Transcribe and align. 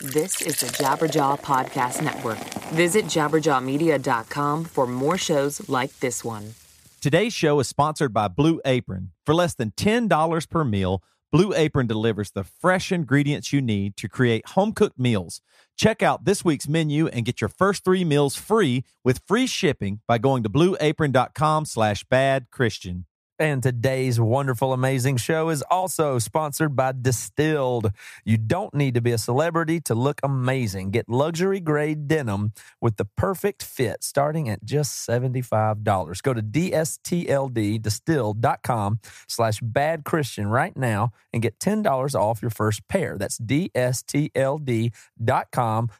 This 0.00 0.42
is 0.42 0.60
the 0.60 0.66
Jabberjaw 0.66 1.40
Podcast 1.40 2.02
Network. 2.02 2.38
Visit 2.74 3.04
jabberjawmedia.com 3.04 4.64
for 4.64 4.86
more 4.86 5.16
shows 5.16 5.68
like 5.68 5.98
this 6.00 6.24
one. 6.24 6.54
Today's 7.00 7.32
show 7.32 7.60
is 7.60 7.68
sponsored 7.68 8.12
by 8.12 8.28
Blue 8.28 8.60
Apron. 8.64 9.12
For 9.24 9.34
less 9.34 9.54
than 9.54 9.70
$10 9.72 10.50
per 10.50 10.64
meal, 10.64 11.02
Blue 11.30 11.52
Apron 11.54 11.86
delivers 11.86 12.32
the 12.32 12.44
fresh 12.44 12.90
ingredients 12.90 13.52
you 13.52 13.62
need 13.62 13.96
to 13.96 14.08
create 14.08 14.48
home 14.48 14.72
cooked 14.72 14.98
meals. 14.98 15.40
Check 15.76 16.02
out 16.02 16.24
this 16.24 16.44
week's 16.44 16.68
menu 16.68 17.06
and 17.08 17.24
get 17.24 17.40
your 17.40 17.48
first 17.48 17.84
three 17.84 18.04
meals 18.04 18.36
free 18.36 18.84
with 19.04 19.22
free 19.26 19.46
shipping 19.46 20.00
by 20.08 20.18
going 20.18 20.42
to 20.42 20.48
blueapron.com 20.48 21.66
slash 21.66 22.04
bad 22.04 22.50
Christian. 22.50 23.06
And 23.38 23.62
today's 23.64 24.20
wonderful, 24.20 24.72
amazing 24.72 25.16
show 25.16 25.48
is 25.48 25.64
also 25.68 26.20
sponsored 26.20 26.76
by 26.76 26.92
Distilled. 26.92 27.90
You 28.24 28.38
don't 28.38 28.72
need 28.74 28.94
to 28.94 29.00
be 29.00 29.10
a 29.10 29.18
celebrity 29.18 29.80
to 29.82 29.94
look 29.96 30.20
amazing. 30.22 30.92
Get 30.92 31.08
luxury 31.08 31.58
grade 31.58 32.06
denim 32.06 32.52
with 32.80 32.96
the 32.96 33.06
perfect 33.16 33.64
fit 33.64 34.04
starting 34.04 34.48
at 34.48 34.62
just 34.62 35.04
$75. 35.08 36.22
Go 36.22 36.32
to 36.32 36.42
DSTLDdistilled.com 36.42 39.00
slash 39.26 39.58
bad 39.60 40.04
Christian 40.04 40.46
right 40.46 40.76
now 40.76 41.10
and 41.32 41.42
get 41.42 41.58
$10 41.58 42.14
off 42.14 42.40
your 42.40 42.50
first 42.50 42.86
pair. 42.86 43.18
That's 43.18 43.38
DSTLD.com 43.38 44.90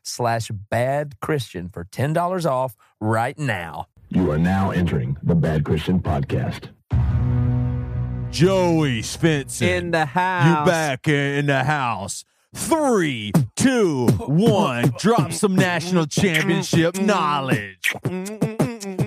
slash 0.05 0.51
bad 0.53 1.19
Christian 1.21 1.69
for 1.69 1.85
$10 1.85 2.49
off 2.49 2.77
right 3.01 3.37
now. 3.37 3.89
You 4.11 4.31
are 4.31 4.39
now 4.39 4.71
entering 4.71 5.17
the 5.25 5.35
Bad 5.35 5.65
Christian 5.65 5.99
Podcast. 5.99 6.69
Joey 8.31 9.01
Svendsen. 9.03 9.69
In 9.69 9.91
the 9.93 10.07
house. 10.07 10.47
You 10.49 10.65
back 10.71 11.07
in 11.07 11.47
the 11.47 11.63
house. 11.63 12.25
Three, 12.53 13.33
two, 13.55 14.09
one. 14.27 14.93
Drop 14.99 15.33
some 15.33 15.55
national 15.55 16.07
championship 16.07 16.99
knowledge. 17.01 17.95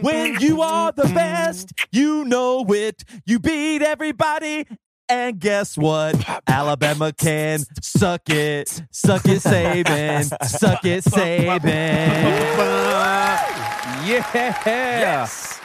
When 0.01 0.39
you 0.39 0.61
are 0.61 0.93
the 0.93 1.11
best, 1.13 1.73
you 1.91 2.23
know 2.23 2.65
it. 2.69 3.03
You 3.25 3.39
beat 3.39 3.81
everybody. 3.81 4.65
And 5.09 5.39
guess 5.39 5.77
what? 5.77 6.15
Alabama 6.47 7.11
can 7.11 7.59
suck 7.81 8.29
it. 8.29 8.81
Suck 8.91 9.25
it, 9.25 9.41
Saban. 9.41 10.25
Suck 10.45 10.85
it, 10.85 11.03
Saban. 11.03 12.53
Yeah. 14.07 14.23
Yes. 14.65 15.56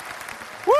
Woo! 0.66 0.72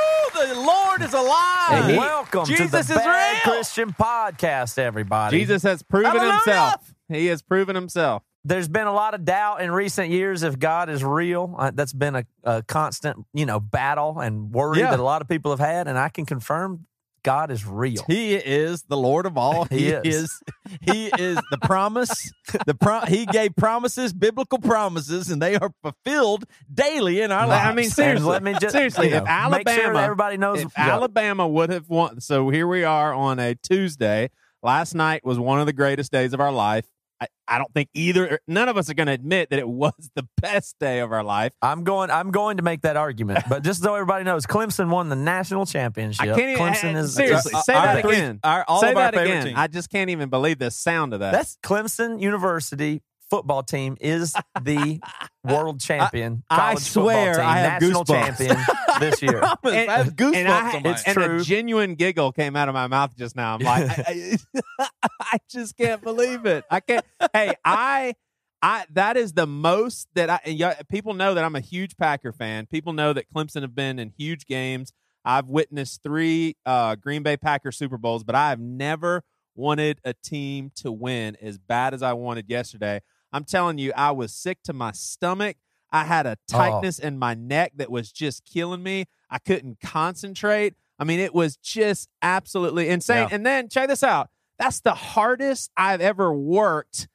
The 0.47 0.55
Lord 0.55 1.01
is 1.01 1.13
alive. 1.13 1.71
And 1.71 1.97
welcome 1.97 2.45
Jesus 2.45 2.71
to 2.71 2.77
is 2.79 2.87
the 2.87 2.95
Bad 2.95 3.41
real. 3.45 3.53
Christian 3.53 3.93
Podcast, 3.93 4.77
everybody. 4.77 5.39
Jesus 5.39 5.63
has 5.63 5.83
proven 5.83 6.11
Hallelujah. 6.11 6.33
himself. 6.33 6.93
He 7.09 7.27
has 7.27 7.41
proven 7.41 7.75
himself. 7.75 8.23
There's 8.45 8.67
been 8.67 8.87
a 8.87 8.93
lot 8.93 9.13
of 9.13 9.23
doubt 9.23 9.61
in 9.61 9.71
recent 9.71 10.09
years 10.09 10.43
if 10.43 10.59
God 10.59 10.89
is 10.89 11.03
real. 11.03 11.55
Uh, 11.57 11.71
that's 11.73 11.93
been 11.93 12.15
a, 12.15 12.25
a 12.43 12.61
constant, 12.63 13.25
you 13.33 13.45
know, 13.45 13.59
battle 13.59 14.19
and 14.19 14.51
worry 14.51 14.79
Yeah. 14.79 14.89
that 14.91 14.99
a 14.99 15.03
lot 15.03 15.21
of 15.21 15.29
people 15.29 15.51
have 15.51 15.59
had, 15.61 15.87
and 15.87 15.97
I 15.97 16.09
can 16.09 16.25
confirm 16.25 16.85
God 17.23 17.51
is 17.51 17.65
real. 17.65 18.03
He 18.07 18.33
is 18.35 18.83
the 18.83 18.97
Lord 18.97 19.25
of 19.25 19.37
all. 19.37 19.65
He 19.69 19.77
He, 19.85 19.89
is. 19.89 20.05
is. 20.05 20.41
He 20.81 21.05
is 21.07 21.39
the 21.51 21.57
promise. 21.63 22.31
The 22.65 22.73
pro- 22.75 23.01
He 23.05 23.25
gave 23.25 23.55
promises, 23.55 24.11
biblical 24.13 24.59
promises, 24.59 25.29
and 25.29 25.41
they 25.41 25.55
are 25.55 25.71
fulfilled 25.81 26.45
daily 26.73 27.21
in 27.21 27.31
our 27.31 27.47
lives. 27.47 27.65
I 27.67 27.73
mean, 27.73 27.85
And 27.85 27.93
seriously. 27.93 28.29
let 28.29 28.43
me 28.43 28.53
just 28.59 28.73
seriously, 28.73 29.05
you 29.07 29.11
know, 29.11 29.17
if 29.23 29.27
Alabama, 29.27 29.63
make 29.65 29.69
sure 29.81 29.97
everybody 29.97 30.37
knows. 30.37 30.61
if 30.61 30.77
Alabama 30.77 31.47
would 31.47 31.69
have 31.69 31.89
won, 31.89 32.19
so 32.21 32.49
here 32.49 32.67
we 32.67 32.83
are 32.83 33.13
on 33.13 33.39
a 33.39 33.55
Tuesday. 33.55 34.29
Last 34.61 34.93
night 34.93 35.25
was 35.25 35.39
one 35.39 35.59
of 35.59 35.65
the 35.65 35.73
greatest 35.73 36.11
days 36.11 36.33
of 36.33 36.39
our 36.39 36.51
life. 36.51 36.85
I, 37.23 37.55
I 37.55 37.57
don't 37.57 37.73
think 37.73 37.89
either, 37.93 38.39
none 38.47 38.69
of 38.69 38.77
us 38.77 38.89
are 38.89 38.93
going 38.93 39.07
to 39.07 39.13
admit 39.13 39.49
that 39.49 39.59
it 39.59 39.67
was 39.67 39.93
the 40.15 40.27
best 40.41 40.75
day 40.79 40.99
of 40.99 41.11
our 41.11 41.23
life. 41.23 41.53
I'm 41.61 41.83
going. 41.83 42.09
I'm 42.11 42.31
going 42.31 42.57
to 42.57 42.63
make 42.63 42.81
that 42.81 42.95
argument, 42.97 43.43
but 43.49 43.63
just 43.63 43.81
so 43.83 43.93
everybody 43.95 44.23
knows, 44.23 44.45
Clemson 44.45 44.89
won 44.89 45.09
the 45.09 45.15
national 45.15 45.65
championship. 45.65 46.21
I 46.21 46.27
can't 46.35 46.39
even, 46.39 46.57
Clemson 46.73 46.95
is 46.95 47.13
seriously 47.15 47.53
Uh, 47.55 47.61
say 47.61 47.73
our 47.73 47.85
that 47.95 48.01
three- 48.01 48.15
again. 48.15 48.39
our- 48.43 48.65
all 48.67 48.81
say 48.81 48.91
of 48.91 48.97
our 48.97 49.03
that 49.03 49.13
favorite 49.13 49.29
again. 49.31 49.45
teams. 49.47 49.57
I 49.59 49.67
just 49.67 49.89
can't 49.89 50.09
even 50.09 50.29
believe 50.29 50.59
the 50.59 50.71
sound 50.71 51.13
of 51.13 51.19
that. 51.21 51.31
That's 51.31 51.57
Clemson 51.63 52.19
University 52.21 53.01
football 53.33 53.63
team 53.63 53.97
is 53.99 54.35
the 54.61 54.99
world 55.43 55.79
champion. 55.79 56.43
I 56.49 56.55
college 56.57 56.83
football 56.87 57.03
swear 57.03 57.33
team, 57.35 57.45
I 57.45 57.57
have 57.57 57.81
national 57.81 58.05
goosebumps. 58.05 58.37
champion 58.37 58.57
this 58.99 59.21
year. 59.21 59.37
and, 59.63 59.91
I 59.91 59.97
have 59.97 60.15
goosebumps 60.15 60.35
and 60.35 60.47
I- 60.47 60.75
on 60.75 60.85
It's 60.85 61.03
and 61.03 61.13
true. 61.15 61.37
a 61.37 61.41
genuine 61.41 61.95
giggle 61.95 62.31
came 62.31 62.55
out 62.55 62.69
of 62.69 62.73
my 62.73 62.87
mouth 62.87 63.15
just 63.17 63.35
now. 63.35 63.55
I'm 63.55 63.59
like, 63.61 63.89
I, 63.89 64.37
I, 64.79 64.87
I 65.19 65.37
just 65.49 65.75
can't 65.77 66.01
believe 66.01 66.45
it. 66.45 66.63
I 66.69 66.79
can't. 66.79 67.03
Hey, 67.33 67.55
I, 67.65 68.13
I, 68.61 68.85
that 68.91 69.17
is 69.17 69.33
the 69.33 69.47
most 69.47 70.07
that 70.13 70.29
I. 70.29 70.39
And 70.45 70.57
yeah, 70.57 70.79
people 70.89 71.13
know 71.15 71.33
that 71.33 71.43
I'm 71.43 71.55
a 71.55 71.59
huge 71.61 71.97
Packer 71.97 72.31
fan. 72.31 72.67
People 72.67 72.93
know 72.93 73.13
that 73.13 73.25
Clemson 73.33 73.61
have 73.63 73.73
been 73.75 73.97
in 73.99 74.13
huge 74.17 74.45
games. 74.45 74.93
I've 75.25 75.47
witnessed 75.47 76.03
three 76.03 76.55
uh, 76.65 76.95
Green 76.95 77.23
Bay 77.23 77.37
Packer 77.37 77.71
Super 77.71 77.97
Bowls, 77.97 78.23
but 78.23 78.35
I 78.35 78.49
have 78.49 78.59
never 78.59 79.23
wanted 79.55 79.99
a 80.03 80.13
team 80.13 80.71
to 80.75 80.91
win 80.91 81.37
as 81.41 81.57
bad 81.57 81.93
as 81.93 82.01
I 82.03 82.13
wanted 82.13 82.49
yesterday. 82.49 83.01
I'm 83.33 83.43
telling 83.43 83.79
you, 83.79 83.91
I 83.97 84.11
was 84.11 84.33
sick 84.33 84.59
to 84.63 84.73
my 84.73 84.91
stomach. 84.91 85.57
I 85.91 86.05
had 86.05 86.25
a 86.25 86.31
oh. 86.31 86.35
tightness 86.47 86.99
in 86.99 87.19
my 87.19 87.33
neck 87.33 87.73
that 87.75 87.91
was 87.91 88.11
just 88.11 88.45
killing 88.45 88.83
me. 88.83 89.05
I 89.29 89.39
couldn't 89.39 89.79
concentrate. 89.81 90.75
I 90.99 91.03
mean, 91.03 91.19
it 91.19 91.33
was 91.33 91.57
just 91.57 92.07
absolutely 92.21 92.87
insane. 92.87 93.27
Yeah. 93.29 93.35
And 93.35 93.45
then 93.45 93.67
check 93.67 93.89
this 93.89 94.03
out. 94.03 94.29
That's 94.59 94.79
the 94.79 94.93
hardest 94.93 95.71
I've 95.75 96.01
ever 96.01 96.33
worked 96.33 97.07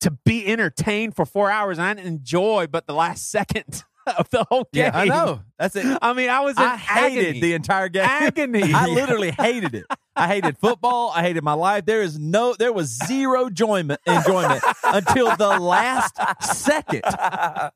to 0.00 0.10
be 0.10 0.46
entertained 0.46 1.16
for 1.16 1.24
four 1.24 1.50
hours. 1.50 1.78
And 1.78 1.86
I 1.86 1.94
didn't 1.94 2.08
enjoy 2.08 2.66
but 2.70 2.86
the 2.86 2.94
last 2.94 3.30
second 3.30 3.84
of 4.18 4.30
the 4.30 4.44
whole 4.44 4.68
game. 4.72 4.84
yeah, 4.84 4.90
I 4.94 5.04
know. 5.06 5.40
That's 5.58 5.76
it. 5.76 5.98
I 6.00 6.12
mean, 6.12 6.30
I 6.30 6.40
was 6.40 6.56
in 6.56 6.62
I 6.62 6.76
hated 6.76 7.26
agony. 7.26 7.40
the 7.40 7.52
entire 7.54 7.88
game. 7.88 8.04
Agony. 8.04 8.62
I 8.74 8.86
literally 8.86 9.30
hated 9.30 9.74
it. 9.74 9.86
I 10.16 10.26
hated 10.26 10.58
football. 10.58 11.12
I 11.14 11.22
hated 11.22 11.44
my 11.44 11.52
life. 11.52 11.84
There 11.86 12.02
is 12.02 12.18
no, 12.18 12.54
there 12.54 12.72
was 12.72 12.96
zero 13.06 13.46
enjoyment, 13.46 14.00
enjoyment 14.06 14.62
until 14.84 15.34
the 15.36 15.58
last 15.58 16.14
second. 16.42 17.02
I 17.06 17.70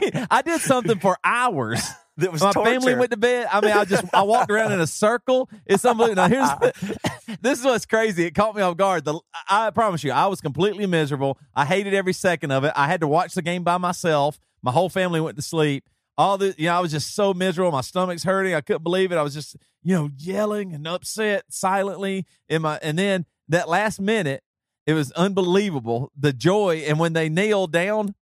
mean, 0.00 0.26
I 0.30 0.42
did 0.42 0.60
something 0.60 0.98
for 0.98 1.16
hours. 1.24 1.80
That 2.16 2.32
was 2.32 2.42
my 2.42 2.52
torture. 2.52 2.70
family 2.70 2.94
went 2.94 3.10
to 3.10 3.16
bed. 3.16 3.48
I 3.50 3.60
mean, 3.60 3.72
I 3.72 3.84
just 3.84 4.04
I 4.14 4.22
walked 4.22 4.50
around 4.50 4.72
in 4.72 4.80
a 4.80 4.86
circle. 4.86 5.50
It's 5.66 5.84
unbelievable. 5.84 6.28
Now 6.28 6.28
here's 6.28 6.96
this 7.40 7.58
is 7.58 7.64
what's 7.64 7.86
crazy. 7.86 8.24
It 8.24 8.34
caught 8.34 8.54
me 8.54 8.62
off 8.62 8.76
guard. 8.76 9.04
The, 9.04 9.18
I 9.48 9.70
promise 9.70 10.04
you, 10.04 10.12
I 10.12 10.26
was 10.26 10.40
completely 10.40 10.86
miserable. 10.86 11.38
I 11.54 11.64
hated 11.64 11.94
every 11.94 12.12
second 12.12 12.52
of 12.52 12.64
it. 12.64 12.72
I 12.76 12.86
had 12.86 13.00
to 13.00 13.08
watch 13.08 13.34
the 13.34 13.42
game 13.42 13.64
by 13.64 13.78
myself. 13.78 14.38
My 14.62 14.70
whole 14.70 14.88
family 14.88 15.20
went 15.20 15.36
to 15.36 15.42
sleep. 15.42 15.88
All 16.16 16.38
the 16.38 16.54
you 16.56 16.66
know, 16.66 16.76
I 16.76 16.80
was 16.80 16.92
just 16.92 17.14
so 17.14 17.34
miserable. 17.34 17.72
My 17.72 17.80
stomach's 17.80 18.22
hurting. 18.22 18.54
I 18.54 18.60
couldn't 18.60 18.84
believe 18.84 19.10
it. 19.10 19.16
I 19.16 19.22
was 19.22 19.34
just 19.34 19.56
you 19.82 19.94
know 19.94 20.10
yelling 20.16 20.72
and 20.72 20.86
upset 20.86 21.44
silently 21.48 22.26
in 22.48 22.62
my. 22.62 22.78
And 22.80 22.96
then 22.96 23.26
that 23.48 23.68
last 23.68 24.00
minute, 24.00 24.44
it 24.86 24.92
was 24.94 25.10
unbelievable. 25.12 26.12
The 26.16 26.32
joy 26.32 26.84
and 26.86 27.00
when 27.00 27.12
they 27.12 27.28
nailed 27.28 27.72
down. 27.72 28.14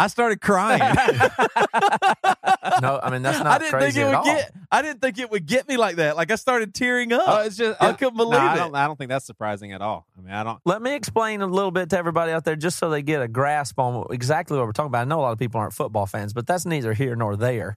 I 0.00 0.06
started 0.06 0.40
crying. 0.40 0.80
no, 2.82 3.00
I 3.02 3.10
mean 3.10 3.22
that's 3.22 3.38
not. 3.38 3.46
I 3.46 3.58
didn't 3.58 3.80
think 3.80 3.96
it 3.96 4.04
would 4.04 4.14
all. 4.14 4.24
get. 4.24 4.52
I 4.70 4.82
didn't 4.82 5.00
think 5.00 5.18
it 5.18 5.30
would 5.30 5.46
get 5.46 5.68
me 5.68 5.76
like 5.76 5.96
that. 5.96 6.16
Like 6.16 6.30
I 6.30 6.36
started 6.36 6.74
tearing 6.74 7.12
up. 7.12 7.22
Oh, 7.26 7.42
it's 7.42 7.56
just 7.56 7.80
I 7.82 7.92
couldn't 7.92 8.16
believe 8.16 8.32
no, 8.32 8.46
I 8.46 8.54
it. 8.54 8.58
don't, 8.58 8.74
I 8.74 8.86
don't 8.86 8.96
think 8.96 9.08
that's 9.10 9.26
surprising 9.26 9.72
at 9.72 9.80
all. 9.80 10.06
I 10.16 10.20
mean, 10.20 10.32
I 10.32 10.44
don't. 10.44 10.60
Let 10.64 10.82
me 10.82 10.94
explain 10.94 11.40
a 11.40 11.46
little 11.46 11.70
bit 11.70 11.90
to 11.90 11.98
everybody 11.98 12.32
out 12.32 12.44
there, 12.44 12.56
just 12.56 12.78
so 12.78 12.90
they 12.90 13.02
get 13.02 13.22
a 13.22 13.28
grasp 13.28 13.78
on 13.78 14.06
exactly 14.10 14.56
what 14.56 14.66
we're 14.66 14.72
talking 14.72 14.88
about. 14.88 15.02
I 15.02 15.04
know 15.04 15.20
a 15.20 15.22
lot 15.22 15.32
of 15.32 15.38
people 15.38 15.60
aren't 15.60 15.72
football 15.72 16.06
fans, 16.06 16.32
but 16.32 16.46
that's 16.46 16.66
neither 16.66 16.92
here 16.92 17.16
nor 17.16 17.36
there. 17.36 17.76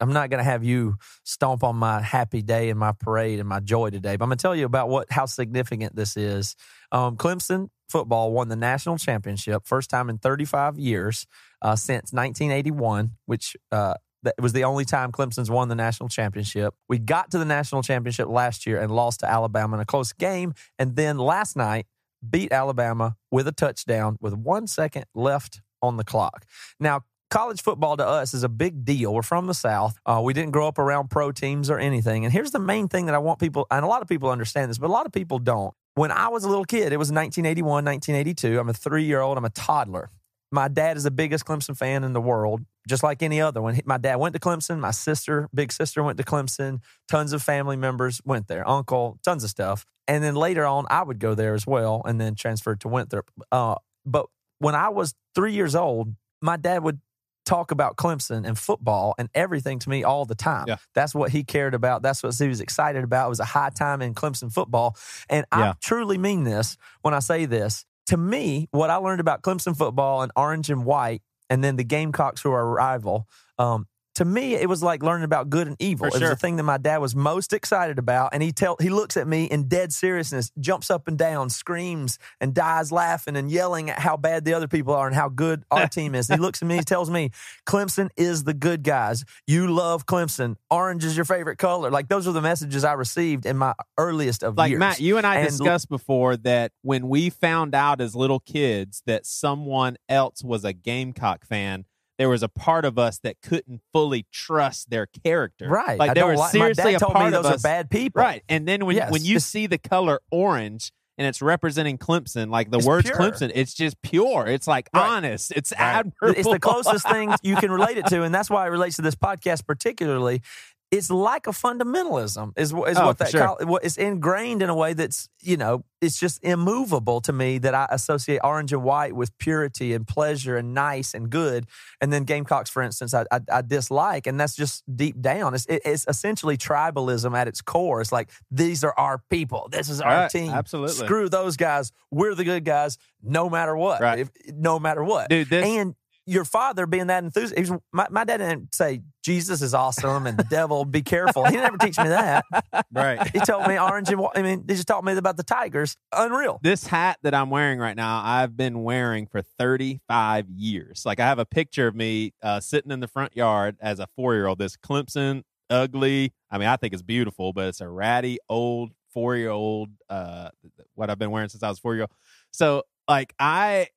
I'm 0.00 0.12
not 0.12 0.30
going 0.30 0.38
to 0.38 0.50
have 0.50 0.64
you 0.64 0.96
stomp 1.24 1.62
on 1.62 1.76
my 1.76 2.00
happy 2.00 2.42
day 2.42 2.70
and 2.70 2.78
my 2.78 2.92
parade 2.92 3.38
and 3.38 3.48
my 3.48 3.60
joy 3.60 3.90
today, 3.90 4.16
but 4.16 4.24
I'm 4.24 4.30
going 4.30 4.38
to 4.38 4.42
tell 4.42 4.56
you 4.56 4.64
about 4.64 4.88
what 4.88 5.10
how 5.10 5.26
significant 5.26 5.94
this 5.94 6.16
is. 6.16 6.56
Um, 6.90 7.16
Clemson 7.16 7.68
football 7.88 8.32
won 8.32 8.48
the 8.48 8.56
national 8.56 8.98
championship, 8.98 9.66
first 9.66 9.90
time 9.90 10.08
in 10.10 10.18
35 10.18 10.78
years 10.78 11.26
uh, 11.62 11.76
since 11.76 12.12
1981, 12.12 13.12
which 13.26 13.56
uh, 13.72 13.94
that 14.22 14.34
was 14.40 14.52
the 14.52 14.64
only 14.64 14.84
time 14.84 15.12
Clemson's 15.12 15.50
won 15.50 15.68
the 15.68 15.74
national 15.74 16.08
championship. 16.08 16.74
We 16.88 16.98
got 16.98 17.30
to 17.30 17.38
the 17.38 17.44
national 17.44 17.82
championship 17.82 18.28
last 18.28 18.66
year 18.66 18.80
and 18.80 18.90
lost 18.90 19.20
to 19.20 19.30
Alabama 19.30 19.76
in 19.76 19.80
a 19.80 19.86
close 19.86 20.12
game, 20.12 20.54
and 20.78 20.96
then 20.96 21.18
last 21.18 21.56
night 21.56 21.86
beat 22.28 22.52
Alabama 22.52 23.16
with 23.30 23.46
a 23.46 23.52
touchdown 23.52 24.16
with 24.20 24.34
one 24.34 24.66
second 24.66 25.04
left 25.14 25.60
on 25.82 25.96
the 25.96 26.04
clock. 26.04 26.44
Now, 26.80 27.02
college 27.30 27.62
football 27.62 27.96
to 27.96 28.06
us 28.06 28.34
is 28.34 28.42
a 28.42 28.48
big 28.48 28.84
deal. 28.84 29.14
We're 29.14 29.22
from 29.22 29.46
the 29.46 29.54
South. 29.54 29.98
Uh, 30.04 30.20
we 30.22 30.32
didn't 30.32 30.50
grow 30.50 30.68
up 30.68 30.78
around 30.78 31.10
pro 31.10 31.32
teams 31.32 31.70
or 31.70 31.78
anything. 31.78 32.24
And 32.24 32.32
here's 32.32 32.50
the 32.50 32.58
main 32.58 32.88
thing 32.88 33.06
that 33.06 33.14
I 33.14 33.18
want 33.18 33.38
people, 33.38 33.66
and 33.70 33.84
a 33.84 33.88
lot 33.88 34.02
of 34.02 34.08
people 34.08 34.30
understand 34.30 34.70
this, 34.70 34.78
but 34.78 34.88
a 34.88 34.92
lot 34.92 35.06
of 35.06 35.12
people 35.12 35.38
don't. 35.38 35.74
When 35.94 36.10
I 36.12 36.28
was 36.28 36.44
a 36.44 36.48
little 36.48 36.64
kid, 36.64 36.92
it 36.92 36.96
was 36.96 37.10
1981, 37.10 37.84
1982. 37.84 38.58
I'm 38.58 38.68
a 38.68 38.72
three 38.72 39.04
year 39.04 39.20
old, 39.20 39.36
I'm 39.36 39.44
a 39.44 39.50
toddler. 39.50 40.10
My 40.50 40.68
dad 40.68 40.96
is 40.96 41.04
the 41.04 41.10
biggest 41.10 41.44
Clemson 41.44 41.76
fan 41.76 42.04
in 42.04 42.12
the 42.14 42.20
world, 42.20 42.64
just 42.88 43.02
like 43.02 43.22
any 43.22 43.40
other 43.40 43.60
one. 43.60 43.78
My 43.84 43.98
dad 43.98 44.16
went 44.16 44.34
to 44.34 44.40
Clemson. 44.40 44.78
My 44.78 44.92
sister, 44.92 45.48
big 45.54 45.72
sister, 45.72 46.02
went 46.02 46.16
to 46.18 46.24
Clemson. 46.24 46.80
Tons 47.08 47.32
of 47.32 47.42
family 47.42 47.76
members 47.76 48.20
went 48.24 48.48
there. 48.48 48.66
Uncle, 48.68 49.18
tons 49.24 49.44
of 49.44 49.50
stuff. 49.50 49.84
And 50.06 50.24
then 50.24 50.34
later 50.34 50.64
on, 50.64 50.86
I 50.88 51.02
would 51.02 51.18
go 51.18 51.34
there 51.34 51.52
as 51.52 51.66
well, 51.66 52.02
and 52.06 52.18
then 52.18 52.34
transferred 52.34 52.80
to 52.80 52.88
Winthrop. 52.88 53.30
Uh, 53.52 53.74
but 54.06 54.26
when 54.58 54.74
I 54.74 54.88
was 54.88 55.14
three 55.34 55.52
years 55.52 55.74
old, 55.74 56.14
my 56.40 56.56
dad 56.56 56.82
would 56.82 57.00
talk 57.44 57.70
about 57.70 57.96
Clemson 57.96 58.46
and 58.46 58.58
football 58.58 59.14
and 59.18 59.30
everything 59.34 59.78
to 59.78 59.88
me 59.88 60.04
all 60.04 60.26
the 60.26 60.34
time. 60.34 60.66
Yeah. 60.68 60.76
That's 60.94 61.14
what 61.14 61.30
he 61.30 61.44
cared 61.44 61.74
about. 61.74 62.02
That's 62.02 62.22
what 62.22 62.34
he 62.34 62.46
was 62.46 62.60
excited 62.60 63.02
about. 63.02 63.26
It 63.26 63.28
was 63.30 63.40
a 63.40 63.46
high 63.46 63.70
time 63.70 64.02
in 64.02 64.14
Clemson 64.14 64.52
football. 64.52 64.96
And 65.30 65.46
Yeah. 65.50 65.70
I 65.70 65.74
truly 65.80 66.18
mean 66.18 66.44
this 66.44 66.76
when 67.00 67.14
I 67.14 67.20
say 67.20 67.46
this. 67.46 67.86
To 68.08 68.16
me, 68.16 68.68
what 68.70 68.90
I 68.90 68.96
learned 68.96 69.20
about 69.20 69.42
Clemson 69.42 69.76
football 69.76 70.22
and 70.22 70.32
orange 70.34 70.70
and 70.70 70.84
white, 70.84 71.22
and 71.50 71.62
then 71.62 71.76
the 71.76 71.84
Gamecocks 71.84 72.40
who 72.40 72.50
are 72.52 72.62
a 72.62 72.64
rival, 72.64 73.26
um, 73.58 73.86
to 74.18 74.24
me, 74.24 74.54
it 74.54 74.68
was 74.68 74.82
like 74.82 75.02
learning 75.02 75.24
about 75.24 75.48
good 75.50 75.66
and 75.66 75.76
evil. 75.80 76.10
For 76.10 76.16
it 76.16 76.20
was 76.20 76.30
the 76.30 76.36
thing 76.36 76.56
that 76.56 76.62
my 76.64 76.76
dad 76.76 76.98
was 76.98 77.16
most 77.16 77.52
excited 77.52 77.98
about. 77.98 78.30
And 78.32 78.42
he 78.42 78.52
tell 78.52 78.76
he 78.80 78.88
looks 78.90 79.16
at 79.16 79.26
me 79.26 79.44
in 79.44 79.68
dead 79.68 79.92
seriousness, 79.92 80.50
jumps 80.60 80.90
up 80.90 81.08
and 81.08 81.16
down, 81.16 81.50
screams, 81.50 82.18
and 82.40 82.52
dies 82.52 82.92
laughing 82.92 83.36
and 83.36 83.50
yelling 83.50 83.90
at 83.90 83.98
how 84.00 84.16
bad 84.16 84.44
the 84.44 84.54
other 84.54 84.68
people 84.68 84.92
are 84.94 85.06
and 85.06 85.14
how 85.16 85.28
good 85.28 85.64
our 85.70 85.88
team 85.98 86.14
is. 86.14 86.28
He 86.28 86.36
looks 86.36 86.60
at 86.62 86.68
me, 86.68 86.76
he 86.76 86.82
tells 86.82 87.10
me, 87.10 87.30
Clemson 87.66 88.10
is 88.16 88.44
the 88.44 88.54
good 88.54 88.82
guys. 88.82 89.24
You 89.46 89.72
love 89.72 90.04
Clemson. 90.06 90.56
Orange 90.70 91.04
is 91.04 91.16
your 91.16 91.24
favorite 91.24 91.58
color. 91.58 91.90
Like 91.90 92.08
those 92.08 92.26
are 92.26 92.32
the 92.32 92.42
messages 92.42 92.84
I 92.84 92.92
received 92.94 93.46
in 93.46 93.56
my 93.56 93.74
earliest 93.96 94.42
of 94.42 94.56
like 94.58 94.70
years. 94.70 94.80
Matt, 94.80 95.00
you 95.00 95.16
and 95.18 95.26
I 95.26 95.36
And- 95.36 95.48
discussed 95.48 95.88
before 95.88 96.36
that 96.38 96.72
when 96.82 97.08
we 97.08 97.30
found 97.30 97.74
out 97.74 98.00
as 98.00 98.14
little 98.16 98.40
kids 98.40 99.02
that 99.06 99.26
someone 99.26 99.96
else 100.08 100.42
was 100.42 100.64
a 100.64 100.72
Gamecock 100.72 101.44
fan, 101.46 101.84
there 102.18 102.28
was 102.28 102.42
a 102.42 102.48
part 102.48 102.84
of 102.84 102.98
us 102.98 103.18
that 103.20 103.36
couldn't 103.42 103.80
fully 103.92 104.26
trust 104.32 104.90
their 104.90 105.06
character. 105.06 105.68
Right. 105.68 105.98
Like 105.98 106.10
I 106.10 106.14
there 106.14 106.26
was 106.26 106.38
like- 106.40 106.50
seriously 106.52 106.94
a 106.94 106.98
told 106.98 107.12
part 107.14 107.26
me 107.26 107.30
those 107.30 107.46
of 107.46 107.52
are 107.52 107.54
us. 107.54 107.62
bad 107.62 107.90
people. 107.90 108.20
Right. 108.22 108.42
And 108.48 108.66
then 108.66 108.84
when 108.86 108.96
Yes, 108.96 109.10
when 109.12 109.24
you 109.24 109.38
see 109.38 109.66
the 109.66 109.78
color 109.78 110.20
orange 110.30 110.92
and 111.16 111.26
it's 111.26 111.40
representing 111.42 111.96
Clemson, 111.98 112.50
like 112.50 112.70
the 112.70 112.78
words 112.80 113.08
pure. 113.08 113.16
Clemson, 113.18 113.50
it's 113.54 113.72
just 113.74 114.00
pure. 114.02 114.46
It's 114.46 114.66
like 114.66 114.88
Right. 114.94 115.08
honest. 115.08 115.52
It's 115.54 115.72
Right. 115.72 115.80
admirable. 115.80 116.38
It's 116.40 116.48
the 116.48 116.58
closest 116.60 117.08
thing 117.08 117.32
you 117.42 117.56
can 117.56 117.70
relate 117.70 117.98
it 117.98 118.06
to, 118.06 118.22
and 118.22 118.34
that's 118.34 118.50
why 118.50 118.66
it 118.66 118.70
relates 118.70 118.96
to 118.96 119.02
this 119.02 119.14
podcast 119.14 119.64
particularly. 119.66 120.42
It's 120.90 121.10
like 121.10 121.46
a 121.46 121.50
fundamentalism, 121.50 122.52
is, 122.56 122.72
is 122.72 122.72
Oh, 122.98 123.06
what 123.06 123.18
that 123.18 123.30
sure. 123.30 123.56
what 123.66 123.84
is 123.84 123.98
ingrained 123.98 124.62
in 124.62 124.70
a 124.70 124.74
way 124.74 124.94
that's 124.94 125.28
you 125.42 125.56
know 125.56 125.84
it's 126.00 126.18
just 126.18 126.42
immovable 126.44 127.20
to 127.22 127.32
me 127.32 127.58
that 127.58 127.74
I 127.74 127.86
associate 127.90 128.40
orange 128.44 128.72
and 128.72 128.82
white 128.82 129.14
with 129.14 129.36
purity 129.38 129.92
and 129.92 130.06
pleasure 130.06 130.56
and 130.56 130.72
nice 130.72 131.12
and 131.12 131.28
good, 131.28 131.66
and 132.00 132.12
then 132.12 132.24
Gamecocks, 132.24 132.70
for 132.70 132.82
instance, 132.82 133.12
I, 133.14 133.24
I, 133.32 133.40
I 133.52 133.62
dislike, 133.62 134.26
and 134.26 134.38
that's 134.40 134.54
just 134.54 134.84
deep 134.96 135.20
down. 135.20 135.54
It's, 135.54 135.66
it- 135.66 135.82
it's 135.84 136.06
essentially 136.08 136.56
tribalism 136.56 137.36
at 137.36 137.48
its 137.48 137.60
core. 137.60 138.00
It's 138.00 138.12
like 138.12 138.30
these 138.50 138.82
are 138.84 138.94
our 138.96 139.18
people, 139.28 139.68
this 139.72 139.88
is 139.88 140.00
our 140.00 140.08
Right, 140.22 140.30
team. 140.30 140.50
absolutely. 140.52 140.94
screw 140.94 141.28
those 141.28 141.56
guys. 141.56 141.90
We're 142.12 142.34
the 142.36 142.44
good 142.44 142.64
guys, 142.64 142.96
no 143.22 143.50
matter 143.50 143.76
what. 143.76 144.00
Right. 144.00 144.20
If, 144.20 144.30
no 144.54 144.78
matter 144.78 145.02
what 145.04 145.28
Dude, 145.30 145.50
this 145.50 145.66
and 145.66 145.94
your 146.28 146.44
father 146.44 146.86
being 146.86 147.06
that 147.06 147.24
enthusiastic, 147.24 147.80
my, 147.92 148.06
my 148.10 148.24
dad 148.24 148.36
didn't 148.38 148.74
say 148.74 149.00
Jesus 149.24 149.62
is 149.62 149.72
awesome 149.72 150.26
and 150.26 150.36
the 150.36 150.44
devil 150.44 150.84
be 150.84 151.02
careful. 151.02 151.44
He 151.46 151.56
never 151.56 151.78
teach 151.78 151.96
me 151.98 152.08
that. 152.08 152.44
right. 152.92 153.28
He 153.32 153.40
told 153.40 153.66
me 153.66 153.78
orange 153.78 154.10
and 154.10 154.20
I 154.34 154.42
mean, 154.42 154.64
he 154.68 154.74
just 154.74 154.86
taught 154.86 155.04
me 155.04 155.16
about 155.16 155.36
the 155.36 155.42
tigers. 155.42 155.96
Unreal. 156.12 156.60
This 156.62 156.86
hat 156.86 157.18
that 157.22 157.34
I'm 157.34 157.50
wearing 157.50 157.78
right 157.78 157.96
now, 157.96 158.22
I've 158.22 158.56
been 158.56 158.82
wearing 158.82 159.26
for 159.26 159.40
35 159.40 160.50
years. 160.50 161.04
Like 161.06 161.18
I 161.18 161.24
have 161.24 161.38
a 161.38 161.46
picture 161.46 161.86
of 161.86 161.94
me 161.94 162.34
uh, 162.42 162.60
sitting 162.60 162.90
in 162.90 163.00
the 163.00 163.08
front 163.08 163.34
yard 163.34 163.76
as 163.80 163.98
a 163.98 164.06
four 164.14 164.34
year 164.34 164.46
old. 164.46 164.58
This 164.58 164.76
Clemson, 164.76 165.42
ugly. 165.70 166.34
I 166.50 166.58
mean, 166.58 166.68
I 166.68 166.76
think 166.76 166.92
it's 166.92 167.02
beautiful, 167.02 167.52
but 167.52 167.68
it's 167.68 167.80
a 167.80 167.88
ratty 167.88 168.38
old 168.48 168.92
four 169.12 169.36
year 169.36 169.50
old. 169.50 169.90
Uh, 170.10 170.50
what 170.94 171.08
I've 171.08 171.18
been 171.18 171.30
wearing 171.30 171.48
since 171.48 171.62
I 171.62 171.70
was 171.70 171.78
four 171.78 171.94
year 171.94 172.02
old. 172.02 172.12
So 172.50 172.82
like 173.08 173.34
I, 173.38 173.88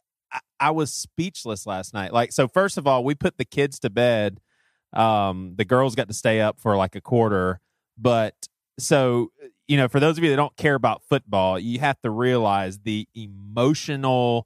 I, 0.60 0.72
was 0.72 0.94
speechless 0.94 1.66
last 1.66 1.94
night. 1.94 2.14
Like 2.14 2.32
so, 2.32 2.48
first 2.48 2.78
of 2.78 2.88
all, 2.88 3.04
we 3.04 3.16
put 3.16 3.38
the 3.38 3.46
kids 3.46 3.80
to 3.80 3.90
bed. 3.90 4.40
Um, 4.94 5.54
the 5.56 5.66
girls 5.66 5.96
got 5.96 6.08
to 6.08 6.14
stay 6.14 6.42
up 6.42 6.60
for 6.60 6.76
like 6.76 6.96
a 6.96 7.02
quarter, 7.02 7.60
but 7.98 8.48
so 8.78 9.32
you 9.68 9.78
know, 9.78 9.88
for 9.88 10.02
those 10.02 10.18
of 10.18 10.24
you 10.24 10.30
that 10.32 10.36
don't 10.36 10.56
care 10.58 10.76
about 10.76 11.02
football, 11.10 11.58
you 11.58 11.80
have 11.80 12.00
to 12.02 12.10
realize 12.10 12.80
the 12.80 13.08
emotional 13.16 14.46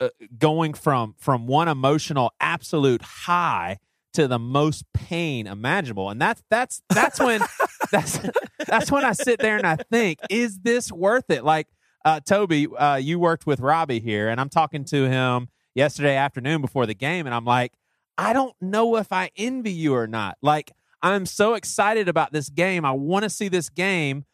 uh, 0.00 0.10
going 0.38 0.74
from 0.74 1.14
from 1.18 1.46
one 1.46 1.68
emotional 1.68 2.32
absolute 2.38 3.02
high 3.02 3.78
to 4.12 4.28
the 4.28 4.38
most 4.38 4.84
pain 4.92 5.46
imaginable, 5.46 6.10
and 6.10 6.20
that's 6.20 6.42
that's 6.50 6.82
that's 6.90 7.18
when 7.18 7.40
that's 7.90 8.20
that's 8.66 8.92
when 8.92 9.04
I 9.04 9.12
sit 9.12 9.40
there 9.40 9.56
and 9.56 9.66
I 9.66 9.76
think, 9.76 10.18
is 10.28 10.58
this 10.58 10.92
worth 10.92 11.30
it? 11.30 11.44
Like 11.44 11.68
uh, 12.08 12.20
Toby, 12.20 12.66
uh, 12.66 12.96
you 12.96 13.18
worked 13.18 13.46
with 13.46 13.60
Robbie 13.60 14.00
here, 14.00 14.30
and 14.30 14.40
I'm 14.40 14.48
talking 14.48 14.82
to 14.86 15.10
him 15.10 15.48
yesterday 15.74 16.16
afternoon 16.16 16.62
before 16.62 16.86
the 16.86 16.94
game, 16.94 17.26
and 17.26 17.34
I'm 17.34 17.44
like, 17.44 17.74
I 18.16 18.32
don't 18.32 18.54
know 18.62 18.96
if 18.96 19.12
I 19.12 19.30
envy 19.36 19.72
you 19.72 19.94
or 19.94 20.06
not. 20.06 20.38
Like, 20.40 20.72
I'm 21.02 21.26
so 21.26 21.52
excited 21.52 22.08
about 22.08 22.32
this 22.32 22.48
game. 22.48 22.86
I 22.86 22.92
want 22.92 23.24
to 23.24 23.30
see 23.30 23.48
this 23.48 23.68
game. 23.68 24.24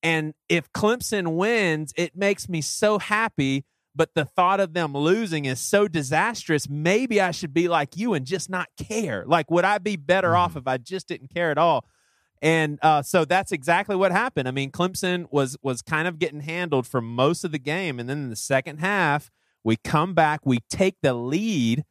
And 0.00 0.34
if 0.48 0.72
Clemson 0.72 1.34
wins, 1.34 1.92
it 1.96 2.14
makes 2.14 2.48
me 2.48 2.60
so 2.60 3.00
happy. 3.00 3.64
But 3.96 4.14
the 4.14 4.24
thought 4.24 4.60
of 4.60 4.72
them 4.72 4.92
losing 4.92 5.44
is 5.44 5.60
so 5.60 5.88
disastrous. 5.88 6.68
Maybe 6.68 7.20
I 7.20 7.32
should 7.32 7.52
be 7.52 7.66
like 7.66 7.96
you 7.96 8.14
and 8.14 8.24
just 8.24 8.48
not 8.48 8.68
care. 8.76 9.24
Like, 9.26 9.50
would 9.50 9.64
I 9.64 9.78
be 9.78 9.96
better 9.96 10.36
off 10.36 10.56
if 10.56 10.68
I 10.68 10.78
just 10.78 11.08
didn't 11.08 11.34
care 11.34 11.50
at 11.50 11.58
all? 11.58 11.84
And 12.42 12.78
uh, 12.82 13.02
so 13.02 13.24
that's 13.24 13.52
exactly 13.52 13.96
what 13.96 14.12
happened. 14.12 14.48
I 14.48 14.50
mean, 14.50 14.70
Clemson 14.70 15.26
was 15.30 15.56
was 15.62 15.80
kind 15.82 16.06
of 16.06 16.18
getting 16.18 16.40
handled 16.40 16.86
for 16.86 17.00
most 17.00 17.44
of 17.44 17.52
the 17.52 17.58
game, 17.58 17.98
and 17.98 18.08
then 18.08 18.18
in 18.18 18.30
the 18.30 18.36
second 18.36 18.78
half, 18.78 19.30
we 19.62 19.76
come 19.76 20.12
back, 20.14 20.40
we 20.44 20.58
take 20.68 20.96
the 21.02 21.14
lead 21.14 21.84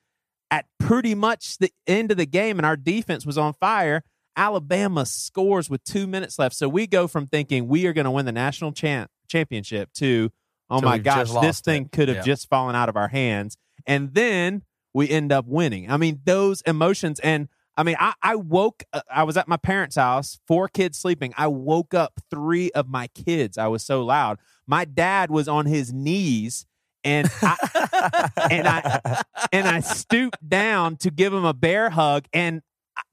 at 0.51 0.65
pretty 0.79 1.15
much 1.15 1.57
the 1.57 1.71
end 1.87 2.11
of 2.11 2.17
the 2.17 2.27
game, 2.27 2.59
and 2.59 2.65
our 2.65 2.75
defense 2.77 3.25
was 3.25 3.37
on 3.37 3.53
fire. 3.53 4.03
Alabama 4.35 5.05
scores 5.05 5.69
with 5.69 5.83
two 5.83 6.05
minutes 6.07 6.37
left, 6.37 6.55
so 6.55 6.67
we 6.69 6.85
go 6.87 7.07
from 7.07 7.25
thinking 7.25 7.67
we 7.67 7.87
are 7.87 7.93
going 7.93 8.05
to 8.05 8.11
win 8.11 8.25
the 8.25 8.31
national 8.31 8.71
champ 8.73 9.09
championship 9.27 9.91
to 9.93 10.31
oh 10.69 10.79
So 10.79 10.85
my 10.85 10.97
gosh, 10.99 11.31
this 11.41 11.61
thing 11.61 11.83
it. 11.85 11.91
could 11.91 12.07
have 12.09 12.17
Yeah. 12.17 12.23
just 12.23 12.47
fallen 12.49 12.75
out 12.75 12.89
of 12.89 12.95
our 12.95 13.07
hands, 13.07 13.57
and 13.87 14.13
then 14.13 14.63
we 14.93 15.09
end 15.09 15.31
up 15.31 15.45
winning. 15.47 15.89
I 15.89 15.97
mean, 15.97 16.19
those 16.25 16.61
emotions 16.61 17.19
and. 17.21 17.47
I 17.75 17.83
mean, 17.83 17.95
I, 17.99 18.13
I 18.21 18.35
woke. 18.35 18.83
uh, 18.93 19.01
I 19.09 19.23
was 19.23 19.35
at 19.37 19.47
my 19.47 19.57
parents' 19.57 19.95
house, 19.95 20.39
four 20.47 20.67
kids 20.67 20.97
sleeping. 20.99 21.33
I 21.37 21.47
woke 21.47 21.93
up 21.93 22.13
three 22.29 22.71
of 22.71 22.87
my 22.87 23.07
kids. 23.07 23.57
I 23.57 23.67
was 23.67 23.83
so 23.83 24.03
loud. 24.05 24.37
My 24.67 24.85
dad 24.85 25.31
was 25.31 25.47
on 25.47 25.65
his 25.65 25.91
knees, 25.91 26.65
and 27.03 27.29
I, 27.41 28.29
and 28.51 28.67
I 28.67 29.23
and 29.51 29.67
I 29.67 29.79
stooped 29.79 30.47
down 30.47 30.97
to 30.97 31.09
give 31.11 31.33
him 31.33 31.45
a 31.45 31.53
bear 31.53 31.89
hug, 31.89 32.25
and 32.31 32.61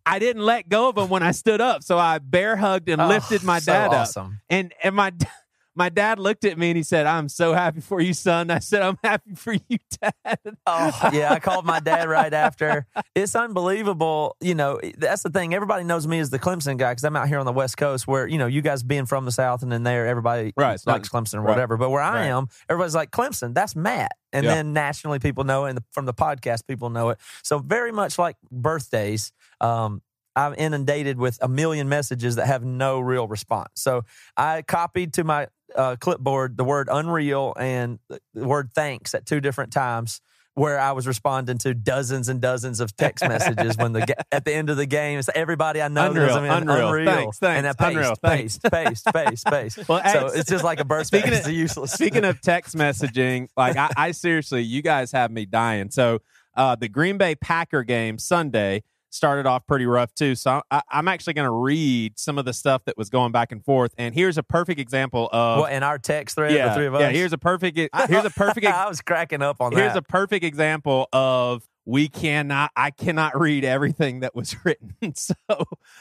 I- 0.05 0.19
didn't 0.19 0.43
let 0.43 0.69
go 0.69 0.89
of 0.91 0.99
him 0.99 1.09
when 1.09 1.23
I 1.23 1.31
stood 1.31 1.61
up. 1.61 1.83
So 1.83 1.99
I 1.99 2.19
bear 2.19 2.57
hugged 2.57 2.89
and 2.91 3.01
Oh, 3.01 3.09
lifted 3.09 3.43
my 3.43 3.61
so 3.61 3.73
dad 3.73 3.87
up, 3.87 3.93
awesome. 4.03 4.41
and 4.51 4.75
and 4.85 4.95
my 4.95 5.13
my 5.81 5.89
dad 5.89 6.19
looked 6.19 6.45
at 6.45 6.59
me 6.59 6.69
and 6.69 6.77
he 6.77 6.83
said, 6.83 7.07
"I'm 7.07 7.31
so 7.31 7.55
happy 7.55 7.81
for 7.81 8.03
you, 8.03 8.13
son." 8.13 8.51
I 8.51 8.59
said, 8.59 8.83
"I'm 8.83 8.99
happy 9.03 9.35
for 9.35 9.55
you, 9.55 9.79
dad." 10.03 10.39
Oh, 10.67 11.11
yeah. 11.11 11.33
I 11.33 11.39
called 11.41 11.65
my 11.65 11.81
dad 11.81 12.07
right 12.07 12.33
after. 12.35 12.87
It's 13.15 13.35
unbelievable. 13.35 14.37
You 14.43 14.55
know, 14.55 14.79
that's 14.99 15.23
the 15.23 15.31
thing. 15.31 15.55
Everybody 15.55 15.85
knows 15.85 16.07
me 16.07 16.19
as 16.19 16.29
the 16.29 16.39
Clemson 16.39 16.77
guy 16.77 16.91
because 16.93 17.05
I'm 17.05 17.17
out 17.17 17.29
here 17.29 17.39
on 17.39 17.47
the 17.47 17.53
West 17.53 17.79
Coast 17.79 18.07
where, 18.07 18.27
you 18.27 18.37
know, 18.37 18.47
you 18.47 18.61
guys 18.61 18.83
being 18.83 19.07
from 19.07 19.25
the 19.25 19.33
South 19.33 19.63
and 19.63 19.73
then 19.73 19.83
there, 19.83 20.07
everybody 20.07 20.53
Right, 20.55 20.75
it's 20.75 20.87
likes 20.87 21.09
Clemson 21.09 21.37
or 21.37 21.41
right. 21.41 21.49
whatever. 21.49 21.79
But 21.79 21.89
where 21.89 22.03
I 22.03 22.11
Right. 22.21 22.27
am, 22.27 22.49
everybody's 22.69 22.95
like, 22.95 23.11
Clemson, 23.11 23.55
that's 23.55 23.75
Matt. 23.75 24.13
And 24.35 24.45
Yeah. 24.45 24.57
then 24.57 24.73
nationally, 24.75 25.19
people 25.19 25.45
know 25.45 25.65
it. 25.65 25.71
And 25.71 25.81
from 25.93 26.05
the 26.05 26.15
podcast, 26.15 26.67
people 26.69 26.91
know 26.91 27.09
it. 27.09 27.19
So, 27.43 27.59
very 27.59 27.91
much 27.91 28.19
like 28.19 28.37
birthdays, 28.53 29.33
um, 29.63 30.03
I'm 30.37 30.55
inundated 30.55 31.19
with 31.19 31.39
a 31.43 31.49
million 31.49 31.89
messages 31.89 32.37
that 32.37 32.47
have 32.47 32.65
no 32.65 33.01
real 33.01 33.27
response. 33.29 33.71
So, 33.75 34.03
I 34.37 34.63
copied 34.63 35.15
to 35.15 35.25
my 35.25 35.49
uh, 35.75 35.97
clipboard 36.01 36.57
the 36.57 36.65
word 36.65 36.89
unreal 36.91 37.55
and 37.59 37.99
the 38.09 38.21
word 38.47 38.71
thanks 38.75 39.15
at 39.15 39.27
two 39.27 39.41
different 39.41 39.73
times 39.73 40.21
where 40.55 40.81
I 40.81 40.93
was 40.93 41.07
responding 41.07 41.59
to 41.59 41.75
dozens 41.75 42.29
and 42.29 42.41
dozens 42.41 42.81
of 42.81 42.95
text 42.97 43.27
messages 43.27 43.77
when 43.77 43.93
the 43.93 44.15
at 44.33 44.45
the 44.45 44.53
end 44.53 44.69
of 44.69 44.77
the 44.77 44.87
game 44.87 45.19
it's 45.19 45.31
everybody 45.35 45.81
I 45.81 45.89
know 45.89 46.11
Unreal, 46.11 46.35
I'm 46.35 46.45
in 46.45 46.51
unreal. 46.69 46.89
unreal 46.89 47.07
Thanks, 47.15 47.39
thanks, 47.39 47.59
and 47.59 47.67
I 47.69 47.73
paste, 47.73 47.97
unreal, 47.97 48.17
paste, 48.23 48.63
paste, 48.71 49.07
paste, 49.15 49.47
paste. 49.47 49.79
Well, 49.89 50.03
so 50.13 50.27
it's 50.27 50.51
just 50.51 50.65
like 50.65 50.81
a 50.81 50.85
birthday. 50.85 51.21
speaking 51.21 51.39
of- 51.39 51.51
useless. 51.51 51.93
Speaking 51.93 52.25
of 52.25 52.41
text 52.43 52.75
messaging, 52.77 53.49
like 53.57 53.77
I, 53.77 53.91
I 53.97 54.11
seriously, 54.11 54.63
you 54.63 54.83
guys 54.83 55.13
have 55.13 55.31
me 55.31 55.47
dying. 55.47 55.91
So 55.91 56.21
uh, 56.57 56.75
the 56.75 56.89
Green 56.89 57.17
Bay 57.17 57.37
Packer 57.37 57.85
game 57.85 58.19
Sunday 58.19 58.83
started 59.11 59.47
off 59.47 59.67
pretty 59.67 59.87
rough 59.87 60.15
too. 60.15 60.35
So 60.35 60.63
I, 60.71 60.83
I'm 60.91 61.09
actually 61.09 61.35
going 61.35 61.47
to 61.47 61.53
read 61.53 62.19
some 62.19 62.39
of 62.39 62.45
the 62.45 62.53
stuff 62.53 62.85
that 62.85 62.97
was 62.97 63.11
going 63.11 63.33
back 63.33 63.53
and 63.53 63.65
forth. 63.65 63.95
And 63.99 64.15
here's 64.15 64.39
a 64.39 64.43
perfect 64.43 64.81
example 64.81 65.29
of 65.33 65.69
in 65.71 65.83
our 65.83 65.99
text 65.99 66.37
thread, 66.37 66.53
yeah, 66.53 66.69
the 66.69 66.75
three 66.75 66.87
of 66.87 66.95
us. 66.95 67.01
yeah. 67.01 67.11
Here's 67.11 67.33
a 67.33 67.39
perfect. 67.39 67.77
Here's 68.09 68.25
a 68.25 68.31
perfect. 68.31 68.67
I 68.67 68.89
was 68.89 69.01
cracking 69.01 69.43
up 69.43 69.61
on 69.61 69.73
here's 69.73 69.93
that. 69.95 69.99
a 69.99 70.03
perfect 70.03 70.45
example 70.45 71.09
of 71.13 71.63
we 71.87 72.09
cannot 72.09 72.71
i 72.77 72.91
cannot 72.91 73.39
read 73.41 73.65
everything 73.65 74.21
that 74.21 74.35
was 74.35 74.55
written 74.65 75.15
so 75.15 75.35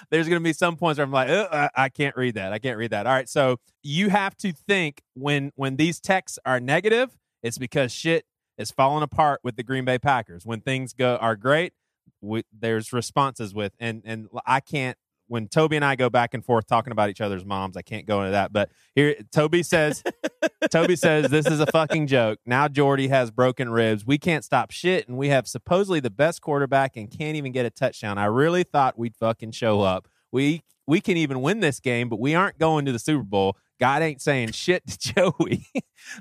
there's 0.10 0.28
going 0.28 0.40
to 0.40 0.44
be 0.44 0.52
some 0.52 0.76
points 0.76 0.98
where 0.98 1.06
i'm 1.06 1.12
like 1.12 1.30
"Uh, 1.30 1.48
I, 1.52 1.86
I 1.86 1.90
can't 1.90 2.16
read 2.18 2.36
that 2.36 2.52
i 2.52 2.60
can't 2.60 2.78
read 2.78 2.92
that 2.92 3.08
all 3.08 3.14
right 3.14 3.30
so 3.30 3.58
you 3.82 4.10
have 4.10 4.36
to 4.38 4.52
think 4.52 5.02
when 5.14 5.52
when 5.56 5.78
these 5.78 6.00
texts 6.02 6.38
are 6.46 6.60
negative 6.60 7.18
it's 7.44 7.58
because 7.58 7.94
shit 7.94 8.26
is 8.60 8.72
falling 8.72 9.02
apart 9.02 9.40
with 9.44 9.56
the 9.56 9.64
Green 9.64 9.86
Bay 9.86 9.98
Packers. 9.98 10.46
When 10.46 10.60
things 10.62 10.94
go 10.94 11.16
are 11.16 11.36
great, 11.36 11.74
we, 12.22 12.44
there's 12.58 12.94
responses 12.94 13.54
with 13.54 13.74
and 13.80 14.02
and 14.06 14.28
I 14.46 14.60
can't 14.60 14.98
when 15.30 15.48
Toby 15.48 15.76
and 15.76 15.86
I 15.86 15.96
go 15.96 16.10
back 16.10 16.34
and 16.34 16.44
forth 16.44 16.66
talking 16.66 16.92
about 16.92 17.10
each 17.10 17.22
other's 17.22 17.46
moms, 17.46 17.78
I 17.78 17.84
can't 17.84 18.08
go 18.08 18.22
into 18.22 18.32
that. 18.32 18.52
But 18.52 18.72
here, 18.96 19.16
Toby 19.32 19.62
says, 19.62 20.04
Toby 20.72 20.96
says 20.96 21.30
this 21.30 21.46
is 21.46 21.60
a 21.60 21.68
fucking 21.68 22.08
joke. 22.08 22.40
Now 22.48 22.68
Jordy 22.68 23.08
has 23.10 23.30
broken 23.30 23.70
ribs. 23.70 24.06
We 24.06 24.18
can't 24.18 24.44
stop 24.44 24.72
shit, 24.72 25.08
and 25.08 25.18
we 25.18 25.30
have 25.30 25.48
supposedly 25.48 26.00
the 26.00 26.10
best 26.10 26.42
quarterback 26.42 26.98
and 26.98 27.10
can't 27.10 27.38
even 27.38 27.52
get 27.52 27.66
a 27.66 27.70
touchdown. 27.70 28.18
I 28.18 28.26
really 28.26 28.64
thought 28.64 28.98
we'd 28.98 29.16
fucking 29.16 29.52
show 29.52 29.82
up. 29.82 30.08
We 30.32 30.64
we 30.88 31.00
can 31.00 31.18
even 31.18 31.42
win 31.42 31.60
this 31.60 31.80
game, 31.80 32.10
but 32.10 32.20
we 32.20 32.34
aren't 32.34 32.58
going 32.58 32.86
to 32.86 32.92
the 32.92 33.00
Super 33.00 33.24
Bowl. 33.24 33.56
God 33.80 34.02
ain't 34.02 34.22
saying 34.22 34.52
shit 34.54 34.86
to 34.88 34.98
Joey. 35.14 35.68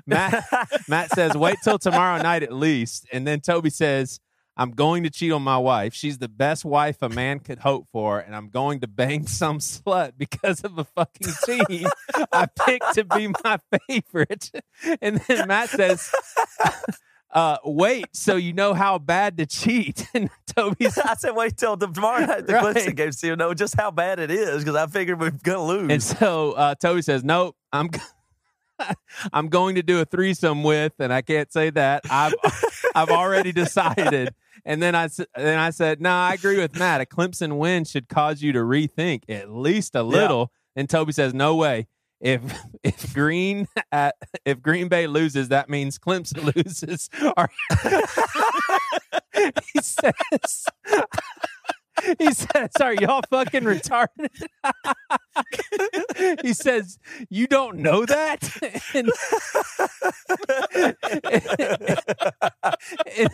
Matt 0.05 0.45
Matt 0.87 1.09
says, 1.11 1.35
wait 1.35 1.57
till 1.63 1.79
tomorrow 1.79 2.21
night 2.21 2.43
at 2.43 2.53
least. 2.53 3.07
And 3.11 3.25
then 3.25 3.41
Toby 3.41 3.71
says, 3.71 4.19
I'm 4.59 4.71
going 4.71 5.03
to 5.03 5.09
cheat 5.09 5.31
on 5.31 5.41
my 5.41 5.57
wife. 5.57 5.93
She's 5.93 6.17
the 6.17 6.27
best 6.27 6.65
wife 6.65 7.01
a 7.01 7.07
man 7.07 7.39
could 7.39 7.59
hope 7.59 7.87
for, 7.93 8.19
and 8.19 8.35
I'm 8.35 8.49
going 8.49 8.81
to 8.81 8.87
bang 8.87 9.25
some 9.41 9.59
slut 9.59 10.11
because 10.17 10.65
of 10.65 10.77
a 10.77 10.83
fucking 10.83 11.33
team 11.45 11.87
I 12.33 12.45
picked 12.45 12.95
to 12.95 13.05
be 13.05 13.29
my 13.43 13.59
favorite. 13.87 14.51
And 15.01 15.17
then 15.27 15.47
Matt 15.47 15.69
says, 15.69 16.11
uh, 17.31 17.57
wait, 17.63 18.07
so 18.13 18.35
you 18.35 18.53
know 18.53 18.73
how 18.73 18.97
bad 18.97 19.37
to 19.37 19.45
cheat. 19.45 20.05
And 20.13 20.29
Toby's 20.45 20.97
I 20.97 21.13
said, 21.15 21.35
wait 21.35 21.55
till 21.55 21.77
tomorrow 21.77 22.25
night 22.25 22.45
the 22.47 22.53
Right. 22.53 22.75
Clemson 22.75 22.95
game, 22.95 23.11
so 23.13 23.27
you 23.27 23.35
know 23.37 23.53
just 23.53 23.75
how 23.75 23.91
bad 23.91 24.19
it 24.19 24.31
is 24.31 24.63
because 24.63 24.75
I 24.75 24.87
figured 24.87 25.21
we 25.21 25.27
are 25.27 25.31
gonna 25.31 25.63
lose. 25.63 25.91
And 25.91 26.03
so 26.03 26.51
uh, 26.53 26.75
Toby 26.75 27.01
says, 27.01 27.23
"Nope, 27.23 27.55
I'm 27.71 27.89
I'm 29.33 29.47
going 29.49 29.75
to 29.75 29.83
do 29.83 29.99
a 29.99 30.05
threesome 30.05 30.63
with, 30.63 30.93
and 30.99 31.13
I 31.13 31.21
can't 31.21 31.51
say 31.51 31.69
that. 31.71 32.01
I've 32.09 32.33
I've 33.01 33.09
already 33.09 33.51
decided." 33.51 34.33
And 34.65 34.83
then 34.83 34.95
I 34.95 35.09
then 35.35 35.57
I 35.57 35.69
said, 35.69 36.01
"No, 36.01 36.11
I 36.11 36.33
agree 36.33 36.57
with 36.57 36.77
Matt. 36.77 37.01
A 37.01 37.05
Clemson 37.05 37.57
win 37.57 37.85
should 37.85 38.09
cause 38.09 38.41
you 38.41 38.51
to 38.53 38.59
rethink 38.59 39.23
at 39.29 39.51
least 39.51 39.95
a 39.95 40.03
little." 40.03 40.51
And 40.75 40.89
Toby 40.89 41.13
says, 41.13 41.33
"No 41.33 41.55
way." 41.55 41.87
If 42.21 42.41
if 42.83 43.13
Green 43.13 43.67
at, 43.91 44.15
if 44.45 44.61
Green 44.61 44.89
Bay 44.89 45.07
loses, 45.07 45.49
that 45.49 45.69
means 45.69 45.97
Clemson 45.97 46.53
loses. 46.55 47.09
He 49.73 49.81
says, 49.81 50.65
he 52.17 52.33
says, 52.33 52.69
"Are 52.81 52.93
y'all 52.93 53.21
fucking 53.29 53.63
retarded?" 53.63 54.29
he 56.41 56.53
says, 56.53 56.99
"You 57.29 57.47
don't 57.47 57.77
know 57.77 58.05
that." 58.05 58.39
and, 58.93 59.09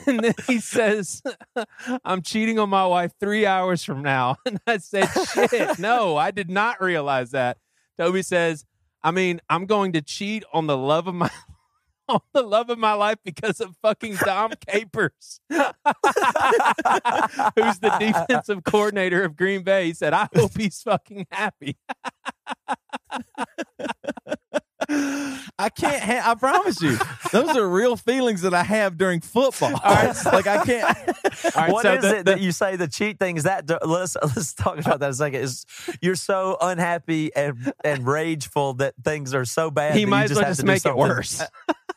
and 0.07 0.19
then 0.19 0.33
he 0.47 0.59
says, 0.59 1.21
"I'm 2.03 2.21
cheating 2.21 2.59
on 2.59 2.69
my 2.69 2.85
wife 2.85 3.11
three 3.19 3.45
hours 3.45 3.83
from 3.83 4.01
now." 4.01 4.37
And 4.45 4.59
I 4.67 4.77
said, 4.77 5.07
"Shit, 5.33 5.79
no, 5.79 6.17
I 6.17 6.31
did 6.31 6.49
not 6.49 6.81
realize 6.81 7.31
that." 7.31 7.57
Toby 7.97 8.21
says, 8.21 8.65
"I 9.03 9.11
mean, 9.11 9.41
I'm 9.49 9.65
going 9.65 9.93
to 9.93 10.01
cheat 10.01 10.43
on 10.53 10.67
the 10.67 10.77
love 10.77 11.07
of 11.07 11.15
my." 11.15 11.29
On 12.09 12.19
the 12.33 12.43
love 12.43 12.69
of 12.69 12.77
my 12.77 12.93
life 12.93 13.17
because 13.25 13.59
of 13.59 13.75
fucking 13.81 14.15
Dom 14.17 14.51
Capers, 14.67 15.39
who's 15.49 15.65
the 17.79 17.95
defensive 17.99 18.63
coordinator 18.63 19.23
of 19.23 19.35
Green 19.35 19.63
Bay. 19.63 19.85
He 19.87 19.93
said, 19.93 20.13
I 20.13 20.27
hope 20.35 20.51
he's 20.57 20.81
fucking 20.83 21.25
happy. 21.31 21.77
I 25.57 25.69
can't. 25.75 26.03
Ha- 26.03 26.31
I 26.31 26.35
promise 26.35 26.81
you, 26.81 26.97
those 27.31 27.55
are 27.57 27.67
real 27.67 27.95
feelings 27.95 28.41
that 28.41 28.53
I 28.53 28.63
have 28.63 28.97
during 28.97 29.19
football. 29.21 29.71
like 29.71 30.45
I 30.47 30.63
can't. 30.63 30.97
All 31.07 31.51
right, 31.55 31.71
What 31.71 31.83
so 31.83 31.93
is 31.95 32.01
the- 32.03 32.09
it 32.17 32.25
the- 32.25 32.31
that 32.33 32.41
you 32.41 32.51
say 32.51 32.75
the 32.75 32.87
cheat 32.87 33.17
thing 33.17 33.37
is 33.37 33.43
that 33.43 33.67
let's 33.87 34.15
let's 34.21 34.53
talk 34.53 34.77
about 34.77 34.99
that 34.99 35.09
a 35.09 35.13
second 35.13 35.41
is 35.41 35.65
you're 36.01 36.15
so 36.15 36.57
unhappy 36.61 37.33
and 37.35 37.73
and 37.83 38.05
rageful 38.05 38.75
that 38.75 38.93
things 39.03 39.33
are 39.33 39.45
so 39.45 39.71
bad 39.71 39.95
he 39.95 40.05
that 40.05 40.09
might 40.11 40.17
you 40.19 40.23
as 40.25 40.29
just 40.31 40.37
well 40.39 40.45
have 40.45 40.51
just 40.51 40.59
to 40.59 40.65
do 40.65 40.71
make 40.71 40.85
it 40.85 40.95
worse. 40.97 41.41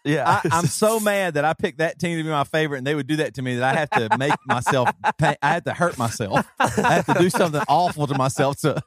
Yeah 0.05 0.41
I, 0.45 0.49
I'm 0.53 0.67
so 0.67 1.01
mad 1.01 1.35
that 1.35 1.45
I 1.45 1.55
picked 1.55 1.79
that 1.79 1.99
team 1.99 2.17
to 2.19 2.25
be 2.25 2.31
my 2.31 2.45
favorite, 2.45 2.79
and 2.79 2.87
they 2.87 2.95
would 2.95 3.07
do 3.07 3.17
that 3.17 3.35
to 3.35 3.43
me 3.43 3.57
that 3.57 3.75
I 3.77 3.79
have 3.79 3.91
to 3.91 4.17
make 4.19 4.35
myself. 4.47 4.91
Pay, 5.19 5.37
I 5.43 5.51
have 5.51 5.65
to 5.65 5.73
hurt 5.75 5.99
myself. 5.99 6.47
I 6.61 6.67
have 6.95 7.07
to 7.07 7.15
do 7.15 7.31
something 7.31 7.61
awful 7.69 8.07
to 8.07 8.15
myself 8.15 8.59
to, 8.61 8.83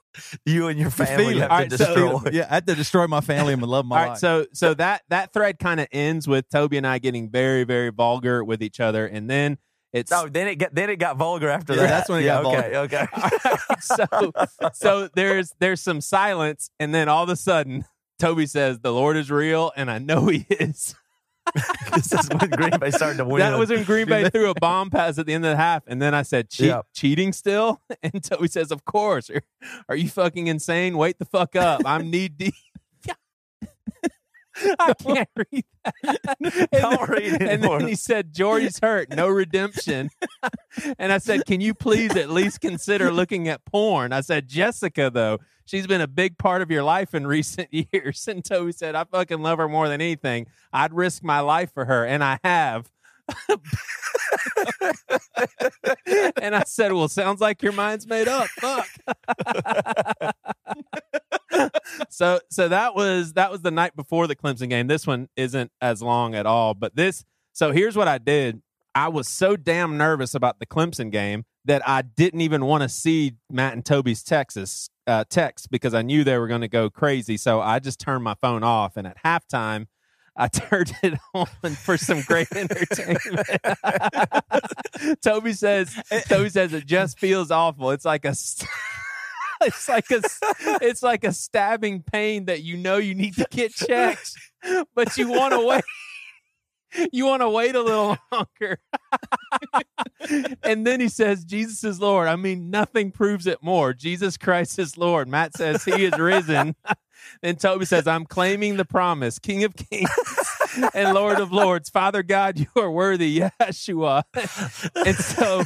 you 0.46 0.68
and 0.68 0.80
your 0.80 0.90
family 0.90 1.40
have 1.40 1.52
All 1.52 1.58
to 1.58 1.64
right, 1.64 1.72
so- 1.72 1.78
destroy 2.20 2.22
yeah, 2.32 2.48
I 2.50 2.56
have 2.56 2.66
to 2.66 2.76
destroy 2.76 3.08
my 3.08 3.22
family 3.22 3.54
and 3.54 3.62
my 3.62 3.68
love 3.68 3.86
my 3.86 3.96
All 3.96 4.02
right, 4.04 4.10
life. 4.12 4.20
so 4.20 4.46
so 4.54 4.74
that 4.76 5.04
that 5.10 5.34
thread 5.34 5.60
kind 5.60 5.80
of 5.80 5.88
ends 5.92 6.28
with 6.28 6.50
Toby 6.50 6.78
and 6.78 6.88
I 6.88 7.00
getting 7.00 7.30
very 7.30 7.64
very 7.64 7.90
vulgar 7.90 8.44
with 8.44 8.62
each 8.64 8.80
other, 8.80 9.06
and 9.06 9.30
then 9.30 9.58
it's 9.94 10.12
oh 10.12 10.30
then 10.30 10.48
it 10.48 10.56
got 10.56 10.74
then 10.74 10.90
it 10.90 10.96
got 10.98 11.18
vulgar 11.18 11.50
after 11.50 11.74
Yeah, 11.76 11.82
that 11.82 11.90
that's 11.90 12.10
when 12.10 12.22
it 12.22 12.26
yeah, 12.26 12.42
got 12.42 12.56
okay 12.56 12.78
okay 12.78 13.08
so 13.82 14.32
so 14.74 15.10
there's 15.16 15.52
there's 15.60 15.82
some 15.82 16.00
silence, 16.02 16.70
and 16.80 16.96
then 16.96 17.10
all 17.10 17.24
of 17.24 17.30
a 17.30 17.36
sudden 17.36 17.84
Toby 18.20 18.46
says, 18.46 18.80
"The 18.80 18.94
Lord 18.94 19.18
is 19.18 19.30
real," 19.30 19.72
and 19.76 19.90
I 19.92 19.98
know 19.98 20.28
He 20.28 20.46
is. 20.50 20.96
this 21.96 22.14
is 22.14 22.30
when 22.30 22.50
Green 22.52 22.80
Bay 22.80 22.92
started 22.92 23.18
to 23.18 23.26
win 23.26 23.40
That 23.40 23.58
was 23.58 23.70
when 23.70 23.84
Green 23.84 24.08
Bay 24.08 24.30
threw 24.34 24.50
a 24.50 24.54
bomb 24.56 24.90
pass 24.90 25.18
at 25.18 25.26
the 25.26 25.34
end 25.34 25.44
of 25.46 25.52
the 25.52 25.58
half, 25.58 25.84
and 25.88 26.02
then 26.02 26.14
I 26.14 26.22
said, 26.22 26.50
Che-. 26.50 26.82
"Cheating 26.94 27.34
still?" 27.34 27.82
And 28.04 28.24
Toby 28.24 28.48
says, 28.48 28.72
"Of 28.72 28.86
course." 28.86 29.30
Are, 29.30 29.42
are 29.90 29.96
you 29.96 30.08
fucking 30.10 30.48
insane? 30.48 30.98
Wait 30.98 31.18
the 31.20 31.26
fuck 31.26 31.56
up! 31.56 31.82
I'm 31.86 32.10
knee 32.10 32.28
deep. 32.28 32.54
I 34.80 34.94
can't 34.94 35.30
read 35.52 35.64
that. 35.86 36.38
And 36.42 36.68
Don't 36.72 37.00
then- 37.00 37.10
read 37.10 37.34
it 37.34 37.42
And 37.42 37.50
anymore. 37.50 37.80
then 37.80 37.88
he 37.88 37.96
said, 37.96 38.34
"Jordy's 38.34 38.80
hurt, 38.80 39.10
no 39.10 39.28
redemption." 39.30 40.10
and 41.00 41.12
I 41.12 41.18
said, 41.20 41.46
"Can 41.46 41.62
you 41.62 41.74
please 41.74 42.16
at 42.16 42.30
least 42.30 42.62
consider 42.62 43.12
looking 43.12 43.48
at 43.48 43.64
porn?" 43.66 44.12
I 44.14 44.22
said, 44.22 44.48
"Jessica, 44.48 45.10
though, 45.12 45.40
she's 45.72 45.88
been 45.88 46.02
a 46.02 46.08
big 46.08 46.38
part 46.38 46.62
of 46.62 46.70
your 46.70 46.84
life 46.84 47.16
in 47.16 47.26
recent 47.38 47.70
years." 47.72 48.28
And 48.28 48.44
Toby 48.44 48.74
said, 48.74 48.94
"I 48.96 49.06
fucking 49.06 49.42
love 49.42 49.58
her 49.58 49.70
more 49.70 49.88
than 49.88 50.02
anything. 50.02 50.48
I'd 50.74 50.94
risk 50.94 51.24
my 51.24 51.40
life 51.40 51.74
for 51.74 51.86
her, 51.86 52.06
and 52.06 52.24
I 52.24 52.40
have." 52.44 52.92
and 56.42 56.56
I 56.56 56.64
said, 56.66 56.92
"Well, 56.92 57.08
sounds 57.08 57.40
like 57.40 57.64
your 57.64 57.72
mind's 57.72 58.06
made 58.06 58.28
up." 58.28 58.48
Fuck. 58.60 58.88
so, 62.10 62.40
so 62.50 62.68
that 62.68 62.96
was 62.96 63.34
that 63.34 63.52
was 63.52 63.62
the 63.62 63.72
night 63.72 63.96
before 63.96 64.28
the 64.28 64.36
Clemson 64.36 64.70
game. 64.70 64.88
This 64.88 65.08
one 65.08 65.30
isn't 65.36 65.72
as 65.82 66.02
long 66.02 66.36
at 66.36 66.46
all, 66.46 66.74
but 66.74 66.96
this. 66.96 67.24
So 67.54 67.72
here's 67.72 67.96
what 67.96 68.08
I 68.08 68.18
did. 68.18 68.62
I 68.94 69.08
was 69.08 69.28
so 69.28 69.56
damn 69.56 69.98
nervous 69.98 70.36
about 70.36 70.60
the 70.60 70.66
Clemson 70.66 71.12
game 71.12 71.46
that 71.66 71.88
I 71.88 72.02
didn't 72.02 72.42
even 72.42 72.66
want 72.66 72.84
to 72.84 72.90
see 72.90 73.34
Matt 73.50 73.74
and 73.74 73.86
Toby's 73.86 74.24
Texas 74.24 74.90
uh, 75.08 75.24
text 75.30 75.72
because 75.72 75.94
I 75.94 76.02
knew 76.02 76.24
they 76.24 76.38
were 76.38 76.48
going 76.48 76.62
to 76.62 76.68
go 76.68 76.90
crazy. 76.90 77.38
So 77.38 77.62
I 77.62 77.80
just 77.80 78.00
turned 78.00 78.24
my 78.24 78.36
phone 78.36 78.64
off, 78.64 78.98
and 78.98 79.08
at 79.08 79.18
halftime. 79.24 79.88
I 80.34 80.48
turned 80.50 80.94
it 81.04 81.20
on 81.34 81.46
for 81.46 81.98
some 81.98 82.22
great 82.22 82.48
entertainment. 82.56 83.48
Toby 85.22 85.52
says, 85.52 85.94
Toby 86.30 86.50
says 86.50 86.74
it 86.74 86.86
just 86.86 87.20
feels 87.20 87.52
awful. 87.52 87.92
It's 87.92 88.06
like 88.06 88.24
a, 88.24 88.34
st- 88.34 88.70
it's 89.62 89.90
like 89.90 90.10
a, 90.10 90.22
it's 90.82 91.04
like 91.04 91.26
a 91.26 91.34
stabbing 91.34 92.02
pain 92.02 92.46
that 92.46 92.64
you 92.64 92.78
know 92.78 92.96
you 92.98 93.14
need 93.14 93.36
to 93.36 93.46
get 93.52 93.74
checked, 93.74 94.34
but 94.96 95.18
you 95.18 95.30
want 95.30 95.54
to 95.54 95.66
wait. 95.66 95.84
You 97.12 97.26
want 97.26 97.42
to 97.42 97.50
wait 97.50 97.76
a 97.76 97.82
little 97.82 98.18
longer. 98.32 98.80
and 100.64 100.86
then 100.86 101.00
he 101.00 101.08
says, 101.08 101.46
Jesus 101.46 101.84
is 101.84 102.00
Lord. 102.00 102.28
I 102.28 102.36
mean, 102.36 102.70
nothing 102.70 103.12
proves 103.12 103.48
it 103.48 103.62
more. 103.62 103.94
Jesus 103.94 104.38
Christ 104.38 104.78
is 104.80 104.98
Lord. 104.98 105.28
Matt 105.28 105.56
says 105.56 105.84
he 105.84 106.06
is 106.06 106.18
risen. 106.18 106.76
Then 107.42 107.56
Toby 107.56 107.86
says, 107.86 108.08
I'm 108.08 108.26
claiming 108.26 108.78
the 108.78 108.86
promise, 108.86 109.40
King 109.40 109.64
of 109.64 109.76
Kings 109.76 110.10
and 110.94 111.14
Lord 111.14 111.40
of 111.40 111.52
Lords. 111.52 111.90
Father 111.90 112.24
God, 112.24 112.60
you 112.60 112.68
are 112.76 112.92
worthy, 112.92 113.40
Yeshua. 113.40 114.24
and 115.06 115.16
so 115.16 115.64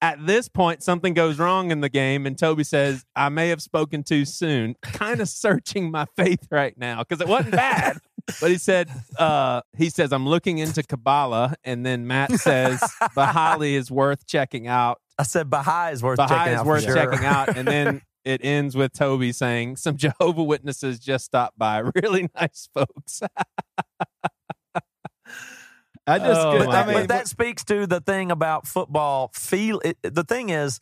at 0.00 0.24
this 0.26 0.48
point, 0.48 0.82
something 0.82 1.14
goes 1.14 1.38
wrong 1.38 1.70
in 1.70 1.80
the 1.80 1.88
game, 1.88 2.26
and 2.26 2.38
Toby 2.38 2.64
says, 2.64 3.04
I 3.16 3.28
may 3.28 3.48
have 3.48 3.62
spoken 3.62 4.02
too 4.02 4.24
soon. 4.24 4.74
Kind 4.82 5.20
of 5.20 5.28
searching 5.28 5.90
my 5.90 6.06
faith 6.16 6.46
right 6.50 6.76
now 6.76 7.02
because 7.02 7.20
it 7.20 7.28
wasn't 7.28 7.52
bad. 7.52 7.98
But 8.40 8.50
he 8.50 8.58
said, 8.58 8.90
uh, 9.18 9.62
he 9.76 9.90
says, 9.90 10.12
I'm 10.12 10.26
looking 10.28 10.58
into 10.58 10.82
Kabbalah. 10.82 11.54
And 11.64 11.84
then 11.84 12.06
Matt 12.06 12.32
says, 12.32 12.80
Bahali 13.16 13.72
is 13.76 13.90
worth 13.90 14.26
checking 14.26 14.66
out. 14.66 15.00
I 15.18 15.22
said 15.22 15.50
Baha'i 15.50 15.92
is 15.92 16.02
worth 16.02 16.16
Baha'i 16.18 16.36
checking 16.38 16.52
is 16.54 16.60
out 16.60 16.66
worth 16.66 16.84
sure. 16.84 16.94
checking 16.94 17.24
out. 17.24 17.56
And 17.56 17.66
then 17.66 18.02
it 18.24 18.44
ends 18.44 18.76
with 18.76 18.92
Toby 18.92 19.32
saying, 19.32 19.76
Some 19.76 19.96
Jehovah 19.96 20.42
Witnesses 20.44 20.98
just 20.98 21.24
stopped 21.24 21.58
by. 21.58 21.82
Really 21.94 22.28
nice 22.34 22.68
folks. 22.74 23.22
I 26.06 26.18
just, 26.18 26.40
Oh, 26.40 26.58
could- 26.58 26.66
my 26.68 26.82
I 26.82 26.86
mean, 26.86 26.94
but 26.94 27.08
that 27.08 27.28
speaks 27.28 27.64
to 27.64 27.86
the 27.86 28.00
thing 28.00 28.30
about 28.30 28.66
football. 28.66 29.30
Feel 29.34 29.80
it, 29.84 29.98
the 30.02 30.24
thing 30.24 30.48
is, 30.50 30.80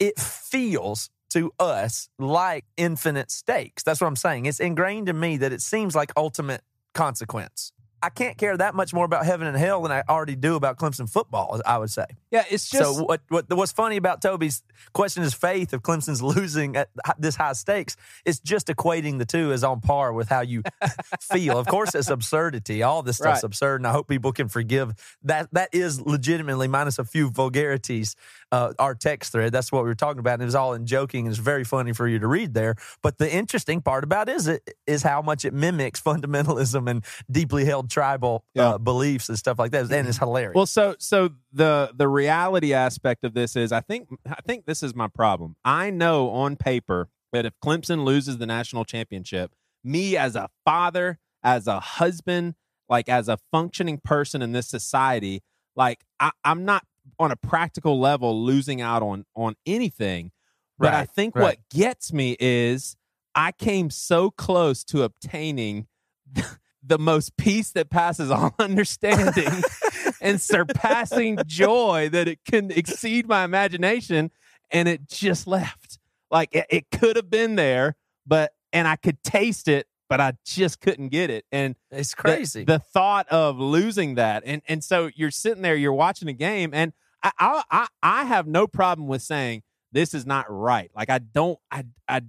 it 0.00 0.18
feels 0.18 1.10
to 1.30 1.52
us 1.60 2.08
like 2.18 2.64
infinite 2.76 3.30
stakes. 3.30 3.82
That's 3.82 4.00
what 4.00 4.06
I'm 4.08 4.16
saying. 4.16 4.46
It's 4.46 4.60
ingrained 4.60 5.08
in 5.08 5.18
me 5.18 5.36
that 5.38 5.52
it 5.52 5.60
seems 5.60 5.94
like 5.94 6.12
ultimate 6.16 6.62
consequence. 6.94 7.72
I 8.02 8.10
can't 8.10 8.36
care 8.36 8.54
that 8.54 8.74
much 8.74 8.92
more 8.92 9.06
about 9.06 9.24
heaven 9.24 9.46
and 9.46 9.56
hell 9.56 9.80
than 9.80 9.90
I 9.90 10.02
already 10.06 10.36
do 10.36 10.56
about 10.56 10.76
Clemson 10.76 11.08
football. 11.10 11.58
I 11.64 11.78
would 11.78 11.88
say. 11.90 12.04
Yeah, 12.30 12.44
it's 12.50 12.68
just 12.68 12.96
so 12.96 13.02
what, 13.02 13.22
what 13.30 13.46
what's 13.48 13.72
funny 13.72 13.96
about 13.96 14.20
Toby's 14.20 14.62
question 14.92 15.22
is 15.22 15.32
faith 15.32 15.72
of 15.72 15.80
Clemson's 15.82 16.20
losing 16.36 16.76
at 16.76 16.90
this 17.18 17.34
high 17.34 17.54
stakes. 17.54 17.96
It's 18.26 18.40
just 18.40 18.66
equating 18.66 19.18
the 19.18 19.24
two 19.24 19.52
as 19.52 19.64
on 19.64 19.80
par 19.80 20.12
with 20.12 20.28
how 20.28 20.42
you 20.42 20.62
feel. 21.32 21.58
Of 21.58 21.66
course, 21.66 21.94
it's 21.94 22.10
absurdity. 22.10 22.82
All 22.82 23.02
this 23.02 23.16
stuff's 23.16 23.42
Right. 23.42 23.44
absurd, 23.44 23.76
and 23.80 23.86
I 23.86 23.92
hope 23.92 24.06
people 24.06 24.32
can 24.32 24.48
forgive 24.50 24.92
that. 25.22 25.48
That 25.52 25.70
is 25.72 25.98
legitimately 26.02 26.68
minus 26.68 26.98
a 26.98 27.04
few 27.04 27.30
vulgarities. 27.30 28.16
Uh, 28.54 28.72
our 28.78 28.94
text 28.94 29.32
thread. 29.32 29.50
That's 29.52 29.72
what 29.72 29.82
we 29.82 29.88
were 29.88 29.94
talking 29.96 30.20
about. 30.20 30.34
And 30.34 30.42
it 30.42 30.44
was 30.44 30.54
all 30.54 30.74
in 30.74 30.86
joking. 30.86 31.26
and 31.26 31.32
It's 31.34 31.40
very 31.40 31.64
funny 31.64 31.92
for 31.92 32.06
you 32.06 32.20
to 32.20 32.28
read 32.28 32.54
there. 32.54 32.76
But 33.02 33.18
the 33.18 33.28
interesting 33.32 33.80
part 33.82 34.04
about 34.04 34.28
it 34.28 34.36
is 34.36 34.46
it 34.46 34.62
is 34.86 35.02
how 35.02 35.22
much 35.22 35.44
it 35.44 35.52
mimics 35.52 36.00
fundamentalism 36.10 36.88
and 36.88 37.04
deeply 37.28 37.64
held 37.64 37.90
tribal 37.90 38.44
Yeah. 38.54 38.68
uh, 38.74 38.78
beliefs 38.78 39.28
and 39.28 39.36
stuff 39.36 39.58
like 39.58 39.72
that. 39.72 39.90
And 39.90 40.06
it's 40.06 40.18
hilarious. 40.18 40.54
Well, 40.54 40.66
so 40.66 40.94
so 41.00 41.30
the 41.52 41.90
the 41.96 42.06
reality 42.06 42.72
aspect 42.74 43.24
of 43.24 43.34
this 43.34 43.56
is, 43.56 43.72
I 43.72 43.80
think 43.80 44.08
I 44.28 44.40
think 44.46 44.66
this 44.66 44.82
is 44.82 44.94
my 44.94 45.08
problem. 45.08 45.56
I 45.64 45.90
know 45.90 46.30
on 46.30 46.54
paper 46.56 47.08
that 47.32 47.44
if 47.44 47.54
Clemson 47.64 48.04
loses 48.04 48.38
the 48.38 48.46
national 48.46 48.84
championship, 48.84 49.52
me 49.82 50.16
as 50.16 50.36
a 50.36 50.48
father, 50.64 51.18
as 51.42 51.66
a 51.66 51.80
husband, 51.80 52.54
like 52.88 53.08
as 53.08 53.28
a 53.28 53.38
functioning 53.50 53.98
person 53.98 54.42
in 54.42 54.52
this 54.52 54.68
society, 54.68 55.42
like 55.74 56.04
I, 56.20 56.30
I'm 56.44 56.64
not 56.64 56.84
on 57.18 57.30
a 57.30 57.36
practical 57.36 57.98
level 58.00 58.42
losing 58.42 58.80
out 58.80 59.02
on 59.02 59.24
on 59.34 59.56
anything. 59.66 60.32
But 60.78 60.92
I 60.92 61.04
think 61.04 61.36
right. 61.36 61.42
what 61.42 61.58
gets 61.70 62.12
me 62.12 62.36
is 62.40 62.96
I 63.34 63.52
came 63.52 63.90
so 63.90 64.30
close 64.30 64.84
to 64.84 65.02
obtaining 65.02 65.86
the 66.86 66.98
most 66.98 67.36
peace 67.36 67.70
that 67.72 67.90
passes 67.90 68.30
all 68.30 68.54
understanding 68.58 69.62
and 70.20 70.40
surpassing 70.40 71.38
joy 71.46 72.08
that 72.10 72.28
it 72.28 72.40
can 72.44 72.70
exceed 72.70 73.26
my 73.26 73.44
imagination 73.44 74.30
and 74.70 74.88
it 74.88 75.08
just 75.08 75.46
left 75.46 75.98
like 76.30 76.54
it, 76.54 76.66
it 76.68 76.90
could 76.90 77.16
have 77.16 77.30
been 77.30 77.54
there 77.54 77.96
but 78.26 78.52
and 78.72 78.86
i 78.86 78.96
could 78.96 79.22
taste 79.22 79.68
it 79.68 79.86
but 80.08 80.20
i 80.20 80.32
just 80.44 80.80
couldn't 80.80 81.08
get 81.08 81.30
it 81.30 81.44
and 81.52 81.74
it's 81.90 82.14
crazy. 82.14 82.64
the, 82.64 82.78
thought 82.78 83.26
of 83.28 83.58
losing 83.58 84.14
that 84.16 84.42
and 84.46 84.62
and 84.68 84.82
so 84.84 85.10
you're 85.14 85.30
sitting 85.30 85.62
there 85.62 85.74
you're 85.76 85.92
watching 85.92 86.28
a 86.28 86.32
game 86.32 86.70
and 86.72 86.92
I, 87.22 87.30
I 87.38 87.62
i 87.70 87.86
i 88.02 88.24
have 88.24 88.46
no 88.46 88.66
problem 88.66 89.08
with 89.08 89.22
saying 89.22 89.62
this 89.92 90.14
is 90.14 90.26
not 90.26 90.46
right 90.48 90.90
like 90.94 91.10
i 91.10 91.18
don't 91.18 91.58
i 91.70 91.84
i 92.08 92.22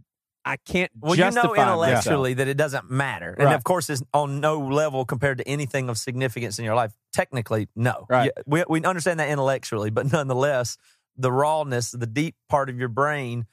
i 0.46 0.58
can't 0.58 0.92
Well, 1.00 1.16
you 1.16 1.24
know 1.24 1.28
justify 1.32 1.48
myself. 1.50 1.70
intellectually 1.84 2.34
that 2.36 2.48
it 2.48 2.56
doesn't 2.56 2.90
matter, 2.90 3.34
and 3.38 3.46
Right. 3.46 3.56
of 3.56 3.64
course, 3.64 3.90
it's 3.90 4.04
on 4.14 4.40
no 4.40 4.60
level 4.60 5.04
compared 5.04 5.40
to 5.40 5.48
anything 5.48 5.90
of 5.90 5.98
significance 5.98 6.60
in 6.60 6.66
your 6.66 6.76
life. 6.76 6.92
Technically, 7.14 7.68
no. 7.76 8.06
Right. 8.08 8.30
We 8.46 8.64
we 8.70 8.84
understand 8.84 9.20
that 9.20 9.30
intellectually, 9.30 9.90
but 9.90 10.12
nonetheless, 10.12 10.78
the 11.18 11.32
rawness, 11.32 11.90
the 11.90 12.06
deep 12.06 12.36
part 12.48 12.70
of 12.70 12.78
your 12.78 12.90
brain, 12.90 13.48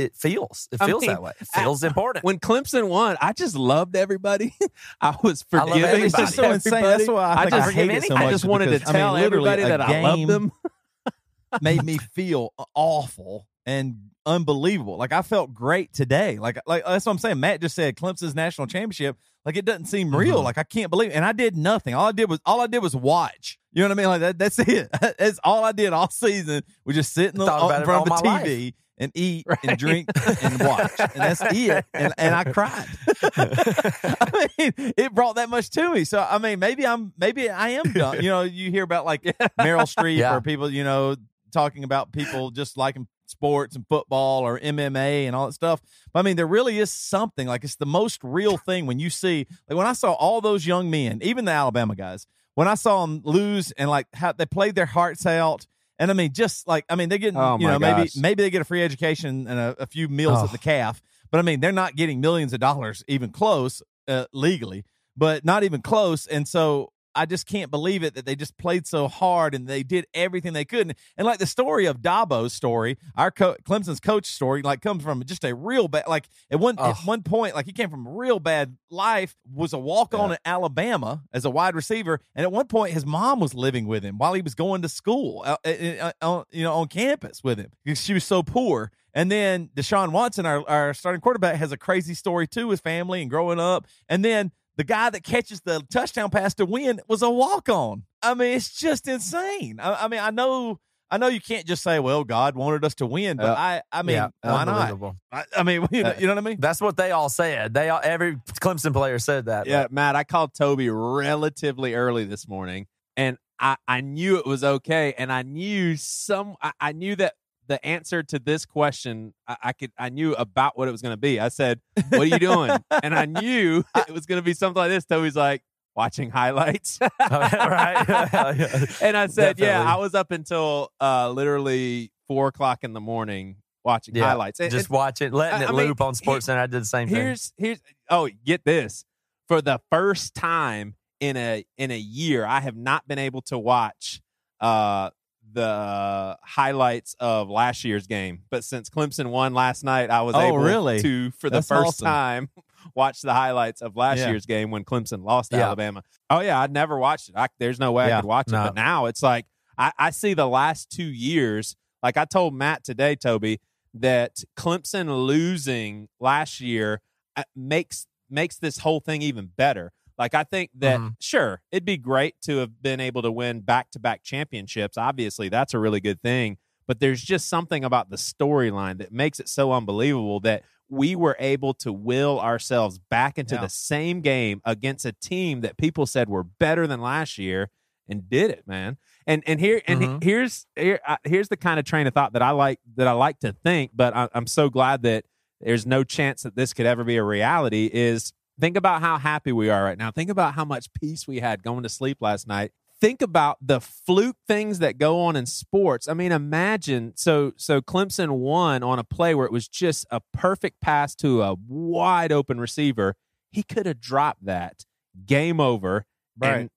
it 0.00 0.16
feels. 0.16 0.68
It 0.72 0.80
I 0.80 0.86
feels 0.86 1.02
mean, 1.02 1.10
that 1.10 1.22
way. 1.22 1.32
It 1.40 1.48
feels 1.48 1.82
important. 1.84 2.24
when 2.24 2.38
Clemson 2.38 2.88
won, 2.88 3.16
I 3.20 3.32
just 3.32 3.56
loved 3.56 3.96
everybody. 3.96 4.54
I 5.00 5.16
was 5.22 5.42
forgiving. 5.42 5.84
everybody. 5.84 6.02
It's 6.04 6.16
just 6.16 6.34
so 6.34 6.50
insane. 6.50 6.82
That's 6.82 7.08
why 7.08 7.22
I, 7.22 7.42
I 7.42 7.50
just- 7.50 7.68
I 7.68 7.72
hate 7.72 7.90
it 7.90 8.02
so 8.04 8.14
much. 8.14 8.22
I 8.22 8.30
just 8.30 8.44
wanted 8.44 8.66
to 8.66 8.70
because, 8.72 8.88
I 8.88 8.92
mean, 8.92 9.00
tell 9.00 9.16
everybody 9.16 9.62
that 9.62 9.80
I 9.80 10.02
love 10.02 10.26
them. 10.26 10.52
made 11.60 11.82
me 11.82 11.98
feel 12.14 12.52
awful 12.74 13.46
and 13.66 13.96
unbelievable. 14.26 14.96
Like 14.96 15.12
I 15.12 15.22
felt 15.22 15.52
great 15.54 15.92
today. 15.92 16.38
Like 16.38 16.58
like 16.66 16.84
that's 16.84 17.06
what 17.06 17.12
I'm 17.12 17.18
saying. 17.18 17.40
Matt 17.40 17.60
just 17.60 17.74
said 17.74 17.96
Clemson's 17.96 18.34
national 18.34 18.66
championship. 18.66 19.16
Like 19.44 19.56
it 19.56 19.64
doesn't 19.64 19.86
seem 19.86 20.14
real. 20.14 20.40
Mhm. 20.40 20.44
Like 20.44 20.58
I 20.58 20.62
can't 20.62 20.90
believe. 20.90 21.10
It. 21.10 21.14
And 21.14 21.24
I 21.24 21.32
did 21.32 21.56
nothing. 21.56 21.94
All 21.94 22.06
I 22.08 22.12
did 22.12 22.28
was 22.28 22.40
all 22.44 22.60
I 22.60 22.66
did 22.66 22.80
was 22.82 22.94
watch. 22.94 23.58
You 23.72 23.82
know 23.82 23.88
what 23.88 23.98
I 23.98 24.02
mean? 24.02 24.06
Like 24.08 24.20
that. 24.20 24.38
That's 24.38 24.58
it. 24.58 24.88
That's 25.18 25.40
all 25.42 25.64
I 25.64 25.72
did 25.72 25.92
all 25.92 26.10
season. 26.10 26.62
Was 26.84 26.96
just 26.96 27.12
sit 27.12 27.32
in, 27.32 27.38
the, 27.38 27.46
Thought 27.46 27.64
about 27.66 27.76
in 27.76 27.82
it 27.82 27.84
front 27.84 28.10
of 28.10 28.18
the 28.18 28.24
my 28.24 28.42
TV 28.42 28.74
and 29.00 29.10
eat 29.16 29.44
Right. 29.48 29.58
and 29.64 29.76
drink 29.78 30.08
and 30.42 30.60
watch. 30.60 30.92
And 31.00 31.10
that's 31.14 31.42
it. 31.42 31.84
And 31.92 32.14
and 32.16 32.34
I 32.34 32.44
cried. 32.44 32.86
I 33.36 34.48
mean, 34.58 34.72
it 34.96 35.14
brought 35.14 35.36
that 35.36 35.48
much 35.48 35.70
to 35.70 35.92
me. 35.92 36.04
So 36.04 36.20
I 36.28 36.38
mean, 36.38 36.58
maybe 36.58 36.86
I'm 36.86 37.12
maybe 37.18 37.50
I 37.50 37.70
am 37.70 37.92
dumb. 37.92 38.16
You 38.16 38.28
know, 38.30 38.42
you 38.42 38.70
hear 38.70 38.84
about 38.84 39.04
like 39.04 39.22
Meryl 39.58 39.82
Streep 39.92 40.16
Yeah. 40.16 40.36
or 40.36 40.40
people, 40.40 40.70
you 40.70 40.84
know, 40.84 41.16
talking 41.52 41.82
about 41.84 42.12
people 42.12 42.50
just 42.50 42.76
liking 42.76 43.08
sports 43.26 43.76
and 43.76 43.86
football 43.88 44.42
or 44.42 44.58
MMA 44.58 45.26
and 45.26 45.34
all 45.36 45.46
that 45.46 45.52
stuff. 45.52 45.80
But 46.12 46.20
I 46.20 46.22
mean, 46.22 46.36
there 46.36 46.46
really 46.46 46.78
is 46.78 46.90
something 46.90 47.46
like 47.46 47.64
it's 47.64 47.76
the 47.76 47.86
most 47.86 48.20
real 48.22 48.56
thing 48.56 48.86
when 48.86 48.98
you 48.98 49.10
see 49.10 49.46
like 49.68 49.76
when 49.76 49.86
I 49.86 49.92
saw 49.94 50.12
all 50.12 50.40
those 50.40 50.66
young 50.66 50.90
men, 50.90 51.20
even 51.22 51.44
the 51.44 51.52
Alabama 51.52 51.94
guys, 51.94 52.26
when 52.54 52.68
I 52.68 52.74
saw 52.74 53.06
them 53.06 53.22
lose 53.24 53.70
and 53.72 53.88
like 53.88 54.06
how 54.14 54.32
they 54.32 54.46
played 54.46 54.74
their 54.74 54.86
hearts 54.86 55.26
out. 55.26 55.66
And 56.00 56.10
I 56.10 56.14
mean, 56.14 56.32
just 56.32 56.66
like 56.66 56.84
I 56.88 56.96
mean, 56.96 57.08
they 57.10 57.18
get 57.18 57.36
Oh, 57.36 57.58
you 57.60 57.68
know 57.68 57.78
maybe 57.78 58.10
maybe 58.16 58.42
they 58.42 58.50
get 58.50 58.60
a 58.62 58.64
free 58.64 58.82
education 58.82 59.46
and 59.46 59.58
a, 59.60 59.76
a 59.78 59.86
few 59.86 60.08
meals 60.08 60.38
Oh. 60.40 60.44
at 60.46 60.50
the 60.52 60.58
calf, 60.58 61.00
but 61.30 61.38
I 61.38 61.42
mean, 61.42 61.60
they're 61.60 61.70
not 61.70 61.94
getting 61.94 62.20
millions 62.20 62.52
of 62.52 62.58
dollars 62.60 63.04
even 63.06 63.30
close 63.30 63.82
uh, 64.08 64.24
legally, 64.32 64.84
but 65.16 65.44
not 65.44 65.62
even 65.62 65.82
close. 65.82 66.26
And 66.26 66.48
so 66.48 66.92
I 67.14 67.26
just 67.26 67.46
can't 67.46 67.70
believe 67.70 68.02
it 68.02 68.14
that 68.14 68.24
they 68.24 68.36
just 68.36 68.56
played 68.56 68.86
so 68.86 69.08
hard 69.08 69.54
and 69.54 69.66
they 69.66 69.82
did 69.82 70.06
everything 70.14 70.52
they 70.52 70.64
could. 70.64 70.88
And, 70.88 70.94
and 71.16 71.26
like 71.26 71.38
the 71.38 71.46
story 71.46 71.86
of 71.86 72.00
Dabo's 72.00 72.52
story, 72.52 72.98
our 73.16 73.30
co- 73.30 73.56
Clemson's 73.64 74.00
coach 74.00 74.26
story, 74.26 74.62
like 74.62 74.80
comes 74.80 75.02
from 75.02 75.22
just 75.24 75.44
a 75.44 75.54
real 75.54 75.88
bad. 75.88 76.04
Like 76.08 76.28
at 76.50 76.60
one 76.60 76.78
at 76.78 76.96
one 77.04 77.22
point, 77.22 77.54
like 77.54 77.66
he 77.66 77.72
came 77.72 77.90
from 77.90 78.06
a 78.06 78.10
real 78.10 78.38
bad 78.38 78.76
life, 78.90 79.36
was 79.52 79.72
a 79.72 79.78
walk 79.78 80.14
on 80.14 80.30
Yeah. 80.30 80.34
at 80.34 80.40
Alabama 80.44 81.22
as 81.32 81.44
a 81.44 81.50
wide 81.50 81.74
receiver, 81.74 82.20
and 82.34 82.44
at 82.44 82.52
one 82.52 82.66
point 82.66 82.92
his 82.92 83.04
mom 83.06 83.40
was 83.40 83.54
living 83.54 83.86
with 83.86 84.02
him 84.04 84.18
while 84.18 84.34
he 84.34 84.42
was 84.42 84.54
going 84.54 84.82
to 84.82 84.88
school, 84.88 85.42
uh, 85.44 85.56
uh, 85.64 86.12
uh, 86.20 86.44
you 86.50 86.62
know, 86.62 86.74
on 86.74 86.88
campus 86.88 87.42
with 87.42 87.58
him 87.58 87.70
because 87.84 88.00
she 88.00 88.14
was 88.14 88.24
so 88.24 88.42
poor. 88.42 88.90
And 89.12 89.28
then 89.28 89.70
Deshaun 89.74 90.12
Watson, 90.12 90.46
our, 90.46 90.62
our 90.70 90.94
starting 90.94 91.20
quarterback, 91.20 91.56
has 91.56 91.72
a 91.72 91.76
crazy 91.76 92.14
story 92.14 92.46
too 92.46 92.68
with 92.68 92.80
family 92.80 93.20
and 93.22 93.28
growing 93.28 93.58
up. 93.58 93.88
And 94.08 94.24
then 94.24 94.52
the 94.76 94.84
guy 94.84 95.10
that 95.10 95.22
catches 95.22 95.60
the 95.62 95.82
touchdown 95.90 96.30
pass 96.30 96.54
to 96.54 96.64
win 96.66 97.00
was 97.08 97.22
a 97.22 97.30
walk 97.30 97.68
on. 97.68 98.04
I 98.22 98.34
mean, 98.34 98.56
it's 98.56 98.72
just 98.72 99.08
insane. 99.08 99.78
I, 99.80 100.04
I 100.04 100.08
mean, 100.08 100.20
I 100.20 100.30
know. 100.30 100.78
I 101.12 101.18
know 101.18 101.26
you 101.26 101.40
can't 101.40 101.66
just 101.66 101.82
say, 101.82 101.98
"Well, 101.98 102.22
God 102.22 102.54
wanted 102.54 102.84
us 102.84 102.94
to 102.96 103.06
win," 103.06 103.36
but 103.36 103.46
Yeah. 103.46 103.52
I, 103.54 103.82
I 103.90 104.02
mean, 104.02 104.14
yeah, 104.14 104.28
why 104.42 104.62
not? 104.64 104.68
unbelievable. 104.68 105.16
I, 105.32 105.42
I 105.56 105.62
mean, 105.64 105.84
you 105.90 106.04
know, 106.04 106.14
you 106.16 106.26
know 106.28 106.34
what 106.34 106.38
I 106.38 106.48
mean? 106.48 106.60
That's 106.60 106.80
what 106.80 106.96
they 106.96 107.10
all 107.10 107.28
said. 107.28 107.74
They 107.74 107.88
all 107.90 108.00
every 108.00 108.36
Clemson 108.60 108.92
player 108.92 109.18
said 109.18 109.46
that. 109.46 109.66
Yeah, 109.66 109.88
Matt, 109.90 110.14
I 110.14 110.22
called 110.22 110.54
Toby 110.54 110.88
relatively 110.88 111.94
early 111.94 112.24
this 112.26 112.46
morning, 112.46 112.86
and 113.16 113.38
I, 113.58 113.76
I 113.88 114.00
knew 114.02 114.38
it 114.38 114.46
was 114.46 114.62
okay, 114.62 115.14
and 115.18 115.32
I 115.32 115.42
knew 115.42 115.96
some, 115.96 116.54
I, 116.62 116.72
I 116.80 116.92
knew 116.92 117.16
that 117.16 117.34
the 117.70 117.84
answer 117.86 118.22
to 118.24 118.38
this 118.38 118.66
question, 118.66 119.32
I, 119.48 119.56
I 119.62 119.72
could, 119.72 119.92
I 119.96 120.08
knew 120.10 120.34
about 120.34 120.76
what 120.76 120.88
it 120.88 120.90
was 120.90 121.00
going 121.00 121.14
to 121.14 121.16
be. 121.20 121.38
I 121.40 121.48
said, 121.48 121.80
"What 122.10 122.20
are 122.20 122.24
you 122.26 122.38
doing?" 122.38 122.70
and 123.02 123.14
I 123.14 123.24
knew 123.40 123.84
it 123.96 124.10
was 124.12 124.26
going 124.26 124.40
to 124.40 124.44
be 124.44 124.52
something 124.54 124.76
like 124.78 124.90
this. 124.90 125.04
Toby's 125.06 125.36
like, 125.36 125.62
"Watching 125.94 126.30
highlights," 126.30 126.98
right. 127.20 129.00
and 129.02 129.16
I 129.16 129.26
said, 129.28 129.58
"Yeah, 129.58 129.82
I 129.82 129.96
was 129.96 130.14
up 130.14 130.30
until 130.32 130.90
uh, 131.00 131.30
literally 131.30 132.12
four 132.28 132.48
o'clock 132.48 132.80
in 132.82 132.92
the 132.92 133.00
morning 133.00 133.56
watching 133.84 134.14
Yeah, 134.16 134.24
highlights." 134.24 134.60
And- 134.60 134.70
just 134.70 134.88
and- 134.88 134.94
watch 134.96 135.22
it, 135.22 135.32
letting 135.32 135.60
I- 135.60 135.64
it 135.64 135.68
I 135.68 135.72
mean, 135.72 135.86
loop 135.86 136.00
on 136.00 136.14
Sports 136.14 136.46
Center. 136.46 136.60
I 136.60 136.66
did 136.66 136.82
the 136.82 136.86
same 136.86 137.08
thing. 137.08 137.16
here's 137.16 137.52
here's 137.56 137.80
oh 138.10 138.28
get 138.44 138.64
this 138.64 139.04
for 139.48 139.62
the 139.62 139.80
first 139.90 140.34
time 140.34 140.96
in 141.20 141.36
a 141.36 141.64
in 141.76 141.90
a 141.90 141.98
year 141.98 142.46
i 142.46 142.60
have 142.60 142.76
not 142.76 143.06
been 143.06 143.18
able 143.18 143.42
to 143.42 143.58
watch 143.58 144.22
uh 144.60 145.10
the 145.52 146.38
highlights 146.42 147.14
of 147.20 147.48
last 147.50 147.84
year's 147.84 148.06
game 148.06 148.42
but 148.50 148.64
since 148.64 148.88
clemson 148.88 149.30
won 149.30 149.54
last 149.54 149.82
night 149.84 150.10
i 150.10 150.22
was 150.22 150.34
Oh, 150.34 150.40
able 150.40 150.58
really? 150.58 151.00
to 151.02 151.30
for 151.32 151.50
the 151.50 151.56
That's 151.56 151.68
first 151.68 151.88
awesome. 152.02 152.06
time 152.06 152.48
watch 152.94 153.20
the 153.22 153.32
highlights 153.34 153.82
of 153.82 153.96
last 153.96 154.18
Yeah. 154.18 154.28
year's 154.30 154.46
game 154.46 154.70
when 154.70 154.84
clemson 154.84 155.24
lost 155.24 155.50
to 155.50 155.56
Yeah. 155.56 155.66
alabama 155.66 156.02
oh 156.30 156.40
yeah 156.40 156.60
i'd 156.60 156.72
never 156.72 156.98
watched 156.98 157.28
it 157.30 157.36
I, 157.36 157.48
there's 157.58 157.78
no 157.80 157.92
way 157.92 158.12
i 158.12 158.16
could 158.20 158.26
watch 158.28 158.48
it 158.48 158.52
but 158.52 158.74
now 158.74 159.06
it's 159.06 159.22
like 159.22 159.46
I, 159.76 159.92
I 159.98 160.10
see 160.10 160.34
the 160.34 160.48
last 160.48 160.90
two 160.90 161.04
years 161.04 161.76
like 162.02 162.16
i 162.16 162.24
told 162.24 162.54
matt 162.54 162.84
today 162.84 163.16
toby 163.16 163.60
that 163.94 164.44
clemson 164.56 165.26
losing 165.26 166.08
last 166.20 166.60
year 166.60 167.00
uh, 167.36 167.42
makes 167.56 168.06
makes 168.32 168.56
this 168.56 168.78
whole 168.78 169.00
thing 169.00 169.22
even 169.22 169.46
better. 169.56 169.90
Like 170.20 170.34
I 170.34 170.44
think 170.44 170.70
that 170.76 171.00
Mhm. 171.00 171.16
sure, 171.18 171.62
it'd 171.72 171.84
be 171.86 171.96
great 171.96 172.40
to 172.42 172.58
have 172.58 172.82
been 172.82 173.00
able 173.00 173.22
to 173.22 173.32
win 173.32 173.62
back-to-back 173.62 174.22
championships. 174.22 174.98
Obviously, 174.98 175.48
that's 175.48 175.74
a 175.74 175.80
really 175.80 176.00
good 176.00 176.22
thing, 176.22 176.58
but 176.86 177.00
there's 177.00 177.22
just 177.22 177.48
something 177.48 177.84
about 177.84 178.10
the 178.10 178.16
storyline 178.16 178.98
that 178.98 179.12
makes 179.12 179.40
it 179.40 179.48
so 179.48 179.72
unbelievable 179.72 180.38
that 180.40 180.62
we 180.90 181.16
were 181.16 181.36
able 181.40 181.72
to 181.74 181.92
will 181.92 182.38
ourselves 182.40 182.98
back 182.98 183.38
into 183.38 183.54
Yeah. 183.54 183.62
the 183.62 183.68
same 183.70 184.20
game 184.20 184.60
against 184.64 185.06
a 185.06 185.12
team 185.12 185.62
that 185.62 185.78
people 185.78 186.06
said 186.06 186.28
were 186.28 186.44
better 186.44 186.86
than 186.86 187.00
last 187.00 187.38
year 187.38 187.70
and 188.08 188.28
did 188.28 188.50
it, 188.50 188.66
man. 188.66 188.98
And 189.26 189.42
and 189.46 189.60
here 189.60 189.80
and 189.86 190.02
Mhm. 190.02 190.22
here's 190.22 190.66
here, 190.76 191.00
uh, 191.06 191.16
here's 191.24 191.48
the 191.48 191.56
kind 191.56 191.78
of 191.80 191.86
train 191.86 192.06
of 192.06 192.12
thought 192.14 192.32
that 192.34 192.42
I 192.42 192.50
like 192.50 192.80
that 192.96 193.06
I 193.08 193.12
like 193.12 193.38
to 193.40 193.52
think, 193.52 193.92
but 193.94 194.14
I, 194.16 194.28
I'm 194.34 194.48
so 194.48 194.68
glad 194.68 195.02
that 195.04 195.24
there's 195.60 195.86
no 195.86 196.04
chance 196.04 196.42
that 196.42 196.56
this 196.56 196.74
could 196.74 196.86
ever 196.86 197.04
be 197.04 197.16
a 197.16 197.24
reality 197.24 197.88
is 197.92 198.32
Think 198.60 198.76
about 198.76 199.00
how 199.00 199.18
happy 199.18 199.52
we 199.52 199.70
are 199.70 199.82
right 199.82 199.98
now. 199.98 200.10
Think 200.10 200.30
about 200.30 200.54
how 200.54 200.64
much 200.64 200.92
peace 200.92 201.26
we 201.26 201.40
had 201.40 201.62
going 201.62 201.82
to 201.82 201.88
sleep 201.88 202.18
last 202.20 202.46
night. 202.46 202.72
Think 203.00 203.22
about 203.22 203.56
the 203.62 203.80
fluke 203.80 204.36
things 204.46 204.78
that 204.80 204.98
go 204.98 205.22
on 205.22 205.34
in 205.34 205.46
sports. 205.46 206.06
I 206.06 206.12
mean, 206.12 206.32
imagine 206.32 207.14
so 207.16 207.52
so 207.56 207.80
Clemson 207.80 208.32
won 208.38 208.82
on 208.82 208.98
a 208.98 209.04
play 209.04 209.34
where 209.34 209.46
it 209.46 209.52
was 209.52 209.66
just 209.66 210.06
a 210.10 210.20
perfect 210.34 210.82
pass 210.82 211.14
to 211.16 211.42
a 211.42 211.56
wide 211.66 212.30
open 212.30 212.60
receiver. 212.60 213.16
He 213.50 213.62
could 213.62 213.86
have 213.86 214.00
dropped 214.00 214.44
that. 214.44 214.84
Game 215.24 215.60
over. 215.60 216.04
Right. 216.38 216.52
And 216.52 216.70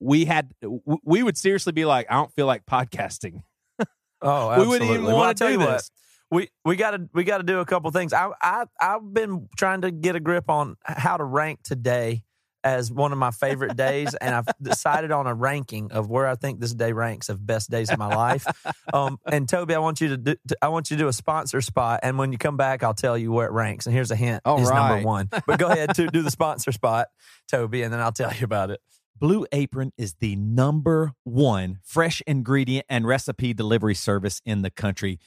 we 0.00 0.24
had 0.24 0.54
we 1.04 1.22
would 1.22 1.36
seriously 1.36 1.72
be 1.72 1.84
like, 1.84 2.06
I 2.10 2.14
don't 2.14 2.32
feel 2.32 2.46
like 2.46 2.64
podcasting. 2.66 3.42
Oh, 4.22 4.50
absolutely. 4.50 4.62
We 4.62 4.68
wouldn't 4.70 4.90
even. 4.90 5.04
Well, 5.04 5.16
wanna 5.18 5.34
tell 5.34 5.50
do 5.50 5.58
what, 5.58 5.72
this. 5.72 5.90
We 6.30 6.48
we 6.64 6.76
got 6.76 6.92
to 6.92 7.08
we 7.14 7.24
got 7.24 7.38
to 7.38 7.44
do 7.44 7.60
a 7.60 7.64
couple 7.64 7.90
things. 7.90 8.12
I 8.12 8.30
I 8.40 8.64
I've 8.80 9.12
been 9.12 9.48
trying 9.56 9.82
to 9.82 9.90
get 9.90 10.16
a 10.16 10.20
grip 10.20 10.50
on 10.50 10.76
how 10.84 11.16
to 11.16 11.24
rank 11.24 11.62
today 11.62 12.24
as 12.64 12.90
one 12.90 13.12
of 13.12 13.18
my 13.18 13.30
favorite 13.30 13.76
days, 13.76 14.12
and 14.16 14.34
I've 14.34 14.48
decided 14.62 15.12
on 15.12 15.28
a 15.28 15.34
ranking 15.34 15.92
of 15.92 16.10
where 16.10 16.26
I 16.26 16.34
think 16.34 16.58
this 16.58 16.74
day 16.74 16.92
ranks 16.92 17.28
of 17.28 17.46
best 17.46 17.70
days 17.70 17.90
of 17.90 17.98
my 17.98 18.14
life. 18.14 18.46
Um, 18.94 19.18
and 19.26 19.48
Toby, 19.48 19.74
I 19.74 19.78
want 19.80 20.00
you 20.00 20.08
to 20.10 20.16
do, 20.16 20.36
to- 20.48 20.56
I 20.62 20.68
want 20.68 20.90
you 20.90 20.96
to 20.96 21.02
do 21.02 21.08
a 21.08 21.12
sponsor 21.12 21.60
spot, 21.60 22.00
and 22.04 22.16
when 22.18 22.30
you 22.30 22.38
come 22.38 22.56
back, 22.56 22.82
I'll 22.84 22.94
tell 22.94 23.18
you 23.18 23.32
where 23.32 23.46
it 23.46 23.52
ranks. 23.52 23.86
And 23.86 23.94
here's 23.94 24.12
a 24.12 24.16
hint: 24.16 24.42
All 24.44 24.60
it's 24.60 24.70
right. 24.70 24.90
number 24.90 25.04
one. 25.06 25.28
But 25.28 25.58
go 25.58 25.66
ahead 25.68 25.94
to 25.96 26.06
do 26.06 26.22
the 26.22 26.30
sponsor 26.40 26.70
spot, 26.72 27.08
Toby, 27.50 27.82
and 27.82 27.92
then 27.92 28.00
I'll 28.00 28.12
tell 28.12 28.32
you 28.32 28.44
about 28.44 28.70
it. 28.70 28.80
Blue 29.18 29.44
Apron 29.50 29.92
is 29.98 30.14
the 30.20 30.36
number 30.36 31.12
one 31.24 31.78
fresh 31.82 32.22
ingredient 32.26 32.86
and 32.88 33.06
recipe 33.06 33.52
delivery 33.52 33.94
service 33.94 34.40
in 34.44 34.62
the 34.62 34.70
country. 34.70 35.18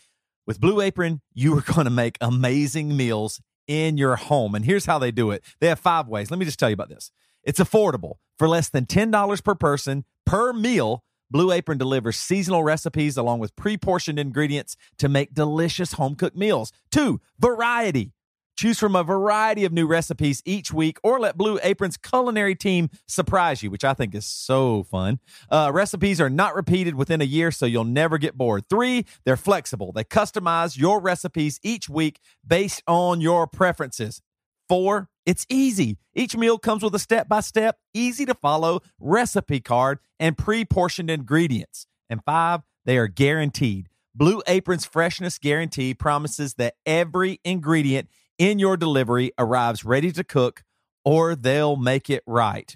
With 0.50 0.60
Blue 0.60 0.82
Apron, 0.82 1.22
you 1.36 1.56
are 1.56 1.62
going 1.62 1.86
to 1.86 1.92
make 1.92 2.18
amazing 2.20 2.98
meals 2.98 3.40
in 3.68 4.00
your 4.00 4.16
home. 4.16 4.56
And 4.56 4.66
here's 4.66 4.88
how 4.88 4.98
they 4.98 5.12
do 5.12 5.30
it 5.30 5.44
they 5.62 5.68
have 5.68 5.78
five 5.78 6.08
ways. 6.08 6.32
Let 6.32 6.40
me 6.40 6.46
just 6.46 6.58
tell 6.58 6.72
you 6.72 6.74
about 6.74 6.90
this 6.90 7.12
it's 7.44 7.60
affordable. 7.60 8.14
For 8.40 8.50
less 8.50 8.68
than 8.68 8.88
$10 8.88 9.44
per 9.44 9.54
person 9.54 10.06
per 10.26 10.52
meal, 10.52 11.04
Blue 11.30 11.52
Apron 11.52 11.78
delivers 11.78 12.18
seasonal 12.18 12.64
recipes 12.64 13.16
along 13.16 13.38
with 13.38 13.56
pre 13.56 13.78
portioned 13.78 14.18
ingredients 14.18 14.76
to 14.98 15.08
make 15.08 15.36
delicious 15.36 15.94
home 15.94 16.16
cooked 16.16 16.36
meals. 16.36 16.72
Two, 16.92 17.22
variety. 17.38 18.14
Choose 18.60 18.78
from 18.78 18.94
a 18.94 19.06
variety 19.06 19.64
of 19.64 19.72
new 19.72 19.88
recipes 19.88 20.42
each 20.44 20.74
week 20.74 21.00
or 21.02 21.18
let 21.18 21.38
Blue 21.38 21.62
Apron's 21.64 21.96
culinary 21.96 22.56
team 22.56 22.90
surprise 23.08 23.64
you, 23.64 23.72
which 23.72 23.86
I 23.86 23.94
think 23.94 24.14
is 24.14 24.26
so 24.26 24.84
fun. 24.84 25.20
Uh, 25.50 25.72
recipes 25.74 26.20
are 26.20 26.30
not 26.30 26.56
repeated 26.56 26.96
within 26.96 27.22
a 27.22 27.24
year, 27.24 27.52
so 27.52 27.66
you'll 27.66 27.86
never 27.86 28.18
get 28.18 28.38
bored. 28.38 28.66
Three, 28.70 29.06
they're 29.24 29.38
flexible. 29.38 29.94
They 29.94 30.04
customize 30.04 30.78
your 30.78 31.00
recipes 31.00 31.62
each 31.64 31.88
week 31.88 32.20
based 32.46 32.84
on 32.86 33.22
your 33.22 33.48
preferences. 33.48 34.22
Four, 34.68 35.08
it's 35.26 35.46
easy. 35.48 35.98
Each 36.14 36.36
meal 36.36 36.58
comes 36.58 36.84
with 36.84 36.94
a 36.94 37.00
step 37.00 37.30
by 37.30 37.40
step, 37.40 37.78
easy 37.94 38.26
to 38.26 38.34
follow 38.34 38.82
recipe 39.00 39.62
card 39.62 40.00
and 40.20 40.38
pre 40.38 40.66
portioned 40.66 41.10
ingredients. 41.10 41.88
And 42.10 42.22
five, 42.26 42.64
they 42.84 42.98
are 42.98 43.08
guaranteed. 43.08 43.88
Blue 44.14 44.44
Apron's 44.48 44.84
freshness 44.84 45.38
guarantee 45.38 45.94
promises 45.94 46.56
that 46.56 46.76
every 46.86 47.40
ingredient 47.46 48.10
in 48.40 48.58
your 48.58 48.78
delivery 48.78 49.32
arrives 49.38 49.86
ready 49.86 50.12
to 50.14 50.24
cook 50.24 50.64
or 51.06 51.36
they'll 51.36 51.76
make 51.76 52.10
it 52.10 52.24
right. 52.26 52.76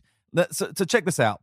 So, 0.51 0.71
so 0.75 0.85
check 0.85 1.05
this 1.05 1.19
out. 1.19 1.41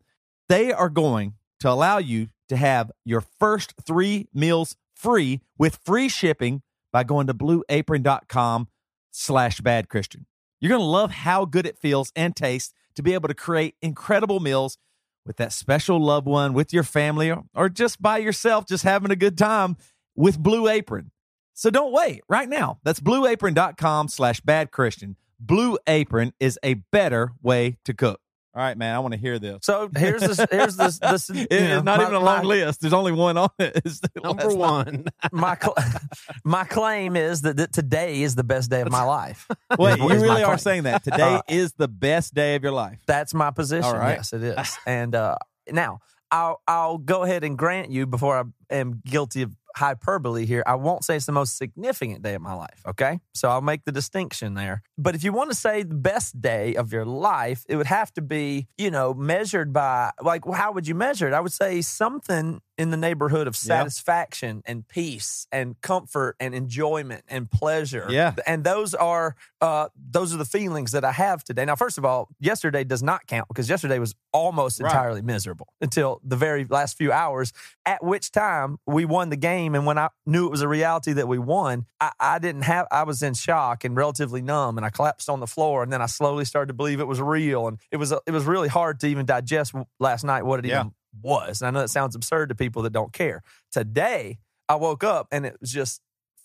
They 0.49 0.73
are 0.73 0.89
going 0.89 1.35
to 1.61 1.71
allow 1.71 1.99
you 1.99 2.29
to 2.49 2.57
have 2.57 2.91
your 3.05 3.23
first 3.39 3.75
three 3.85 4.29
meals 4.33 4.77
free 4.95 5.41
with 5.59 5.81
free 5.85 6.09
shipping 6.09 6.63
by 6.93 7.05
going 7.05 7.27
to 7.29 7.35
blueapron.com 7.35 8.69
slash 9.11 9.61
bad 9.61 9.89
Christian. 9.89 10.27
You're 10.61 10.71
going 10.71 10.81
to 10.81 10.85
love 10.85 11.11
how 11.11 11.45
good 11.45 11.67
it 11.67 11.79
feels 11.79 12.13
and 12.15 12.37
tastes 12.37 12.75
to 12.97 13.03
be 13.03 13.15
able 13.15 13.29
to 13.29 13.35
create 13.35 13.77
incredible 13.81 14.41
meals 14.41 14.77
with 15.25 15.37
that 15.37 15.53
special 15.53 16.03
loved 16.03 16.27
one, 16.27 16.53
with 16.53 16.73
your 16.73 16.83
family, 16.83 17.31
or, 17.31 17.45
or 17.55 17.69
just 17.69 18.03
by 18.03 18.19
yourself, 18.19 18.67
just 18.67 18.85
having 18.85 19.11
a 19.11 19.17
good 19.17 19.39
time 19.39 19.77
with 20.17 20.39
Blue 20.39 20.69
Apron. 20.69 21.13
So 21.61 21.69
don't 21.69 21.93
wait 21.93 22.23
right 22.27 22.49
now. 22.49 22.79
That's 22.85 23.01
blueapron.com 23.01 24.09
slash 24.09 24.41
bad 24.41 24.71
Christian. 24.71 25.17
Blue 25.39 25.77
Apron 25.87 26.33
is 26.41 26.59
a 26.63 26.73
better 26.75 27.33
way 27.43 27.77
to 27.85 27.93
cook. 27.93 28.19
All 28.55 28.63
right, 28.63 28.79
man, 28.79 28.95
I 28.97 28.99
want 29.01 29.13
to 29.13 29.21
hear 29.21 29.39
this. 29.39 29.59
So 29.65 29.91
here's 29.95 30.23
this. 30.23 30.41
Here's 30.51 30.77
this. 30.77 30.99
this 31.01 31.29
It- 31.35 31.51
know, 31.51 31.77
it's 31.77 31.85
not 31.85 31.99
my- 31.99 32.03
even 32.05 32.15
a 32.15 32.19
long 32.21 32.39
my- 32.39 32.43
list. 32.45 32.81
There's 32.81 32.95
only 32.95 33.13
one 33.13 33.37
on 33.37 33.51
it. 33.59 33.79
It's 33.85 34.01
the 34.01 34.09
Number 34.25 34.45
last 34.47 34.57
one. 34.57 35.05
my 35.33 35.55
cl- 35.61 35.77
my 36.45 36.65
claim 36.65 37.15
is 37.15 37.43
that, 37.43 37.59
that 37.59 37.75
today 37.75 38.23
is 38.23 38.37
the 38.37 38.43
best 38.43 38.71
day 38.71 38.81
of 38.81 38.91
my 38.91 39.03
life. 39.03 39.47
Wait, 39.79 39.93
Is- 39.93 39.99
you 39.99 40.11
is 40.13 40.23
really 40.23 40.43
are 40.43 40.57
saying 40.57 40.85
that 40.85 41.05
today 41.05 41.35
Uh, 41.35 41.43
is 41.47 41.75
the 41.75 41.89
best 41.89 42.33
day 42.33 42.55
of 42.55 42.63
your 42.63 42.73
life. 42.73 43.01
That's 43.07 43.35
my 43.35 43.51
position. 43.51 43.85
All 43.85 43.99
right. 43.99 44.17
Yes, 44.17 44.33
it 44.33 44.43
is. 44.43 44.79
and 44.87 45.15
uh, 45.15 45.37
now 45.71 46.01
I'll 46.31 46.63
I'll 46.67 46.97
go 46.99 47.23
ahead 47.23 47.45
and 47.45 47.59
grant 47.59 47.91
you 47.91 48.07
before 48.07 48.39
I 48.41 48.75
am 48.75 49.03
guilty 49.05 49.43
of 49.43 49.53
hyperbole 49.77 50.47
here. 50.47 50.63
I 50.67 50.75
won't 50.75 51.05
say 51.05 51.17
it's 51.17 51.27
the 51.27 51.33
most 51.33 51.57
significant 51.57 52.23
day 52.23 52.35
of 52.35 52.43
my 52.43 52.55
life. 52.55 52.83
Okay, 52.87 53.21
so 53.35 53.49
I'll 53.49 53.61
make 53.61 53.85
the 53.85 53.93
distinction 53.93 54.55
there. 54.55 54.83
But 54.99 55.15
if 55.15 55.25
you 55.25 55.33
want 55.33 55.51
to 55.51 55.57
say 55.57 55.83
the 55.83 55.95
best 55.95 56.41
day 56.41 56.75
of 56.75 56.93
your 56.93 57.05
life, 57.05 57.65
it 57.69 57.77
would 57.77 57.87
have 57.87 58.13
to 58.15 58.23
be 58.23 58.69
you 58.79 58.91
know 58.91 59.15
measured 59.15 59.73
by 59.73 60.11
like 60.23 60.43
how 60.53 60.73
would 60.73 60.87
you 60.87 60.95
measure 60.95 61.29
it? 61.29 61.35
I 61.35 61.41
would 61.41 61.53
say 61.53 61.81
something 61.81 62.61
in 62.81 62.91
the 62.91 62.97
neighborhood 62.97 63.47
of 63.47 63.55
satisfaction 63.57 64.63
and 64.65 64.89
peace 64.89 65.47
and 65.53 65.81
comfort 65.83 66.37
and 66.41 66.55
enjoyment 66.55 67.23
and 67.29 67.51
pleasure. 67.51 68.07
Yeah. 68.09 68.35
and 68.47 68.65
those 68.65 68.95
are 68.95 69.37
uh, 69.61 69.89
those 70.11 70.33
are 70.35 70.39
the 70.39 70.45
feelings 70.47 70.93
that 70.93 71.05
I 71.05 71.13
have 71.13 71.45
today. 71.45 71.65
Now, 71.67 71.77
first 71.77 71.99
of 71.99 72.05
all, 72.05 72.29
yesterday 72.41 72.83
does 72.85 73.03
not 73.03 73.27
count 73.27 73.47
because 73.49 73.69
yesterday 73.69 73.99
was 73.99 74.15
almost 74.33 74.81
Right. 74.81 74.89
entirely 74.91 75.21
miserable 75.23 75.69
until 75.83 76.21
the 76.25 76.37
very 76.37 76.65
last 76.65 76.97
few 76.97 77.13
hours. 77.13 77.53
At 77.85 78.03
which 78.03 78.31
time 78.33 78.79
we 78.87 79.05
won 79.05 79.29
the 79.29 79.37
game, 79.37 79.75
and 79.75 79.85
when 79.85 79.99
I 79.99 80.09
knew 80.25 80.47
it 80.47 80.51
was 80.51 80.63
a 80.63 80.69
reality 80.69 81.13
that 81.13 81.29
we 81.29 81.39
won, 81.39 81.85
I, 82.01 82.13
I 82.19 82.39
didn't 82.39 82.63
have. 82.63 82.87
I 82.91 83.03
was 83.03 83.23
in 83.23 83.35
shock 83.35 83.85
and 83.85 83.95
relatively 83.97 84.41
numb, 84.41 84.79
and 84.79 84.87
I 84.87 84.91
collapsed 84.91 85.29
on 85.29 85.41
the 85.41 85.47
floor, 85.47 85.83
and 85.83 85.93
then 85.93 86.01
I 86.01 86.07
slowly 86.07 86.45
started 86.47 86.69
to 86.69 86.75
believe 86.75 87.01
it 87.01 87.07
was 87.09 87.21
real, 87.21 87.67
and 87.69 87.79
it 87.91 87.99
was 87.99 88.13
it 88.13 88.31
was 88.31 88.45
really 88.47 88.69
hard 88.69 89.01
to 89.01 89.07
even 89.09 89.27
digest 89.27 89.75
last 89.99 90.25
night 90.25 90.45
what 90.45 90.61
it 90.61 90.65
Yeah. 90.67 90.81
even 90.81 90.95
was. 91.23 91.61
And 91.61 91.69
I 91.69 91.71
know 91.71 91.81
that 91.81 91.89
sounds 91.89 92.15
absurd 92.15 92.49
to 92.49 92.55
people 92.55 92.83
that 92.83 92.93
don't 92.93 93.13
care. 93.13 93.43
Today, 93.71 94.39
I 94.69 94.77
woke 94.77 95.03
up 95.05 95.29
and 95.33 95.45
it 95.47 95.57
was 95.61 95.73
just 95.73 96.01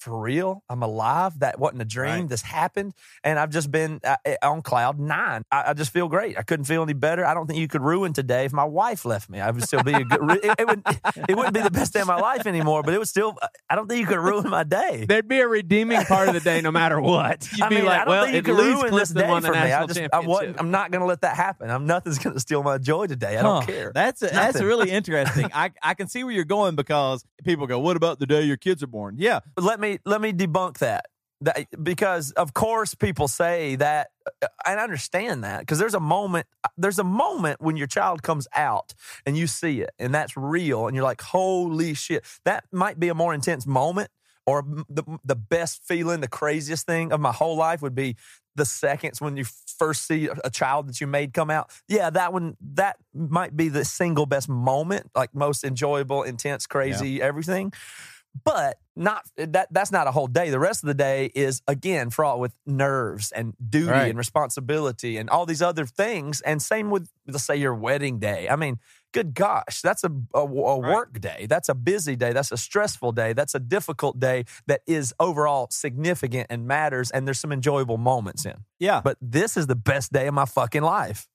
for 0.06 0.18
real. 0.18 0.64
I'm 0.70 0.82
alive. 0.84 1.40
That 1.40 1.60
wasn't 1.60 1.82
a 1.82 1.86
dream. 1.86 2.12
Right. 2.22 2.30
This 2.30 2.42
happened, 2.42 2.94
and 3.24 3.38
I've 3.38 3.50
just 3.50 3.70
been 3.72 4.00
uh, 4.04 4.16
on 4.42 4.62
cloud 4.62 5.00
nine. 5.00 5.44
I, 5.52 5.72
I 5.72 5.74
just 5.74 5.92
feel 5.92 6.08
great. 6.08 6.38
I 6.38 6.44
couldn't 6.44 6.66
feel 6.66 6.84
any 6.84 6.94
better. 6.94 7.26
I 7.26 7.34
don't 7.34 7.48
think 7.48 7.60
you 7.60 7.68
could 7.68 7.82
ruin 7.82 8.14
today 8.14 8.46
if 8.46 8.54
my 8.54 8.64
wife 8.64 9.04
left 9.04 9.30
me. 9.30 9.42
I 9.42 9.52
would 9.52 9.64
still 9.64 9.84
be 9.84 9.94
a 9.94 10.04
good. 10.06 10.22
It, 10.46 10.56
it 10.60 10.68
would. 10.68 10.84
It 11.28 11.36
wouldn't 11.36 11.54
be 11.54 11.62
the 11.62 11.72
best 11.72 11.92
day 11.94 12.00
of 12.02 12.08
my 12.08 12.16
life 12.20 12.46
anymore, 12.48 12.84
but 12.84 12.94
it 12.94 13.00
would 13.00 13.08
still. 13.08 13.36
I 13.70 13.76
don't 13.76 13.88
think 13.90 14.00
you 14.00 14.08
could 14.08 14.20
ruin 14.20 14.50
my 14.50 14.64
day. 14.64 15.06
There'd 15.08 15.28
be 15.28 15.40
a 15.40 15.48
redeeming 15.48 16.02
part 16.04 16.28
of 16.30 16.34
the 16.36 16.40
day 16.40 16.62
no 16.62 16.72
matter 16.72 17.02
what. 17.02 17.48
You'd 17.58 17.62
I 17.64 17.70
be 17.70 17.76
mean, 17.76 17.86
like, 17.86 18.02
I 18.02 18.06
don't 18.06 18.10
well, 18.12 18.26
at 18.26 18.46
could 18.46 18.56
least 18.56 18.82
ruin 18.84 18.96
this 18.96 19.10
day 19.10 19.28
for 19.42 19.52
me. 19.52 19.58
I 19.58 19.86
just, 19.88 20.00
I 20.14 20.20
wasn't, 20.20 20.60
I'm 20.60 20.72
not 20.72 20.92
going 20.92 21.02
to 21.02 21.06
let 21.08 21.22
that 21.22 21.36
happen. 21.36 21.70
I'm 21.70 21.86
nothing's 21.88 22.20
going 22.20 22.36
to 22.36 22.40
steal 22.40 22.62
my 22.64 22.78
joy 22.78 23.08
today. 23.08 23.38
I 23.38 23.42
don't 23.42 23.62
Huh. 23.62 23.66
care. 23.66 23.92
That's 23.94 24.20
that's 24.20 24.62
really 24.62 24.92
interesting. 25.00 25.50
I, 25.54 25.72
I 25.82 25.94
can 25.96 26.08
see 26.08 26.24
where 26.24 26.34
you're 26.34 26.44
going 26.46 26.76
because 26.76 27.24
people 27.44 27.66
go, 27.68 27.80
"What 27.80 27.96
about 27.98 28.20
the 28.20 28.26
day 28.28 28.42
your 28.44 28.58
kids 28.58 28.84
are 28.84 28.88
born?" 28.88 29.16
Yeah, 29.18 29.40
let 29.58 29.80
me 29.80 29.95
let 30.06 30.22
me 30.22 30.34
debunk 30.34 30.80
that. 30.80 31.06
That 31.42 31.68
because 31.84 32.32
of 32.32 32.54
course 32.54 32.96
people 32.96 33.28
say 33.28 33.76
that 33.76 34.08
uh, 34.42 34.48
and 34.66 34.80
I 34.80 34.84
understand 34.84 35.44
that 35.44 35.60
because 35.60 35.80
there's 35.80 35.94
a 35.94 36.00
moment 36.00 36.48
there's 36.78 36.98
a 36.98 37.04
moment 37.04 37.62
when 37.62 37.76
your 37.76 37.88
child 37.88 38.24
comes 38.24 38.48
out 38.56 38.94
and 39.26 39.38
you 39.38 39.46
see 39.46 39.82
it 39.82 39.92
and 40.00 40.16
that's 40.16 40.38
real 40.38 40.88
and 40.88 40.96
you're 40.96 41.04
like 41.04 41.22
holy 41.22 41.94
shit. 41.94 42.24
That 42.46 42.64
might 42.72 43.02
be 43.02 43.10
a 43.10 43.14
more 43.14 43.34
intense 43.34 43.68
moment 43.68 44.12
or 44.46 44.64
the 44.90 45.04
the 45.26 45.36
best 45.36 45.84
feeling 45.84 46.22
the 46.22 46.30
craziest 46.30 46.86
thing 46.86 47.12
of 47.12 47.20
my 47.20 47.34
whole 47.34 47.58
life 47.58 47.82
would 47.82 47.96
be 47.96 48.16
the 48.56 48.66
seconds 48.66 49.20
when 49.20 49.36
you 49.36 49.44
first 49.78 50.08
see 50.08 50.30
a 50.46 50.50
child 50.50 50.88
that 50.88 51.02
you 51.02 51.08
made 51.08 51.34
come 51.34 51.50
out. 51.50 51.70
Yeah 51.90 52.10
that 52.12 52.32
one 52.32 52.56
that 52.76 52.96
might 53.14 53.58
be 53.58 53.68
the 53.68 53.84
single 53.84 54.26
best 54.26 54.48
moment 54.48 55.12
like 55.14 55.36
most 55.36 55.66
enjoyable 55.66 56.24
intense 56.24 56.66
crazy 56.66 57.22
everything 57.22 57.74
but 58.44 58.78
not 58.96 59.26
that 59.38 59.68
that's 59.72 59.92
not 59.92 60.08
a 60.08 60.12
whole 60.12 60.28
day. 60.28 60.50
The 60.50 60.60
rest 60.60 60.84
of 60.84 60.88
the 60.88 60.94
day 60.94 61.32
is 61.36 61.62
again 61.68 62.10
fraught 62.10 62.40
with 62.40 62.54
nerves 62.66 63.32
and 63.32 63.54
duty 63.70 63.90
Right. 63.92 64.10
and 64.10 64.18
responsibility 64.18 65.18
and 65.18 65.30
all 65.30 65.46
these 65.46 65.62
other 65.62 65.86
things. 65.86 66.42
And 66.42 66.62
same 66.62 66.90
with 66.90 67.10
let's 67.28 67.44
say 67.44 67.56
your 67.56 67.74
wedding 67.76 68.20
day. 68.20 68.48
I 68.50 68.56
mean 68.56 68.80
good 69.14 69.34
gosh 69.34 69.82
that's 69.82 70.04
a, 70.04 70.12
a, 70.34 70.40
a 70.40 70.46
Right. 70.46 70.94
work 70.94 71.20
day. 71.22 71.46
That's 71.50 71.70
a 71.70 71.76
busy 71.76 72.16
day. 72.16 72.34
That's 72.34 72.52
a 72.52 72.58
stressful 72.58 73.14
day. 73.14 73.34
That's 73.34 73.56
a 73.56 73.60
difficult 73.60 74.20
day 74.20 74.46
that 74.68 74.82
is 74.88 75.14
overall 75.20 75.68
significant 75.72 76.48
and 76.50 76.66
matters 76.68 77.12
and 77.12 77.26
there's 77.28 77.40
some 77.40 77.52
enjoyable 77.52 77.98
moments 77.98 78.46
in. 78.46 78.56
Yeah. 78.80 79.02
but 79.04 79.18
this 79.22 79.56
is 79.58 79.68
the 79.68 79.76
best 79.76 80.12
day 80.12 80.28
of 80.28 80.34
my 80.34 80.46
fucking 80.46 80.84
life 80.84 81.28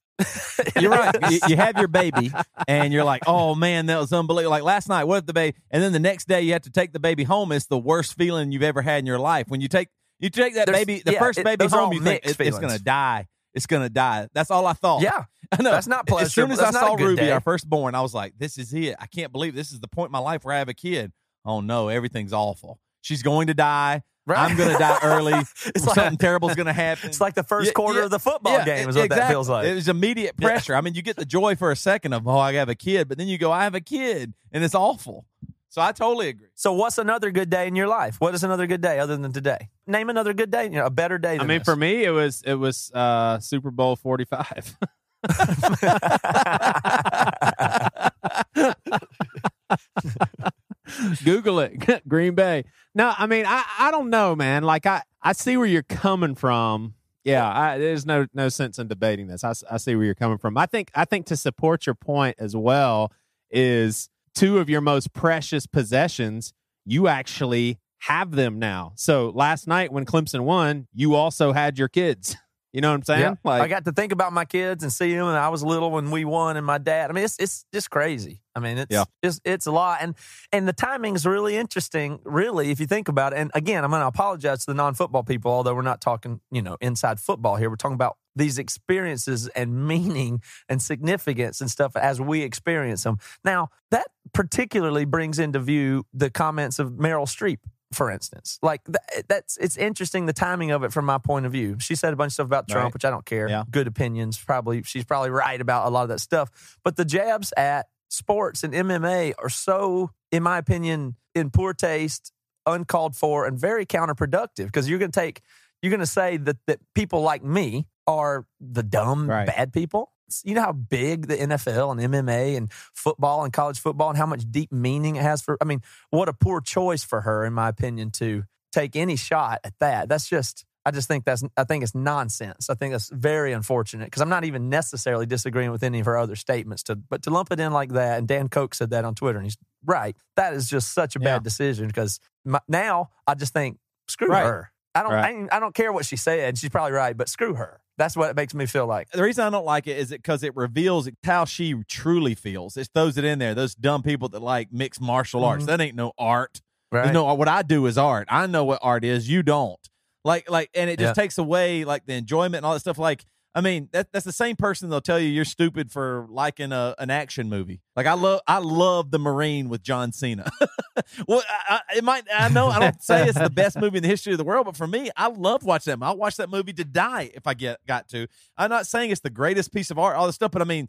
You're 0.81 0.91
right. 0.91 1.15
you, 1.31 1.39
you 1.49 1.57
have 1.57 1.77
your 1.79 1.89
baby, 1.89 2.33
and 2.69 2.93
you're 2.93 3.05
like, 3.05 3.23
"Oh 3.27 3.55
man, 3.55 3.87
that 3.87 3.99
was 3.99 4.13
unbelievable!" 4.13 4.51
Like 4.51 4.63
last 4.63 4.89
night, 4.89 5.05
what 5.05 5.19
if 5.19 5.27
the 5.27 5.33
baby? 5.33 5.57
And 5.71 5.83
then 5.83 5.93
the 5.93 5.99
next 5.99 6.29
day, 6.29 6.43
you 6.43 6.53
have 6.53 6.63
to 6.63 6.71
take 6.71 6.93
the 6.93 7.01
baby 7.01 7.25
home. 7.25 7.53
It's 7.53 7.67
the 7.67 7.79
worst 7.79 8.17
feeling 8.17 8.53
you've 8.53 8.63
ever 8.63 8.83
had 8.83 8.99
in 9.01 9.07
your 9.07 9.19
life. 9.19 9.47
When 9.49 9.61
you 9.61 9.69
take 9.69 9.89
you 10.19 10.31
take 10.31 10.55
that 10.55 10.67
There's- 10.67 10.81
baby, 10.85 11.03
the 11.05 11.13
yeah, 11.13 11.19
first 11.19 11.43
baby 11.43 11.65
are 11.65 11.69
home, 11.69 11.93
you 11.93 12.01
think 12.01 12.27
it, 12.27 12.39
it's 12.41 12.59
going 12.59 12.77
to 12.77 12.83
die. 12.83 13.27
it's 13.55 13.67
gonna 13.67 13.89
die. 13.89 14.29
That's 14.35 14.51
all 14.51 14.67
I 14.67 14.75
thought. 14.75 15.03
Yeah. 15.03 15.25
I 15.53 15.63
know. 15.63 15.73
That's 15.73 15.87
not 15.89 16.09
As 16.21 16.33
soon 16.33 16.51
as 16.53 16.61
I 16.61 16.71
saw 16.71 16.95
Ruby, 16.95 17.17
day. 17.23 17.31
our 17.33 17.41
firstborn, 17.41 17.95
I 17.97 18.03
was 18.03 18.15
like, 18.15 18.35
"This 18.39 18.57
is 18.59 18.73
it. 18.73 18.95
I 19.01 19.07
can't 19.07 19.33
believe 19.33 19.55
this 19.55 19.73
is 19.73 19.81
the 19.81 19.89
point 19.89 20.09
in 20.11 20.13
my 20.13 20.19
life 20.21 20.45
where 20.45 20.55
I 20.55 20.59
have 20.59 20.69
a 20.69 20.75
kid. 20.75 21.13
Oh 21.45 21.61
no, 21.61 21.89
everything's 21.89 22.33
awful. 22.33 22.79
She's 23.01 23.23
going 23.23 23.47
to 23.49 23.55
die. 23.55 24.03
Right. 24.31 24.51
I'm 24.51 24.57
going 24.57 24.73
to 24.73 24.79
die 24.79 24.99
early. 25.03 25.33
It's 25.67 25.85
Something 25.85 26.05
like- 26.05 26.19
terrible's 26.19 26.55
going 26.55 26.67
to 26.67 26.73
happen. 26.73 27.09
It's 27.09 27.21
like 27.21 27.35
the 27.35 27.43
first 27.43 27.69
Yeah, 27.69 27.73
quarter 27.73 27.99
yeah, 27.99 28.05
of 28.05 28.11
the 28.13 28.21
football 28.21 28.53
yeah, 28.53 28.65
game 28.65 28.89
is 28.89 28.97
what 28.97 29.09
that 29.11 29.29
feels 29.29 29.49
like. 29.49 29.67
It 29.67 29.75
was 29.75 29.89
immediate 29.89 30.37
pressure. 30.37 30.77
I 30.77 30.81
mean, 30.81 30.95
you 30.95 31.03
get 31.03 31.17
the 31.17 31.25
joy 31.25 31.57
for 31.57 31.73
a 31.73 31.77
second 31.77 32.13
of, 32.13 32.29
oh, 32.29 32.39
I 32.39 32.53
have 32.55 32.69
a 32.69 32.77
kid, 32.77 33.09
but 33.09 33.19
then 33.19 33.27
you 33.27 33.39
go, 33.39 33.51
I 33.51 33.65
have 33.65 33.75
a 33.75 33.81
kid, 33.81 34.33
and 34.53 34.63
it's 34.63 34.75
awful. 34.75 35.27
So 35.69 35.83
I 35.83 35.93
totally 35.93 36.29
agree. 36.29 36.49
So, 36.55 36.73
what's 36.73 36.99
another 36.99 37.31
good 37.31 37.49
day 37.49 37.69
in 37.69 37.77
your 37.77 37.87
life? 37.87 38.17
What 38.21 38.35
is 38.35 38.43
another 38.43 38.67
good 38.67 38.81
day 38.81 38.99
other 38.99 39.17
than 39.17 39.33
today? 39.33 39.69
Name 39.87 40.11
another 40.11 40.33
good 40.33 40.51
day. 40.51 40.65
You 40.65 40.71
know, 40.71 40.87
a 40.87 40.91
better 40.91 41.17
day. 41.17 41.39
I 41.39 41.45
mean, 41.45 41.59
this. 41.59 41.65
for 41.65 41.77
me, 41.77 42.05
it 42.05 42.11
was 42.11 42.43
it 42.45 42.55
was 42.55 42.91
uh, 42.93 43.39
Super 43.39 43.71
Bowl 43.71 43.95
forty 43.95 44.25
five. 44.25 44.77
Google 51.25 51.61
it, 51.61 52.03
Green 52.09 52.35
Bay. 52.35 52.65
No, 52.95 53.13
I 53.17 53.27
mean, 53.27 53.47
I, 53.47 53.65
I 53.79 53.91
don't 53.91 54.11
know, 54.11 54.35
man. 54.35 54.63
Like, 54.63 54.87
I, 54.87 55.03
I 55.23 55.33
see 55.33 55.57
where 55.57 55.67
you're 55.67 55.83
coming 55.83 56.35
from. 56.35 56.95
Yeah, 57.25 57.49
I, 57.49 57.79
there's 57.79 58.07
no 58.07 58.27
no 58.33 58.49
sense 58.49 58.79
in 58.79 58.89
debating 58.89 59.27
this. 59.27 59.45
I, 59.45 59.53
I 59.71 59.77
see 59.77 59.95
where 59.95 60.05
you're 60.05 60.15
coming 60.15 60.39
from. 60.39 60.57
I 60.57 60.67
think 60.67 60.91
I 60.95 61.05
think 61.05 61.27
to 61.27 61.37
support 61.37 61.85
your 61.87 61.95
point 61.95 62.37
as 62.39 62.57
well 62.57 63.13
is 63.51 64.09
two 64.35 64.59
of 64.59 64.71
your 64.71 64.81
most 64.81 65.13
precious 65.13 65.67
possessions. 65.67 66.55
You 66.87 67.09
actually 67.09 67.79
have 67.99 68.31
them 68.31 68.59
now. 68.59 68.93
So 68.97 69.31
last 69.35 69.67
night 69.67 69.93
when 69.93 70.07
Clemson 70.07 70.41
won, 70.41 70.87
you 70.95 71.15
also 71.15 71.53
had 71.53 71.79
your 71.79 71.89
kids. 71.89 72.37
You 72.73 72.81
know 72.81 72.91
what 72.91 72.97
I'm 72.97 73.03
saying? 73.05 73.21
Yeah. 73.21 73.35
Like, 73.43 73.63
I 73.63 73.69
got 73.69 73.85
to 73.87 73.93
think 73.93 74.13
about 74.13 74.33
my 74.33 74.45
kids 74.45 74.85
and 74.85 74.93
see 74.93 75.13
them, 75.13 75.27
and 75.27 75.37
I 75.37 75.49
was 75.49 75.65
little 75.65 75.91
when 75.91 76.11
we 76.13 76.25
won, 76.25 76.57
and 76.57 76.65
my 76.65 76.79
dad. 76.79 77.11
I 77.11 77.13
mean, 77.13 77.25
it's 77.25 77.37
it's 77.39 77.65
just 77.75 77.91
crazy. 77.91 78.43
I 78.55 78.61
mean, 78.61 78.79
it's 78.79 78.93
Yeah. 78.93 79.05
it's 79.23 79.41
it's 79.45 79.67
a 79.67 79.73
lot, 79.73 79.99
and 80.01 80.15
and 80.53 80.69
the 80.69 80.73
timing's 80.73 81.27
really 81.27 81.57
interesting. 81.57 82.21
Really, 82.25 82.71
if 82.71 82.79
you 82.79 82.87
think 82.87 83.09
about 83.09 83.33
it. 83.33 83.41
And 83.41 83.51
again, 83.55 83.83
I'm 83.85 83.91
going 83.91 84.03
to 84.03 84.07
apologize 84.07 84.61
to 84.61 84.67
the 84.71 84.75
non-football 84.75 85.25
people, 85.25 85.51
although 85.51 85.75
we're 85.75 85.83
not 85.83 86.01
talking, 86.01 86.41
you 86.53 86.63
know, 86.63 86.77
inside 86.81 87.19
football 87.19 87.57
here. 87.57 87.71
We're 87.71 87.77
talking 87.77 87.95
about 87.95 88.17
these 88.37 88.59
experiences 88.59 89.49
and 89.49 89.89
meaning 89.89 90.41
and 90.69 90.81
significance 90.81 91.61
and 91.61 91.69
stuff 91.71 91.97
as 91.97 92.21
we 92.21 92.43
experience 92.43 93.03
them. 93.03 93.19
Now, 93.45 93.71
that 93.91 94.07
particularly 94.33 95.05
brings 95.05 95.41
into 95.41 95.59
view 95.59 96.05
the 96.15 96.31
comments 96.31 96.79
of 96.79 96.93
Meryl 96.93 97.27
Streep 97.27 97.59
for 97.93 98.11
instance. 98.11 98.59
Like 98.63 98.85
th- 98.85 98.97
eh, 99.17 99.23
that's 99.29 99.57
it's 99.57 99.77
interesting 99.77 100.27
the 100.27 100.33
timing 100.33 100.71
of 100.71 100.85
it 100.85 100.93
from 100.93 101.05
my 101.07 101.19
point 101.19 101.47
of 101.47 101.53
view. 101.53 101.77
She 101.81 101.95
said 101.95 102.13
a 102.13 102.17
bunch 102.17 102.31
of 102.31 102.35
stuff 102.35 102.47
about 102.47 102.69
Trump, 102.69 102.85
Right. 102.85 102.95
which 102.95 103.05
I 103.05 103.11
don't 103.11 103.25
care. 103.27 103.49
Yeah. 103.49 103.65
Good 103.71 103.87
opinions, 103.87 104.39
probably 104.39 104.83
she's 104.83 105.05
probably 105.05 105.31
right 105.31 105.61
about 105.61 105.87
a 105.87 105.91
lot 105.91 106.03
of 106.05 106.09
that 106.11 106.21
stuff. 106.21 106.79
But 106.85 106.97
the 106.97 107.05
jabs 107.05 107.53
at 107.57 107.89
sports 108.09 108.63
and 108.65 108.73
MMA 108.75 109.35
are 109.39 109.49
so, 109.49 110.11
in 110.33 110.43
my 110.43 110.59
opinion, 110.59 111.17
in 111.35 111.51
poor 111.51 111.73
taste, 111.75 112.33
uncalled 112.67 113.17
for, 113.17 113.47
and 113.47 113.59
very 113.59 113.87
counterproductive 113.87 114.67
because 114.67 114.89
you're 114.89 114.99
going 114.99 115.11
to 115.13 115.21
take 115.21 115.41
you're 115.83 115.91
going 115.91 116.01
to 116.01 116.07
say 116.07 116.37
that 116.37 116.59
that 116.67 116.79
people 116.95 117.23
like 117.23 117.43
me 117.43 117.87
are 118.07 118.47
the 118.61 118.83
dumb 118.83 119.29
Right. 119.31 119.47
bad 119.47 119.73
people. 119.73 120.13
You 120.45 120.55
know 120.55 120.63
how 120.63 120.73
big 120.73 121.27
the 121.29 121.37
NFL 121.37 121.91
and 121.93 122.13
MMA 122.15 122.57
and 122.57 122.71
football 122.95 123.45
and 123.45 123.53
college 123.53 123.79
football 123.81 124.09
and 124.09 124.19
how 124.19 124.27
much 124.27 124.45
deep 124.51 124.73
meaning 124.73 125.17
it 125.17 125.23
has 125.23 125.43
for. 125.43 125.57
I 125.61 125.65
mean, 125.65 125.83
what 126.11 126.29
a 126.29 126.33
poor 126.33 126.61
choice 126.61 127.03
for 127.05 127.21
her, 127.23 127.45
in 127.45 127.53
my 127.53 127.69
opinion, 127.69 128.11
to 128.13 128.45
take 128.73 128.97
any 128.97 129.17
shot 129.17 129.61
at 129.65 129.75
that. 129.81 130.09
That's 130.09 130.29
just. 130.29 130.65
I 130.83 130.93
just 130.93 131.09
think 131.09 131.27
that's. 131.27 131.43
I 131.59 131.65
think 131.65 131.83
it's 131.85 131.95
nonsense. 131.95 132.71
I 132.71 132.75
think 132.75 132.93
that's 132.93 133.11
very 133.11 133.53
unfortunate 133.53 134.07
because 134.07 134.23
I'm 134.23 134.31
not 134.31 134.45
even 134.45 134.71
necessarily 134.71 135.27
disagreeing 135.27 135.71
with 135.73 135.83
any 135.83 136.01
of 136.01 136.07
her 136.07 136.17
other 136.17 136.37
statements. 136.37 136.83
To 136.85 136.97
but 136.97 137.23
to 137.25 137.31
lump 137.31 137.53
it 137.53 137.61
in 137.61 137.71
like 137.73 137.91
that, 137.93 138.19
and 138.19 138.27
Dan 138.27 138.49
Koch 138.49 138.75
said 138.75 138.89
that 138.91 139.05
on 139.05 139.15
Twitter, 139.15 139.39
and 139.39 139.45
he's 139.47 139.59
right. 139.85 140.17
That 140.37 140.55
is 140.55 140.71
just 140.71 140.95
such 140.95 141.17
a 141.17 141.19
Yeah. 141.21 141.35
bad 141.37 141.43
decision 141.45 141.87
because 141.87 142.19
now 142.67 143.11
I 143.27 143.35
just 143.35 143.53
think 143.53 143.79
screw 144.09 144.29
Right. 144.29 144.43
her. 144.45 144.73
I 144.95 145.03
don't. 145.03 145.13
Right. 145.13 145.49
I, 145.53 145.57
I 145.59 145.61
don't 145.61 145.75
care 145.75 145.93
what 145.93 146.07
she 146.07 146.17
said. 146.17 146.57
She's 146.57 146.71
probably 146.71 146.93
right, 146.93 147.15
but 147.15 147.29
screw 147.29 147.55
her. 147.55 147.81
That's 148.01 148.17
what 148.17 148.31
it 148.31 148.35
makes 148.37 148.55
me 148.55 148.65
feel 148.67 148.87
like. 148.87 149.11
The 149.11 149.23
reason 149.23 149.45
I 149.45 149.51
don't 149.51 149.67
like 149.67 149.87
it 149.87 149.99
is 149.99 150.11
because 150.11 150.43
it 150.43 150.57
reveals 150.57 151.09
how 151.23 151.45
she 151.45 151.75
truly 151.87 152.35
feels. 152.35 152.77
It 152.79 152.89
throws 152.95 153.19
it 153.19 153.25
in 153.25 153.39
there. 153.39 153.55
Those 153.55 153.75
dumb 153.75 154.03
people 154.03 154.31
that 154.31 154.41
like 154.41 154.73
mixed 154.73 155.01
martial 155.03 155.45
arts. 155.45 155.65
Mhm. 155.65 155.67
That 155.67 155.81
ain't 155.83 155.97
no 155.97 156.13
art. 156.19 156.63
Right. 156.91 157.07
You 157.07 157.13
know 157.13 157.33
what 157.35 157.47
I 157.47 157.63
do 157.63 157.85
is 157.87 157.99
art. 157.99 158.27
I 158.31 158.47
know 158.47 158.65
what 158.65 158.79
art 158.83 159.05
is. 159.05 159.29
You 159.29 159.43
don't. 159.43 159.79
Like 160.25 160.51
like, 160.51 160.71
and 160.75 160.89
it 160.89 160.99
just 160.99 161.17
Yeah. 161.17 161.23
takes 161.23 161.37
away 161.39 161.85
like 161.85 162.07
the 162.07 162.15
enjoyment 162.15 162.57
and 162.57 162.67
all 162.67 162.73
that 162.73 162.81
stuff. 162.81 162.99
Like. 162.99 163.25
I 163.55 163.61
mean, 163.61 163.89
that, 163.93 164.13
that's 164.13 164.25
the 164.25 164.33
same 164.33 164.55
person 164.55 164.91
they'll 164.91 165.01
tell 165.01 165.19
you 165.19 165.29
you're 165.29 165.45
stupid 165.45 165.91
for 165.91 166.27
liking 166.31 166.71
a, 166.71 166.95
an 166.99 167.11
action 167.11 167.49
movie. 167.49 167.81
Like 167.97 168.07
I 168.07 168.15
love, 168.15 168.41
I 168.47 168.59
love 168.59 169.11
the 169.11 169.19
Marine 169.19 169.69
with 169.69 169.83
John 169.83 170.13
Cena. 170.13 170.49
well, 171.27 171.43
I, 171.49 171.81
I, 171.89 171.97
it 171.97 172.05
might, 172.05 172.25
I 172.33 172.49
know, 172.49 172.69
I 172.69 172.79
don't 172.79 173.03
say 173.03 173.27
it's 173.27 173.39
the 173.39 173.51
best 173.51 173.81
movie 173.81 173.97
in 173.97 174.03
the 174.03 174.09
history 174.09 174.33
of 174.33 174.39
the 174.39 174.45
world, 174.45 174.67
but 174.67 174.77
for 174.77 174.87
me, 174.87 175.11
I 175.17 175.29
love 175.29 175.65
watching 175.65 175.99
that. 175.99 176.05
I'll 176.05 176.17
watch 176.17 176.37
that 176.37 176.49
movie 176.49 176.73
to 176.75 176.85
die 176.85 177.31
if 177.35 177.47
I 177.47 177.55
get 177.55 177.85
got 177.87 178.09
to. 178.11 178.29
I'm 178.57 178.71
not 178.71 178.87
saying 178.87 179.11
it's 179.11 179.21
the 179.21 179.31
greatest 179.31 179.73
piece 179.73 179.91
of 179.91 179.99
art, 179.99 180.17
all 180.17 180.27
this 180.27 180.37
stuff, 180.37 180.53
but 180.53 180.63
I 180.63 180.65
mean, 180.65 180.89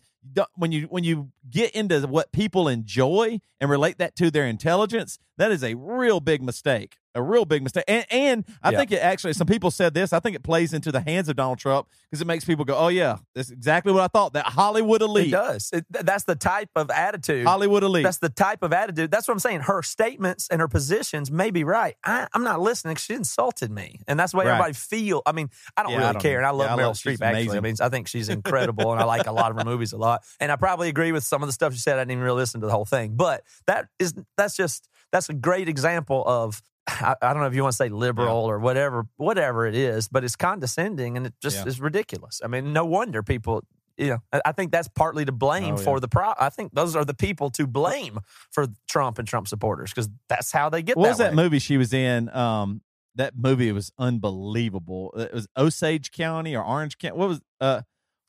when 0.55 0.71
you 0.71 0.83
when 0.83 1.03
you 1.03 1.31
get 1.49 1.71
into 1.71 2.01
what 2.01 2.31
people 2.31 2.67
enjoy 2.67 3.39
and 3.59 3.69
relate 3.69 3.97
that 3.97 4.15
to 4.17 4.29
their 4.29 4.45
intelligence, 4.45 5.17
that 5.37 5.51
is 5.51 5.63
a 5.63 5.73
real 5.73 6.19
big 6.19 6.43
mistake. 6.43 6.97
A 7.13 7.21
real 7.21 7.43
big 7.43 7.61
mistake. 7.61 7.83
And 7.89 8.05
and 8.09 8.45
I 8.63 8.71
Yeah. 8.71 8.77
think 8.79 8.91
it 8.93 9.01
actually 9.01 9.33
some 9.33 9.47
people 9.47 9.69
said 9.69 9.93
this, 9.93 10.13
I 10.13 10.19
think 10.21 10.35
it 10.35 10.43
plays 10.43 10.73
into 10.73 10.91
the 10.93 11.01
hands 11.01 11.27
of 11.27 11.35
Donald 11.35 11.59
Trump 11.59 11.87
because 12.09 12.21
it 12.21 12.27
makes 12.27 12.45
people 12.45 12.63
go, 12.63 12.77
"Oh 12.77 12.87
yeah, 12.87 13.17
that's 13.35 13.49
exactly 13.51 13.91
what 13.91 14.01
I 14.01 14.07
thought." 14.07 14.33
That 14.33 14.45
Hollywood 14.45 15.01
It 15.01 15.05
elite. 15.05 15.31
does. 15.31 15.69
It, 15.73 15.85
that's 15.89 16.23
the 16.23 16.35
type 16.35 16.69
of 16.75 16.89
attitude. 16.89 17.45
Hollywood 17.45 17.83
elite. 17.83 18.03
That's 18.03 18.19
the 18.19 18.29
type 18.29 18.63
of 18.63 18.71
attitude. 18.71 19.11
That's 19.11 19.27
what 19.27 19.33
I'm 19.33 19.39
saying. 19.39 19.61
Her 19.61 19.83
statements 19.83 20.47
and 20.49 20.61
her 20.61 20.67
positions 20.69 21.29
may 21.31 21.51
be 21.51 21.63
right. 21.65 21.95
I, 22.05 22.27
I'm 22.33 22.43
not 22.43 22.61
listening. 22.61 22.95
she 22.95 23.13
insulted 23.13 23.71
me, 23.71 23.99
and 24.07 24.17
that's 24.19 24.31
the 24.31 24.37
way 24.37 24.45
Right. 24.45 24.51
everybody 24.53 24.73
feel. 24.73 25.21
I 25.25 25.33
mean, 25.33 25.49
I 25.75 25.83
don't 25.83 25.91
Yeah, 25.91 25.97
I 25.97 26.01
really 26.01 26.13
don't 26.13 26.21
care, 26.21 26.37
and 26.37 26.45
I 26.47 26.51
love 26.51 26.67
Yeah, 26.67 26.75
I 26.75 26.77
Meryl 26.77 26.87
love- 26.87 26.95
Streep. 26.95 27.13
Actually, 27.21 27.25
I 27.25 27.29
amazing. 27.57 27.61
mean, 27.63 27.75
I 27.81 27.89
think 27.89 28.07
she's 28.07 28.29
incredible, 28.37 28.91
and 28.93 29.01
I 29.01 29.03
like 29.03 29.27
a 29.27 29.31
lot 29.33 29.51
of 29.51 29.57
her 29.57 29.65
movies 29.65 29.91
a 29.91 29.97
lot. 29.97 30.23
And 30.39 30.49
I 30.49 30.55
probably 30.55 30.87
agree 30.87 31.11
with 31.11 31.25
some 31.25 31.43
of 31.43 31.49
the 31.49 31.53
stuff 31.53 31.73
she 31.73 31.79
said. 31.79 31.97
I 31.97 32.01
didn't 32.01 32.11
even 32.11 32.23
really 32.23 32.37
listen 32.39 32.61
to 32.61 32.67
the 32.67 32.73
whole 32.73 32.85
thing, 32.85 33.15
but 33.15 33.43
that 33.67 33.87
is 33.99 34.13
that's 34.37 34.55
just 34.55 34.87
that's 35.11 35.27
a 35.27 35.33
great 35.33 35.67
example 35.67 36.23
of. 36.25 36.61
I, 36.87 37.15
I 37.21 37.33
don't 37.33 37.41
know 37.41 37.47
if 37.47 37.55
you 37.55 37.61
want 37.63 37.73
to 37.73 37.77
say 37.77 37.89
liberal 37.89 38.37
or 38.45 38.59
whatever, 38.59 39.05
whatever 39.17 39.65
it 39.67 39.75
is, 39.75 40.07
but 40.07 40.23
it's 40.23 40.35
condescending 40.35 41.15
and 41.17 41.25
it 41.27 41.33
just 41.41 41.57
Yeah. 41.57 41.65
is 41.67 41.79
ridiculous. 41.79 42.41
I 42.43 42.47
mean, 42.47 42.73
no 42.73 42.85
wonder 42.85 43.23
people 43.23 43.63
you 43.97 44.07
know, 44.07 44.17
I- 44.33 44.41
I 44.45 44.51
think 44.53 44.71
that's 44.71 44.87
partly 44.87 45.25
to 45.25 45.31
blame 45.31 45.75
Oh, 45.75 45.77
yeah. 45.77 45.83
for 45.83 45.99
the 45.99 46.07
pro. 46.07 46.33
I 46.39 46.49
think 46.49 46.73
those 46.73 46.95
are 46.95 47.05
the 47.05 47.13
people 47.13 47.51
to 47.51 47.67
blame 47.67 48.19
for 48.49 48.67
Trump 48.87 49.19
and 49.19 49.27
Trump 49.27 49.47
supporters 49.47 49.91
because 49.91 50.09
that's 50.27 50.51
how 50.51 50.69
they 50.69 50.81
get 50.81 50.97
what 50.97 51.03
that 51.03 51.09
was 51.09 51.17
that 51.19 51.33
movie 51.35 51.59
she 51.59 51.77
was 51.77 51.93
in? 51.93 52.29
Um, 52.29 52.81
that 53.15 53.37
movie 53.37 53.71
was 53.71 53.91
unbelievable. 53.99 55.11
It 55.17 55.33
was 55.33 55.47
Osage 55.57 56.11
County 56.11 56.55
or 56.55 56.63
Orange 56.63 56.97
County. 56.97 57.17
What 57.17 57.29
was 57.29 57.41
uh, 57.59 57.81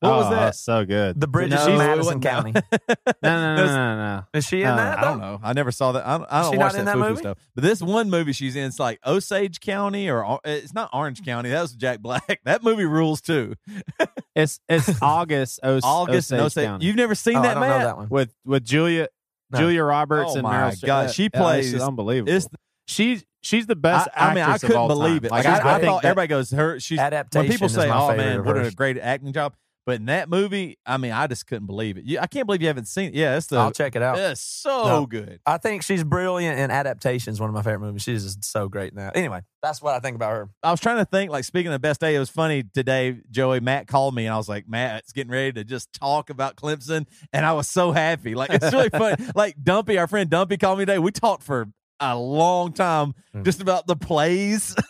what 0.03 0.17
was 0.19 0.27
Oh, 0.27 0.31
that? 0.31 0.55
So 0.57 0.85
good. 0.85 1.21
The 1.21 1.27
Bridges 1.27 1.65
No, 1.67 1.73
of 1.73 1.79
Madison 1.79 2.21
County. 2.21 2.53
No, 3.23 3.55
no, 3.55 3.57
no, 3.57 3.67
no, 3.67 3.73
no, 3.73 3.97
no. 4.17 4.25
Is 4.35 4.47
she 4.47 4.62
in 4.62 4.69
Uh, 4.69 4.77
that? 4.77 4.99
I 4.99 5.03
don't 5.03 5.21
know. 5.21 5.38
I 5.43 5.53
never 5.53 5.71
saw 5.71 5.93
that. 5.93 6.05
I 6.07 6.19
don't, 6.19 6.27
I 6.33 6.43
don't 6.43 6.53
she 6.53 6.59
watch 6.59 6.73
not 6.73 6.79
in 6.81 6.85
that, 6.87 6.97
that 6.97 7.09
movie? 7.09 7.21
stuff. 7.21 7.38
But 7.55 7.62
this 7.65 7.81
one 7.81 8.11
movie 8.11 8.33
she's 8.33 8.57
in, 8.57 8.65
it's 8.65 8.81
like 8.81 8.99
Osage 9.07 9.61
County 9.61 10.09
or 10.11 10.25
or- 10.25 10.41
it's 10.45 10.75
not 10.75 10.91
Orange 10.93 11.25
County. 11.25 11.51
That 11.51 11.62
was 11.62 11.73
Jack 11.75 12.01
Black. 12.01 12.41
That 12.45 12.62
movie 12.65 12.85
rules 12.85 13.21
too. 13.21 13.55
It's 14.35 14.61
it's 14.69 15.01
August. 15.03 15.61
Os- 15.62 15.83
August 15.85 16.33
Osage 16.33 16.41
Osage. 16.47 16.65
County. 16.67 16.87
You've 16.87 16.97
never 16.97 17.15
seen 17.15 17.37
Oh, 17.37 17.41
I 17.41 17.43
that, 17.49 17.55
don't 17.55 17.61
man? 17.61 17.71
know 17.81 17.85
that 17.87 17.97
one. 17.99 18.09
with 18.09 18.35
with 18.47 18.65
Julia 18.65 19.09
No. 19.51 19.59
Julia 19.59 19.83
Roberts 19.85 20.31
Oh 20.33 20.35
and 20.37 20.43
my 20.43 20.55
Meryl 20.57 20.71
Streep. 20.73 20.87
God, 20.87 21.07
Uh, 21.07 21.12
she 21.12 21.23
yeah, 21.25 21.29
plays- 21.35 21.73
it's 21.75 21.83
unbelievable. 21.85 22.33
It's 22.33 22.49
she's 22.87 23.25
she's 23.43 23.67
the 23.67 23.77
best. 23.77 24.09
I, 24.17 24.31
I 24.31 24.35
mean, 24.35 24.43
I 24.45 24.57
couldn't 24.57 24.75
all 24.77 24.88
time. 24.88 24.97
believe 24.99 25.25
it. 25.27 25.31
Like, 25.31 25.43
She's 25.45 25.53
I, 25.53 25.59
I 25.59 25.79
great. 25.79 25.87
thought 25.87 26.05
everybody 26.07 26.29
goes 26.29 26.51
her. 26.51 26.81
She's 26.81 26.99
when 26.99 27.47
people 27.49 27.69
say, 27.69 27.91
"Oh 27.91 28.17
man, 28.17 28.43
what 28.45 28.57
a 28.57 28.71
great 28.71 28.97
acting 28.99 29.33
job," 29.35 29.55
but 29.87 29.97
in 29.97 30.07
that 30.07 30.29
movie, 30.29 30.79
I 30.87 30.97
mean, 30.97 31.12
I 31.12 31.27
just 31.27 31.47
couldn't 31.47 31.66
believe 31.66 31.99
it. 31.99 32.05
You, 32.05 32.18
I 32.21 32.27
can't 32.27 32.47
believe 32.47 32.62
you 32.62 32.68
haven't 32.68 32.87
seen 32.87 33.09
it. 33.09 33.14
Yeah, 33.14 33.37
it's 33.37 33.47
the 33.49 33.57
I'll 33.57 33.71
check 33.73 33.97
it 33.97 34.03
out. 34.03 34.18
it's 34.18 34.40
so 34.40 34.85
No. 34.87 35.07
good. 35.07 35.40
I 35.47 35.59
think 35.59 35.83
she's 35.83 36.05
brilliant 36.05 36.59
in 36.59 36.71
adaptations. 36.71 37.40
One 37.40 37.49
of 37.51 37.55
my 37.55 37.62
favorite 37.62 37.81
movies. 37.81 38.03
She's 38.03 38.23
just 38.25 38.45
so 38.45 38.68
great 38.68 38.95
now. 38.95 39.11
Anyway, 39.14 39.40
that's 39.62 39.83
what 39.83 39.95
I 39.95 40.01
think 40.01 40.14
about 40.16 40.31
her. 40.33 40.49
I 40.62 40.71
was 40.71 40.81
trying 40.81 40.99
to 40.99 41.05
think, 41.05 41.31
like 41.31 41.45
speaking 41.45 41.68
of 41.68 41.73
the 41.75 41.79
best 41.79 42.01
day, 42.01 42.14
it 42.14 42.18
was 42.18 42.31
funny 42.31 42.64
today. 42.75 43.21
Joey 43.31 43.61
Matt 43.61 43.87
called 43.88 44.14
me, 44.14 44.27
and 44.27 44.35
I 44.35 44.37
was 44.37 44.49
like, 44.49 44.68
"Matt, 44.68 45.01
it's 45.01 45.12
getting 45.12 45.33
ready 45.33 45.53
to 45.53 45.64
just 45.64 45.92
talk 45.92 46.31
about 46.31 46.57
Clemson," 46.57 47.07
and 47.33 47.45
I 47.47 47.53
was 47.53 47.68
so 47.68 47.92
happy. 47.92 48.35
Like 48.35 48.51
it's 48.51 48.73
really 48.73 48.88
funny. 48.90 49.25
Like 49.35 49.57
Dumpy, 49.62 49.99
our 49.99 50.07
friend 50.07 50.29
Dumpy, 50.31 50.57
called 50.59 50.79
me 50.79 50.85
today. 50.85 50.99
We 50.99 51.11
talked 51.11 51.42
for 51.42 51.68
a 52.01 52.16
long 52.16 52.73
time 52.73 53.14
Hmm. 53.33 53.42
just 53.45 53.61
about 53.61 53.87
the 53.87 53.95
plays. 53.97 54.75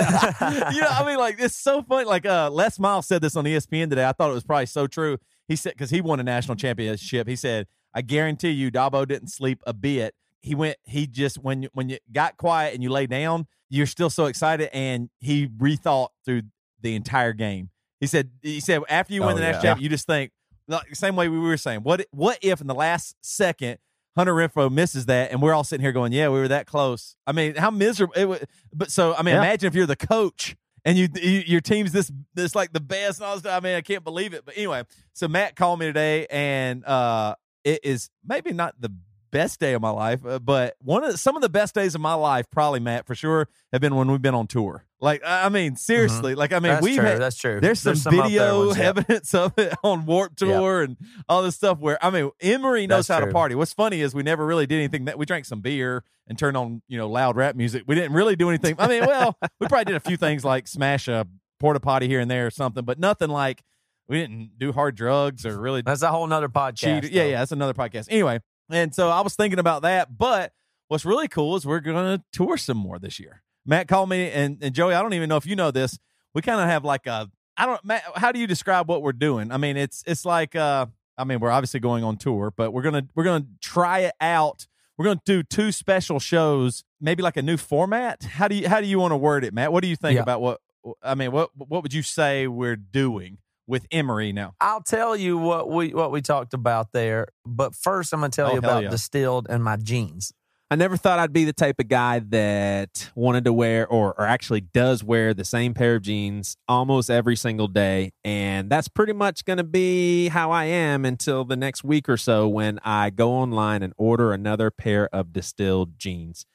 you 0.74 0.80
know, 0.80 0.88
I 0.88 1.04
mean, 1.06 1.18
like 1.18 1.36
it's 1.38 1.56
so 1.56 1.82
funny. 1.82 2.04
Like 2.04 2.26
uh, 2.26 2.50
Les 2.50 2.78
Miles 2.78 3.06
said 3.06 3.22
this 3.22 3.36
on 3.36 3.44
ESPN 3.44 3.90
today. 3.90 4.04
I 4.04 4.12
thought 4.12 4.30
it 4.30 4.34
was 4.34 4.44
probably 4.44 4.66
so 4.66 4.86
true. 4.86 5.18
He 5.48 5.56
said 5.56 5.72
because 5.72 5.90
he 5.90 6.00
won 6.00 6.20
a 6.20 6.22
national 6.22 6.56
championship. 6.56 7.28
He 7.28 7.36
said, 7.36 7.66
"I 7.94 8.02
guarantee 8.02 8.50
you, 8.50 8.70
Dabo 8.70 9.06
didn't 9.06 9.28
sleep 9.28 9.62
a 9.66 9.72
bit. 9.72 10.14
He 10.40 10.54
went. 10.54 10.76
He 10.84 11.06
just 11.06 11.38
when 11.38 11.64
you 11.64 11.68
when 11.72 11.88
you 11.88 11.98
got 12.12 12.36
quiet 12.36 12.74
and 12.74 12.82
you 12.82 12.90
lay 12.90 13.06
down, 13.06 13.46
you're 13.68 13.86
still 13.86 14.10
so 14.10 14.26
excited, 14.26 14.70
and 14.72 15.10
he 15.18 15.48
rethought 15.48 16.08
through 16.24 16.42
the 16.80 16.94
entire 16.94 17.32
game. 17.32 17.70
He 18.00 18.06
said 18.06 18.30
he 18.42 18.60
said 18.60 18.82
after 18.88 19.12
you 19.12 19.20
win 19.22 19.32
Oh, 19.32 19.34
the 19.34 19.40
national 19.40 19.56
yeah. 19.64 19.70
championship, 19.70 19.82
you 19.82 19.88
just 19.90 20.06
think 20.06 20.32
like, 20.68 20.88
the 20.88 20.96
same 20.96 21.16
way 21.16 21.28
we 21.28 21.38
were 21.38 21.56
saying. 21.56 21.80
What 21.80 22.06
what 22.12 22.38
if 22.42 22.60
in 22.60 22.66
the 22.66 22.74
last 22.74 23.16
second 23.20 23.78
Hunter 24.16 24.34
Renfrow 24.34 24.70
misses 24.70 25.06
that, 25.06 25.30
and 25.30 25.40
we're 25.40 25.54
all 25.54 25.64
sitting 25.64 25.82
here 25.84 25.92
going, 25.92 26.12
"Yeah, 26.12 26.28
we 26.28 26.40
were 26.40 26.48
that 26.48 26.66
close." 26.66 27.16
I 27.26 27.32
mean, 27.32 27.54
how 27.54 27.70
miserable 27.70 28.14
it 28.16 28.24
was. 28.26 28.44
But 28.74 28.90
so 28.90 29.14
I 29.14 29.22
mean, 29.22 29.34
Yeah. 29.34 29.40
imagine 29.42 29.66
if 29.68 29.74
you're 29.74 29.86
the 29.86 29.96
coach 29.96 30.56
and 30.84 30.98
you, 30.98 31.08
you 31.14 31.42
your 31.46 31.60
team's 31.60 31.92
this 31.92 32.10
this 32.34 32.54
like 32.54 32.72
the 32.72 32.80
best 32.80 33.20
and 33.20 33.26
all 33.26 33.34
this 33.34 33.42
stuff. 33.42 33.62
I 33.62 33.64
mean, 33.64 33.76
I 33.76 33.80
can't 33.82 34.02
believe 34.04 34.34
it. 34.34 34.44
But 34.44 34.56
anyway, 34.56 34.82
so 35.12 35.28
Matt 35.28 35.54
called 35.56 35.78
me 35.78 35.86
today, 35.86 36.26
and 36.30 36.84
uh, 36.84 37.34
it 37.64 37.80
is 37.84 38.10
maybe 38.26 38.52
not 38.52 38.74
the 38.80 38.92
best 39.30 39.60
day 39.60 39.74
of 39.74 39.82
my 39.82 39.90
life, 39.90 40.24
uh, 40.24 40.38
but 40.38 40.76
one 40.82 41.04
of 41.04 41.12
the, 41.12 41.18
some 41.18 41.36
of 41.36 41.42
the 41.42 41.48
best 41.48 41.74
days 41.74 41.94
of 41.94 42.00
my 42.00 42.14
life, 42.14 42.46
probably 42.50 42.80
Matt 42.80 43.06
for 43.06 43.14
sure, 43.14 43.48
have 43.72 43.80
been 43.80 43.94
when 43.94 44.10
we've 44.10 44.22
been 44.22 44.34
on 44.34 44.46
tour. 44.46 44.84
Like 45.00 45.22
I 45.24 45.48
mean, 45.48 45.76
seriously, 45.76 46.34
like 46.34 46.52
I 46.52 46.58
mean, 46.58 46.72
that's 46.72 46.82
we've 46.84 46.96
true. 46.96 47.04
had, 47.04 47.20
that's 47.20 47.36
true. 47.36 47.58
there's 47.60 47.80
some 47.80 47.92
up 47.92 48.02
there 48.02 48.22
video 48.22 48.66
ones, 48.66 48.78
yeah. 48.78 48.84
evidence 48.84 49.34
of 49.34 49.58
it 49.58 49.72
on 49.82 50.04
Warped 50.04 50.38
Tour 50.38 50.82
and 50.82 50.98
all 51.26 51.42
this 51.42 51.56
stuff. 51.56 51.78
Where 51.78 52.02
I 52.04 52.10
mean, 52.10 52.30
Emery 52.42 52.86
knows 52.86 53.06
That's 53.06 53.20
how 53.20 53.24
to 53.24 53.32
party. 53.32 53.54
What's 53.54 53.72
funny 53.72 54.02
is 54.02 54.14
we 54.14 54.22
never 54.22 54.44
really 54.44 54.66
did 54.66 54.76
anything. 54.76 55.06
That 55.06 55.16
we 55.16 55.24
drank 55.24 55.46
some 55.46 55.62
beer 55.62 56.04
and 56.26 56.38
turned 56.38 56.56
on 56.56 56.82
you 56.86 56.98
know 56.98 57.08
loud 57.08 57.36
rap 57.36 57.56
music. 57.56 57.84
We 57.86 57.94
didn't 57.94 58.12
really 58.12 58.36
do 58.36 58.50
anything. 58.50 58.74
I 58.78 58.88
mean, 58.88 59.06
well, 59.06 59.38
we 59.58 59.68
probably 59.68 59.86
did 59.86 59.96
a 59.96 60.00
few 60.00 60.18
things 60.18 60.44
like 60.44 60.68
smash 60.68 61.08
a 61.08 61.26
porta 61.58 61.80
potty 61.80 62.06
here 62.06 62.20
and 62.20 62.30
there 62.30 62.46
or 62.46 62.50
something, 62.50 62.84
but 62.84 62.98
nothing 62.98 63.30
like 63.30 63.62
we 64.10 64.18
didn't 64.18 64.58
do 64.58 64.72
hard 64.72 64.96
drugs 64.96 65.46
or 65.46 65.58
really 65.58 65.82
That's 65.82 66.02
a 66.02 66.08
whole 66.08 66.26
nother 66.26 66.48
podcast. 66.48 67.02
cheat. 67.02 67.12
Yeah, 67.12 67.24
yeah, 67.24 67.38
that's 67.38 67.52
another 67.52 67.74
podcast. 67.74 68.08
Anyway, 68.10 68.40
and 68.70 68.94
so 68.94 69.08
I 69.08 69.20
was 69.20 69.34
thinking 69.34 69.58
about 69.58 69.82
that. 69.82 70.16
But 70.16 70.52
what's 70.88 71.04
really 71.04 71.28
cool 71.28 71.56
is 71.56 71.66
we're 71.66 71.80
going 71.80 72.18
to 72.18 72.24
tour 72.32 72.56
some 72.56 72.76
more 72.76 72.98
this 72.98 73.18
year. 73.20 73.42
Matt 73.66 73.88
called 73.88 74.08
me 74.08 74.30
and, 74.30 74.58
and 74.62 74.74
Joey. 74.74 74.94
I 74.94 75.02
don't 75.02 75.12
even 75.14 75.28
know 75.28 75.36
if 75.36 75.46
you 75.46 75.54
know 75.56 75.70
this. 75.70 75.98
We 76.34 76.42
kind 76.42 76.60
of 76.60 76.68
have 76.68 76.84
like 76.84 77.06
a 77.06 77.30
I 77.56 77.66
don't. 77.66 77.84
Matt, 77.84 78.02
how 78.16 78.32
do 78.32 78.38
you 78.38 78.46
describe 78.46 78.88
what 78.88 79.02
we're 79.02 79.12
doing? 79.12 79.52
I 79.52 79.56
mean, 79.58 79.76
it's 79.76 80.02
it's 80.06 80.24
like 80.24 80.56
uh, 80.56 80.86
I 81.18 81.24
mean, 81.24 81.40
we're 81.40 81.50
obviously 81.50 81.80
going 81.80 82.04
on 82.04 82.16
tour, 82.16 82.52
but 82.56 82.72
we're 82.72 82.82
gonna 82.82 83.06
we're 83.14 83.24
gonna 83.24 83.46
try 83.60 84.00
it 84.00 84.14
out. 84.20 84.66
We're 84.96 85.04
gonna 85.06 85.20
do 85.24 85.42
two 85.42 85.70
special 85.72 86.18
shows, 86.20 86.84
maybe 87.00 87.22
like 87.22 87.36
a 87.36 87.42
new 87.42 87.56
format. 87.56 88.22
How 88.22 88.48
do 88.48 88.54
you 88.54 88.68
how 88.68 88.80
do 88.80 88.86
you 88.86 88.98
want 88.98 89.12
to 89.12 89.16
word 89.16 89.44
it, 89.44 89.52
Matt? 89.52 89.72
What 89.72 89.82
do 89.82 89.88
you 89.88 89.96
think 89.96 90.16
Yeah. 90.16 90.22
about 90.22 90.40
what? 90.40 90.60
I 91.02 91.14
mean, 91.14 91.32
what 91.32 91.50
what 91.54 91.82
would 91.82 91.92
you 91.92 92.02
say 92.02 92.46
we're 92.46 92.76
doing 92.76 93.38
with 93.70 93.86
Emery 93.90 94.32
now? 94.32 94.52
I'll 94.60 94.82
tell 94.82 95.16
you 95.16 95.38
what 95.38 95.70
we 95.70 95.94
what 95.94 96.10
we 96.12 96.20
talked 96.20 96.52
about 96.52 96.92
there. 96.92 97.28
But 97.46 97.74
first, 97.74 98.12
I'm 98.12 98.20
going 98.20 98.30
to 98.32 98.36
tell 98.36 98.48
Oh, 98.48 98.52
you 98.52 98.58
about 98.58 98.82
yeah. 98.82 98.90
distilled 98.90 99.46
and 99.48 99.64
my 99.64 99.76
jeans. 99.76 100.32
I 100.72 100.76
never 100.76 100.96
thought 100.96 101.18
I'd 101.18 101.32
be 101.32 101.44
the 101.44 101.52
type 101.52 101.80
of 101.80 101.88
guy 101.88 102.20
that 102.28 103.10
wanted 103.16 103.44
to 103.46 103.52
wear 103.52 103.88
or, 103.88 104.12
or 104.16 104.24
actually 104.24 104.60
does 104.60 105.02
wear 105.02 105.34
the 105.34 105.44
same 105.44 105.74
pair 105.74 105.96
of 105.96 106.02
jeans 106.02 106.56
almost 106.68 107.10
every 107.10 107.34
single 107.34 107.66
day. 107.66 108.12
And 108.22 108.70
that's 108.70 108.86
pretty 108.86 109.12
much 109.12 109.44
going 109.44 109.56
to 109.56 109.64
be 109.64 110.28
how 110.28 110.52
I 110.52 110.66
am 110.66 111.04
until 111.04 111.44
the 111.44 111.56
next 111.56 111.82
week 111.82 112.08
or 112.08 112.16
so 112.16 112.46
when 112.46 112.78
I 112.84 113.10
go 113.10 113.32
online 113.32 113.82
and 113.82 113.92
order 113.96 114.32
another 114.32 114.70
pair 114.70 115.08
of 115.12 115.32
distilled 115.32 115.98
jeans. 115.98 116.46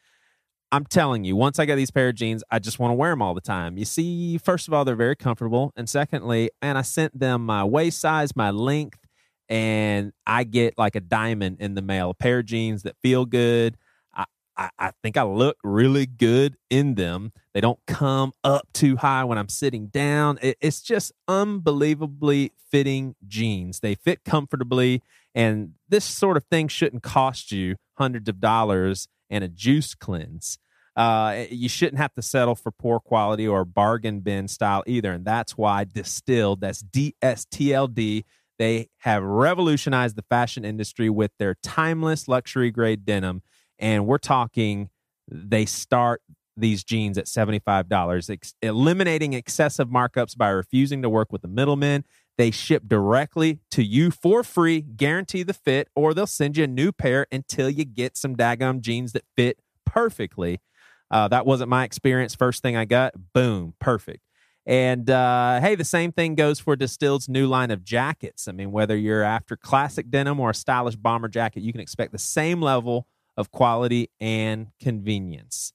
I'm 0.76 0.86
telling 0.86 1.24
you, 1.24 1.38
once 1.38 1.58
I 1.58 1.64
get 1.64 1.78
these 1.78 1.90
pair 1.90 2.10
of 2.10 2.16
jeans, 2.16 2.44
I 2.52 2.60
just 2.60 2.80
want 2.80 2.92
to 2.92 2.96
wear 2.96 3.12
them 3.12 3.22
all 3.22 3.34
the 3.34 3.40
time. 3.40 3.78
You 3.78 3.86
see, 3.86 4.38
first 4.38 4.68
of 4.68 4.74
all, 4.74 4.84
they're 4.84 4.94
very 4.94 5.16
comfortable. 5.16 5.72
And 5.78 5.90
secondly, 5.90 6.52
man, 6.62 6.76
I 6.76 6.82
sent 6.82 7.18
them 7.18 7.46
my 7.46 7.64
waist 7.64 8.02
size, 8.02 8.36
my 8.36 8.52
length, 8.52 9.00
and 9.48 10.12
I 10.28 10.44
get 10.44 10.78
like 10.78 10.98
a 10.98 11.00
diamond 11.00 11.62
in 11.62 11.76
the 11.76 11.82
mail. 11.82 12.10
A 12.10 12.14
pair 12.14 12.40
of 12.40 12.46
jeans 12.48 12.84
that 12.84 12.98
feel 13.02 13.26
good. 13.26 13.78
I, 14.14 14.26
I, 14.58 14.70
I 14.78 14.92
think 15.02 15.16
I 15.16 15.24
look 15.24 15.56
really 15.64 16.06
good 16.06 16.58
in 16.70 16.96
them. 16.96 17.32
They 17.54 17.62
don't 17.62 17.80
come 17.88 18.34
up 18.44 18.68
too 18.74 18.98
high 18.98 19.24
when 19.24 19.38
I'm 19.38 19.48
sitting 19.48 19.88
down. 19.88 20.40
It, 20.42 20.58
it's 20.60 20.82
just 20.82 21.14
unbelievably 21.30 22.52
fitting 22.70 23.16
jeans. 23.26 23.80
They 23.80 23.96
fit 23.96 24.26
comfortably, 24.26 25.02
and 25.34 25.76
this 25.88 26.04
sort 26.04 26.36
of 26.36 26.44
thing 26.52 26.68
shouldn't 26.68 27.02
cost 27.02 27.54
you 27.54 27.78
hundreds 27.94 28.28
of 28.28 28.42
dollars 28.42 29.08
and 29.30 29.42
a 29.42 29.48
juice 29.48 29.96
cleanse. 29.96 30.58
Uh, 30.96 31.46
you 31.50 31.68
shouldn't 31.68 31.98
have 31.98 32.14
to 32.14 32.22
settle 32.22 32.56
for 32.56 32.72
poor 32.72 33.00
quality 33.00 33.46
or 33.48 33.66
bargain 33.66 34.22
bin 34.22 34.48
style 34.48 34.84
either, 34.88 35.12
and 35.12 35.26
that's 35.26 35.58
why 35.58 35.84
Distilled, 35.84 36.62
that's 36.62 36.80
D 36.80 37.16
S 37.22 37.46
T 37.46 37.74
L 37.74 37.88
D, 37.88 38.24
they 38.58 38.88
have 39.00 39.22
revolutionized 39.24 40.16
the 40.16 40.24
fashion 40.30 40.64
industry 40.64 41.10
with 41.10 41.32
their 41.38 41.56
timeless 41.62 42.28
luxury 42.28 42.72
grade 42.72 43.06
denim. 43.06 43.42
And 43.78 44.08
we're 44.08 44.18
talking, 44.18 44.90
they 45.28 45.66
start 45.66 46.22
these 46.56 46.86
jeans 46.86 47.18
at 47.18 47.26
$75, 47.26 48.30
ex- 48.30 48.56
eliminating 48.62 49.34
excessive 49.34 49.90
markups 49.90 50.38
by 50.38 50.48
refusing 50.48 51.02
to 51.02 51.10
work 51.10 51.34
with 51.34 51.42
the 51.42 51.50
middlemen. 51.50 52.06
They 52.38 52.52
ship 52.52 52.84
directly 52.88 53.60
to 53.72 53.84
you 53.84 54.12
for 54.12 54.44
free, 54.44 54.82
guarantee 54.82 55.44
the 55.44 55.54
fit, 55.54 55.90
or 55.96 56.14
they'll 56.14 56.28
send 56.28 56.56
you 56.56 56.64
a 56.64 56.68
new 56.68 56.94
pair 56.94 57.28
until 57.32 57.70
you 57.70 57.84
get 57.84 58.16
some 58.16 58.36
daggum 58.38 58.80
jeans 58.80 59.12
that 59.12 59.26
fit 59.36 59.60
perfectly. 59.86 60.62
Uh, 61.12 61.28
that 61.28 61.46
wasn't 61.46 61.70
my 61.70 61.84
experience. 61.84 62.36
First 62.36 62.62
thing 62.62 62.76
I 62.76 62.86
got, 62.86 63.14
boom, 63.34 63.74
perfect. 63.80 64.22
And 64.66 65.10
uh, 65.10 65.62
hey, 65.62 65.76
the 65.76 65.86
same 65.86 66.12
thing 66.12 66.34
goes 66.36 66.60
for 66.60 66.76
Distilled's 66.76 67.30
new 67.30 67.46
line 67.48 67.70
of 67.70 67.84
jackets. 67.84 68.48
I 68.48 68.52
mean, 68.52 68.72
whether 68.72 68.98
you're 68.98 69.22
after 69.22 69.56
classic 69.56 70.10
denim 70.10 70.40
or 70.40 70.50
a 70.50 70.56
stylish 70.56 70.96
bomber 70.96 71.28
jacket, 71.28 71.62
you 71.62 71.72
can 71.72 71.82
expect 71.82 72.12
the 72.12 72.18
same 72.18 72.62
level 72.62 73.08
of 73.38 73.52
quality 73.52 74.10
and 74.20 74.68
convenience. 74.80 75.74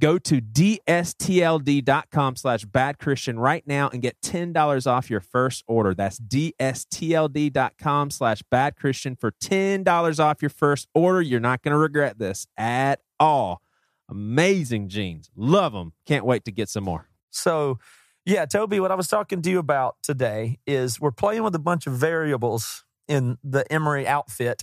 Go 0.00 0.18
to 0.18 0.40
dstld.com 0.40 2.34
slash 2.36 2.64
bad 2.64 2.98
Christian 2.98 3.38
right 3.38 3.64
now 3.66 3.88
and 3.88 4.02
get 4.02 4.20
$10 4.20 4.86
off 4.86 5.08
your 5.08 5.20
first 5.20 5.62
order. 5.68 5.94
That's 5.94 6.18
dstld.com 6.18 8.10
slash 8.10 8.42
bad 8.50 8.74
Christian 8.74 9.14
for 9.14 9.30
$10 9.30 10.18
off 10.18 10.42
your 10.42 10.48
first 10.50 10.88
order. 10.92 11.22
You're 11.22 11.38
not 11.38 11.62
going 11.62 11.70
to 11.70 11.78
regret 11.78 12.18
this 12.18 12.48
at 12.56 13.00
all. 13.20 13.62
Amazing 14.08 14.88
jeans. 14.88 15.30
Love 15.36 15.72
them. 15.72 15.92
Can't 16.06 16.24
wait 16.24 16.44
to 16.44 16.52
get 16.52 16.68
some 16.68 16.84
more. 16.84 17.08
So, 17.30 17.78
yeah, 18.24 18.44
Toby, 18.44 18.78
what 18.78 18.90
I 18.90 18.94
was 18.94 19.08
talking 19.08 19.42
to 19.42 19.50
you 19.50 19.58
about 19.58 19.96
today 20.02 20.58
is 20.66 21.00
we're 21.00 21.10
playing 21.10 21.42
with 21.42 21.54
a 21.54 21.58
bunch 21.58 21.86
of 21.86 21.94
variables 21.94 22.84
in 23.08 23.38
the 23.42 23.70
Emery 23.72 24.06
outfit 24.06 24.62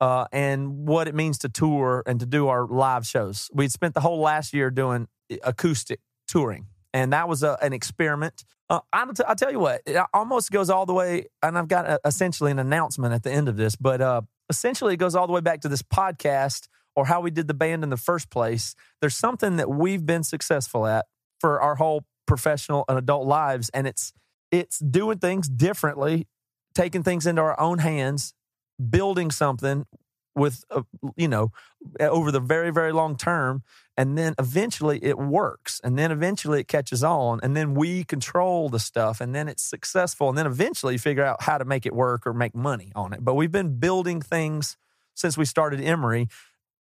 uh, 0.00 0.26
and 0.32 0.86
what 0.86 1.08
it 1.08 1.14
means 1.14 1.38
to 1.38 1.48
tour 1.48 2.02
and 2.06 2.20
to 2.20 2.26
do 2.26 2.48
our 2.48 2.66
live 2.66 3.06
shows. 3.06 3.50
We 3.52 3.68
spent 3.68 3.94
the 3.94 4.00
whole 4.00 4.20
last 4.20 4.52
year 4.52 4.70
doing 4.70 5.08
acoustic 5.42 6.00
touring, 6.28 6.66
and 6.92 7.12
that 7.12 7.28
was 7.28 7.42
a, 7.42 7.58
an 7.62 7.72
experiment. 7.72 8.44
Uh, 8.68 8.80
I'll, 8.92 9.12
t- 9.12 9.24
I'll 9.26 9.34
tell 9.34 9.50
you 9.50 9.58
what, 9.58 9.82
it 9.86 9.96
almost 10.12 10.50
goes 10.50 10.70
all 10.70 10.86
the 10.86 10.94
way, 10.94 11.26
and 11.42 11.58
I've 11.58 11.68
got 11.68 11.86
a, 11.86 12.00
essentially 12.04 12.50
an 12.50 12.58
announcement 12.58 13.14
at 13.14 13.22
the 13.22 13.32
end 13.32 13.48
of 13.48 13.56
this, 13.56 13.76
but 13.76 14.00
uh, 14.00 14.22
essentially 14.48 14.94
it 14.94 14.98
goes 14.98 15.14
all 15.14 15.26
the 15.26 15.32
way 15.32 15.40
back 15.40 15.60
to 15.62 15.68
this 15.68 15.82
podcast 15.82 16.68
or 16.96 17.06
how 17.06 17.20
we 17.20 17.30
did 17.30 17.48
the 17.48 17.54
band 17.54 17.82
in 17.82 17.90
the 17.90 17.96
first 17.96 18.30
place. 18.30 18.74
There's 19.00 19.16
something 19.16 19.56
that 19.56 19.68
we've 19.68 20.04
been 20.04 20.22
successful 20.22 20.86
at 20.86 21.06
for 21.40 21.60
our 21.60 21.76
whole 21.76 22.04
professional 22.26 22.84
and 22.88 22.98
adult 22.98 23.26
lives, 23.26 23.68
and 23.70 23.86
it's 23.86 24.12
it's 24.50 24.78
doing 24.78 25.18
things 25.18 25.48
differently, 25.48 26.26
taking 26.74 27.02
things 27.02 27.26
into 27.26 27.42
our 27.42 27.58
own 27.60 27.78
hands, 27.78 28.34
building 28.90 29.30
something 29.30 29.86
with 30.34 30.64
uh, 30.70 30.82
you 31.16 31.28
know 31.28 31.52
over 32.00 32.30
the 32.30 32.40
very 32.40 32.70
very 32.70 32.92
long 32.92 33.16
term 33.16 33.62
and 33.96 34.18
then 34.18 34.34
eventually 34.38 34.98
it 35.02 35.16
works 35.16 35.80
and 35.84 35.98
then 35.98 36.10
eventually 36.10 36.60
it 36.60 36.68
catches 36.68 37.04
on 37.04 37.38
and 37.42 37.56
then 37.56 37.74
we 37.74 38.04
control 38.04 38.68
the 38.68 38.80
stuff 38.80 39.20
and 39.20 39.34
then 39.34 39.48
it's 39.48 39.62
successful 39.62 40.28
and 40.28 40.36
then 40.36 40.46
eventually 40.46 40.94
you 40.94 40.98
figure 40.98 41.24
out 41.24 41.42
how 41.42 41.56
to 41.56 41.64
make 41.64 41.86
it 41.86 41.94
work 41.94 42.26
or 42.26 42.32
make 42.32 42.54
money 42.54 42.90
on 42.96 43.12
it 43.12 43.24
but 43.24 43.34
we've 43.34 43.52
been 43.52 43.78
building 43.78 44.20
things 44.20 44.76
since 45.14 45.38
we 45.38 45.44
started 45.44 45.80
Emery 45.80 46.28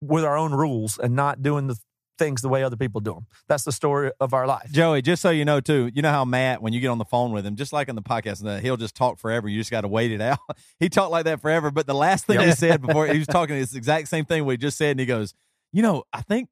with 0.07 0.23
our 0.23 0.37
own 0.37 0.53
rules 0.53 0.97
and 0.97 1.15
not 1.15 1.41
doing 1.41 1.67
the 1.67 1.75
things 2.19 2.41
the 2.41 2.49
way 2.49 2.63
other 2.63 2.75
people 2.77 3.01
do 3.01 3.15
them 3.15 3.25
that's 3.47 3.63
the 3.63 3.71
story 3.71 4.11
of 4.19 4.35
our 4.35 4.45
life 4.45 4.71
Joey, 4.71 5.01
just 5.01 5.21
so 5.21 5.29
you 5.29 5.45
know 5.45 5.59
too, 5.59 5.89
you 5.93 6.01
know 6.01 6.11
how 6.11 6.25
Matt, 6.25 6.61
when 6.61 6.73
you 6.73 6.79
get 6.79 6.87
on 6.87 6.97
the 6.97 7.05
phone 7.05 7.31
with 7.31 7.45
him, 7.45 7.55
just 7.55 7.73
like 7.73 7.89
in 7.89 7.95
the 7.95 8.01
podcast, 8.01 8.43
that 8.43 8.57
uh, 8.57 8.59
he'll 8.59 8.77
just 8.77 8.95
talk 8.95 9.19
forever. 9.19 9.47
You 9.47 9.59
just 9.59 9.71
got 9.71 9.81
to 9.81 9.87
wait 9.87 10.11
it 10.11 10.21
out. 10.21 10.39
he 10.79 10.89
talked 10.89 11.11
like 11.11 11.25
that 11.25 11.41
forever. 11.41 11.71
But 11.71 11.87
the 11.87 11.93
last 11.93 12.25
thing 12.25 12.39
he 12.39 12.51
said 12.51 12.81
before 12.81 13.07
he 13.07 13.17
was 13.17 13.27
talking 13.27 13.55
this 13.55 13.75
exact 13.75 14.07
same 14.07 14.25
thing 14.25 14.45
we 14.45 14.57
just 14.57 14.77
said, 14.77 14.91
and 14.91 14.99
he 14.99 15.05
goes, 15.05 15.33
"You 15.71 15.81
know, 15.81 16.03
I 16.11 16.21
think 16.21 16.49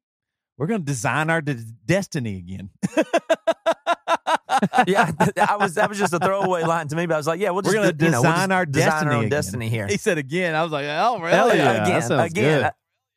we're 0.56 0.66
going 0.66 0.80
to 0.80 0.86
design 0.86 1.30
our 1.30 1.40
de- 1.40 1.64
destiny 1.84 2.38
again." 2.38 2.70
yeah, 4.86 5.10
I 5.48 5.56
was 5.58 5.74
that 5.74 5.88
was 5.88 5.98
just 5.98 6.12
a 6.12 6.18
throwaway 6.18 6.62
line 6.62 6.88
to 6.88 6.96
me, 6.96 7.06
but 7.06 7.14
I 7.14 7.16
was 7.16 7.26
like, 7.26 7.40
yeah, 7.40 7.50
we'll 7.50 7.62
We're 7.64 7.74
gonna 7.74 7.92
you 7.98 8.10
know, 8.10 8.22
we'll 8.22 8.30
design 8.30 8.48
just 8.48 8.52
our 8.52 8.66
design 8.66 8.90
destiny 8.90 9.14
our 9.14 9.28
destiny 9.28 9.68
here. 9.68 9.86
he 9.86 9.96
said 9.96 10.18
again. 10.18 10.54
I 10.54 10.62
was 10.62 10.72
like, 10.72 10.86
"Oh, 10.86 11.18
really?" 11.18 11.32
Hell 11.32 11.56
yeah. 11.56 11.84
again, 11.84 12.12
again. 12.12 12.62
good. 12.62 12.72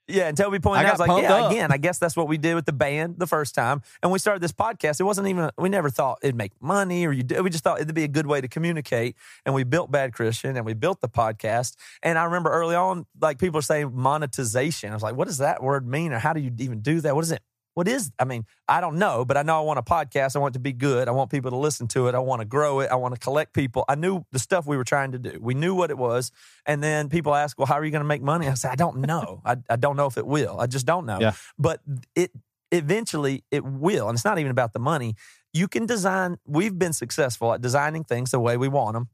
Yeah, 0.08 0.28
and 0.28 0.38
Toby 0.38 0.60
pointed 0.60 0.86
I 0.86 0.89
out, 0.89 0.99
I 0.99 1.03
was 1.03 1.08
like, 1.08 1.24
yeah, 1.24 1.34
up. 1.34 1.51
again, 1.51 1.72
I 1.72 1.78
guess 1.78 1.97
that's 1.97 2.16
what 2.16 2.28
we 2.28 2.38
did 2.38 2.53
with 2.53 2.66
the 2.66 2.74
band 2.74 3.16
the 3.18 3.26
first 3.26 3.56
time. 3.56 3.82
And 4.03 4.12
we 4.12 4.20
started 4.20 4.41
this 4.41 4.51
podcast. 4.51 4.99
It 4.99 5.03
wasn't 5.03 5.28
even, 5.28 5.49
we 5.58 5.68
never 5.68 5.89
thought 5.89 6.20
it'd 6.22 6.36
make 6.36 6.51
money 6.62 7.08
or 7.08 7.12
you 7.12 7.24
do. 7.24 7.41
We 7.41 7.49
just 7.49 7.64
thought 7.64 7.82
it'd 7.82 7.95
be 7.95 8.03
a 8.03 8.08
good 8.08 8.28
way 8.28 8.39
to 8.39 8.47
communicate. 8.47 9.16
And 9.45 9.56
we 9.56 9.64
built 9.64 9.91
Bad 9.91 10.14
Christian 10.14 10.58
and 10.58 10.66
we 10.66 10.74
built 10.76 11.01
the 11.01 11.10
podcast. 11.10 11.76
And 12.03 12.20
I 12.20 12.26
remember 12.26 12.51
early 12.51 12.76
on, 12.76 13.08
like 13.20 13.39
people 13.39 13.58
are 13.58 13.64
saying 13.64 13.91
monetization. 13.95 14.91
I 14.91 14.93
was 14.93 15.03
like, 15.03 15.16
what 15.16 15.28
does 15.28 15.39
that 15.39 15.64
word 15.64 15.88
mean? 15.88 16.14
Or 16.14 16.20
how 16.20 16.34
do 16.34 16.39
you 16.39 16.51
even 16.60 16.82
do 16.82 17.01
that? 17.01 17.16
What 17.16 17.22
does 17.22 17.32
it 17.32 17.41
what 17.76 17.88
is, 17.88 18.11
I 18.17 18.23
mean, 18.23 18.45
I 18.67 18.82
don't 18.82 18.97
know, 18.97 19.26
but 19.26 19.38
I 19.38 19.43
know 19.43 19.57
I 19.57 19.61
want 19.61 19.80
a 19.80 19.84
podcast. 19.84 20.36
I 20.36 20.39
want 20.39 20.53
it 20.53 20.57
to 20.57 20.61
be 20.61 20.73
good. 20.73 21.07
I 21.07 21.11
want 21.11 21.30
people 21.30 21.51
to 21.51 21.57
listen 21.57 21.88
to 21.89 22.07
it. 22.07 22.15
I 22.15 22.19
want 22.19 22.39
to 22.39 22.45
grow 22.45 22.80
it. 22.80 22.89
I 22.89 22.95
want 22.95 23.13
to 23.13 23.19
collect 23.19 23.53
people. 23.53 23.86
I 23.88 23.95
knew 23.95 24.26
the 24.32 24.39
stuff 24.39 24.65
we 24.65 24.78
were 24.78 24.86
trying 24.86 25.11
to 25.11 25.19
do. 25.19 25.38
We 25.41 25.53
knew 25.53 25.76
what 25.76 25.91
it 25.91 25.97
was. 25.97 26.32
And 26.65 26.82
then 26.82 27.09
people 27.09 27.36
ask, 27.36 27.59
well, 27.59 27.67
how 27.67 27.76
are 27.76 27.86
you 27.86 27.91
going 27.91 28.01
to 28.01 28.07
make 28.07 28.21
money? 28.21 28.47
I 28.47 28.53
said, 28.53 28.71
I 28.71 28.76
don't 28.76 28.99
know. 28.99 29.41
I, 29.45 29.57
I 29.69 29.76
don't 29.76 29.97
know 29.97 30.07
if 30.07 30.17
it 30.17 30.26
will. 30.26 30.59
I 30.59 30.67
just 30.67 30.86
don't 30.86 31.05
know. 31.05 31.19
Yeah. 31.19 31.34
But 31.59 31.82
it 32.15 32.32
eventually 32.71 33.43
it 33.51 33.63
will. 33.63 34.07
And 34.07 34.15
it's 34.15 34.26
not 34.26 34.39
even 34.39 34.51
about 34.51 34.73
the 34.73 34.80
money. 34.80 35.15
You 35.53 35.67
can 35.67 35.86
design, 35.86 36.38
we've 36.45 36.80
been 36.80 36.93
successful 36.93 37.53
at 37.53 37.61
designing 37.61 38.03
things 38.03 38.32
the 38.32 38.39
way 38.39 38.57
we 38.57 38.67
want 38.67 38.93
them 38.93 39.09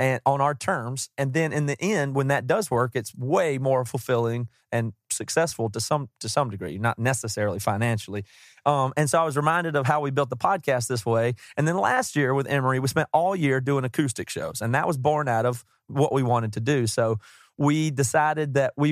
and 0.00 0.18
on 0.24 0.40
our 0.40 0.54
terms. 0.54 1.10
And 1.18 1.34
then 1.34 1.52
in 1.52 1.66
the 1.66 1.76
end, 1.78 2.14
when 2.14 2.28
that 2.28 2.46
does 2.46 2.70
work, 2.70 2.92
it's 2.94 3.14
way 3.14 3.58
more 3.58 3.84
fulfilling 3.84 4.48
and 4.72 4.94
successful 5.10 5.68
to 5.68 5.78
some 5.78 6.08
to 6.20 6.28
some 6.28 6.48
degree, 6.48 6.78
not 6.78 6.98
necessarily 6.98 7.58
financially. 7.58 8.24
Um, 8.64 8.94
and 8.96 9.10
so 9.10 9.20
I 9.20 9.24
was 9.24 9.36
reminded 9.36 9.76
of 9.76 9.86
how 9.86 10.00
we 10.00 10.10
built 10.10 10.30
the 10.30 10.38
podcast 10.38 10.88
this 10.88 11.04
way. 11.04 11.34
And 11.54 11.68
then 11.68 11.76
last 11.76 12.16
year 12.16 12.32
with 12.32 12.46
Emery, 12.48 12.80
we 12.80 12.88
spent 12.88 13.10
all 13.12 13.36
year 13.36 13.60
doing 13.60 13.84
acoustic 13.84 14.30
shows, 14.30 14.62
and 14.62 14.74
that 14.74 14.86
was 14.86 14.96
born 14.96 15.28
out 15.28 15.44
of 15.44 15.66
what 15.86 16.14
we 16.14 16.22
wanted 16.22 16.54
to 16.54 16.60
do. 16.60 16.86
So 16.86 17.18
we 17.58 17.90
decided 17.90 18.54
that 18.54 18.72
we, 18.78 18.90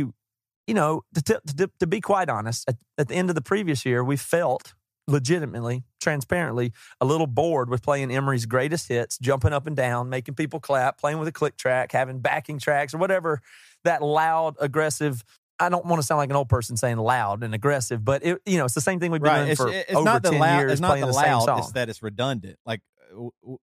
you 0.67 0.75
know, 0.75 1.05
to, 1.15 1.41
to, 1.57 1.71
to 1.81 1.87
be 1.87 2.03
quite 2.03 2.29
honest, 2.29 2.69
at, 2.69 2.77
at 2.99 3.09
the 3.09 3.15
end 3.15 3.31
of 3.31 3.35
the 3.35 3.41
previous 3.41 3.87
year, 3.87 4.05
we 4.05 4.19
felt 4.19 4.75
legitimately, 5.09 5.85
transparently, 6.01 6.73
a 7.01 7.05
little 7.07 7.27
bored 7.27 7.71
with 7.71 7.83
playing 7.83 8.11
Emery's 8.13 8.47
greatest 8.47 8.89
hits, 8.89 9.19
jumping 9.19 9.53
up 9.53 9.67
and 9.67 9.75
down, 9.75 10.09
making 10.09 10.35
people 10.35 10.61
clap, 10.61 10.99
playing 10.99 11.19
with 11.19 11.27
a 11.27 11.33
click 11.33 11.57
track, 11.57 11.91
having 11.93 12.21
backing 12.21 12.59
tracks, 12.59 12.95
or 12.95 12.99
whatever 12.99 13.41
that 13.85 14.03
loud, 14.03 14.57
aggressive. 14.61 15.25
I 15.59 15.69
don't 15.71 15.85
want 15.87 16.01
to 16.01 16.07
sound 16.07 16.19
like 16.19 16.31
an 16.31 16.37
old 16.37 16.49
person 16.49 16.77
saying 16.77 16.99
loud 16.99 17.43
and 17.43 17.53
aggressive, 17.55 18.05
but 18.05 18.25
it, 18.25 18.41
you 18.47 18.59
know, 18.59 18.65
it's 18.65 18.75
the 18.75 18.81
same 18.81 19.01
thing 19.01 19.11
we've 19.11 19.21
been 19.21 19.33
right. 19.33 19.39
doing 19.39 19.51
It's, 19.51 19.61
for 19.61 19.69
it's 19.69 19.95
over 19.95 20.05
not 20.05 20.23
the 20.23 20.31
10 20.31 20.39
loud. 20.39 20.59
years 20.61 20.73
It's 20.73 20.81
not 20.81 21.01
the 21.01 21.07
the 21.07 21.13
loud. 21.13 21.45
song. 21.45 21.59
It's 21.59 21.73
that 21.73 21.89
it's 21.89 22.03
redundant. 22.03 22.59
Like 22.65 22.81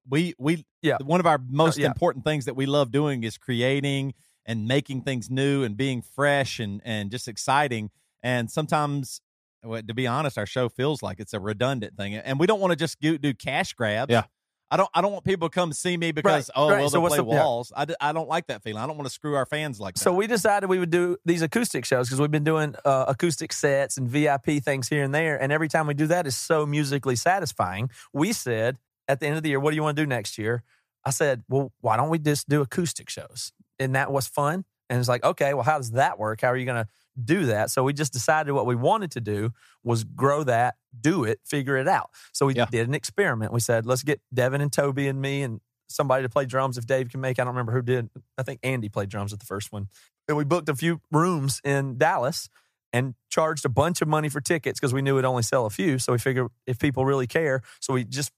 we 0.10 0.34
we 0.38 0.66
Yeah. 0.82 0.98
One 1.04 1.20
of 1.20 1.26
our 1.26 1.36
uh, 1.36 1.50
most 1.50 1.78
yeah. 1.78 1.88
important 1.88 2.26
things 2.26 2.46
that 2.46 2.56
we 2.56 2.66
love 2.66 2.92
doing 2.92 3.24
is 3.24 3.38
creating 3.38 4.14
and 4.46 4.68
making 4.68 5.02
things 5.02 5.30
new 5.30 5.64
and 5.64 5.78
being 5.78 6.02
fresh 6.02 6.60
and 6.60 6.82
and 6.84 7.12
just 7.12 7.28
exciting. 7.28 7.92
And 8.22 8.50
sometimes, 8.50 9.22
well, 9.66 9.82
to 9.82 9.94
be 9.94 10.08
honest, 10.08 10.38
our 10.38 10.46
show 10.46 10.70
feels 10.70 11.02
like 11.04 11.20
it's 11.20 11.34
a 11.34 11.40
redundant 11.40 11.96
thing, 11.98 12.16
and 12.16 12.40
we 12.40 12.48
don't 12.48 12.60
want 12.60 12.72
to 12.72 12.76
just 12.76 13.00
do, 13.00 13.18
do 13.18 13.34
cash 13.34 13.74
grabs. 13.74 14.12
Yeah. 14.12 14.24
I 14.72 14.78
don't. 14.78 14.90
I 14.96 15.02
don't 15.02 15.12
want 15.14 15.24
people 15.26 15.48
to 15.48 15.54
come 15.54 15.74
see 15.74 15.96
me 15.96 16.12
because 16.12 16.50
oh 16.56 16.70
right. 16.70 16.80
well 16.80 16.90
So 16.90 17.00
they 17.00 17.08
play 17.08 17.18
the- 17.18 17.26
yeah. 17.26 17.44
walls. 17.44 17.72
I, 17.76 17.86
d- 17.86 17.96
I 18.02 18.14
don't 18.14 18.28
like 18.28 18.48
that 18.48 18.64
feeling. 18.64 18.82
I 18.82 18.88
don't 18.88 18.98
want 18.98 19.06
to 19.08 19.14
screw 19.14 19.36
our 19.36 19.46
fans 19.46 19.80
like 19.80 19.94
that. 19.94 20.02
So 20.02 20.12
we 20.12 20.26
decided 20.26 20.68
we 20.70 20.80
would 20.80 20.90
do 20.90 21.18
these 21.24 21.44
acoustic 21.44 21.86
shows 21.86 22.08
because 22.08 22.20
we've 22.20 22.32
been 22.32 22.44
doing 22.44 22.76
uh, 22.84 23.06
acoustic 23.08 23.54
sets 23.54 23.98
and 23.98 24.10
VIP 24.10 24.64
things 24.64 24.90
here 24.90 25.04
and 25.04 25.14
there. 25.14 25.40
And 25.40 25.52
every 25.52 25.68
time 25.68 25.86
we 25.86 25.94
do 25.94 26.08
that 26.08 26.26
is 26.26 26.36
so 26.36 26.66
musically 26.66 27.16
satisfying. 27.16 27.92
We 28.12 28.34
said 28.34 28.78
at 29.08 29.20
the 29.20 29.28
end 29.28 29.38
of 29.38 29.44
the 29.44 29.50
year, 29.50 29.60
what 29.60 29.70
do 29.70 29.76
you 29.76 29.84
want 29.84 29.98
to 29.98 30.02
do 30.04 30.08
next 30.08 30.38
year? 30.40 30.64
I 31.06 31.12
said, 31.12 31.44
well, 31.48 31.72
why 31.82 31.96
don't 31.96 32.10
we 32.10 32.18
just 32.18 32.50
do 32.50 32.62
acoustic 32.62 33.08
shows? 33.12 33.54
And 33.78 33.94
that 33.94 34.12
was 34.12 34.26
fun. 34.26 34.66
And 34.90 35.00
it's 35.00 35.10
like, 35.10 35.24
okay, 35.24 35.54
well, 35.54 35.64
how 35.64 35.78
does 35.78 35.92
that 35.92 36.20
work? 36.20 36.42
How 36.42 36.50
are 36.50 36.58
you 36.58 36.66
going 36.66 36.84
to 36.84 36.90
do 37.24 37.46
that? 37.48 37.72
So 37.72 37.84
we 37.84 37.94
just 37.94 38.14
decided 38.14 38.52
what 38.54 38.66
we 38.66 38.76
wanted 38.76 39.12
to 39.12 39.22
do 39.22 39.52
was 39.84 40.04
grow 40.04 40.44
that, 40.44 40.76
do 41.00 41.24
it, 41.24 41.40
figure 41.46 41.78
it 41.78 41.88
out. 41.88 42.10
So 42.34 42.46
we 42.46 42.56
Yeah. 42.56 42.66
did 42.66 42.88
an 42.88 42.94
experiment. 42.94 43.52
We 43.52 43.60
said, 43.60 43.86
let's 43.86 44.04
get 44.04 44.22
Devin 44.34 44.62
and 44.62 44.72
Toby 44.72 45.08
and 45.08 45.22
me 45.22 45.42
and 45.44 45.60
somebody 45.88 46.24
to 46.24 46.30
play 46.30 46.46
drums 46.46 46.78
if 46.78 46.86
Dave 46.86 47.10
can 47.10 47.22
make. 47.22 47.40
I 47.40 47.44
don't 47.44 47.54
remember 47.54 47.72
who 47.72 47.82
did. 47.82 48.10
I 48.38 48.44
think 48.44 48.60
Andy 48.64 48.90
played 48.90 49.10
drums 49.10 49.34
at 49.34 49.40
the 49.40 49.46
first 49.46 49.72
one. 49.72 49.88
And 50.28 50.36
we 50.38 50.44
booked 50.44 50.70
a 50.70 50.76
few 50.76 51.02
rooms 51.12 51.62
in 51.64 51.98
Dallas 51.98 52.50
and 52.92 53.14
charged 53.30 53.66
a 53.66 53.70
bunch 53.70 54.02
of 54.02 54.08
money 54.08 54.30
for 54.30 54.42
tickets 54.42 54.80
because 54.80 54.94
we 54.94 55.02
knew 55.02 55.16
we'd 55.16 55.26
only 55.26 55.44
sell 55.44 55.66
a 55.66 55.70
few. 55.70 56.00
So 56.00 56.12
we 56.14 56.18
figured 56.18 56.48
if 56.66 56.80
people 56.80 57.06
really 57.06 57.28
care, 57.28 57.62
so 57.80 57.94
we 57.94 58.04
just 58.04 58.32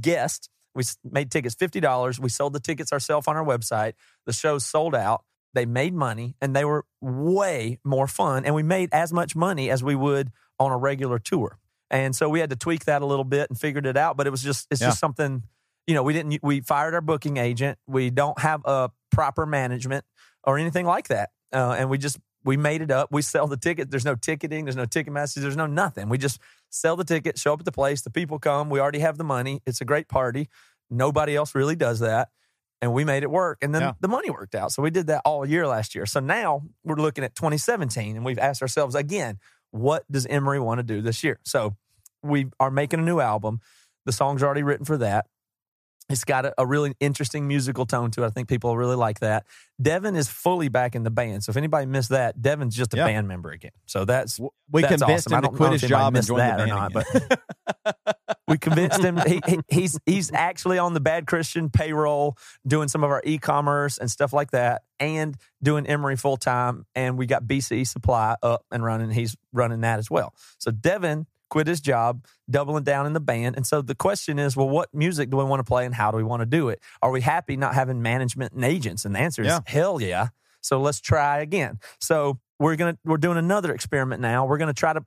guessed. 0.00 0.48
We 0.74 0.84
made 1.04 1.30
tickets 1.30 1.54
fifty 1.54 1.80
dollars. 1.80 2.20
We 2.20 2.28
sold 2.28 2.52
the 2.52 2.60
tickets 2.60 2.92
ourselves 2.92 3.26
on 3.26 3.36
our 3.36 3.44
website. 3.44 3.94
The 4.26 4.32
shows 4.32 4.64
sold 4.66 4.94
out. 4.94 5.24
They 5.54 5.66
made 5.66 5.94
money 5.94 6.36
and 6.40 6.54
they 6.54 6.64
were 6.64 6.84
way 7.00 7.78
more 7.84 8.06
fun. 8.06 8.44
And 8.44 8.54
we 8.54 8.62
made 8.62 8.88
as 8.92 9.12
much 9.12 9.34
money 9.34 9.70
as 9.70 9.82
we 9.82 9.94
would 9.94 10.30
on 10.58 10.70
a 10.70 10.76
regular 10.76 11.18
tour. 11.18 11.58
And 11.90 12.14
so 12.14 12.28
we 12.28 12.38
had 12.40 12.50
to 12.50 12.56
tweak 12.56 12.84
that 12.84 13.02
a 13.02 13.06
little 13.06 13.24
bit 13.24 13.50
and 13.50 13.58
figured 13.58 13.84
it 13.86 13.96
out. 13.96 14.16
But 14.16 14.26
it 14.26 14.30
was 14.30 14.42
just 14.42 14.66
it's 14.70 14.80
Yeah. 14.80 14.88
just 14.88 15.00
something. 15.00 15.42
You 15.86 15.94
know, 15.94 16.02
we 16.04 16.12
didn't. 16.12 16.38
We 16.42 16.60
fired 16.60 16.94
our 16.94 17.00
booking 17.00 17.36
agent. 17.36 17.78
We 17.86 18.10
don't 18.10 18.38
have 18.38 18.60
a 18.64 18.90
proper 19.10 19.44
management 19.44 20.04
or 20.44 20.56
anything 20.56 20.86
like 20.86 21.08
that. 21.08 21.30
Uh, 21.52 21.74
and 21.78 21.90
we 21.90 21.98
just 21.98 22.18
we 22.44 22.56
made 22.56 22.80
it 22.80 22.90
up. 22.92 23.08
We 23.10 23.22
sell 23.22 23.46
the 23.48 23.56
ticket. 23.56 23.90
There's 23.90 24.04
no 24.04 24.14
ticketing. 24.14 24.64
There's 24.64 24.76
no 24.76 24.86
Ticketmaster. 24.86 25.42
There's 25.42 25.56
no 25.56 25.66
nothing. 25.66 26.08
We 26.08 26.16
just 26.16 26.38
sell 26.70 26.96
the 26.96 27.04
ticket, 27.04 27.38
show 27.38 27.52
up 27.54 27.58
at 27.60 27.64
the 27.66 27.72
place. 27.72 28.02
The 28.02 28.10
people 28.10 28.38
come. 28.38 28.70
We 28.70 28.78
already 28.80 29.00
have 29.00 29.18
the 29.18 29.24
money. 29.24 29.60
It's 29.66 29.80
a 29.80 29.84
great 29.84 30.08
party. 30.08 30.48
Nobody 30.88 31.34
else 31.36 31.54
really 31.54 31.76
does 31.76 31.98
that. 32.00 32.28
And 32.82 32.92
we 32.94 33.04
made 33.04 33.22
it 33.22 33.30
work. 33.30 33.58
And 33.62 33.74
then 33.74 33.82
Yeah. 33.82 33.92
the 34.00 34.08
money 34.08 34.30
worked 34.30 34.54
out. 34.54 34.72
So 34.72 34.82
we 34.82 34.90
did 34.90 35.08
that 35.08 35.22
all 35.24 35.44
year 35.44 35.66
last 35.66 35.94
year. 35.94 36.06
So 36.06 36.18
now 36.20 36.62
we're 36.84 36.96
looking 36.96 37.24
at 37.24 37.34
2017 37.34 38.16
and 38.16 38.24
we've 38.24 38.38
asked 38.38 38.62
ourselves 38.62 38.94
again, 38.94 39.38
what 39.70 40.10
does 40.10 40.26
Emery 40.26 40.60
want 40.60 40.78
to 40.78 40.82
do 40.82 41.02
this 41.02 41.22
year? 41.22 41.38
So 41.44 41.76
we 42.22 42.46
are 42.58 42.70
making 42.70 43.00
a 43.00 43.02
new 43.02 43.20
album. 43.20 43.60
The 44.06 44.12
song's 44.12 44.42
already 44.42 44.62
written 44.62 44.84
for 44.86 44.96
that. 44.98 45.26
It's 46.08 46.24
got 46.24 46.44
a, 46.44 46.54
a 46.58 46.66
really 46.66 46.92
interesting 46.98 47.46
musical 47.46 47.86
tone 47.86 48.10
to 48.12 48.24
it. 48.24 48.26
I 48.26 48.30
think 48.30 48.48
people 48.48 48.76
really 48.76 48.96
like 48.96 49.20
that. 49.20 49.44
Devin 49.80 50.16
is 50.16 50.26
fully 50.28 50.68
back 50.68 50.96
in 50.96 51.04
the 51.04 51.10
band. 51.10 51.44
So 51.44 51.50
if 51.50 51.56
anybody 51.56 51.86
missed 51.86 52.08
that, 52.08 52.42
Devin's 52.42 52.74
just 52.74 52.94
a 52.94 52.96
Yeah. 52.96 53.06
band 53.06 53.28
member 53.28 53.50
again. 53.50 53.70
So 53.86 54.04
that's 54.04 54.40
we 54.70 54.82
that's 54.82 54.96
convinced 55.00 55.28
awesome. 55.28 55.44
Him 55.44 55.50
to 55.52 55.56
quit 55.56 55.72
his 55.72 55.82
job 55.82 56.16
and 56.16 56.26
join 56.26 56.38
the 56.38 56.42
band 56.42 56.60
or 56.62 56.66
not, 56.66 56.96
again. 56.96 57.28
we 58.50 58.58
convinced 58.58 59.00
him. 59.00 59.16
He, 59.26 59.40
he- 59.46 59.60
he's 59.68 59.98
he's 60.04 60.32
actually 60.34 60.76
on 60.78 60.92
the 60.92 61.00
bad 61.00 61.26
christian 61.26 61.70
payroll 61.70 62.36
doing 62.66 62.88
some 62.88 63.02
of 63.04 63.10
our 63.10 63.22
e-commerce 63.24 63.96
and 63.96 64.10
stuff 64.10 64.32
like 64.32 64.50
that 64.50 64.82
and 64.98 65.36
doing 65.62 65.86
Emery 65.86 66.16
full 66.16 66.36
time 66.36 66.84
and 66.94 67.16
we 67.16 67.24
got 67.26 67.44
bce 67.44 67.86
supply 67.86 68.36
up 68.42 68.64
and 68.70 68.84
running. 68.84 69.10
He's 69.10 69.36
running 69.52 69.80
that 69.82 69.98
as 69.98 70.10
well. 70.10 70.34
So 70.58 70.70
devin 70.70 71.26
quit 71.48 71.66
his 71.66 71.80
job 71.80 72.24
doubling 72.48 72.84
down 72.84 73.06
in 73.06 73.12
the 73.12 73.20
band. 73.20 73.56
And 73.56 73.66
so 73.66 73.80
the 73.82 73.94
question 73.94 74.38
is 74.38 74.56
well 74.56 74.68
what 74.68 74.88
music 74.92 75.30
do 75.30 75.36
we 75.38 75.44
want 75.44 75.60
to 75.60 75.64
play 75.64 75.86
and 75.86 75.94
how 75.94 76.10
do 76.10 76.16
we 76.16 76.22
want 76.24 76.40
to 76.40 76.46
do 76.46 76.68
it? 76.68 76.80
Are 77.00 77.10
we 77.10 77.20
happy 77.22 77.56
not 77.56 77.74
having 77.74 78.02
management 78.02 78.52
and 78.52 78.64
agents? 78.64 79.04
And 79.04 79.14
the 79.14 79.20
answer 79.20 79.42
is 79.42 79.48
Yeah. 79.48 79.60
hell 79.66 80.00
yeah. 80.00 80.28
So 80.60 80.80
let's 80.80 81.00
try 81.00 81.38
again. 81.40 81.78
So 82.00 82.38
we're 82.58 82.76
gonna 82.76 82.98
we're 83.04 83.16
doing 83.16 83.38
another 83.38 83.72
experiment 83.72 84.20
now. 84.20 84.44
We're 84.46 84.58
gonna 84.58 84.74
try 84.74 84.92
to 84.92 85.04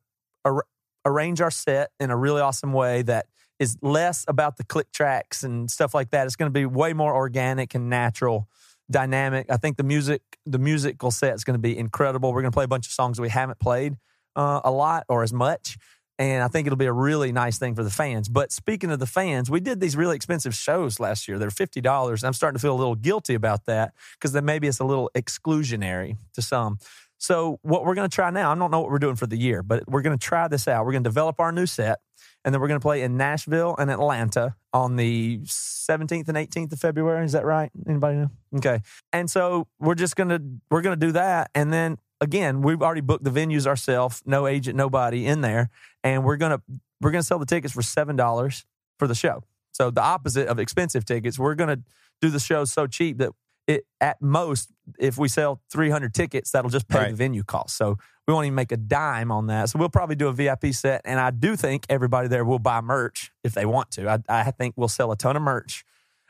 arrange 1.06 1.42
our 1.42 1.52
set 1.52 1.92
in 2.00 2.10
a 2.10 2.18
really 2.18 2.42
awesome 2.42 2.74
way 2.74 3.02
that 3.04 3.28
is 3.60 3.78
less 3.82 4.26
about 4.28 4.58
the 4.58 4.64
click 4.64 4.92
tracks 4.92 5.44
and 5.44 5.70
stuff 5.70 5.94
like 5.94 6.10
that. 6.12 6.26
It's 6.26 6.36
going 6.36 6.52
to 6.52 6.54
be 6.54 6.66
way 6.66 6.94
more 6.94 7.16
organic 7.16 7.76
and 7.76 7.90
natural, 7.90 8.48
dynamic. 8.90 9.48
I 9.50 9.58
think 9.58 9.78
the 9.78 9.84
music, 9.84 10.22
the 10.46 10.60
musical 10.60 11.12
set 11.12 11.34
is 11.36 11.44
going 11.44 11.56
to 11.56 11.62
be 11.62 11.78
incredible. 11.78 12.34
We're 12.34 12.42
going 12.42 12.52
to 12.52 12.56
play 12.56 12.66
a 12.66 12.70
bunch 12.70 12.88
of 12.88 12.92
songs 12.92 13.20
we 13.22 13.30
haven't 13.30 13.60
played 13.60 13.98
uh, 14.36 14.62
a 14.64 14.72
lot 14.72 15.06
or 15.08 15.24
as 15.24 15.34
much. 15.34 15.78
And 16.20 16.44
I 16.44 16.48
think 16.48 16.68
it'll 16.68 16.78
be 16.78 16.86
a 16.86 16.94
really 16.94 17.32
nice 17.32 17.58
thing 17.58 17.74
for 17.74 17.84
the 17.84 17.90
fans. 17.90 18.30
But 18.30 18.52
speaking 18.52 18.92
of 18.92 19.00
the 19.00 19.08
fans, 19.08 19.50
we 19.50 19.60
did 19.60 19.80
these 19.80 19.96
really 19.98 20.16
expensive 20.16 20.54
shows 20.54 21.00
last 21.00 21.28
year. 21.28 21.40
They're 21.40 21.50
fifty 21.50 21.82
dollars. 21.82 22.24
I'm 22.24 22.34
starting 22.34 22.56
to 22.56 22.62
feel 22.62 22.76
a 22.76 22.78
little 22.78 22.96
guilty 22.96 23.34
about 23.34 23.66
that 23.66 23.94
because 24.14 24.32
then 24.32 24.46
maybe 24.46 24.68
it's 24.68 24.80
a 24.80 24.86
little 24.86 25.10
exclusionary 25.16 26.18
to 26.34 26.42
some. 26.44 26.78
So 27.24 27.58
what 27.62 27.86
we're 27.86 27.96
going 27.96 28.10
to 28.10 28.14
try 28.14 28.32
now, 28.32 28.52
I 28.52 28.56
don't 28.56 28.70
know 28.70 28.82
what 28.82 28.92
we're 28.92 29.00
doing 29.00 29.16
for 29.16 29.28
the 29.28 29.38
year, 29.38 29.64
but 29.64 29.88
we're 29.88 30.02
going 30.02 30.18
to 30.18 30.22
try 30.22 30.50
this 30.50 30.68
out. 30.68 30.86
We're 30.86 30.92
going 30.92 31.06
to 31.06 31.10
develop 31.10 31.40
our 31.40 31.54
new 31.54 31.66
set, 31.66 32.02
and 32.44 32.54
then 32.54 32.60
we're 32.60 32.68
going 32.68 32.82
to 32.82 32.84
play 32.84 33.02
in 33.02 33.16
Nashville 33.16 33.78
and 33.80 33.90
Atlanta 33.90 34.58
on 34.74 34.98
the 34.98 35.40
17th 35.46 36.28
and 36.28 36.36
18th 36.36 36.74
of 36.74 36.80
February. 36.82 37.24
Is 37.24 37.32
that 37.32 37.46
right? 37.46 37.72
Anybody 37.88 38.18
know? 38.18 38.32
Okay. 38.58 38.82
And 39.14 39.32
so 39.32 39.70
we're 39.80 39.96
just 39.96 40.18
going 40.18 40.28
to 40.28 40.42
we're 40.70 40.82
going 40.82 41.00
to 41.00 41.06
do 41.06 41.14
that, 41.14 41.50
and 41.56 41.72
then 41.72 41.98
again, 42.20 42.62
we've 42.62 42.82
already 42.82 43.00
booked 43.00 43.24
the 43.24 43.32
venues 43.32 43.66
ourselves, 43.66 44.22
no 44.26 44.46
agent, 44.46 44.76
nobody 44.76 45.26
in 45.26 45.40
there, 45.40 45.70
and 46.04 46.26
we're 46.26 46.36
gonna 46.36 46.62
we're 47.00 47.12
gonna 47.12 47.24
sell 47.24 47.40
the 47.40 47.46
tickets 47.46 47.74
for 47.74 47.82
seven 47.82 48.18
dollars 48.18 48.66
for 49.00 49.08
the 49.08 49.16
show. 49.16 49.46
So 49.72 49.92
the 49.92 50.04
opposite 50.04 50.50
of 50.50 50.60
expensive 50.60 51.06
tickets, 51.06 51.40
we're 51.40 51.56
gonna 51.56 51.80
do 52.22 52.30
the 52.30 52.40
show 52.40 52.66
so 52.66 52.86
cheap 52.86 53.20
that 53.20 53.32
it 53.68 53.86
at 54.02 54.22
most 54.22 54.70
if 55.00 55.18
we 55.18 55.28
sell 55.30 55.62
300 55.72 56.14
tickets 56.14 56.52
that'll 56.52 56.70
just 56.70 56.88
pay 56.88 56.98
Right. 57.00 57.10
the 57.12 57.16
venue 57.16 57.44
cost. 57.44 57.78
So 57.78 57.98
we 58.28 58.34
won't 58.34 58.46
even 58.46 58.56
make 58.56 58.72
a 58.72 58.78
dime 58.78 59.32
on 59.32 59.48
that. 59.48 59.70
So 59.70 59.80
we'll 59.80 59.90
probably 59.90 60.16
do 60.16 60.28
a 60.28 60.34
vip 60.34 60.66
set 60.74 61.02
and 61.06 61.20
i 61.20 61.32
do 61.32 61.56
think 61.56 61.86
everybody 61.90 62.28
there 62.28 62.44
will 62.46 62.60
buy 62.60 62.82
merch 62.82 63.32
if 63.44 63.54
they 63.54 63.66
want 63.66 63.92
to. 63.92 64.10
I, 64.10 64.20
I 64.28 64.52
think 64.52 64.76
we'll 64.78 64.88
sell 64.90 65.12
a 65.12 65.18
ton 65.18 65.36
of 65.36 65.42
merch. 65.42 65.86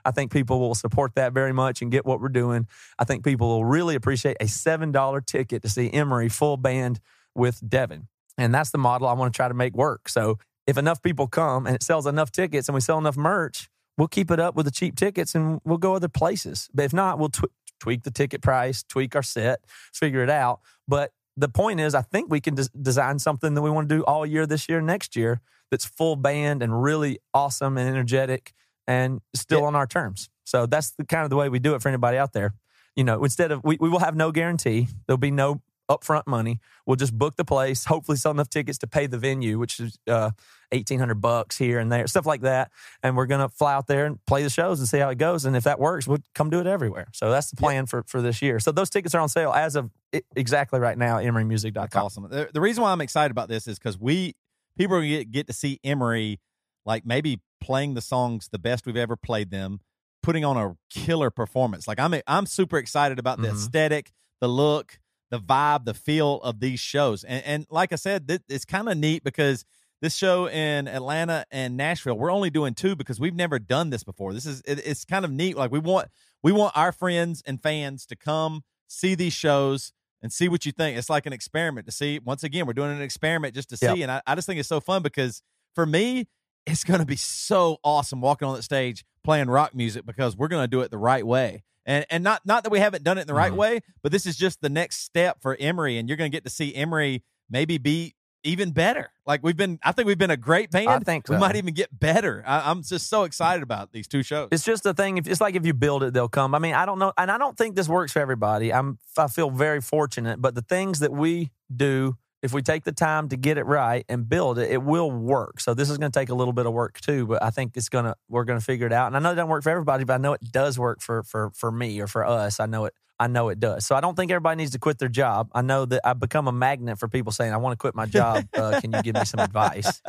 I 0.06 0.12
think 0.12 0.32
people 0.32 0.60
will 0.60 0.76
support 0.76 1.16
that 1.16 1.34
very 1.34 1.54
much 1.54 1.82
and 1.82 1.90
get 1.92 2.06
what 2.06 2.20
we're 2.20 2.28
doing. 2.30 2.68
I 3.00 3.06
think 3.06 3.24
people 3.24 3.48
will 3.48 3.66
really 3.66 3.96
appreciate 3.96 4.36
a 4.42 4.46
$7 4.46 5.26
ticket 5.26 5.62
to 5.62 5.70
see 5.70 5.90
Emery 5.92 6.28
full 6.30 6.58
band 6.58 7.00
with 7.36 7.62
devin. 7.68 8.08
And 8.38 8.54
that's 8.54 8.72
the 8.72 8.78
model 8.78 9.08
i 9.08 9.14
want 9.14 9.32
to 9.34 9.38
try 9.38 9.48
to 9.48 9.54
make 9.54 9.76
work. 9.76 10.10
So 10.10 10.40
if 10.68 10.78
enough 10.78 11.02
people 11.02 11.28
come 11.28 11.66
and 11.66 11.76
it 11.76 11.84
sells 11.84 12.06
enough 12.06 12.32
tickets 12.32 12.68
and 12.68 12.76
we 12.76 12.82
sell 12.82 12.98
enough 12.98 13.16
merch 13.18 13.70
we'll 13.98 14.08
keep 14.08 14.32
it 14.32 14.40
up 14.40 14.56
with 14.56 14.66
the 14.66 14.72
cheap 14.72 14.96
tickets 14.96 15.36
and 15.36 15.62
we'll 15.64 15.78
go 15.78 15.96
other 15.96 16.10
places. 16.10 16.70
But 16.74 16.86
if 16.86 16.94
not, 16.94 17.20
we'll 17.20 17.30
tw- 17.30 17.52
tweak 17.80 18.04
the 18.04 18.12
ticket 18.12 18.42
price, 18.42 18.84
tweak 18.84 19.16
our 19.16 19.24
set, 19.24 19.60
figure 19.94 20.24
it 20.24 20.30
out. 20.30 20.62
But 20.88 21.12
the 21.38 21.50
point 21.50 21.80
is, 21.80 21.96
I 21.96 22.02
think 22.02 22.30
we 22.30 22.40
can 22.42 22.56
des- 22.56 22.70
design 22.82 23.20
something 23.20 23.54
that 23.56 23.62
we 23.62 23.70
want 23.70 23.90
to 23.90 23.96
do 23.96 24.04
all 24.04 24.26
year 24.26 24.46
this 24.46 24.70
year, 24.70 24.82
next 24.82 25.16
year, 25.16 25.42
that's 25.72 25.86
full 25.86 26.16
band 26.16 26.62
and 26.62 26.84
really 26.84 27.20
awesome 27.34 27.78
and 27.78 27.90
energetic 27.90 28.54
and 28.88 29.22
still 29.34 29.62
Yeah. 29.62 29.68
on 29.68 29.76
our 29.76 29.88
terms. 29.88 30.30
So 30.46 30.66
that's 30.66 30.92
the 30.92 31.06
kind 31.06 31.24
of 31.24 31.30
the 31.30 31.36
way 31.36 31.50
we 31.50 31.60
do 31.60 31.74
it 31.74 31.82
for 31.82 31.90
anybody 31.90 32.18
out 32.18 32.34
there. 32.34 32.54
You 32.96 33.04
know, 33.04 33.24
instead 33.24 33.52
of 33.52 33.64
we, 33.64 33.78
we 33.80 33.90
will 33.90 34.00
have 34.00 34.16
no 34.16 34.32
guarantee, 34.32 34.88
there'll 35.08 35.18
be 35.18 35.32
no 35.32 35.62
upfront 35.90 36.28
money. 36.28 36.60
We'll 36.86 36.96
just 36.96 37.18
book 37.18 37.36
the 37.36 37.46
place, 37.46 37.86
hopefully 37.86 38.18
sell 38.18 38.32
enough 38.32 38.50
tickets 38.50 38.78
to 38.80 38.88
pay 38.88 39.08
the 39.08 39.18
venue, 39.18 39.60
which 39.60 39.80
is 39.80 39.98
uh, 40.08 40.32
eighteen 40.72 41.00
hundred 41.00 41.22
bucks 41.22 41.58
here 41.58 41.80
and 41.80 41.92
there, 41.92 42.08
stuff 42.08 42.26
like 42.26 42.42
that. 42.42 42.72
And 43.04 43.16
we're 43.18 43.26
gonna 43.26 43.50
fly 43.50 43.74
out 43.74 43.88
there 43.88 44.06
and 44.06 44.24
play 44.26 44.44
the 44.44 44.50
shows 44.50 44.80
and 44.80 44.88
see 44.88 44.98
how 45.00 45.10
it 45.10 45.18
goes. 45.18 45.46
And 45.46 45.56
if 45.56 45.64
that 45.66 45.80
works, 45.80 46.08
we'll 46.08 46.20
come 46.36 46.50
do 46.50 46.60
it 46.60 46.68
everywhere. 46.68 47.08
So 47.14 47.30
that's 47.30 47.50
the 47.52 47.58
plan 47.58 47.86
for 47.86 48.04
for 48.08 48.22
this 48.22 48.42
year. 48.42 48.60
So 48.60 48.72
those 48.72 48.90
tickets 48.90 49.14
are 49.14 49.20
on 49.22 49.30
sale 49.30 49.52
as 49.52 49.76
of 49.76 49.92
exactly 50.36 50.80
right 50.80 50.98
now. 50.98 51.18
That's 51.20 51.28
EmeryMusic.com. 51.28 52.06
awesome. 52.06 52.28
The, 52.30 52.50
the 52.54 52.62
reason 52.62 52.82
why 52.84 52.92
I'm 52.92 53.02
excited 53.02 53.32
about 53.32 53.50
this 53.50 53.68
is 53.68 53.78
because 53.78 53.98
we 54.00 54.36
people 54.78 55.02
get, 55.02 55.32
get 55.32 55.48
to 55.48 55.54
see 55.54 55.80
Emery 55.84 56.40
like 56.86 57.06
maybe 57.06 57.40
playing 57.62 57.94
the 57.94 58.02
songs 58.02 58.50
the 58.52 58.60
best 58.60 58.86
we've 58.86 58.98
ever 58.98 59.16
played 59.16 59.50
them, 59.52 59.80
putting 60.22 60.44
on 60.44 60.58
a 60.58 60.76
killer 60.90 61.30
performance. 61.30 61.88
Like 61.88 62.00
I'm 62.00 62.14
I'm 62.28 62.46
super 62.46 62.78
excited 62.78 63.20
about 63.20 63.42
the 63.42 63.48
Mhm. 63.50 63.54
aesthetic, 63.54 64.12
the 64.42 64.48
look, 64.50 65.00
the 65.32 65.40
vibe, 65.40 65.86
the 65.86 65.94
feel 65.94 66.42
of 66.42 66.60
these 66.60 66.80
shows. 66.80 67.24
And, 67.24 67.44
and 67.46 67.66
like 67.70 67.92
I 67.92 67.96
said, 67.96 68.28
th- 68.28 68.42
it's 68.50 68.66
kind 68.66 68.88
of 68.88 68.98
neat 68.98 69.24
because 69.24 69.66
this 70.02 70.16
show 70.16 70.48
in 70.50 70.88
Atlanta 70.88 71.46
and 71.50 71.78
Nashville, 71.78 72.18
we're 72.18 72.32
only 72.32 72.50
doing 72.50 72.74
two 72.74 72.96
because 72.96 73.20
we've 73.20 73.36
never 73.36 73.58
done 73.58 73.90
this 73.90 74.04
before. 74.04 74.34
This 74.34 74.46
is 74.46 74.62
it, 74.66 74.86
it's 74.86 75.06
kind 75.06 75.24
of 75.24 75.32
neat. 75.32 75.56
Like 75.56 75.72
we 75.72 75.80
want 75.80 76.10
we 76.44 76.52
want 76.52 76.76
our 76.76 76.92
friends 76.92 77.42
and 77.46 77.62
fans 77.62 78.06
to 78.08 78.16
come 78.16 78.64
see 78.88 79.16
these 79.16 79.34
shows 79.34 79.94
and 80.22 80.32
see 80.32 80.50
what 80.50 80.66
you 80.66 80.72
think. 80.72 80.98
It's 80.98 81.10
like 81.10 81.26
an 81.26 81.34
experiment 81.34 81.86
to 81.86 81.92
see. 81.92 82.20
Once 82.20 82.44
again, 82.44 82.66
we're 82.66 82.74
doing 82.74 82.92
an 82.92 83.02
experiment 83.02 83.56
just 83.56 83.70
to 83.70 83.78
see. 83.78 83.86
Yep. 83.86 83.98
And 83.98 84.12
I, 84.12 84.22
I 84.28 84.36
just 84.36 84.46
think 84.46 84.60
it's 84.60 84.70
so 84.70 84.82
fun 84.82 85.04
because 85.04 85.42
for 85.74 85.86
me, 85.86 86.28
it's 86.66 86.84
going 86.84 87.00
to 87.00 87.06
be 87.06 87.16
so 87.16 87.78
awesome 87.84 88.22
walking 88.22 88.48
on 88.48 88.56
that 88.56 88.64
stage 88.64 89.06
playing 89.24 89.50
rock 89.50 89.76
music 89.76 90.06
because 90.06 90.36
we're 90.36 90.48
going 90.48 90.64
to 90.64 90.68
do 90.68 90.82
it 90.82 90.92
the 90.92 90.98
right 90.98 91.26
way. 91.26 91.64
And 91.86 92.06
and 92.10 92.24
not 92.24 92.42
not 92.46 92.64
that 92.64 92.70
we 92.72 92.80
haven't 92.80 93.04
done 93.04 93.18
it 93.18 93.22
in 93.22 93.28
the 93.28 93.34
right 93.34 93.52
Mhm. 93.52 93.58
way, 93.58 93.80
but 94.02 94.12
this 94.12 94.26
is 94.26 94.36
just 94.38 94.62
the 94.62 94.70
next 94.70 95.04
step 95.04 95.42
for 95.42 95.56
Emory, 95.60 95.98
and 95.98 96.08
you're 96.08 96.18
going 96.18 96.32
to 96.32 96.36
get 96.36 96.44
to 96.46 96.50
see 96.50 96.74
Emory 96.74 97.24
maybe 97.50 97.78
be 97.78 98.16
even 98.46 98.72
better. 98.72 99.10
Like 99.26 99.42
we've 99.42 99.56
been, 99.56 99.80
I 99.84 99.94
think 99.94 100.06
we've 100.06 100.18
been 100.18 100.30
a 100.32 100.36
great 100.38 100.70
band. 100.70 100.90
I 100.90 101.00
think 101.00 101.30
we 101.30 101.38
might 101.38 101.56
even 101.56 101.74
get 101.74 101.98
better. 101.98 102.44
I, 102.46 102.70
I'm 102.70 102.84
just 102.84 103.08
so 103.10 103.24
excited 103.24 103.64
about 103.64 103.94
these 103.94 104.06
two 104.06 104.22
shows. 104.22 104.50
It's 104.52 104.66
just 104.66 104.86
a 104.86 104.94
thing. 104.94 105.18
If 105.18 105.28
it's 105.28 105.40
like 105.40 105.56
if 105.56 105.66
you 105.66 105.74
build 105.74 106.04
it, 106.04 106.14
they'll 106.14 106.28
come. 106.28 106.54
I 106.54 106.60
mean, 106.60 106.74
I 106.74 106.86
don't 106.86 107.00
know, 107.00 107.14
and 107.18 107.32
I 107.32 107.38
don't 107.38 107.58
think 107.58 107.76
this 107.78 107.88
works 107.88 108.12
for 108.12 108.20
everybody. 108.20 108.74
I'm 108.74 109.00
I 109.18 109.28
feel 109.28 109.50
very 109.50 109.80
fortunate, 109.82 110.42
but 110.42 110.56
the 110.56 110.62
things 110.62 111.00
that 111.00 111.12
we 111.14 111.52
do, 111.74 112.18
if 112.44 112.52
we 112.54 112.62
take 112.62 112.84
the 112.84 112.92
time 112.92 113.30
to 113.30 113.38
get 113.38 113.58
it 113.58 113.66
right 113.66 114.06
and 114.10 114.28
build 114.28 114.60
it, 114.60 114.70
it 114.70 114.84
will 114.84 115.10
work. 115.10 115.62
So 115.62 115.74
this 115.74 115.90
is 115.90 115.98
going 115.98 116.12
to 116.12 116.20
take 116.20 116.28
a 116.28 116.36
little 116.36 116.52
bit 116.52 116.66
of 116.66 116.74
work 116.74 117.00
too, 117.00 117.26
but 117.26 117.42
I 117.42 117.50
think 117.50 117.78
it's 117.78 117.88
gonna 117.88 118.16
we're 118.28 118.44
going 118.44 118.60
to 118.60 118.66
figure 118.66 118.86
it 118.86 118.92
out. 118.92 119.08
And 119.08 119.16
I 119.16 119.20
know 119.20 119.32
it 119.32 119.36
doesn't 119.36 119.50
work 119.50 119.64
for 119.64 119.70
everybody, 119.70 120.04
but 120.04 120.14
I 120.14 120.18
know 120.18 120.34
it 120.34 120.52
does 120.52 120.78
work 120.78 121.02
for 121.02 121.24
for 121.24 121.52
for 121.56 121.72
me 121.72 122.02
or 122.02 122.08
for 122.08 122.26
us. 122.26 122.60
I 122.60 122.66
know 122.66 122.86
it. 122.86 122.94
I 123.18 123.28
know 123.28 123.48
it 123.48 123.60
does. 123.60 123.86
So 123.86 123.96
I 123.96 124.02
don't 124.02 124.16
think 124.16 124.32
everybody 124.32 124.58
needs 124.58 124.72
to 124.72 124.80
quit 124.80 125.00
their 125.00 125.08
job. 125.08 125.50
I 125.54 125.62
know 125.62 125.86
that 125.86 126.02
I've 126.04 126.20
become 126.20 126.48
a 126.48 126.52
magnet 126.52 127.00
for 127.00 127.08
people 127.08 127.32
saying, 127.32 127.54
"I 127.54 127.58
want 127.58 127.74
to 127.74 127.78
quit 127.78 127.96
my 127.96 128.06
job. 128.06 128.46
Uh, 128.54 128.80
can 128.82 128.92
you 128.92 129.02
give 129.02 129.16
me 129.16 129.24
some 129.24 129.40
advice?" 129.40 130.02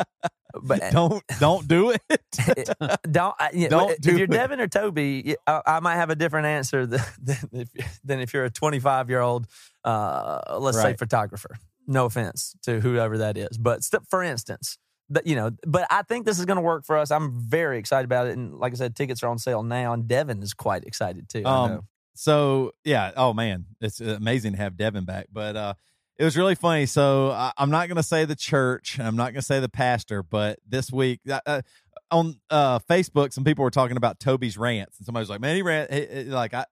But 0.61 0.83
don't 0.91 1.23
don't 1.39 1.69
do 1.69 1.91
it. 1.91 2.03
don't 3.11 3.35
I, 3.39 3.51
yeah, 3.53 3.69
Don't 3.69 3.93
if 3.93 4.01
do 4.01 4.17
you're 4.17 4.25
it. 4.25 4.31
Devin 4.31 4.61
or 4.61 4.67
Toby, 4.67 5.37
I 5.47 5.81
might 5.81 5.97
have 5.97 6.11
a 6.11 6.17
different 6.17 6.47
answer 6.47 6.87
than, 6.87 7.01
than 7.23 7.37
if 7.53 8.01
than 8.03 8.21
if 8.21 8.35
you're 8.35 8.45
a 8.45 8.51
25 8.51 9.09
year 9.09 9.21
old, 9.21 9.47
uh, 9.85 10.59
let's 10.59 10.81
say 10.81 10.95
photographer. 10.95 11.57
No 11.87 12.07
offense 12.07 12.55
to 12.63 12.81
whoever 12.81 13.19
that 13.19 13.37
is, 13.37 13.59
but 13.59 13.85
st- 13.85 14.07
for 14.09 14.23
instance, 14.23 14.79
that 15.11 15.27
you 15.27 15.37
know, 15.37 15.51
but 15.67 15.87
I 15.91 16.03
think 16.03 16.25
this 16.27 16.39
is 16.39 16.45
going 16.45 16.57
to 16.57 16.63
work 16.63 16.85
for 16.85 16.97
us. 16.97 17.11
I'm 17.11 17.33
very 17.33 17.79
excited 17.79 18.05
about 18.05 18.27
it, 18.27 18.37
and 18.37 18.55
like 18.55 18.73
I 18.73 18.77
said, 18.77 18.97
tickets 18.97 19.23
are 19.23 19.29
on 19.29 19.39
sale 19.39 19.63
now, 19.63 19.93
and 19.93 20.09
Devin 20.09 20.43
is 20.43 20.55
quite 20.55 20.85
excited 20.85 21.29
too. 21.29 21.45
Um, 21.45 21.83
so 22.15 22.73
yeah, 22.85 23.13
oh 23.17 23.33
man, 23.33 23.67
it's 23.81 24.01
amazing 24.01 24.53
to 24.53 24.59
have 24.59 24.77
Devin 24.77 25.05
back. 25.05 25.27
But 25.33 25.57
uh, 25.57 25.75
it 26.19 26.25
was 26.25 26.37
really 26.37 26.55
funny. 26.55 26.87
So 26.87 27.31
I, 27.31 27.53
I'm 27.59 27.71
not 27.71 27.89
going 27.89 27.97
to 27.97 28.03
say 28.03 28.25
the 28.25 28.37
church, 28.37 28.99
I'm 28.99 29.17
not 29.17 29.33
going 29.33 29.37
to 29.37 29.43
say 29.43 29.61
the 29.61 29.69
pastor, 29.69 30.23
but 30.23 30.59
this 30.67 30.93
week 30.93 31.21
uh, 31.29 31.41
uh, 31.45 31.63
on 32.11 32.41
uh, 32.51 32.79
Facebook, 32.81 33.33
some 33.33 33.45
people 33.45 33.65
were 33.65 33.71
talking 33.71 33.97
about 33.97 34.21
Toby's 34.21 34.57
rants, 34.57 34.99
and 34.99 35.07
somebody 35.07 35.23
was 35.23 35.31
like, 35.31 35.41
"Man, 35.41 35.57
he 35.57 35.63
ran 35.63 35.89
he- 35.91 36.07
he- 36.07 36.25
like 36.25 36.55
I." 36.55 36.65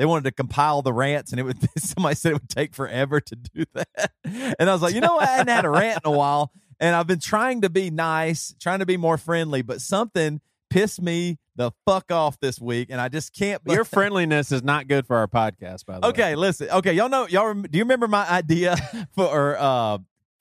They 0.00 0.06
wanted 0.06 0.24
to 0.24 0.32
compile 0.32 0.80
the 0.80 0.94
rants, 0.94 1.30
and 1.30 1.38
it 1.38 1.42
would. 1.42 1.58
Somebody 1.78 2.14
said 2.14 2.30
it 2.30 2.36
would 2.36 2.48
take 2.48 2.74
forever 2.74 3.20
to 3.20 3.36
do 3.36 3.64
that, 3.74 4.12
and 4.24 4.70
I 4.70 4.72
was 4.72 4.80
like, 4.80 4.94
you 4.94 5.02
know, 5.02 5.16
what? 5.16 5.28
I 5.28 5.32
hadn't 5.32 5.54
had 5.54 5.66
a 5.66 5.68
rant 5.68 6.00
in 6.02 6.10
a 6.10 6.16
while, 6.16 6.52
and 6.80 6.96
I've 6.96 7.06
been 7.06 7.18
trying 7.20 7.60
to 7.60 7.68
be 7.68 7.90
nice, 7.90 8.54
trying 8.58 8.78
to 8.78 8.86
be 8.86 8.96
more 8.96 9.18
friendly, 9.18 9.60
but 9.60 9.82
something 9.82 10.40
pissed 10.70 11.02
me 11.02 11.36
the 11.54 11.72
fuck 11.84 12.10
off 12.10 12.40
this 12.40 12.58
week, 12.58 12.88
and 12.90 12.98
I 12.98 13.10
just 13.10 13.34
can't. 13.34 13.60
Your 13.66 13.84
friendliness 13.84 14.52
is 14.52 14.62
not 14.62 14.88
good 14.88 15.06
for 15.06 15.16
our 15.16 15.28
podcast, 15.28 15.84
by 15.84 15.96
the 15.96 16.00
way. 16.00 16.08
Okay, 16.08 16.34
listen. 16.34 16.70
Okay, 16.70 16.94
y'all 16.94 17.10
know 17.10 17.28
y'all. 17.28 17.48
Rem- 17.48 17.66
do 17.70 17.76
you 17.76 17.84
remember 17.84 18.08
my 18.08 18.26
idea 18.26 18.76
for 19.14 19.58
uh 19.58 19.98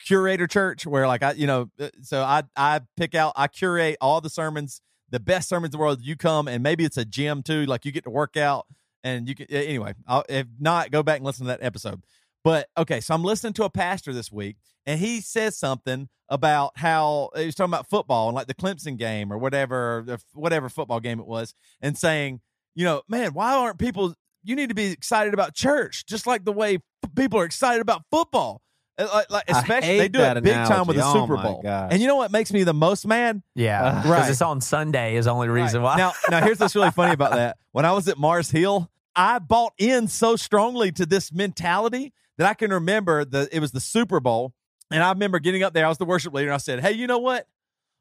curator 0.07 0.47
church 0.47 0.87
where 0.87 1.05
like 1.05 1.21
I, 1.21 1.33
you 1.33 1.47
know, 1.47 1.69
uh, 1.77 1.89
so 2.01 2.23
I 2.23 2.43
I 2.55 2.79
pick 2.95 3.13
out 3.13 3.33
I 3.35 3.47
curate 3.47 3.97
all 3.99 4.21
the 4.21 4.29
sermons, 4.29 4.81
the 5.09 5.19
best 5.19 5.49
sermons 5.49 5.73
in 5.73 5.77
the 5.77 5.81
world. 5.81 5.99
You 6.01 6.15
come 6.15 6.47
and 6.47 6.63
maybe 6.63 6.85
it's 6.85 6.95
a 6.95 7.03
gym 7.03 7.43
too. 7.43 7.65
Like 7.65 7.83
you 7.83 7.91
get 7.91 8.05
to 8.05 8.09
work 8.09 8.37
out 8.37 8.65
and 9.03 9.27
you 9.27 9.35
can 9.35 9.47
anyway. 9.49 9.93
I'll, 10.07 10.23
if 10.29 10.47
not, 10.59 10.91
go 10.91 11.03
back 11.03 11.17
and 11.17 11.25
listen 11.25 11.45
to 11.45 11.51
that 11.51 11.63
episode. 11.63 12.03
But 12.43 12.67
okay, 12.77 13.01
so 13.01 13.13
I'm 13.13 13.23
listening 13.23 13.53
to 13.53 13.65
a 13.65 13.69
pastor 13.69 14.13
this 14.13 14.31
week, 14.31 14.57
and 14.85 14.99
he 14.99 15.21
says 15.21 15.57
something 15.57 16.07
about 16.29 16.71
how 16.77 17.29
he 17.35 17.45
was 17.45 17.55
talking 17.55 17.71
about 17.71 17.89
football 17.89 18.29
and 18.29 18.35
like 18.35 18.47
the 18.47 18.53
Clemson 18.53 18.97
game 18.97 19.33
or 19.33 19.37
whatever, 19.37 20.17
whatever 20.33 20.69
football 20.69 20.99
game 20.99 21.19
it 21.19 21.27
was, 21.27 21.53
and 21.81 21.97
saying, 21.97 22.39
you 22.75 22.85
know, 22.85 23.01
man, 23.09 23.33
why 23.33 23.53
aren't 23.53 23.77
people? 23.77 24.13
You 24.43 24.55
need 24.55 24.69
to 24.69 24.75
be 24.75 24.85
excited 24.91 25.33
about 25.33 25.53
church, 25.53 26.05
just 26.05 26.25
like 26.25 26.45
the 26.45 26.53
way 26.53 26.77
people 27.15 27.39
are 27.39 27.45
excited 27.45 27.81
about 27.81 28.03
football. 28.09 28.61
Uh, 28.99 29.07
Like, 29.13 29.29
like 29.31 29.43
especially 29.47 29.97
they 29.97 30.07
do 30.09 30.19
it 30.19 30.43
big 30.43 30.53
time 30.53 30.85
with 30.85 30.97
the. 30.97 31.03
Oh 31.05 31.13
Super 31.13 31.37
Bowl. 31.37 31.61
gosh. 31.63 31.89
And 31.91 32.01
you 32.01 32.07
know 32.07 32.17
what 32.17 32.31
makes 32.31 32.51
me 32.53 32.63
the 32.63 32.73
most 32.73 33.07
mad? 33.07 33.41
yeah, 33.55 33.91
because 34.03 34.09
right. 34.09 34.29
it's 34.31 34.41
on 34.41 34.61
Sunday 34.61 35.15
is 35.15 35.25
the 35.25 35.31
only 35.31 35.47
reason 35.47 35.81
Right. 35.81 35.95
why. 35.95 35.97
Now, 35.97 36.11
now 36.29 36.41
here's 36.45 36.59
what's 36.59 36.75
really 36.75 36.91
funny 36.91 37.13
about 37.13 37.31
that. 37.31 37.57
When 37.71 37.85
I 37.85 37.93
was 37.93 38.07
at 38.07 38.17
Mars 38.17 38.51
Hill, 38.51 38.89
I 39.15 39.39
bought 39.39 39.73
in 39.77 40.07
so 40.07 40.35
strongly 40.35 40.91
to 40.93 41.05
this 41.05 41.31
mentality 41.31 42.13
that 42.37 42.47
I 42.47 42.53
can 42.53 42.71
remember 42.71 43.25
that 43.25 43.49
it 43.51 43.59
was 43.59 43.71
the 43.71 43.79
Super 43.81 44.19
Bowl, 44.19 44.53
and 44.91 45.01
I 45.03 45.09
remember 45.11 45.39
getting 45.39 45.63
up 45.63 45.73
there. 45.73 45.85
I 45.85 45.89
was 45.89 45.97
the 45.97 46.05
worship 46.05 46.33
leader, 46.33 46.49
and 46.49 46.55
I 46.55 46.57
said, 46.57 46.79
"Hey, 46.81 46.91
you 46.93 47.07
know 47.07 47.19
what? 47.19 47.43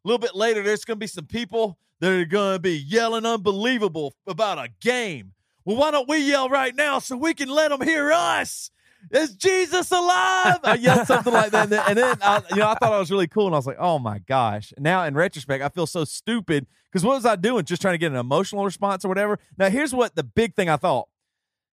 A 0.05 0.09
little 0.09 0.18
bit 0.18 0.34
later, 0.34 0.62
there's 0.62 0.84
going 0.84 0.96
to 0.96 1.01
be 1.01 1.07
some 1.09 1.26
people 1.26 1.78
that 2.01 2.11
are 2.12 2.24
going 2.24 2.55
to 2.55 2.59
be 2.61 2.76
yelling 2.76 3.26
unbelievable 3.26 4.14
about 4.26 4.59
a 4.59 4.68
game. 4.80 5.32
Well, 5.64 5.76
why 5.76 5.90
don't 5.90 6.09
we 6.09 6.18
yell 6.18 6.49
right 6.49 6.74
now 6.74 6.99
so 7.01 7.16
we 7.16 7.34
can 7.34 7.49
let 7.49 7.70
them 7.70 7.82
hear 7.82 8.12
us?" 8.12 8.70
Is 9.11 9.34
Jesus 9.34 9.90
alive? 9.90 10.59
Uh, 10.62 10.70
I 10.70 10.74
yelled 10.74 11.07
something 11.07 11.32
like 11.32 11.51
that, 11.53 11.72
and 11.72 11.96
then, 11.99 12.16
I, 12.20 12.42
you 12.51 12.57
know 12.57 12.68
I 12.68 12.74
thought 12.74 12.92
I 12.92 12.99
was 12.99 13.11
really 13.11 13.26
cool, 13.26 13.46
and 13.46 13.55
I 13.55 13.59
was 13.59 13.66
like, 13.66 13.78
"Oh 13.78 13.99
my 13.99 14.18
gosh!" 14.18 14.72
Now 14.78 15.05
in 15.05 15.14
retrospect, 15.14 15.62
I 15.62 15.68
feel 15.68 15.86
so 15.86 16.05
stupid 16.05 16.66
because 16.90 17.05
what 17.05 17.14
was 17.14 17.24
I 17.24 17.36
doing? 17.36 17.64
Just 17.64 17.80
trying 17.80 17.94
to 17.94 17.99
get 17.99 18.12
an 18.12 18.18
emotional 18.18 18.64
response 18.64 19.05
or 19.05 19.09
whatever. 19.09 19.38
Now 19.57 19.70
here's 19.70 19.94
what 19.94 20.14
the 20.14 20.24
big 20.24 20.55
thing 20.55 20.68
I 20.68 20.76
thought: 20.76 21.09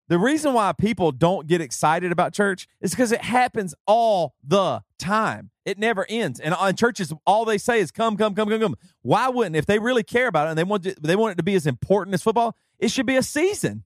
the 0.07 0.19
reason 0.19 0.53
why 0.53 0.71
people 0.71 1.11
don't 1.11 1.47
get 1.47 1.61
excited 1.61 2.11
about 2.11 2.33
church 2.33 2.67
is 2.79 2.91
because 2.91 3.11
it 3.11 3.21
happens 3.21 3.73
all 3.87 4.35
the 4.43 4.83
time. 4.99 5.49
It 5.65 5.79
never 5.79 6.05
ends, 6.07 6.39
and 6.39 6.53
uh, 6.53 6.57
on 6.59 6.75
churches, 6.75 7.11
all 7.25 7.43
they 7.43 7.57
say 7.57 7.79
is 7.79 7.91
"Come, 7.91 8.15
come, 8.17 8.35
come, 8.35 8.49
come, 8.49 8.61
come." 8.61 8.75
Why 9.01 9.29
wouldn't 9.29 9.55
if 9.55 9.65
they 9.65 9.79
really 9.79 10.03
care 10.03 10.27
about 10.27 10.47
it 10.47 10.51
and 10.51 10.59
they 10.59 10.63
want 10.63 10.83
to, 10.83 10.95
they 11.01 11.15
want 11.15 11.33
it 11.33 11.37
to 11.37 11.43
be 11.43 11.55
as 11.55 11.65
important 11.65 12.13
as 12.13 12.21
football? 12.23 12.55
It 12.79 12.91
should 12.91 13.05
be 13.05 13.15
a 13.15 13.23
season. 13.23 13.83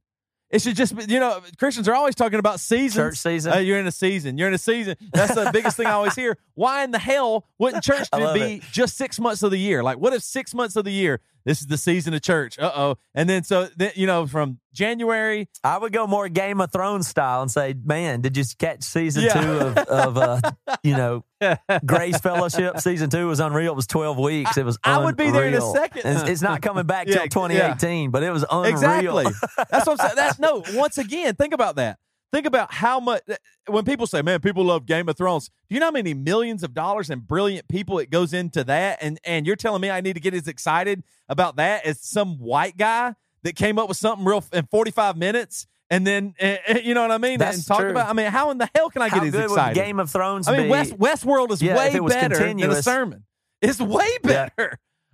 It 0.50 0.64
should 0.64 0.76
just 0.76 0.96
be, 0.96 1.06
you 1.08 1.20
know, 1.20 1.42
Christians 1.58 1.88
are 1.88 1.94
always 1.94 2.16
talking 2.16 2.40
about 2.40 2.60
seasons. 2.60 2.96
Church 2.96 3.18
season. 3.18 3.54
Uh, 3.54 3.58
you're 3.58 3.78
in 3.78 3.86
a 3.86 3.92
season. 3.92 4.38
You're 4.38 4.48
in 4.48 4.54
a 4.56 4.60
season. 4.60 4.96
That's 5.14 5.36
the 5.36 5.52
biggest 5.54 5.78
thing 5.78 5.86
I 5.86 5.92
always 5.92 6.16
hear. 6.16 6.38
Why 6.56 6.84
in 6.84 6.92
the 6.92 7.00
hell 7.00 7.46
wouldn't 7.60 7.84
church 7.84 8.10
be 8.34 8.62
just 8.72 8.98
six 8.98 9.20
months 9.20 9.44
of 9.44 9.52
the 9.52 9.60
year? 9.60 9.84
Like, 9.84 10.00
what 10.00 10.14
if 10.14 10.24
six 10.24 10.56
months 10.56 10.76
of 10.76 10.86
the 10.86 10.92
year, 10.92 11.22
this 11.50 11.62
is 11.62 11.68
the 11.68 11.78
season 11.78 12.14
of 12.14 12.22
church? 12.22 12.60
Uh 12.60 12.72
oh. 12.76 12.96
And 13.16 13.28
then, 13.28 13.44
so, 13.44 13.68
then, 13.76 13.92
you 13.96 14.06
know, 14.06 14.28
from 14.28 14.60
January, 14.72 15.50
I 15.64 15.80
would 15.80 15.92
go 15.92 16.06
more 16.06 16.30
Game 16.30 16.62
of 16.62 16.72
Thrones 16.72 17.08
style 17.08 17.42
and 17.42 17.50
say, 17.50 17.74
"Man, 17.84 18.22
did 18.22 18.38
you 18.38 18.44
catch 18.60 18.84
season 18.84 19.24
Yeah. 19.24 19.42
two 19.42 19.50
of, 19.50 19.78
of 19.78 20.18
uh, 20.18 20.42
you 20.84 20.96
know 20.96 21.26
Grace 21.88 22.20
Fellowship? 22.20 22.80
Season 22.80 23.10
two 23.10 23.28
was 23.28 23.40
unreal. 23.40 23.74
It 23.74 23.76
was 23.76 23.88
twelve 23.88 24.20
weeks. 24.20 24.58
It 24.58 24.64
was. 24.66 24.78
I 24.84 25.04
would 25.04 25.18
be 25.18 25.32
there 25.32 25.48
in 25.48 25.56
a 25.56 25.62
second. 25.62 26.04
It's, 26.06 26.30
it's 26.30 26.42
not 26.44 26.62
coming 26.62 26.86
back 26.86 27.08
Yeah, 27.10 27.26
till 27.26 27.52
yeah. 27.52 27.74
2018, 27.74 28.12
but 28.12 28.22
it 28.22 28.30
was 28.30 28.46
unreal. 28.50 28.72
Exactly. 28.72 29.26
That's 29.72 29.88
what 29.88 30.00
I'm 30.00 30.08
saying. 30.08 30.14
That's 30.16 30.38
no, 30.38 30.64
once 30.74 31.00
again, 31.00 31.34
think 31.36 31.56
about 31.56 31.78
that. 31.78 31.98
Think 32.32 32.46
about 32.46 32.72
how 32.72 33.00
much, 33.00 33.24
when 33.68 33.86
people 33.86 34.06
say, 34.06 34.22
man, 34.22 34.40
people 34.40 34.64
love 34.64 34.86
Game 34.86 35.10
of 35.10 35.18
Thrones, 35.18 35.50
do 35.68 35.74
you 35.76 35.80
know 35.80 35.88
how 35.88 35.92
many 35.92 36.14
millions 36.14 36.64
of 36.64 36.74
dollars 36.74 37.10
and 37.10 37.26
brilliant 37.26 37.68
people 37.68 37.98
it 38.00 38.10
goes 38.12 38.34
into 38.34 38.64
that? 38.66 39.00
And, 39.02 39.20
and 39.24 39.48
you're 39.48 39.56
telling 39.56 39.82
me 39.82 39.90
I 39.90 40.02
need 40.02 40.14
to 40.14 40.20
get 40.20 40.34
as 40.34 40.48
excited 40.48 41.04
about 41.28 41.56
that 41.56 41.86
as 41.86 42.00
some 42.02 42.38
white 42.38 42.78
guy 42.78 43.16
that 43.44 43.56
came 43.56 43.80
up 43.80 43.88
with 43.88 43.98
something 43.98 44.26
real 44.26 44.44
in 44.54 44.68
45 44.68 45.18
minutes 45.18 45.66
and 45.90 46.06
then 46.06 46.36
uh, 46.40 46.56
you 46.84 46.94
know 46.94 47.02
what 47.02 47.12
I 47.12 47.18
mean. 47.18 47.40
That's 47.40 47.58
and 47.58 47.66
talk 47.66 47.80
true. 47.80 47.92
about. 47.92 48.10
I 48.10 48.14
mean, 48.14 48.28
how 48.28 48.52
in 48.52 48.58
the 48.58 48.70
hell 48.76 48.90
can 48.90 49.02
I 49.02 49.10
How 49.10 49.20
get 49.20 49.34
as 49.34 49.46
excited? 49.46 49.76
Game 49.76 50.00
of 50.00 50.10
Thrones 50.10 50.48
I 50.48 50.52
mean, 50.56 50.64
be? 50.64 50.70
West 50.70 50.98
Westworld 50.98 51.52
is 51.52 51.62
Yeah, 51.62 51.78
way 51.78 51.88
if 51.88 51.96
it 51.96 52.04
was 52.04 52.14
better 52.14 52.38
than 52.38 52.62
a 52.62 52.82
sermon. 52.82 53.24
It's 53.62 53.82
way 53.82 54.08
Yeah. 54.24 54.50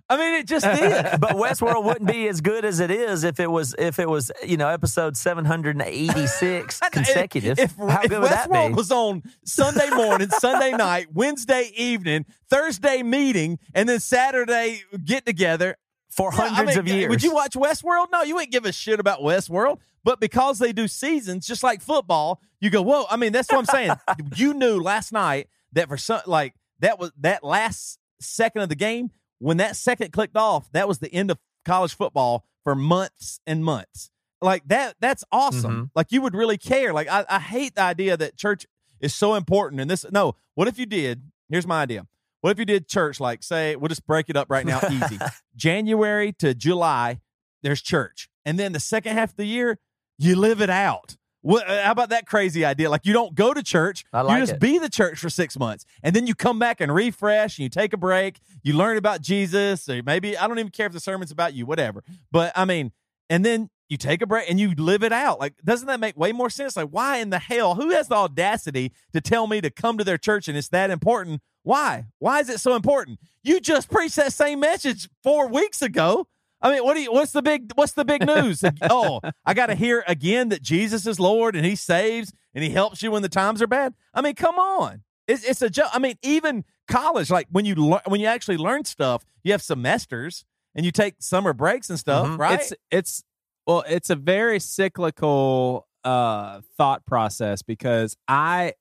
I 0.08 0.16
mean, 0.16 0.34
it 0.34 0.46
just 0.46 0.64
is. 0.66 1.18
but 1.18 1.32
Westworld 1.32 1.84
wouldn't 1.84 2.06
be 2.06 2.28
as 2.28 2.40
good 2.40 2.64
as 2.64 2.80
it 2.80 2.90
is 2.90 3.24
if 3.24 3.40
it 3.40 3.50
was 3.50 3.74
if 3.78 3.98
it 3.98 4.08
was 4.08 4.30
you 4.44 4.56
know 4.56 4.68
episode 4.68 5.16
seven 5.16 5.44
hundred 5.44 5.76
and 5.76 5.84
eighty 5.86 6.26
six 6.26 6.80
consecutive. 6.92 7.58
If, 7.58 7.76
How 7.76 8.02
if 8.02 8.10
good 8.10 8.20
would 8.22 8.30
that 8.30 8.48
Westworld 8.48 8.68
be? 8.68 8.74
was 8.74 8.92
on 8.92 9.22
Sunday 9.44 9.90
morning, 9.90 10.28
Sunday 10.30 10.70
night, 10.76 11.08
Wednesday 11.12 11.72
evening, 11.76 12.24
Thursday 12.48 13.02
meeting, 13.02 13.58
and 13.74 13.88
then 13.88 14.00
Saturday 14.00 14.82
get 15.04 15.26
together 15.26 15.76
for 16.10 16.32
yeah, 16.32 16.42
I 16.42 16.48
hundreds 16.48 16.76
mean, 16.76 16.78
of 16.78 16.88
years. 16.88 17.10
Would 17.10 17.22
you 17.22 17.34
watch 17.34 17.52
Westworld? 17.52 18.06
No, 18.12 18.22
you 18.22 18.34
wouldn't 18.34 18.52
give 18.52 18.64
a 18.64 18.72
shit 18.72 19.00
about 19.00 19.20
Westworld. 19.20 19.80
But 20.04 20.20
because 20.20 20.60
they 20.60 20.72
do 20.72 20.86
seasons, 20.86 21.48
just 21.48 21.64
like 21.64 21.80
football, 21.82 22.40
you 22.60 22.70
go, 22.70 22.80
whoa. 22.80 23.06
I 23.10 23.16
mean, 23.16 23.32
that's 23.32 23.50
what 23.50 23.58
I'm 23.58 23.64
saying. 23.64 23.90
you 24.36 24.54
knew 24.54 24.80
last 24.80 25.12
night 25.12 25.48
that 25.72 25.88
for 25.88 25.96
some, 25.96 26.20
like 26.26 26.54
that 26.78 27.00
was 27.00 27.10
that 27.18 27.42
last 27.42 27.98
second 28.20 28.62
of 28.62 28.68
the 28.68 28.76
game 28.76 29.10
when 29.38 29.56
that 29.58 29.76
second 29.76 30.12
clicked 30.12 30.36
off, 30.36 30.70
that 30.72 30.88
was 30.88 30.98
the 30.98 31.12
end 31.12 31.30
of 31.30 31.38
college 31.64 31.94
football 31.94 32.44
for 32.64 32.74
months 32.74 33.40
and 33.46 33.64
months. 33.64 34.10
Like 34.40 34.66
that, 34.68 34.96
that's 35.00 35.24
awesome. 35.32 35.86
Mhm. 35.86 35.90
Like 35.94 36.12
you 36.12 36.20
would 36.22 36.34
really 36.34 36.58
care. 36.58 36.92
Like 36.92 37.08
I, 37.08 37.24
I 37.28 37.38
hate 37.38 37.74
the 37.74 37.82
idea 37.82 38.16
that 38.16 38.36
church 38.36 38.66
is 39.00 39.14
so 39.14 39.34
important. 39.34 39.80
And 39.80 39.90
this, 39.90 40.04
no, 40.10 40.34
what 40.54 40.68
if 40.68 40.78
you 40.78 40.86
did? 40.86 41.22
Here's 41.48 41.66
my 41.66 41.82
idea. 41.82 42.06
What 42.42 42.50
if 42.50 42.58
you 42.58 42.64
did 42.64 42.86
church? 42.88 43.18
Like, 43.18 43.42
say, 43.42 43.76
we'll 43.76 43.88
just 43.88 44.06
break 44.06 44.28
it 44.28 44.36
up 44.36 44.50
right 44.50 44.64
now, 44.66 44.80
easy. 44.90 45.18
January 45.56 46.32
to 46.34 46.54
July, 46.54 47.20
there's 47.62 47.82
church, 47.82 48.28
and 48.44 48.58
then 48.58 48.72
the 48.72 48.80
second 48.80 49.14
half 49.14 49.30
of 49.30 49.36
the 49.36 49.46
year, 49.46 49.78
you 50.18 50.36
live 50.36 50.60
it 50.60 50.70
out. 50.70 51.16
What, 51.46 51.70
uh, 51.70 51.84
how 51.84 51.92
about 51.92 52.08
that 52.08 52.26
crazy 52.26 52.64
idea? 52.64 52.90
Like 52.90 53.06
you 53.06 53.12
don't 53.12 53.32
go 53.32 53.54
to 53.54 53.62
church, 53.62 54.04
like 54.12 54.28
you 54.28 54.38
just 54.42 54.54
it. 54.54 54.60
be 54.60 54.80
the 54.80 54.88
church 54.88 55.20
for 55.20 55.30
six 55.30 55.56
months, 55.56 55.86
and 56.02 56.14
then 56.14 56.26
you 56.26 56.34
come 56.34 56.58
back 56.58 56.80
and 56.80 56.92
refresh, 56.92 57.56
and 57.56 57.62
you 57.62 57.68
take 57.68 57.92
a 57.92 57.96
break, 57.96 58.40
you 58.64 58.72
learn 58.72 58.96
about 58.96 59.20
Jesus, 59.20 59.88
or 59.88 60.02
maybe 60.04 60.36
I 60.36 60.48
don't 60.48 60.58
even 60.58 60.72
care 60.72 60.86
if 60.86 60.92
the 60.92 60.98
sermon's 60.98 61.30
about 61.30 61.54
you, 61.54 61.64
whatever. 61.64 62.02
But 62.32 62.50
I 62.56 62.64
mean, 62.64 62.90
and 63.30 63.44
then 63.44 63.70
you 63.88 63.96
take 63.96 64.22
a 64.22 64.26
break 64.26 64.50
and 64.50 64.58
you 64.58 64.74
live 64.74 65.04
it 65.04 65.12
out. 65.12 65.38
Like, 65.38 65.54
doesn't 65.64 65.86
that 65.86 66.00
make 66.00 66.16
way 66.16 66.32
more 66.32 66.50
sense? 66.50 66.76
Like, 66.76 66.88
why 66.88 67.18
in 67.18 67.30
the 67.30 67.38
hell? 67.38 67.76
Who 67.76 67.90
has 67.90 68.08
the 68.08 68.16
audacity 68.16 68.92
to 69.12 69.20
tell 69.20 69.46
me 69.46 69.60
to 69.60 69.70
come 69.70 69.98
to 69.98 70.04
their 70.04 70.18
church 70.18 70.48
and 70.48 70.58
it's 70.58 70.70
that 70.70 70.90
important? 70.90 71.42
Why? 71.62 72.06
Why 72.18 72.40
is 72.40 72.48
it 72.48 72.58
so 72.58 72.74
important? 72.74 73.20
You 73.44 73.60
just 73.60 73.88
preached 73.88 74.16
that 74.16 74.32
same 74.32 74.58
message 74.58 75.08
four 75.22 75.46
weeks 75.46 75.80
ago. 75.80 76.26
I 76.62 76.72
mean, 76.72 76.84
what 76.84 76.94
do 76.94 77.02
you? 77.02 77.12
What's 77.12 77.32
the 77.32 77.42
big? 77.42 77.72
What's 77.74 77.92
the 77.92 78.04
big 78.04 78.26
news? 78.26 78.64
oh, 78.90 79.20
I 79.44 79.54
got 79.54 79.66
to 79.66 79.74
hear 79.74 80.02
again 80.06 80.48
that 80.48 80.62
Jesus 80.62 81.06
is 81.06 81.20
Lord 81.20 81.54
and 81.54 81.64
He 81.66 81.76
saves 81.76 82.32
and 82.54 82.64
He 82.64 82.70
helps 82.70 83.02
you 83.02 83.10
when 83.10 83.22
the 83.22 83.28
times 83.28 83.60
are 83.62 83.66
bad. 83.66 83.94
I 84.14 84.22
mean, 84.22 84.34
come 84.34 84.58
on, 84.58 85.02
it's, 85.28 85.44
it's 85.44 85.62
a 85.62 85.68
joke. 85.70 85.90
I 85.92 85.98
mean, 85.98 86.14
even 86.22 86.64
college, 86.88 87.30
like 87.30 87.46
when 87.50 87.64
you 87.66 87.74
lear- 87.74 88.02
when 88.06 88.20
you 88.20 88.26
actually 88.26 88.56
learn 88.56 88.84
stuff, 88.84 89.24
you 89.44 89.52
have 89.52 89.62
semesters 89.62 90.44
and 90.74 90.84
you 90.86 90.92
take 90.92 91.16
summer 91.20 91.52
breaks 91.52 91.90
and 91.90 91.98
stuff, 91.98 92.26
Mhm. 92.26 92.38
right? 92.38 92.60
It's 92.60 92.72
it's 92.90 93.24
well, 93.66 93.84
it's 93.86 94.10
a 94.10 94.16
very 94.16 94.58
cyclical 94.60 95.86
uh 96.04 96.60
thought 96.78 97.04
process 97.04 97.62
because 97.62 98.16
I- 98.28 98.74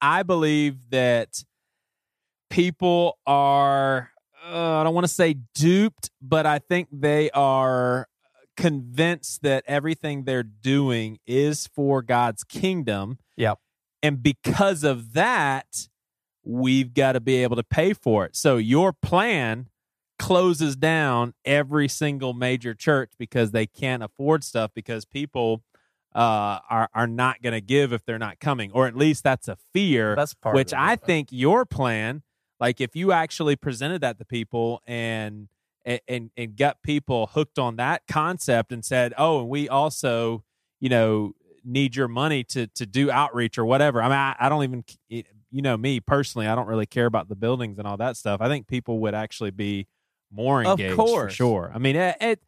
I 0.00 0.22
believe 0.22 0.90
that 0.90 1.42
people 2.50 3.18
are 3.26 4.10
uh, 4.46 4.80
I 4.80 4.84
don't 4.84 4.94
want 4.94 5.06
to 5.06 5.12
say 5.12 5.36
duped, 5.54 6.10
but 6.20 6.46
I 6.46 6.58
think 6.58 6.88
they 6.92 7.30
are 7.30 8.06
convinced 8.56 9.42
that 9.42 9.64
everything 9.66 10.24
they're 10.24 10.42
doing 10.42 11.18
is 11.26 11.66
for 11.66 12.02
God's 12.02 12.44
kingdom. 12.44 13.18
Yep. 13.36 13.58
And 14.02 14.22
because 14.22 14.84
of 14.84 15.12
that, 15.14 15.88
we've 16.44 16.94
got 16.94 17.12
to 17.12 17.20
be 17.20 17.42
able 17.42 17.56
to 17.56 17.64
pay 17.64 17.92
for 17.92 18.24
it. 18.24 18.36
So 18.36 18.56
your 18.56 18.92
plan 18.92 19.68
closes 20.18 20.76
down 20.76 21.34
every 21.44 21.88
single 21.88 22.32
major 22.32 22.74
church 22.74 23.12
because 23.18 23.50
they 23.50 23.66
can't 23.66 24.02
afford 24.02 24.44
stuff 24.44 24.70
because 24.74 25.04
people 25.04 25.62
uh, 26.14 26.60
are 26.70 26.88
are 26.94 27.06
not 27.06 27.42
going 27.42 27.52
to 27.52 27.60
give 27.60 27.92
if 27.92 28.04
they're 28.06 28.18
not 28.18 28.40
coming, 28.40 28.72
or 28.72 28.86
at 28.86 28.96
least 28.96 29.22
that's 29.22 29.48
a 29.48 29.56
fear. 29.74 30.16
That's 30.16 30.32
part. 30.32 30.54
which 30.54 30.72
of 30.72 30.78
it. 30.78 30.82
I 30.82 30.96
think 30.96 31.28
your 31.30 31.66
plan, 31.66 32.22
like 32.60 32.80
if 32.80 32.96
you 32.96 33.12
actually 33.12 33.56
presented 33.56 34.00
that 34.00 34.18
to 34.18 34.24
people 34.24 34.82
and 34.86 35.48
and 35.84 36.30
and, 36.36 36.56
got 36.56 36.82
people 36.82 37.28
hooked 37.28 37.60
on 37.60 37.76
that 37.76 38.02
concept 38.08 38.72
and 38.72 38.84
said, 38.84 39.14
oh, 39.16 39.40
and 39.40 39.48
we 39.48 39.68
also, 39.68 40.42
you 40.80 40.88
know, 40.88 41.32
need 41.64 41.94
your 41.94 42.08
money 42.08 42.42
to 42.44 42.66
to 42.68 42.86
do 42.86 43.10
outreach 43.10 43.56
or 43.56 43.64
whatever. 43.64 44.02
I 44.02 44.06
mean, 44.06 44.18
I, 44.18 44.36
I 44.38 44.48
don't 44.48 44.64
even, 44.64 44.84
you 45.08 45.62
know, 45.62 45.76
me 45.76 46.00
personally, 46.00 46.48
I 46.48 46.54
don't 46.56 46.66
really 46.66 46.86
care 46.86 47.06
about 47.06 47.28
the 47.28 47.36
buildings 47.36 47.78
and 47.78 47.86
all 47.86 47.96
that 47.98 48.16
stuff. 48.16 48.40
I 48.40 48.48
think 48.48 48.66
people 48.66 48.98
would 49.00 49.14
actually 49.14 49.52
be 49.52 49.86
more 50.32 50.64
Of 50.64 50.80
engaged 50.80 50.96
for 50.96 51.06
course. 51.06 51.34
sure. 51.34 51.70
I 51.72 51.78
mean, 51.78 51.94
it, 51.94 52.16
it 52.20 52.40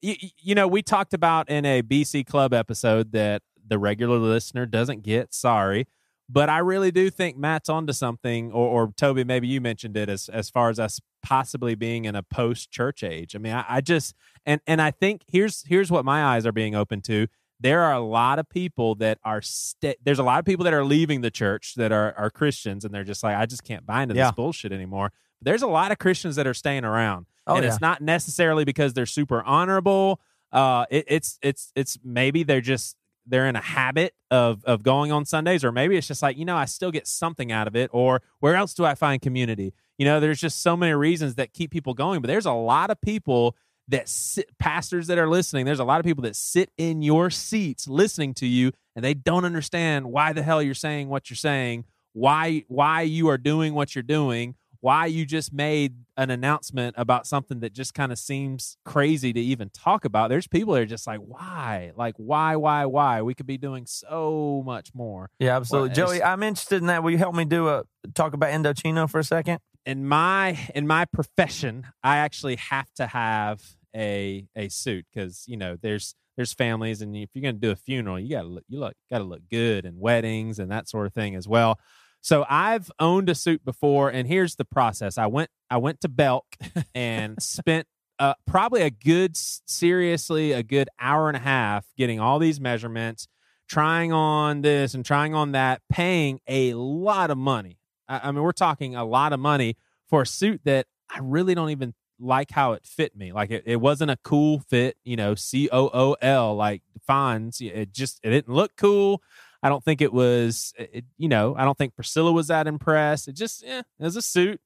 you, 0.00 0.14
you 0.38 0.54
know, 0.54 0.66
we 0.66 0.80
talked 0.82 1.12
about 1.12 1.50
in 1.50 1.66
a 1.66 1.82
BC 1.82 2.26
Club 2.26 2.54
episode 2.54 3.12
that 3.12 3.42
the 3.66 3.78
regular 3.78 4.16
listener 4.18 4.64
doesn't 4.64 5.02
get. 5.02 5.34
Sorry, 5.34 5.86
but 6.28 6.48
I 6.48 6.58
really 6.58 6.90
do 6.90 7.08
think 7.10 7.36
Matt's 7.36 7.68
onto 7.68 7.92
something. 7.92 8.50
Or, 8.52 8.84
or 8.84 8.92
Toby, 8.96 9.24
maybe 9.24 9.46
you 9.48 9.60
mentioned 9.60 9.96
it 9.96 10.08
as 10.08 10.28
as 10.28 10.50
far 10.50 10.70
as 10.70 10.78
us 10.78 11.00
possibly 11.22 11.74
being 11.74 12.04
in 12.04 12.14
a 12.14 12.22
post 12.22 12.70
church 12.70 13.02
age. 13.02 13.34
I 13.34 13.38
mean, 13.38 13.52
I, 13.52 13.64
I 13.68 13.80
just 13.80 14.14
and 14.44 14.60
and 14.66 14.80
I 14.82 14.90
think 14.90 15.22
here's 15.28 15.64
here's 15.66 15.90
what 15.90 16.04
my 16.04 16.24
eyes 16.24 16.46
are 16.46 16.52
being 16.52 16.74
open 16.74 17.00
to. 17.02 17.26
There 17.58 17.80
are 17.80 17.94
a 17.94 18.00
lot 18.00 18.38
of 18.38 18.48
people 18.50 18.96
that 18.96 19.18
are 19.24 19.40
st- 19.40 19.96
there's 20.04 20.18
a 20.18 20.22
lot 20.22 20.38
of 20.38 20.44
people 20.44 20.64
that 20.64 20.74
are 20.74 20.84
leaving 20.84 21.22
the 21.22 21.30
church 21.30 21.74
that 21.76 21.90
are 21.92 22.12
are 22.18 22.28
Christians 22.30 22.84
and 22.84 22.92
they're 22.92 23.04
just 23.04 23.22
like 23.22 23.36
I 23.36 23.46
just 23.46 23.64
can't 23.64 23.86
buy 23.86 24.02
into 24.02 24.14
Yeah. 24.14 24.26
this 24.26 24.34
bullshit 24.34 24.72
anymore. 24.72 25.10
But 25.40 25.46
there's 25.46 25.62
a 25.62 25.66
lot 25.66 25.90
of 25.90 25.98
Christians 25.98 26.36
that 26.36 26.46
are 26.46 26.54
staying 26.54 26.84
around 26.84 27.26
Oh, 27.46 27.54
and 27.54 27.64
yeah. 27.64 27.70
it's 27.70 27.80
not 27.80 28.00
necessarily 28.02 28.64
because 28.64 28.92
they're 28.94 29.06
super 29.06 29.42
honorable. 29.44 30.20
Uh, 30.52 30.84
it, 30.90 31.04
it's 31.08 31.38
it's 31.42 31.72
it's 31.74 31.98
maybe 32.04 32.42
they're 32.42 32.60
just 32.60 32.96
they're 33.26 33.46
in 33.46 33.56
a 33.56 33.60
habit 33.60 34.14
of 34.30 34.64
of 34.64 34.82
going 34.82 35.12
on 35.12 35.24
Sundays, 35.24 35.64
or 35.64 35.72
maybe 35.72 35.96
it's 35.96 36.06
just 36.06 36.22
like 36.22 36.36
you 36.36 36.44
know 36.44 36.56
I 36.56 36.64
still 36.64 36.90
get 36.90 37.06
something 37.06 37.52
out 37.52 37.66
of 37.66 37.76
it, 37.76 37.90
or 37.92 38.22
where 38.40 38.54
else 38.54 38.74
do 38.74 38.84
I 38.84 38.94
find 38.94 39.20
community? 39.20 39.74
You 39.98 40.04
know, 40.04 40.20
there's 40.20 40.40
just 40.40 40.62
so 40.62 40.76
many 40.76 40.92
reasons 40.92 41.36
that 41.36 41.52
keep 41.52 41.70
people 41.70 41.94
going, 41.94 42.20
but 42.20 42.28
there's 42.28 42.46
a 42.46 42.52
lot 42.52 42.90
of 42.90 43.00
people 43.00 43.56
that 43.88 44.08
sit, 44.08 44.50
pastors 44.58 45.06
that 45.06 45.18
are 45.18 45.28
listening. 45.28 45.64
There's 45.64 45.78
a 45.78 45.84
lot 45.84 46.00
of 46.00 46.06
people 46.06 46.22
that 46.22 46.36
sit 46.36 46.70
in 46.76 47.02
your 47.02 47.30
seats 47.30 47.86
listening 47.86 48.34
to 48.34 48.46
you, 48.46 48.72
and 48.94 49.04
they 49.04 49.14
don't 49.14 49.44
understand 49.44 50.06
why 50.06 50.32
the 50.32 50.42
hell 50.42 50.62
you're 50.62 50.74
saying 50.74 51.08
what 51.08 51.30
you're 51.30 51.36
saying, 51.36 51.84
why 52.12 52.64
why 52.68 53.02
you 53.02 53.28
are 53.28 53.38
doing 53.38 53.74
what 53.74 53.94
you're 53.94 54.02
doing, 54.02 54.54
why 54.80 55.06
you 55.06 55.26
just 55.26 55.52
made 55.52 55.94
an 56.16 56.30
announcement 56.30 56.94
about 56.98 57.26
something 57.26 57.60
that 57.60 57.72
just 57.72 57.94
kind 57.94 58.12
of 58.12 58.18
seems 58.18 58.76
crazy 58.84 59.32
to 59.32 59.40
even 59.40 59.70
talk 59.70 60.04
about. 60.04 60.28
There's 60.28 60.46
people 60.46 60.74
that 60.74 60.82
are 60.82 60.86
just 60.86 61.06
like, 61.06 61.20
why? 61.20 61.92
Like, 61.96 62.14
why, 62.16 62.56
why, 62.56 62.86
why? 62.86 63.22
We 63.22 63.34
could 63.34 63.46
be 63.46 63.58
doing 63.58 63.86
so 63.86 64.62
much 64.64 64.94
more. 64.94 65.30
Yeah, 65.38 65.56
absolutely. 65.56 65.88
Well, 65.88 66.08
Joey, 66.08 66.22
I'm 66.22 66.42
interested 66.42 66.80
in 66.80 66.86
that. 66.86 67.02
Will 67.02 67.10
you 67.10 67.18
help 67.18 67.34
me 67.34 67.44
do 67.44 67.68
a 67.68 67.84
talk 68.14 68.34
about 68.34 68.50
Indochino 68.50 69.08
for 69.10 69.18
a 69.18 69.24
second? 69.24 69.60
In 69.84 70.06
my 70.06 70.58
in 70.74 70.86
my 70.86 71.04
profession, 71.04 71.86
I 72.02 72.16
actually 72.18 72.56
have 72.56 72.92
to 72.94 73.06
have 73.06 73.62
a 73.94 74.46
a 74.56 74.68
suit 74.68 75.06
because 75.12 75.44
you 75.46 75.56
know 75.56 75.76
there's 75.80 76.14
there's 76.36 76.52
families, 76.52 77.00
and 77.02 77.16
if 77.16 77.30
you're 77.34 77.42
going 77.42 77.54
to 77.54 77.60
do 77.60 77.70
a 77.70 77.76
funeral, 77.76 78.20
you 78.20 78.30
got 78.36 78.42
to 78.42 78.48
look 78.48 78.64
you 78.68 78.78
look 78.78 78.94
got 79.10 79.18
to 79.18 79.24
look 79.24 79.42
good, 79.50 79.84
and 79.84 79.98
weddings 79.98 80.58
and 80.58 80.70
that 80.70 80.88
sort 80.88 81.06
of 81.06 81.14
thing 81.14 81.34
as 81.34 81.48
well. 81.48 81.78
So 82.26 82.44
I've 82.50 82.90
owned 82.98 83.28
a 83.28 83.36
suit 83.36 83.64
before, 83.64 84.10
and 84.10 84.26
here's 84.26 84.56
the 84.56 84.64
process. 84.64 85.16
I 85.16 85.26
went 85.26 85.48
I 85.70 85.76
went 85.76 86.00
to 86.00 86.08
Belk 86.08 86.44
and 86.94 87.40
spent 87.40 87.86
uh, 88.18 88.34
probably 88.48 88.82
a 88.82 88.90
good 88.90 89.36
seriously 89.36 90.50
a 90.50 90.64
good 90.64 90.88
hour 90.98 91.28
and 91.28 91.36
a 91.36 91.40
half 91.40 91.86
getting 91.96 92.18
all 92.18 92.40
these 92.40 92.60
measurements, 92.60 93.28
trying 93.68 94.12
on 94.12 94.62
this 94.62 94.92
and 94.92 95.04
trying 95.04 95.36
on 95.36 95.52
that, 95.52 95.82
paying 95.88 96.40
a 96.48 96.74
lot 96.74 97.30
of 97.30 97.38
money. 97.38 97.78
I, 98.08 98.22
I 98.24 98.32
mean, 98.32 98.42
we're 98.42 98.50
talking 98.50 98.96
a 98.96 99.04
lot 99.04 99.32
of 99.32 99.38
money 99.38 99.76
for 100.08 100.22
a 100.22 100.26
suit 100.26 100.62
that 100.64 100.88
I 101.08 101.20
really 101.22 101.54
don't 101.54 101.70
even 101.70 101.94
like 102.18 102.50
how 102.50 102.72
it 102.72 102.84
fit 102.84 103.16
me. 103.16 103.32
Like 103.32 103.52
it, 103.52 103.62
it 103.66 103.76
wasn't 103.76 104.10
a 104.10 104.18
cool 104.24 104.58
fit, 104.68 104.96
you 105.04 105.14
know, 105.14 105.36
C 105.36 105.68
O 105.70 105.90
O 105.94 106.16
L 106.20 106.56
like 106.56 106.82
defines. 106.92 107.60
It 107.60 107.92
just 107.92 108.18
it 108.24 108.30
didn't 108.30 108.52
look 108.52 108.72
cool. 108.76 109.22
I 109.66 109.68
don't 109.68 109.82
think 109.82 110.00
it 110.00 110.12
was, 110.12 110.72
it, 110.78 111.04
you 111.18 111.28
know, 111.28 111.56
I 111.56 111.64
don't 111.64 111.76
think 111.76 111.96
Priscilla 111.96 112.30
was 112.30 112.46
that 112.46 112.68
impressed. 112.68 113.26
It 113.26 113.32
just, 113.34 113.64
eh, 113.64 113.82
it 113.98 114.04
was 114.04 114.14
a 114.14 114.22
suit. 114.22 114.60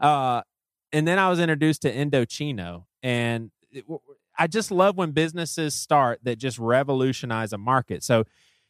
Uh, 0.00 0.42
and 0.92 1.06
then 1.06 1.16
I 1.20 1.30
was 1.30 1.38
introduced 1.38 1.82
to 1.82 1.94
Indochino, 1.94 2.86
and 3.04 3.52
it, 3.70 3.84
I 4.36 4.48
just 4.48 4.72
love 4.72 4.96
when 4.96 5.12
businesses 5.12 5.74
start 5.74 6.18
that 6.24 6.38
just 6.38 6.58
revolutionize 6.58 7.52
a 7.52 7.58
market. 7.58 8.02
So 8.02 8.24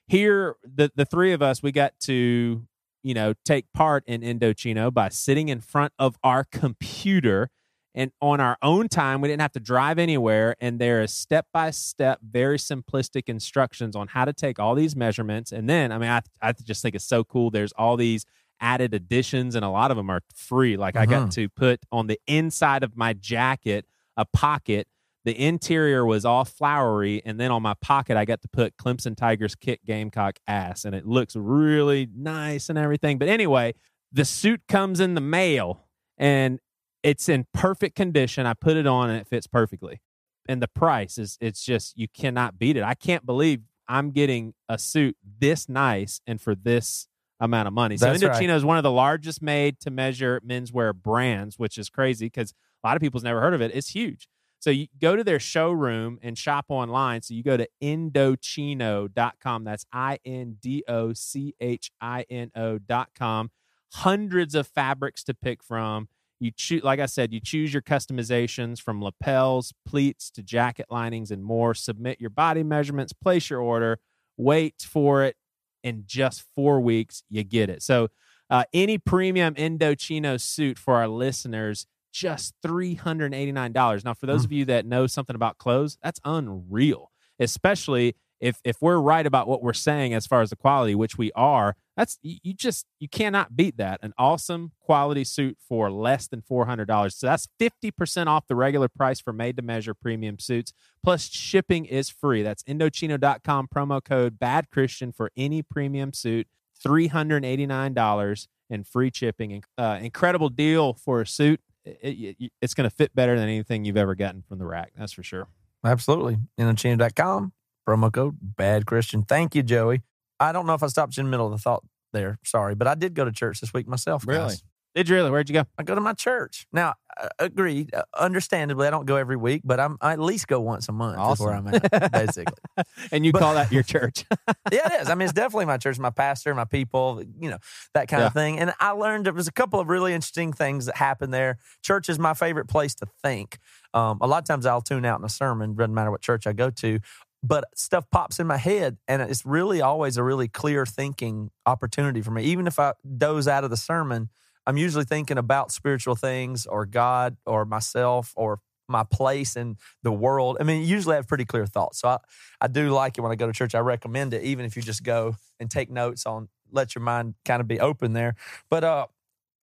here, 0.07 0.57
the 0.63 0.93
the 0.95 1.07
three 1.07 1.33
of 1.33 1.41
us, 1.41 1.63
we 1.63 1.73
got 1.73 1.99
to, 2.01 2.67
you 3.03 3.15
know, 3.15 3.33
take 3.47 3.73
part 3.73 4.05
in 4.07 4.21
Indochino 4.21 4.93
by 4.93 5.09
sitting 5.09 5.49
in 5.49 5.61
front 5.61 5.95
of 5.99 6.19
our 6.23 6.45
computer 6.45 7.49
and 7.95 8.11
on 8.21 8.41
our 8.41 8.57
own 8.63 8.89
time. 8.89 9.21
We 9.21 9.29
didn't 9.29 9.43
have 9.43 9.53
to 9.53 9.61
drive 9.61 9.99
anywhere. 9.99 10.57
And 10.61 10.79
there 10.79 11.03
is 11.03 11.13
step 11.13 11.47
by 11.53 11.71
step, 11.71 12.21
very 12.23 12.57
simplistic 12.59 13.25
instructions 13.29 13.95
on 13.95 14.09
how 14.09 14.25
to 14.25 14.33
take 14.33 14.59
all 14.59 14.75
these 14.75 14.97
measurements. 14.97 15.53
And 15.53 15.69
then, 15.69 15.93
I 15.93 15.99
mean, 15.99 16.09
I, 16.11 16.23
I 16.41 16.53
just 16.53 16.83
think 16.83 16.95
it's 16.95 17.05
so 17.05 17.23
cool. 17.25 17.51
There's 17.51 17.73
all 17.73 17.97
these 17.97 18.25
added 18.61 18.95
additions, 18.95 19.55
and 19.57 19.65
a 19.65 19.69
lot 19.69 19.91
of 19.91 19.97
them 19.97 20.09
are 20.09 20.21
free. 20.35 20.77
Like 20.77 20.97
I 20.97 21.05
got 21.05 21.29
Mhm. 21.29 21.35
to 21.35 21.49
put 21.49 21.81
on 21.91 22.07
the 22.07 22.19
inside 22.27 22.83
of 22.85 22.97
my 22.97 23.13
jacket 23.13 23.87
a 24.17 24.25
pocket. 24.25 24.87
The 25.25 25.39
interior 25.41 26.05
was 26.07 26.25
all 26.25 26.45
flowery, 26.45 27.23
and 27.25 27.39
then 27.41 27.51
on 27.51 27.63
my 27.63 27.75
pocket, 27.75 28.17
I 28.17 28.25
got 28.25 28.41
to 28.43 28.49
put 28.49 28.77
Clemson 28.77 29.17
Tigers 29.17 29.55
kick 29.55 29.81
Gamecock 29.85 30.39
ass, 30.47 30.85
and 30.85 30.95
it 30.95 31.07
looks 31.07 31.35
really 31.37 32.09
nice 32.15 32.69
and 32.69 32.79
everything. 32.79 33.19
But 33.19 33.29
anyway, 33.29 33.75
the 34.13 34.25
suit 34.25 34.63
comes 34.69 35.01
in 35.01 35.15
the 35.15 35.21
mail, 35.21 35.85
and 36.19 36.59
it's 37.03 37.29
in 37.29 37.47
perfect 37.53 37.97
condition. 37.97 38.47
I 38.47 38.55
put 38.55 38.77
it 38.77 38.87
on, 38.87 39.11
and 39.11 39.21
it 39.21 39.27
fits 39.27 39.47
perfectly. 39.47 40.01
And 40.49 40.61
the 40.61 40.69
price 40.69 41.19
is 41.19 41.39
it's 41.41 41.65
just 41.65 41.97
you 41.97 42.09
cannot 42.09 42.59
beat 42.59 42.77
it. 42.77 42.83
I 42.83 42.95
can't 42.95 43.25
believe 43.25 43.61
I'm 43.89 44.11
getting 44.11 44.55
a 44.69 44.79
suit 44.79 45.17
this 45.39 45.69
nice 45.69 46.21
and 46.27 46.41
for 46.41 46.55
this 46.55 47.09
amount 47.41 47.69
of 47.69 47.75
money. 47.75 47.97
So 47.97 48.07
That's 48.07 48.23
right. 48.23 48.41
Indochino 48.43 48.57
is 48.57 48.65
one 48.65 48.77
of 48.77 48.83
the 48.83 48.91
largest 48.91 49.43
made 49.43 49.81
to 49.81 49.91
measure 49.91 50.41
menswear 50.41 50.95
brands, 50.95 51.59
which 51.59 51.77
is 51.77 51.91
crazy 51.91 52.27
because 52.27 52.55
a 52.83 52.87
lot 52.87 52.97
of 52.97 53.03
people's 53.03 53.25
never 53.25 53.41
heard 53.41 53.55
of 53.55 53.61
it. 53.61 53.73
It's 53.75 53.91
huge. 53.91 54.29
So 54.61 54.71
you 54.71 54.87
go 55.01 55.17
to 55.17 55.25
their 55.25 55.41
showroom 55.41 56.21
and 56.23 56.39
shop 56.39 56.67
online. 56.69 57.23
So 57.23 57.35
you 57.35 57.43
go 57.43 57.57
to 57.57 57.69
Indochino.com. 57.83 59.65
That's 59.65 59.85
I 59.93 60.21
N 60.25 60.57
D 60.61 60.85
O 60.87 61.13
C 61.13 61.55
H 61.61 61.91
I 62.01 62.25
N 62.31 62.53
O.com. 62.55 63.51
Hundreds 63.95 64.55
of 64.55 64.69
fabrics 64.69 65.25
to 65.25 65.35
pick 65.35 65.65
from. 65.65 66.09
You 66.43 66.51
choose, 66.51 66.83
like 66.83 66.99
I 66.99 67.07
said, 67.07 67.33
you 67.33 67.39
choose 67.39 67.73
your 67.73 67.83
customizations 67.83 68.81
from 68.81 69.01
lapels, 69.01 69.73
pleats 69.87 70.29
to 70.33 70.43
jacket 70.43 70.87
linings 70.91 71.31
and 71.31 71.45
more. 71.45 71.73
Submit 71.73 72.21
your 72.21 72.31
body 72.31 72.65
measurements, 72.65 73.13
place 73.13 73.49
your 73.49 73.61
order, 73.61 74.01
wait 74.37 74.75
for 74.83 75.23
it. 75.23 75.37
In 75.85 76.03
just 76.05 76.45
four 76.57 76.81
weeks, 76.81 77.23
you 77.29 77.45
get 77.45 77.71
it. 77.71 77.81
So, 77.81 78.09
uh, 78.51 78.65
any 78.73 78.99
premium 78.99 79.55
Indochino 79.55 80.41
suit 80.41 80.79
for 80.79 80.95
our 80.95 81.07
listeners, 81.07 81.87
just 82.13 82.55
$389. 82.65 84.05
Now, 84.05 84.15
for 84.15 84.27
those 84.27 84.45
of 84.45 84.51
you 84.51 84.65
that 84.65 84.85
know 84.85 85.07
something 85.07 85.37
about 85.37 85.59
clothes, 85.59 85.97
that's 86.03 86.21
unreal, 86.25 87.13
especially 87.39 88.17
if 88.43 88.61
if 88.65 88.77
we're 88.83 88.99
right 88.99 89.27
about 89.27 89.49
what 89.49 89.63
we're 89.63 89.73
saying 89.73 90.13
as 90.13 90.27
far 90.27 90.43
as 90.43 90.51
the 90.51 90.57
quality, 90.57 90.95
which 90.95 91.17
we 91.17 91.33
are. 91.33 91.77
That's 91.97 92.19
you, 92.23 92.55
just 92.55 92.87
you 92.99 93.09
cannot 93.09 93.55
beat 93.57 93.77
that. 93.77 94.01
An 94.03 94.13
awesome 94.19 94.73
quality 94.81 95.25
suit 95.25 95.59
for 95.69 95.91
less 95.91 96.27
than 96.27 96.41
$400. 96.43 97.13
So 97.13 97.27
that's 97.27 97.49
50% 97.61 98.27
off 98.29 98.47
the 98.47 98.55
regular 98.57 98.89
price 98.89 99.21
for 99.21 99.33
made 99.33 99.57
to 99.57 99.63
measure 99.63 99.93
premium 99.95 100.39
suits. 100.39 100.73
Plus 101.05 101.29
shipping 101.29 101.85
is 101.85 102.09
free. 102.09 102.43
That's 102.43 102.63
indochino.com 102.65 103.69
promo 103.75 104.03
code 104.03 104.39
bad 104.39 104.71
Christian 104.71 105.13
for 105.13 105.31
any 105.37 105.63
premium 105.63 106.13
suit. 106.15 106.47
$389 106.85 108.49
and 108.71 108.87
free 108.87 109.11
shipping. 109.15 109.63
Uh, 109.77 109.99
incredible 110.01 110.49
deal 110.49 110.95
for 110.95 111.21
a 111.21 111.27
suit. 111.27 111.61
It- 111.85 112.37
it- 112.41 112.53
it's 112.61 112.75
going 112.75 112.89
to 112.89 112.95
fit 112.95 113.15
better 113.15 113.35
than 113.39 113.49
anything 113.49 113.85
you've 113.85 113.97
ever 113.97 114.15
gotten 114.15 114.43
from 114.43 114.59
the 114.59 114.67
rack. 114.67 114.93
That's 114.97 115.13
for 115.13 115.23
sure. 115.23 115.49
Absolutely. 115.85 116.39
Indochino.com, 116.59 117.53
promo 117.87 118.13
code 118.13 118.37
bad 118.41 118.87
Christian. 118.87 119.23
Thank 119.23 119.55
you, 119.55 119.63
Joey. 119.63 120.03
I 120.41 120.53
don't 120.53 120.67
know 120.67 120.75
if 120.75 120.83
I 120.83 120.89
stopped 120.89 121.17
you 121.17 121.21
in 121.23 121.27
the 121.27 121.31
middle 121.31 121.47
of 121.47 121.53
the 121.53 121.59
thought 121.59 121.85
there. 122.13 122.39
Sorry, 122.45 122.75
but 122.75 122.87
I 122.89 122.95
did 122.95 123.15
go 123.15 123.25
to 123.25 123.33
church 123.33 123.61
this 123.61 123.73
week 123.73 123.87
myself. 123.87 124.27
guys. 124.27 124.37
Really? 124.37 124.55
Did 124.95 125.09
you 125.09 125.15
really? 125.17 125.31
Where'd 125.31 125.49
you 125.49 125.55
go? 125.55 125.65
I 125.79 125.85
go 125.85 125.95
to 125.95 126.03
my 126.03 126.13
church. 126.13 126.67
Now, 126.71 126.97
uh, 127.19 127.29
agreed. 127.39 127.95
Uh, 127.95 128.03
understandably, 128.15 128.87
I 128.87 128.91
don't 128.91 129.07
go 129.07 129.17
every 129.17 129.37
week, 129.39 129.63
but 129.65 129.81
I'm 129.81 129.97
I 130.03 130.13
at 130.13 130.19
least 130.21 130.49
go 130.49 130.61
once 130.61 130.87
a 130.87 130.93
month. 130.93 131.19
Is 131.33 131.41
where 131.41 131.55
I'm 131.55 131.67
at, 131.69 132.13
basically. 132.13 132.53
And 133.11 133.25
you 133.25 133.33
But- 133.33 133.39
call 133.39 133.55
that 133.55 133.73
your 133.73 133.83
church. 133.83 134.27
yeah, 134.71 134.93
it 134.93 135.01
is. 135.03 135.09
I 135.09 135.15
mean, 135.15 135.25
it's 135.25 135.33
definitely 135.33 135.65
my 135.65 135.79
church, 135.79 135.99
my 135.99 136.11
pastor, 136.11 136.55
my 136.55 136.67
people, 136.67 137.23
you 137.41 137.49
know, 137.49 137.57
that 137.95 138.09
kind 138.09 138.23
of 138.23 138.35
thing. 138.35 138.59
And 138.59 138.75
I 138.81 138.91
learned 138.91 139.25
there 139.25 139.33
was 139.33 139.49
a 139.49 139.53
couple 139.53 139.81
of 139.81 139.89
really 139.89 140.13
interesting 140.13 140.53
things 140.53 140.85
that 140.85 140.97
happened 140.97 141.33
there. 141.33 141.57
Church 141.83 142.11
is 142.11 142.19
my 142.19 142.35
favorite 142.35 142.69
place 142.69 142.95
to 142.97 143.07
think. 143.23 143.57
Um, 143.95 144.19
a 144.21 144.27
lot 144.27 144.39
of 144.43 144.45
times 144.45 144.67
I'll 144.67 144.83
tune 144.83 145.07
out 145.07 145.19
in 145.21 145.25
a 145.25 145.31
sermon, 145.31 145.75
doesn't 145.75 145.95
matter 145.95 146.11
what 146.11 146.21
church 146.21 146.47
I 146.47 146.53
go 146.53 146.69
to, 146.69 146.99
but 147.43 147.65
stuff 147.75 148.09
pops 148.11 148.39
in 148.39 148.47
my 148.47 148.57
head, 148.57 148.99
and 149.09 149.21
it's 149.23 149.45
really 149.45 149.81
always 149.81 150.17
a 150.17 150.23
really 150.23 150.49
clear 150.49 150.87
thinking 150.87 151.51
opportunity 151.67 152.23
for 152.23 152.31
me. 152.31 152.45
Even 152.45 152.67
if 152.67 152.79
I 152.79 152.93
doze 153.19 153.49
out 153.49 153.65
of 153.65 153.71
the 153.71 153.77
sermon, 153.77 154.31
I'm 154.67 154.77
usually 154.77 155.05
thinking 155.05 155.39
about 155.39 155.73
spiritual 155.73 156.15
things 156.15 156.67
or 156.67 156.87
God 156.87 157.37
or 157.45 157.65
myself 157.65 158.33
or 158.37 158.61
my 158.89 159.03
place 159.05 159.57
in 159.57 159.77
the 160.03 160.13
world. 160.13 160.57
I 160.61 160.65
mean, 160.65 160.87
usually 160.87 161.15
I 161.15 161.17
have 161.17 161.27
pretty 161.27 161.45
clear 161.45 161.67
thoughts. 161.67 162.01
So 162.01 162.09
I, 162.09 162.19
I 162.61 162.69
do 162.69 162.91
like 162.91 163.19
it 163.19 163.23
when 163.23 163.33
I 163.33 163.37
go 163.37 163.47
to 163.47 163.53
church. 163.53 163.75
I 163.75 163.81
recommend 163.81 164.35
it, 164.35 164.43
even 164.43 164.65
if 164.65 164.77
you 164.77 164.83
just 164.83 165.03
go 165.03 165.37
and 165.59 165.71
take 165.71 165.91
notes 165.91 166.27
on, 166.27 166.49
let 166.71 166.95
your 166.95 167.03
mind 167.03 167.35
kind 167.45 167.61
of 167.61 167.67
be 167.67 167.81
open 167.81 168.13
there. 168.13 168.37
But 168.71 168.85
uh, 168.85 169.07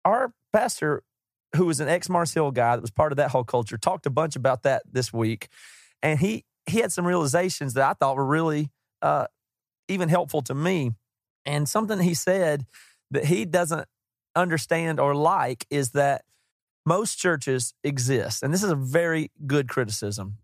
our 0.05 0.33
pastor, 0.53 1.03
who 1.55 1.67
was 1.67 1.81
an 1.81 1.89
ex 1.89 2.09
Mars 2.09 2.35
Hill 2.35 2.51
guy 2.51 2.77
that 2.77 2.83
was 2.83 2.91
part 2.91 3.13
of 3.13 3.17
that 3.17 3.31
whole 3.31 3.45
culture, 3.45 3.77
talked 3.77 4.07
a 4.07 4.11
bunch 4.11 4.35
about 4.35 4.63
that 4.65 4.83
this 4.91 5.13
week. 5.13 5.49
And 6.03 6.19
he, 6.19 6.45
he 6.67 6.79
had 6.79 6.93
some 6.93 7.07
realizations 7.07 7.75
that 7.75 7.89
I 7.89 7.93
thought 7.95 8.17
were 8.17 8.25
really 8.25 8.71
uh, 9.03 9.27
even 9.89 10.09
helpful 10.09 10.43
to 10.43 10.55
me. 10.55 10.93
And 11.47 11.69
something 11.69 11.99
he 11.99 12.15
said 12.15 12.67
that 13.11 13.27
he 13.27 13.45
doesn't 13.45 13.87
understand 14.37 15.01
or 15.01 15.15
like 15.15 15.67
is 15.71 15.91
that 15.91 16.23
most 16.87 17.17
churches 17.17 17.75
exist, 17.85 18.43
and 18.43 18.55
this 18.55 18.63
is 18.63 18.71
a 18.71 18.77
very 18.77 19.31
good 19.47 19.69
criticism. 19.69 20.39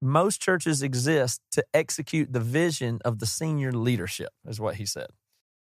Most 0.00 0.40
churches 0.40 0.82
exist 0.82 1.40
to 1.52 1.64
execute 1.74 2.32
the 2.32 2.40
vision 2.40 3.00
of 3.04 3.18
the 3.18 3.26
senior 3.26 3.72
leadership, 3.72 4.30
is 4.46 4.60
what 4.60 4.76
he 4.76 4.86
said. 4.86 5.08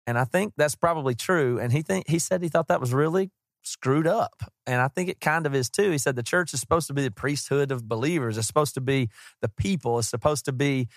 And 0.06 0.18
I 0.18 0.24
think 0.24 0.54
that's 0.56 0.74
probably 0.74 1.14
true. 1.14 1.58
And 1.58 1.72
he 1.72 1.82
think 1.82 2.08
he 2.08 2.18
said 2.18 2.42
he 2.42 2.48
thought 2.48 2.68
that 2.68 2.80
was 2.80 2.92
really 2.92 3.30
screwed 3.66 4.06
up. 4.06 4.34
And 4.66 4.80
I 4.80 4.88
think 4.88 5.08
it 5.08 5.20
kind 5.20 5.46
of 5.46 5.54
is 5.54 5.68
too. 5.68 5.90
He 5.90 5.98
said 5.98 6.16
the 6.16 6.22
church 6.22 6.54
is 6.54 6.60
supposed 6.60 6.86
to 6.88 6.94
be 6.94 7.02
the 7.02 7.10
priesthood 7.10 7.70
of 7.72 7.88
believers. 7.88 8.38
It's 8.38 8.46
supposed 8.46 8.74
to 8.74 8.80
be 8.80 9.10
the 9.42 9.48
people. 9.48 9.98
It's 9.98 10.08
supposed 10.08 10.44
to 10.46 10.52
be 10.52 10.88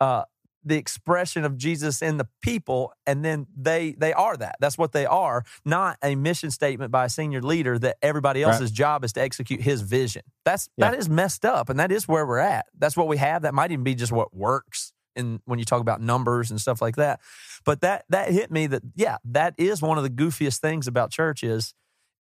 uh, 0.00 0.24
the 0.64 0.76
expression 0.76 1.44
of 1.44 1.56
Jesus 1.56 2.02
in 2.02 2.16
the 2.16 2.26
people, 2.42 2.92
and 3.06 3.24
then 3.24 3.46
they 3.56 3.92
they 3.96 4.12
are 4.12 4.36
that. 4.36 4.56
That's 4.60 4.76
what 4.76 4.90
they 4.92 5.06
are, 5.06 5.44
not 5.64 5.96
a 6.02 6.16
mission 6.16 6.50
statement 6.50 6.90
by 6.90 7.04
a 7.04 7.08
senior 7.08 7.40
leader 7.40 7.78
that 7.78 7.98
everybody 8.02 8.42
Right. 8.42 8.52
else's 8.52 8.72
job 8.72 9.04
is 9.04 9.12
to 9.12 9.20
execute 9.20 9.60
his 9.60 9.82
vision. 9.82 10.22
That's 10.44 10.68
Yeah. 10.76 10.90
that 10.90 10.98
is 10.98 11.08
messed 11.08 11.44
up, 11.44 11.68
and 11.68 11.78
that 11.78 11.92
is 11.92 12.08
where 12.08 12.26
we're 12.26 12.38
at. 12.38 12.66
That's 12.76 12.96
what 12.96 13.06
we 13.06 13.16
have. 13.18 13.42
That 13.42 13.54
might 13.54 13.70
even 13.70 13.84
be 13.84 13.94
just 13.94 14.10
what 14.12 14.34
works. 14.34 14.92
in 15.14 15.40
when 15.46 15.58
you 15.58 15.64
talk 15.64 15.80
about 15.80 15.98
numbers 16.02 16.50
and 16.50 16.60
stuff 16.60 16.82
like 16.82 16.96
that, 16.96 17.20
but 17.64 17.80
that 17.80 18.04
that 18.10 18.30
hit 18.30 18.50
me 18.50 18.66
that 18.66 18.82
yeah, 18.96 19.16
that 19.24 19.54
is 19.56 19.80
one 19.80 19.96
of 19.96 20.04
the 20.04 20.10
goofiest 20.10 20.58
things 20.58 20.86
about 20.86 21.10
church 21.10 21.42
is 21.42 21.72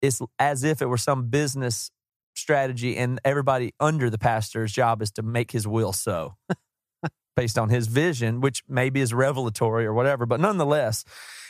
it's 0.03 0.21
as 0.39 0.65
if 0.65 0.83
it 0.83 0.87
were 0.87 0.99
some 0.99 1.29
business 1.29 1.91
strategy, 2.35 2.97
and 2.97 3.21
everybody 3.25 3.75
under 3.81 4.09
the 4.11 4.19
pastor's 4.19 4.73
job 4.73 5.03
is 5.03 5.11
to 5.13 5.23
make 5.23 5.51
his 5.51 5.67
will 5.67 5.93
so 5.93 6.37
based 7.37 7.59
on 7.59 7.69
his 7.69 7.87
vision, 7.87 8.41
which 8.41 8.63
maybe 8.69 9.01
is 9.01 9.13
revelatory 9.13 9.85
or 9.87 9.93
whatever. 9.93 10.27
But 10.27 10.41
nonetheless, 10.41 11.05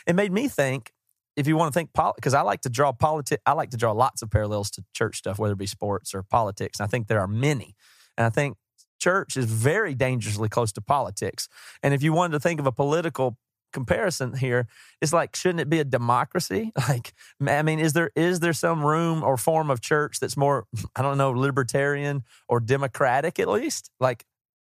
it 0.06 0.14
made 0.14 0.32
me 0.32 0.48
think. 0.48 0.92
If 1.36 1.46
you 1.46 1.56
want 1.56 1.72
to 1.72 1.78
think, 1.78 1.90
because 2.16 2.34
I 2.34 2.42
like 2.42 2.62
to 2.62 2.68
draw 2.68 2.92
politics, 2.92 3.40
I 3.46 3.52
like 3.52 3.70
to 3.70 3.76
draw 3.76 3.92
lots 3.92 4.20
of 4.20 4.30
parallels 4.30 4.68
to 4.72 4.84
church 4.92 5.16
stuff, 5.16 5.38
whether 5.38 5.52
it 5.52 5.58
be 5.58 5.66
sports 5.66 6.12
or 6.12 6.22
politics. 6.24 6.80
And 6.80 6.84
I 6.84 6.88
think 6.88 7.06
there 7.06 7.20
are 7.20 7.28
many. 7.28 7.76
And 8.18 8.26
I 8.26 8.30
think 8.30 8.56
church 9.00 9.36
is 9.36 9.46
very 9.46 9.94
dangerously 9.94 10.48
close 10.48 10.72
to 10.72 10.80
politics. 10.80 11.48
And 11.82 11.94
if 11.94 12.02
you 12.02 12.12
wanted 12.12 12.32
to 12.32 12.40
think 12.40 12.60
of 12.60 12.66
a 12.66 12.72
political 12.72 13.38
comparison 13.72 14.36
here, 14.36 14.66
it's 15.00 15.12
like, 15.12 15.34
shouldn't 15.36 15.60
it 15.60 15.70
be 15.70 15.80
a 15.80 15.84
democracy? 15.84 16.72
Like, 16.88 17.12
I 17.46 17.62
mean, 17.62 17.78
is 17.78 17.92
there 17.92 18.10
is 18.16 18.40
there 18.40 18.52
some 18.52 18.84
room 18.84 19.22
or 19.22 19.36
form 19.36 19.70
of 19.70 19.80
church 19.80 20.18
that's 20.20 20.36
more, 20.36 20.66
I 20.96 21.02
don't 21.02 21.18
know, 21.18 21.30
libertarian 21.30 22.24
or 22.48 22.60
democratic 22.60 23.38
at 23.38 23.48
least? 23.48 23.90
Like, 24.00 24.24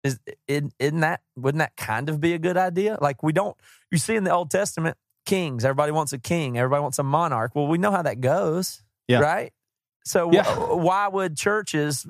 is 0.02 0.18
isn't 0.48 0.74
isn't 0.78 1.00
that 1.00 1.20
wouldn't 1.36 1.60
that 1.60 1.76
kind 1.76 2.08
of 2.08 2.20
be 2.20 2.34
a 2.34 2.38
good 2.38 2.56
idea? 2.56 2.98
Like, 3.00 3.22
we 3.22 3.32
don't. 3.32 3.56
You 3.90 3.98
see 3.98 4.16
in 4.16 4.24
the 4.24 4.32
Old 4.32 4.50
Testament, 4.50 4.96
kings. 5.26 5.64
Everybody 5.64 5.92
wants 5.92 6.12
a 6.12 6.18
king. 6.18 6.58
Everybody 6.58 6.82
wants 6.82 6.98
a 6.98 7.02
monarch. 7.02 7.54
Well, 7.54 7.66
we 7.66 7.78
know 7.78 7.90
how 7.90 8.02
that 8.02 8.20
goes, 8.20 8.82
Yeah. 9.08 9.20
right? 9.20 9.52
So, 10.04 10.30
Yeah. 10.30 10.44
wh- 10.44 10.76
why 10.76 11.08
would 11.08 11.36
churches 11.36 12.06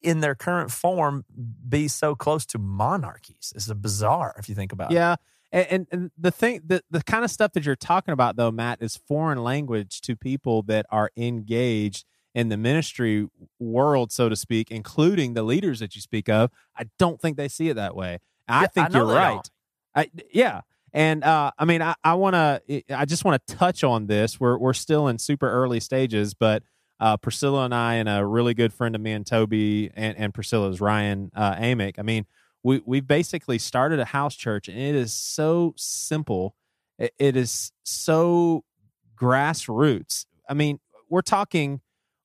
in 0.00 0.20
their 0.20 0.36
current 0.36 0.70
form 0.70 1.24
be 1.68 1.88
so 1.88 2.14
close 2.14 2.46
to 2.46 2.58
monarchies? 2.58 3.52
It's 3.56 3.68
a 3.68 3.74
bizarre 3.74 4.36
if 4.38 4.48
you 4.48 4.54
think 4.54 4.72
about 4.72 4.92
it. 4.92 4.94
Yeah. 4.94 5.16
And, 5.54 5.66
and, 5.70 5.86
and 5.92 6.10
the 6.18 6.32
thing, 6.32 6.62
the, 6.66 6.82
the 6.90 7.00
kind 7.04 7.24
of 7.24 7.30
stuff 7.30 7.52
that 7.52 7.64
you're 7.64 7.76
talking 7.76 8.12
about, 8.12 8.34
though, 8.34 8.50
Matt, 8.50 8.82
is 8.82 8.96
foreign 8.96 9.42
language 9.44 10.00
to 10.00 10.16
people 10.16 10.62
that 10.64 10.84
are 10.90 11.12
engaged 11.16 12.04
in 12.34 12.48
the 12.48 12.56
ministry 12.56 13.28
world, 13.60 14.10
so 14.10 14.28
to 14.28 14.34
speak, 14.34 14.72
including 14.72 15.34
the 15.34 15.44
leaders 15.44 15.78
that 15.78 15.94
you 15.94 16.00
speak 16.00 16.28
of. 16.28 16.50
I 16.76 16.86
don't 16.98 17.20
think 17.20 17.36
they 17.36 17.46
see 17.46 17.68
it 17.68 17.74
that 17.74 17.94
way. 17.94 18.18
I 18.48 18.62
Yeah, 18.62 18.66
think 18.66 18.90
I 18.90 18.98
you're 18.98 19.06
right. 19.06 19.50
I, 19.94 20.10
yeah. 20.32 20.62
And 20.92 21.22
uh, 21.22 21.52
I 21.56 21.64
mean, 21.64 21.82
I, 21.82 21.94
I 22.02 22.14
want 22.14 22.34
to, 22.34 22.82
I 22.90 23.04
just 23.04 23.24
want 23.24 23.46
to 23.46 23.54
touch 23.54 23.84
on 23.84 24.08
this. 24.08 24.40
We're, 24.40 24.58
we're 24.58 24.74
still 24.74 25.06
in 25.06 25.18
super 25.18 25.48
early 25.48 25.78
stages, 25.78 26.34
but 26.34 26.64
uh, 26.98 27.16
Priscilla 27.16 27.64
and 27.64 27.74
I, 27.74 27.94
and 27.94 28.08
a 28.08 28.26
really 28.26 28.54
good 28.54 28.72
friend 28.72 28.96
of 28.96 29.00
me 29.00 29.12
and 29.12 29.24
Toby, 29.24 29.90
and, 29.94 30.16
and 30.18 30.34
Priscilla's 30.34 30.80
Ryan 30.80 31.30
uh, 31.36 31.54
Amick. 31.54 32.00
I 32.00 32.02
mean, 32.02 32.26
we 32.64 32.80
we've 32.84 33.06
basically 33.06 33.58
started 33.58 34.00
a 34.00 34.06
house 34.06 34.34
church, 34.34 34.68
and 34.68 34.78
it 34.78 34.96
is 34.96 35.12
so 35.12 35.74
simple. 35.76 36.56
It, 36.98 37.12
it 37.18 37.36
is 37.36 37.70
so 37.84 38.64
grassroots. 39.16 40.24
I 40.48 40.54
mean, 40.54 40.80
we're 41.08 41.22
talking 41.22 41.82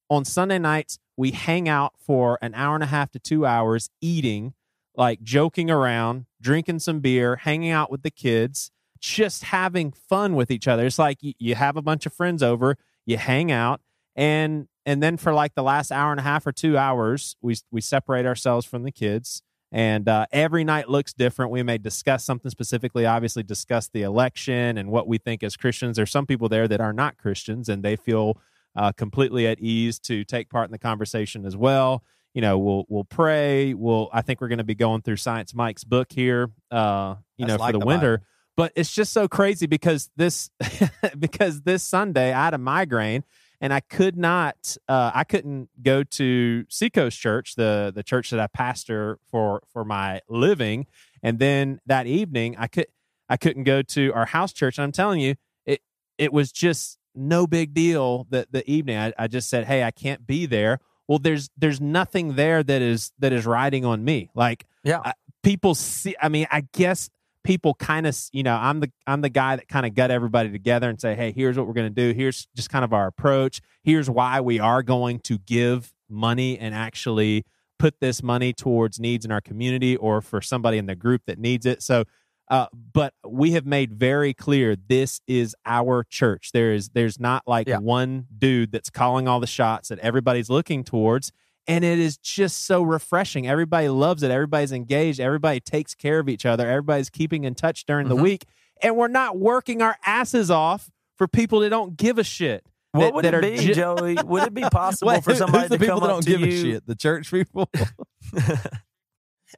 on 0.09 0.25
Sunday 0.25 0.57
nights. 0.57 0.97
We 1.17 1.31
hang 1.31 1.67
out 1.67 1.93
for 1.99 2.39
an 2.41 2.55
hour 2.55 2.73
and 2.75 2.83
a 2.83 2.87
half 2.87 3.11
to 3.11 3.19
two 3.19 3.45
hours, 3.45 3.89
eating, 3.99 4.53
like 4.95 5.21
joking 5.21 5.69
around, 5.69 6.25
drinking 6.41 6.79
some 6.79 7.01
beer, 7.01 7.35
hanging 7.35 7.71
out 7.71 7.91
with 7.91 8.03
the 8.03 8.11
kids, 8.11 8.71
just 9.01 9.43
having 9.43 9.91
fun 9.91 10.35
with 10.35 10.49
each 10.49 10.67
other. 10.69 10.85
It's 10.85 10.97
like 10.97 11.17
you, 11.21 11.33
you 11.37 11.55
have 11.55 11.75
a 11.75 11.81
bunch 11.81 12.05
of 12.05 12.13
friends 12.13 12.41
over, 12.41 12.77
you 13.05 13.17
hang 13.17 13.51
out, 13.51 13.81
and 14.15 14.69
and 14.85 15.03
then 15.03 15.17
for 15.17 15.33
like 15.33 15.55
the 15.55 15.63
last 15.63 15.91
hour 15.91 16.11
and 16.11 16.19
a 16.21 16.23
half 16.23 16.47
or 16.47 16.53
two 16.53 16.77
hours, 16.77 17.35
we 17.41 17.57
we 17.71 17.81
separate 17.81 18.25
ourselves 18.25 18.65
from 18.65 18.83
the 18.83 18.91
kids 18.91 19.43
and 19.71 20.07
uh, 20.07 20.25
every 20.31 20.63
night 20.63 20.89
looks 20.89 21.13
different. 21.13 21.51
We 21.51 21.61
may 21.63 21.77
discuss 21.77 22.25
something 22.25 22.49
specifically, 22.49 23.05
obviously, 23.05 23.43
discuss 23.43 23.87
the 23.87 24.01
election 24.01 24.77
and 24.77 24.89
what 24.89 25.07
we 25.07 25.17
think 25.17 25.43
as 25.43 25.55
Christians. 25.55 25.97
There's 25.97 26.11
some 26.11 26.25
people 26.25 26.49
there 26.49 26.67
that 26.67 26.81
are 26.81 26.93
not 26.93 27.17
Christians 27.17 27.69
and 27.69 27.83
they 27.83 27.95
feel 27.95 28.39
uh, 28.75 28.91
completely 28.93 29.47
at 29.47 29.59
ease 29.59 29.99
to 29.99 30.23
take 30.23 30.49
part 30.49 30.65
in 30.65 30.71
the 30.71 30.79
conversation 30.79 31.45
as 31.45 31.55
well. 31.55 32.03
You 32.33 32.41
know, 32.41 32.57
we'll 32.57 32.85
we'll 32.89 33.03
pray. 33.03 33.73
We'll 33.73 34.09
I 34.13 34.21
think 34.21 34.41
we're 34.41 34.47
going 34.47 34.59
to 34.59 34.63
be 34.63 34.75
going 34.75 35.01
through 35.01 35.17
Science 35.17 35.53
Mike's 35.53 35.83
book 35.83 36.11
here. 36.11 36.49
Uh, 36.71 37.15
you 37.37 37.45
That's 37.45 37.57
know, 37.57 37.63
like 37.63 37.73
for 37.73 37.79
the, 37.79 37.79
the 37.79 37.85
winter. 37.85 38.17
Bible. 38.17 38.25
But 38.55 38.73
it's 38.75 38.93
just 38.93 39.13
so 39.13 39.27
crazy 39.27 39.67
because 39.67 40.09
this 40.17 40.49
because 41.19 41.61
this 41.61 41.83
Sunday 41.83 42.33
I 42.33 42.45
had 42.45 42.53
a 42.53 42.57
migraine 42.57 43.23
and 43.61 43.73
I 43.73 43.79
could 43.81 44.17
not 44.17 44.77
uh, 44.87 45.11
I 45.13 45.23
couldn't 45.23 45.69
go 45.81 46.03
to 46.03 46.65
Seacoast 46.69 47.19
Church, 47.19 47.55
the 47.55 47.91
the 47.93 48.03
church 48.03 48.29
that 48.31 48.39
I 48.39 48.47
pastor 48.47 49.19
for 49.29 49.61
for 49.71 49.83
my 49.85 50.21
living, 50.29 50.87
and 51.23 51.39
then 51.39 51.79
that 51.85 52.07
evening 52.07 52.55
I 52.57 52.67
could 52.67 52.87
I 53.29 53.37
couldn't 53.37 53.63
go 53.65 53.81
to 53.81 54.11
our 54.13 54.25
house 54.25 54.53
church. 54.53 54.77
And 54.77 54.83
I'm 54.83 54.91
telling 54.91 55.19
you, 55.19 55.35
it 55.65 55.81
it 56.17 56.31
was 56.33 56.51
just 56.51 56.97
no 57.15 57.47
big 57.47 57.73
deal 57.73 58.27
that 58.29 58.51
the 58.51 58.69
evening 58.69 58.97
I, 58.97 59.13
I 59.17 59.27
just 59.27 59.49
said, 59.49 59.65
hey, 59.65 59.83
I 59.83 59.91
can't 59.91 60.25
be 60.25 60.45
there. 60.45 60.79
Well, 61.07 61.19
there's 61.19 61.49
there's 61.57 61.81
nothing 61.81 62.35
there 62.35 62.63
that 62.63 62.81
is 62.81 63.11
that 63.19 63.33
is 63.33 63.45
riding 63.45 63.83
on 63.85 64.03
me. 64.05 64.29
Like 64.35 64.65
Yeah. 64.83 65.01
I- 65.03 65.13
people 65.43 65.73
see. 65.73 66.15
I 66.21 66.29
mean, 66.29 66.47
I 66.51 66.61
guess 66.73 67.09
people 67.43 67.73
kind 67.73 68.05
of 68.05 68.17
you 68.33 68.43
know 68.43 68.55
i'm 68.55 68.79
the 68.81 68.91
i'm 69.07 69.21
the 69.21 69.29
guy 69.29 69.55
that 69.55 69.67
kind 69.67 69.85
of 69.85 69.93
got 69.95 70.11
everybody 70.11 70.51
together 70.51 70.89
and 70.89 70.99
say 70.99 71.15
hey 71.15 71.31
here's 71.31 71.57
what 71.57 71.65
we're 71.67 71.73
going 71.73 71.93
to 71.93 72.07
do. 72.07 72.13
Here's 72.13 72.47
just 72.55 72.69
kind 72.69 72.83
of 72.83 72.93
our 72.93 73.07
approach. 73.07 73.61
Here's 73.83 74.09
why 74.09 74.41
we 74.41 74.59
are 74.59 74.83
going 74.83 75.19
to 75.21 75.37
give 75.39 75.93
money 76.09 76.57
and 76.59 76.75
actually 76.75 77.45
put 77.77 77.95
this 78.01 78.21
money 78.21 78.51
towards 78.51 78.99
needs 78.99 79.23
in 79.23 79.31
our 79.31 79.39
community 79.41 79.95
or 79.95 80.21
for 80.21 80.41
somebody 80.41 80.77
in 80.77 80.85
the 80.85 80.95
group 80.95 81.21
that 81.27 81.39
needs 81.39 81.65
it. 81.65 81.81
So 81.81 82.03
uh, 82.51 82.65
but 82.93 83.13
we 83.27 83.51
have 83.51 83.65
made 83.65 83.93
very 83.93 84.33
clear 84.33 84.75
this 84.75 85.21
is 85.27 85.55
our 85.67 86.03
church. 86.09 86.49
There 86.51 86.73
is 86.73 86.89
there's 86.89 87.19
not 87.19 87.43
like 87.47 87.67
Yeah. 87.67 87.77
one 87.77 88.25
dude 88.37 88.71
that's 88.71 88.89
calling 88.89 89.27
all 89.27 89.39
the 89.39 89.47
shots 89.47 89.89
that 89.89 89.99
everybody's 89.99 90.49
looking 90.49 90.83
towards 90.83 91.31
and 91.69 91.85
it 91.85 91.99
is 91.99 92.17
just 92.17 92.65
so 92.65 92.81
refreshing. 92.81 93.47
Everybody 93.47 93.87
loves 93.87 94.23
it. 94.23 94.31
Everybody's 94.31 94.73
engaged. 94.73 95.21
Everybody 95.21 95.61
takes 95.61 95.95
care 95.95 96.19
of 96.19 96.27
each 96.27 96.45
other. 96.45 96.67
Everybody's 96.67 97.09
keeping 97.09 97.45
in 97.45 97.55
touch 97.55 97.85
during 97.85 98.09
the 98.09 98.15
Mhm. 98.17 98.21
week, 98.23 98.45
and 98.83 98.97
we're 98.97 99.07
not 99.07 99.37
working 99.37 99.81
our 99.81 99.95
asses 100.05 100.51
off 100.51 100.89
for 101.17 101.27
people 101.27 101.61
that 101.61 101.69
don't 101.69 101.95
give 101.95 102.17
a 102.17 102.23
shit. 102.23 102.65
What 102.91 103.01
that- 103.01 103.13
would 103.13 103.25
that 103.25 103.33
it 103.35 103.37
are 103.37 103.41
be, 103.41 103.57
ju- 103.57 103.73
Joey? 103.75 104.15
Would 104.15 104.43
it 104.43 104.53
be 104.53 104.61
possible 104.71 105.09
Wait, 105.13 105.23
for 105.23 105.35
somebody 105.35 105.67
the 105.67 105.77
to 105.77 105.79
people 105.79 105.99
come 105.99 106.07
that 106.09 106.15
up 106.15 106.23
don't 106.23 106.23
to 106.23 106.29
give 106.37 106.41
you? 106.41 106.47
a 106.47 106.73
shit? 106.73 106.87
The 106.87 106.95
church 106.95 107.29
people. 107.31 107.69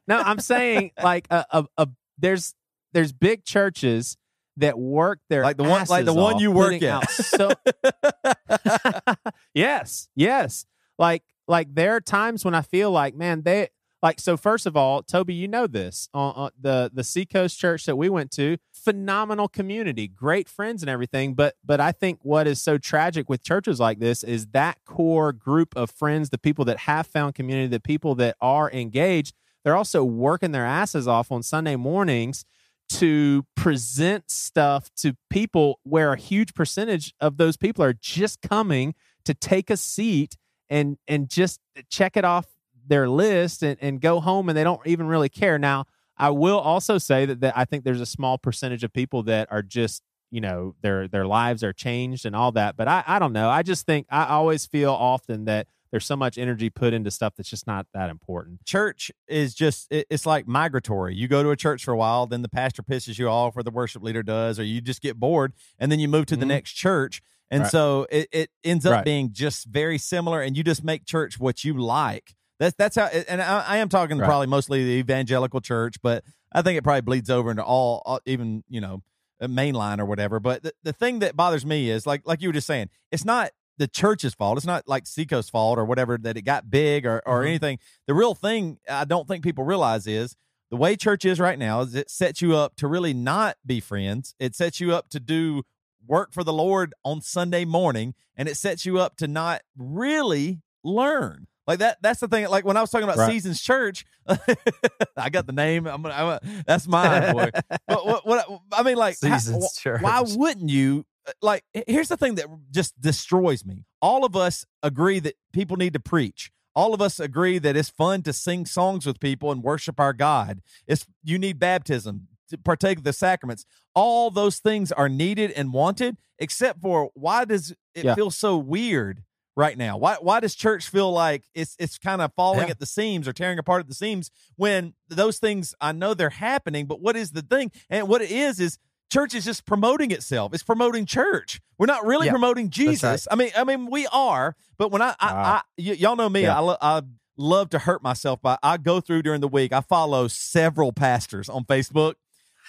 No, 0.08 0.18
I'm 0.18 0.40
saying 0.40 0.92
like 1.02 1.26
a, 1.30 1.44
a, 1.50 1.66
a 1.76 1.88
there's 2.18 2.54
there's 2.92 3.12
big 3.12 3.44
churches 3.44 4.16
that 4.56 4.78
work 4.78 5.20
their 5.28 5.42
Like 5.42 5.56
the 5.58 5.64
one- 5.64 5.84
like 5.88 6.04
the 6.06 6.14
one 6.14 6.38
you 6.38 6.50
work 6.50 6.82
at. 6.82 7.10
So 7.10 7.50
yes, 9.54 10.08
yes. 10.14 10.66
Like 10.98 11.22
like 11.48 11.74
there 11.74 11.96
are 11.96 12.00
times 12.00 12.44
when 12.44 12.54
I 12.54 12.62
feel 12.62 12.90
like 12.90 13.14
man 13.14 13.42
they 13.42 13.68
like 14.02 14.20
so 14.20 14.36
first 14.36 14.66
of 14.66 14.76
all 14.76 15.02
Toby 15.02 15.34
you 15.34 15.48
know 15.48 15.66
this 15.66 16.08
uh, 16.14 16.30
uh, 16.30 16.50
the 16.60 16.90
the 16.92 17.04
Seacoast 17.04 17.58
Church 17.58 17.84
that 17.86 17.96
we 17.96 18.08
went 18.08 18.30
to 18.32 18.58
phenomenal 18.72 19.48
community 19.48 20.08
great 20.08 20.48
friends 20.48 20.82
and 20.82 20.90
everything 20.90 21.34
but 21.34 21.54
but 21.64 21.80
I 21.80 21.92
think 21.92 22.20
what 22.22 22.46
is 22.46 22.60
so 22.60 22.78
tragic 22.78 23.28
with 23.28 23.42
churches 23.42 23.80
like 23.80 23.98
this 24.00 24.24
is 24.24 24.46
that 24.48 24.78
core 24.84 25.32
group 25.32 25.74
of 25.76 25.90
friends 25.90 26.30
the 26.30 26.38
people 26.38 26.64
that 26.66 26.78
have 26.80 27.06
found 27.06 27.34
community 27.34 27.68
the 27.68 27.80
people 27.80 28.14
that 28.16 28.36
are 28.40 28.70
engaged 28.70 29.34
they're 29.64 29.76
also 29.76 30.02
working 30.02 30.52
their 30.52 30.66
asses 30.66 31.06
off 31.06 31.30
on 31.30 31.42
Sunday 31.42 31.76
mornings 31.76 32.44
to 32.88 33.46
present 33.56 34.30
stuff 34.30 34.90
to 34.96 35.14
people 35.30 35.80
where 35.82 36.12
a 36.12 36.18
huge 36.18 36.52
percentage 36.52 37.14
of 37.20 37.36
those 37.36 37.56
people 37.56 37.82
are 37.84 37.94
just 37.94 38.42
coming 38.42 38.94
to 39.24 39.32
take 39.32 39.70
a 39.70 39.76
seat 39.76 40.36
and 40.70 40.96
and 41.08 41.28
just 41.28 41.60
check 41.90 42.16
it 42.16 42.24
off 42.24 42.46
their 42.86 43.08
list 43.08 43.62
and, 43.62 43.76
and 43.80 44.00
go 44.00 44.20
home 44.20 44.48
and 44.48 44.58
they 44.58 44.64
don't 44.64 44.84
even 44.86 45.06
really 45.06 45.28
care. 45.28 45.58
Now, 45.58 45.84
I 46.16 46.30
will 46.30 46.58
also 46.58 46.98
say 46.98 47.26
that, 47.26 47.40
that 47.40 47.56
I 47.56 47.64
think 47.64 47.84
there's 47.84 48.00
a 48.00 48.06
small 48.06 48.38
percentage 48.38 48.82
of 48.84 48.92
people 48.92 49.22
that 49.24 49.48
are 49.52 49.62
just, 49.62 50.02
you 50.30 50.40
know, 50.40 50.74
their 50.82 51.06
their 51.08 51.26
lives 51.26 51.62
are 51.62 51.72
changed 51.72 52.26
and 52.26 52.34
all 52.34 52.52
that. 52.52 52.76
But 52.76 52.88
I, 52.88 53.04
I 53.06 53.18
don't 53.18 53.32
know. 53.32 53.48
I 53.48 53.62
just 53.62 53.86
think 53.86 54.06
I 54.10 54.24
always 54.26 54.66
feel 54.66 54.92
often 54.92 55.44
that 55.46 55.68
there's 55.90 56.06
so 56.06 56.16
much 56.16 56.38
energy 56.38 56.70
put 56.70 56.94
into 56.94 57.10
stuff 57.10 57.34
that's 57.36 57.50
just 57.50 57.66
not 57.66 57.86
that 57.92 58.08
important. 58.08 58.64
church 58.64 59.12
is 59.28 59.54
just 59.54 59.86
it's 59.90 60.24
like 60.24 60.46
migratory. 60.48 61.14
You 61.14 61.28
go 61.28 61.42
to 61.42 61.50
a 61.50 61.56
church 61.56 61.84
for 61.84 61.92
a 61.92 61.96
while, 61.98 62.26
then 62.26 62.40
the 62.42 62.48
pastor 62.48 62.82
pisses 62.82 63.18
you 63.18 63.28
off, 63.28 63.56
or 63.56 63.62
the 63.62 63.70
worship 63.70 64.02
leader 64.02 64.22
does, 64.22 64.58
or 64.58 64.64
you 64.64 64.80
just 64.80 65.02
get 65.02 65.20
bored, 65.20 65.52
and 65.78 65.92
then 65.92 66.00
you 66.00 66.08
move 66.08 66.24
to 66.26 66.36
the 66.36 66.46
Mhm. 66.46 66.48
next 66.48 66.72
church, 66.72 67.20
and 67.52 67.62
Right. 67.62 67.70
so 67.70 68.06
it, 68.10 68.28
it 68.32 68.50
ends 68.64 68.84
up 68.84 68.92
Right. 68.92 69.04
being 69.04 69.32
just 69.32 69.66
very 69.66 69.98
similar, 69.98 70.40
and 70.42 70.56
you 70.56 70.64
just 70.64 70.82
make 70.82 71.04
church 71.06 71.38
what 71.38 71.62
you 71.62 71.74
like. 71.74 72.34
That's 72.58 72.74
that's 72.76 72.96
how, 72.96 73.06
and 73.06 73.40
I, 73.40 73.60
I 73.66 73.76
am 73.78 73.88
talking 73.88 74.18
Right. 74.18 74.26
probably 74.26 74.46
mostly 74.48 74.84
the 74.84 74.90
evangelical 74.98 75.60
church, 75.60 75.96
but 76.02 76.24
I 76.52 76.62
think 76.62 76.76
it 76.78 76.82
probably 76.82 77.00
bleeds 77.02 77.30
over 77.30 77.50
into 77.50 77.62
all, 77.64 78.02
all 78.04 78.20
even 78.26 78.64
you 78.68 78.80
know 78.80 79.02
mainline 79.42 79.98
or 80.00 80.04
whatever. 80.04 80.38
But 80.40 80.62
the, 80.62 80.72
the 80.82 80.92
thing 80.92 81.18
that 81.20 81.36
bothers 81.36 81.64
me 81.66 81.90
is 81.90 82.06
like 82.06 82.22
like 82.24 82.40
you 82.42 82.48
were 82.48 82.52
just 82.52 82.66
saying, 82.66 82.88
it's 83.10 83.24
not 83.24 83.50
the 83.78 83.88
church's 83.88 84.34
fault. 84.34 84.58
It's 84.58 84.66
not 84.66 84.86
like 84.86 85.06
Seacoast's 85.06 85.50
fault 85.50 85.78
or 85.78 85.84
whatever 85.84 86.16
that 86.18 86.36
it 86.36 86.42
got 86.42 86.70
big 86.70 87.04
or, 87.06 87.20
or 87.26 87.42
Mhm. 87.42 87.46
anything. 87.48 87.78
The 88.06 88.14
real 88.14 88.34
thing 88.34 88.78
I 88.88 89.04
don't 89.04 89.26
think 89.26 89.42
people 89.42 89.64
realize 89.64 90.06
is 90.06 90.36
the 90.70 90.76
way 90.76 90.94
church 90.94 91.24
is 91.24 91.40
right 91.40 91.58
now 91.58 91.80
is 91.80 91.94
it 91.94 92.10
sets 92.10 92.40
you 92.40 92.54
up 92.56 92.76
to 92.76 92.86
really 92.86 93.12
not 93.14 93.56
be 93.66 93.80
friends. 93.80 94.34
It 94.38 94.54
sets 94.54 94.78
you 94.78 94.94
up 94.94 95.08
to 95.10 95.18
do 95.20 95.62
work 96.06 96.32
for 96.32 96.44
the 96.44 96.52
Lord 96.52 96.94
on 97.04 97.20
Sunday 97.20 97.64
morning, 97.64 98.14
and 98.36 98.48
it 98.48 98.56
sets 98.56 98.84
you 98.86 98.98
up 98.98 99.16
to 99.16 99.28
not 99.28 99.62
really 99.76 100.60
learn. 100.84 101.46
Like 101.66 101.78
that. 101.78 101.98
That's 102.02 102.18
the 102.20 102.26
thing. 102.28 102.48
Like 102.48 102.64
when 102.64 102.76
I 102.76 102.80
was 102.80 102.90
talking 102.90 103.04
about 103.04 103.18
Right. 103.18 103.30
Seasons 103.30 103.60
Church, 103.62 104.04
I 105.16 105.30
got 105.30 105.46
the 105.46 105.52
name. 105.52 105.86
I'm 105.86 106.02
gonna. 106.02 106.38
I'm, 106.42 106.62
that's 106.66 106.88
mine, 106.88 107.32
boy. 107.32 107.50
but 107.86 108.04
what, 108.06 108.26
what 108.26 108.46
I 108.72 108.82
mean, 108.82 108.96
like, 108.96 109.16
how- 109.22 109.38
Church. 109.78 110.02
why 110.02 110.22
wouldn't 110.26 110.70
you? 110.70 111.04
uh, 111.26 111.32
Like, 111.40 111.62
here's 111.86 112.08
the 112.08 112.16
thing 112.16 112.34
that 112.36 112.46
just 112.72 113.00
destroys 113.00 113.64
me. 113.64 113.84
All 114.00 114.24
of 114.24 114.34
us 114.34 114.66
agree 114.82 115.20
that 115.20 115.34
people 115.52 115.76
need 115.76 115.92
to 115.92 116.00
preach. 116.00 116.50
All 116.74 116.94
of 116.94 117.00
us 117.02 117.20
agree 117.20 117.58
that 117.58 117.76
it's 117.76 117.90
fun 117.90 118.22
to 118.22 118.32
sing 118.32 118.64
songs 118.66 119.04
with 119.06 119.20
people 119.20 119.52
and 119.52 119.62
worship 119.62 120.00
our 120.00 120.12
God. 120.14 120.62
It's 120.88 121.06
you 121.22 121.38
need 121.38 121.58
baptism 121.60 122.28
to 122.52 122.58
partake 122.58 122.98
of 122.98 123.04
the 123.04 123.12
sacraments. 123.12 123.64
All 123.94 124.30
those 124.30 124.58
things 124.60 124.92
are 124.92 125.08
needed 125.08 125.50
and 125.52 125.72
wanted, 125.72 126.16
except 126.38 126.80
for 126.80 127.10
why 127.14 127.44
does 127.44 127.72
it 127.94 128.04
Yeah. 128.04 128.14
feel 128.14 128.30
so 128.30 128.56
weird 128.56 129.24
right 129.56 129.76
now? 129.76 129.96
Why 129.98 130.16
why 130.20 130.40
does 130.40 130.54
church 130.54 130.88
feel 130.88 131.10
like 131.12 131.44
it's 131.54 131.76
it's 131.78 131.98
kind 131.98 132.22
of 132.22 132.32
falling 132.34 132.60
Yeah. 132.68 132.70
at 132.70 132.78
the 132.78 132.86
seams 132.86 133.26
or 133.28 133.32
tearing 133.32 133.58
apart 133.58 133.80
at 133.80 133.88
the 133.88 133.94
seams 133.94 134.30
when 134.56 134.94
those 135.08 135.38
things 135.38 135.74
I 135.80 135.92
know 135.92 136.14
they're 136.14 136.30
happening, 136.30 136.86
but 136.86 137.00
what 137.00 137.16
is 137.16 137.32
the 137.32 137.42
thing? 137.42 137.70
And 137.90 138.08
what 138.08 138.22
it 138.22 138.30
is 138.30 138.60
is 138.60 138.78
church 139.12 139.34
is 139.34 139.44
just 139.44 139.66
promoting 139.66 140.10
itself. 140.10 140.54
It's 140.54 140.62
promoting 140.62 141.04
church. 141.04 141.60
We're 141.78 141.84
not 141.84 142.06
really 142.06 142.26
Yeah, 142.26 142.32
promoting 142.32 142.70
Jesus. 142.70 143.26
right. 143.28 143.32
I 143.32 143.36
mean, 143.36 143.50
I 143.54 143.64
mean, 143.64 143.90
we 143.90 144.06
are. 144.06 144.56
But 144.78 144.90
when 144.90 145.02
I, 145.02 145.14
I, 145.20 145.32
Wow. 145.34 145.42
I 145.42 145.60
y- 145.76 145.96
y'all 145.98 146.16
know 146.16 146.30
me, 146.30 146.42
Yeah. 146.42 146.56
I, 146.56 146.60
lo- 146.60 146.76
I 146.80 147.02
love 147.36 147.68
to 147.70 147.78
hurt 147.80 148.02
myself. 148.02 148.40
By 148.40 148.56
I 148.62 148.78
go 148.78 149.00
through 149.02 149.20
during 149.22 149.42
the 149.42 149.48
week. 149.48 149.70
I 149.74 149.82
follow 149.82 150.28
several 150.28 150.92
pastors 150.92 151.50
on 151.50 151.64
Facebook, 151.64 152.14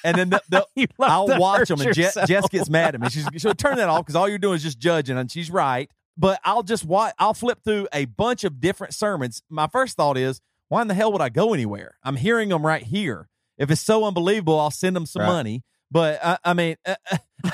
and 0.03 0.17
then 0.17 0.29
the, 0.29 0.41
the, 0.49 0.65
You 0.75 0.87
love 0.97 1.11
I'll 1.31 1.39
watch 1.39 1.59
hurt 1.59 1.67
them, 1.69 1.81
and 1.81 1.93
Je- 1.93 2.09
Jess 2.27 2.47
gets 2.49 2.69
mad 2.69 2.95
at 2.95 3.01
me. 3.01 3.09
She's 3.09 3.27
she'll 3.37 3.53
turn 3.53 3.77
that 3.77 3.89
off 3.89 4.01
because 4.05 4.15
all 4.15 4.27
you're 4.29 4.37
doing 4.37 4.55
is 4.55 4.63
just 4.63 4.79
judging, 4.79 5.17
and 5.17 5.31
she's 5.31 5.49
right. 5.51 5.89
But 6.17 6.39
I'll 6.43 6.63
just 6.63 6.85
watch. 6.85 7.13
I'll 7.19 7.33
flip 7.33 7.59
through 7.63 7.87
a 7.93 8.05
bunch 8.05 8.43
of 8.43 8.59
different 8.59 8.93
sermons. 8.93 9.41
My 9.49 9.67
first 9.67 9.97
thought 9.97 10.17
is, 10.17 10.41
why 10.69 10.81
in 10.81 10.87
the 10.87 10.93
hell 10.93 11.11
would 11.11 11.21
I 11.21 11.29
go 11.29 11.53
anywhere? 11.53 11.95
I'm 12.03 12.15
hearing 12.17 12.49
them 12.49 12.65
right 12.65 12.83
here. 12.83 13.29
If 13.57 13.71
it's 13.71 13.81
so 13.81 14.03
unbelievable, 14.05 14.59
I'll 14.59 14.71
send 14.71 14.95
them 14.95 15.05
some 15.05 15.21
Right. 15.23 15.27
money. 15.27 15.63
But 15.91 16.19
uh, 16.23 16.37
I 16.43 16.53
mean, 16.53 16.75
uh, 16.85 16.95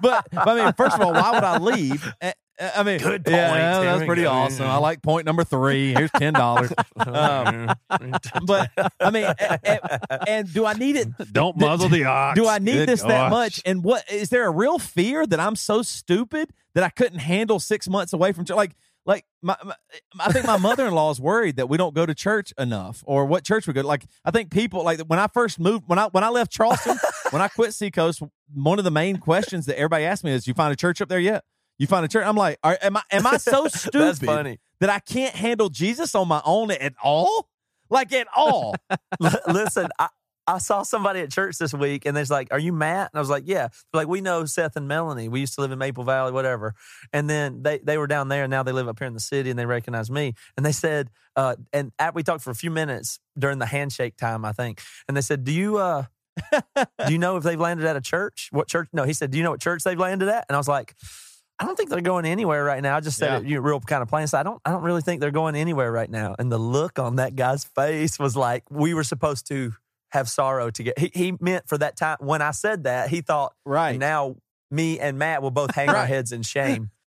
but 0.00 0.26
I 0.32 0.54
mean, 0.64 0.72
first 0.74 0.96
of 0.96 1.02
all, 1.02 1.12
why 1.12 1.32
would 1.32 1.44
I 1.44 1.58
leave? 1.58 2.12
I 2.60 2.82
mean, 2.82 2.98
Good 2.98 3.22
Yeah, 3.26 3.48
point. 3.76 3.84
that's 3.86 4.04
pretty 4.04 4.22
go. 4.22 4.30
awesome. 4.30 4.66
I 4.66 4.76
like 4.76 5.02
point 5.02 5.24
number 5.26 5.44
three. 5.44 5.94
Here's 5.94 6.10
ten 6.10 6.32
dollars. 6.34 6.70
um, 6.96 7.72
but 8.44 8.70
I 9.00 9.10
mean, 9.10 9.24
a- 9.24 9.34
a- 9.64 10.28
and 10.28 10.52
do 10.52 10.66
I 10.66 10.74
need 10.74 10.96
it? 10.96 11.08
Don't 11.32 11.56
muzzle 11.58 11.88
the 11.88 12.04
ox. 12.04 12.38
Do 12.38 12.46
I 12.46 12.58
need 12.58 12.72
Good 12.74 12.88
this 12.88 13.02
that 13.02 13.30
much? 13.30 13.62
And 13.64 13.82
what 13.82 14.10
is 14.10 14.28
there 14.30 14.46
a 14.46 14.50
real 14.50 14.78
fear 14.78 15.26
that 15.26 15.40
I'm 15.40 15.56
so 15.56 15.82
stupid 15.82 16.50
that 16.74 16.84
I 16.84 16.90
couldn't 16.90 17.18
handle 17.20 17.58
six 17.60 17.88
months 17.88 18.12
away 18.12 18.32
from 18.32 18.44
church? 18.44 18.56
Like, 18.56 18.76
like 19.06 19.24
my, 19.42 19.56
my 19.64 19.74
I 20.20 20.30
think 20.30 20.46
my 20.46 20.58
mother 20.58 20.86
in 20.86 20.92
law 20.94 21.10
is 21.10 21.18
worried 21.20 21.56
that 21.56 21.68
we 21.70 21.78
don't 21.78 21.94
go 21.94 22.04
to 22.04 22.14
church 22.14 22.52
enough, 22.58 23.02
or 23.06 23.24
what 23.24 23.42
church 23.44 23.66
we 23.66 23.72
go. 23.72 23.80
To. 23.82 23.88
Like, 23.88 24.04
I 24.24 24.30
think 24.30 24.50
people 24.50 24.84
like 24.84 25.00
when 25.00 25.18
I 25.18 25.26
first 25.28 25.58
moved 25.58 25.84
when 25.86 25.98
I 25.98 26.08
when 26.08 26.22
I 26.22 26.28
left 26.28 26.52
Charleston, 26.52 26.98
when 27.30 27.40
I 27.40 27.48
quit 27.48 27.72
Seacoast, 27.72 28.22
one 28.52 28.78
of 28.78 28.84
the 28.84 28.90
main 28.90 29.16
questions 29.16 29.64
that 29.66 29.76
everybody 29.78 30.04
asked 30.04 30.22
me 30.24 30.32
is, 30.32 30.46
"You 30.46 30.52
find 30.52 30.70
a 30.72 30.76
church 30.76 31.00
up 31.00 31.08
there 31.08 31.18
yet?" 31.18 31.44
You 31.80 31.86
find 31.86 32.04
a 32.04 32.08
church? 32.08 32.26
I'm 32.26 32.36
like, 32.36 32.58
are, 32.62 32.76
am 32.82 32.98
I 32.98 33.02
am 33.10 33.26
I 33.26 33.38
so 33.38 33.66
stupid 33.68 34.58
that 34.80 34.90
I 34.90 34.98
can't 34.98 35.34
handle 35.34 35.70
Jesus 35.70 36.14
on 36.14 36.28
my 36.28 36.42
own 36.44 36.70
at 36.70 36.92
all? 37.02 37.48
Like 37.88 38.12
at 38.12 38.26
all? 38.36 38.74
Listen, 39.48 39.88
I, 39.98 40.08
I 40.46 40.58
saw 40.58 40.82
somebody 40.82 41.20
at 41.20 41.30
church 41.30 41.56
this 41.56 41.72
week, 41.72 42.04
and 42.04 42.14
they're 42.14 42.26
like, 42.28 42.48
"Are 42.50 42.58
you 42.58 42.74
Matt?" 42.74 43.10
And 43.10 43.18
I 43.18 43.20
was 43.20 43.30
like, 43.30 43.44
"Yeah." 43.46 43.68
They're 43.68 44.02
like, 44.02 44.08
we 44.08 44.20
know 44.20 44.44
Seth 44.44 44.76
and 44.76 44.88
Melanie. 44.88 45.30
We 45.30 45.40
used 45.40 45.54
to 45.54 45.62
live 45.62 45.72
in 45.72 45.78
Maple 45.78 46.04
Valley, 46.04 46.32
whatever. 46.32 46.74
And 47.14 47.30
then 47.30 47.62
they 47.62 47.78
they 47.78 47.96
were 47.96 48.06
down 48.06 48.28
there, 48.28 48.44
and 48.44 48.50
now 48.50 48.62
they 48.62 48.72
live 48.72 48.86
up 48.86 48.98
here 48.98 49.08
in 49.08 49.14
the 49.14 49.18
city, 49.18 49.48
and 49.48 49.58
they 49.58 49.64
recognize 49.64 50.10
me. 50.10 50.34
And 50.58 50.66
they 50.66 50.72
said, 50.72 51.08
uh, 51.34 51.56
and 51.72 51.92
at, 51.98 52.14
we 52.14 52.22
talked 52.22 52.44
for 52.44 52.50
a 52.50 52.54
few 52.54 52.70
minutes 52.70 53.20
during 53.38 53.58
the 53.58 53.64
handshake 53.64 54.18
time, 54.18 54.44
I 54.44 54.52
think. 54.52 54.82
And 55.08 55.16
they 55.16 55.22
said, 55.22 55.44
"Do 55.44 55.52
you 55.52 55.78
uh, 55.78 56.04
do 56.52 57.10
you 57.10 57.18
know 57.18 57.38
if 57.38 57.42
they've 57.42 57.58
landed 57.58 57.86
at 57.86 57.96
a 57.96 58.02
church? 58.02 58.50
What 58.52 58.68
church?" 58.68 58.90
No, 58.92 59.04
he 59.04 59.14
said, 59.14 59.30
"Do 59.30 59.38
you 59.38 59.44
know 59.44 59.52
what 59.52 59.62
church 59.62 59.82
they've 59.82 59.98
landed 59.98 60.28
at?" 60.28 60.44
And 60.50 60.56
I 60.56 60.58
was 60.58 60.68
like. 60.68 60.94
I 61.60 61.66
don't 61.66 61.76
think 61.76 61.90
they're 61.90 62.00
going 62.00 62.24
anywhere 62.24 62.64
right 62.64 62.82
now. 62.82 62.96
I 62.96 63.00
just 63.00 63.18
said 63.18 63.46
Yeah. 63.46 63.56
it 63.56 63.60
real 63.60 63.78
kind 63.80 64.02
of 64.02 64.08
plain. 64.08 64.26
So 64.26 64.38
I 64.38 64.42
don't. 64.42 64.60
I 64.64 64.70
don't 64.70 64.82
really 64.82 65.02
think 65.02 65.20
they're 65.20 65.30
going 65.30 65.54
anywhere 65.54 65.92
right 65.92 66.10
now. 66.10 66.34
And 66.38 66.50
the 66.50 66.58
look 66.58 66.98
on 66.98 67.16
that 67.16 67.36
guy's 67.36 67.64
face 67.64 68.18
was 68.18 68.34
like 68.36 68.64
we 68.70 68.94
were 68.94 69.04
supposed 69.04 69.46
to 69.48 69.74
have 70.12 70.28
sorrow 70.28 70.70
together. 70.70 70.94
He, 70.98 71.10
he 71.14 71.34
meant 71.38 71.68
for 71.68 71.76
that 71.78 71.96
time 71.96 72.16
when 72.20 72.40
I 72.42 72.50
said 72.52 72.84
that 72.84 73.10
he 73.10 73.20
thought 73.20 73.54
Right. 73.64 73.98
now 73.98 74.36
me 74.70 74.98
and 74.98 75.18
Matt 75.18 75.42
will 75.42 75.50
both 75.50 75.74
hang 75.74 75.90
our 75.90 76.06
heads 76.06 76.32
in 76.32 76.42
shame. 76.42 76.90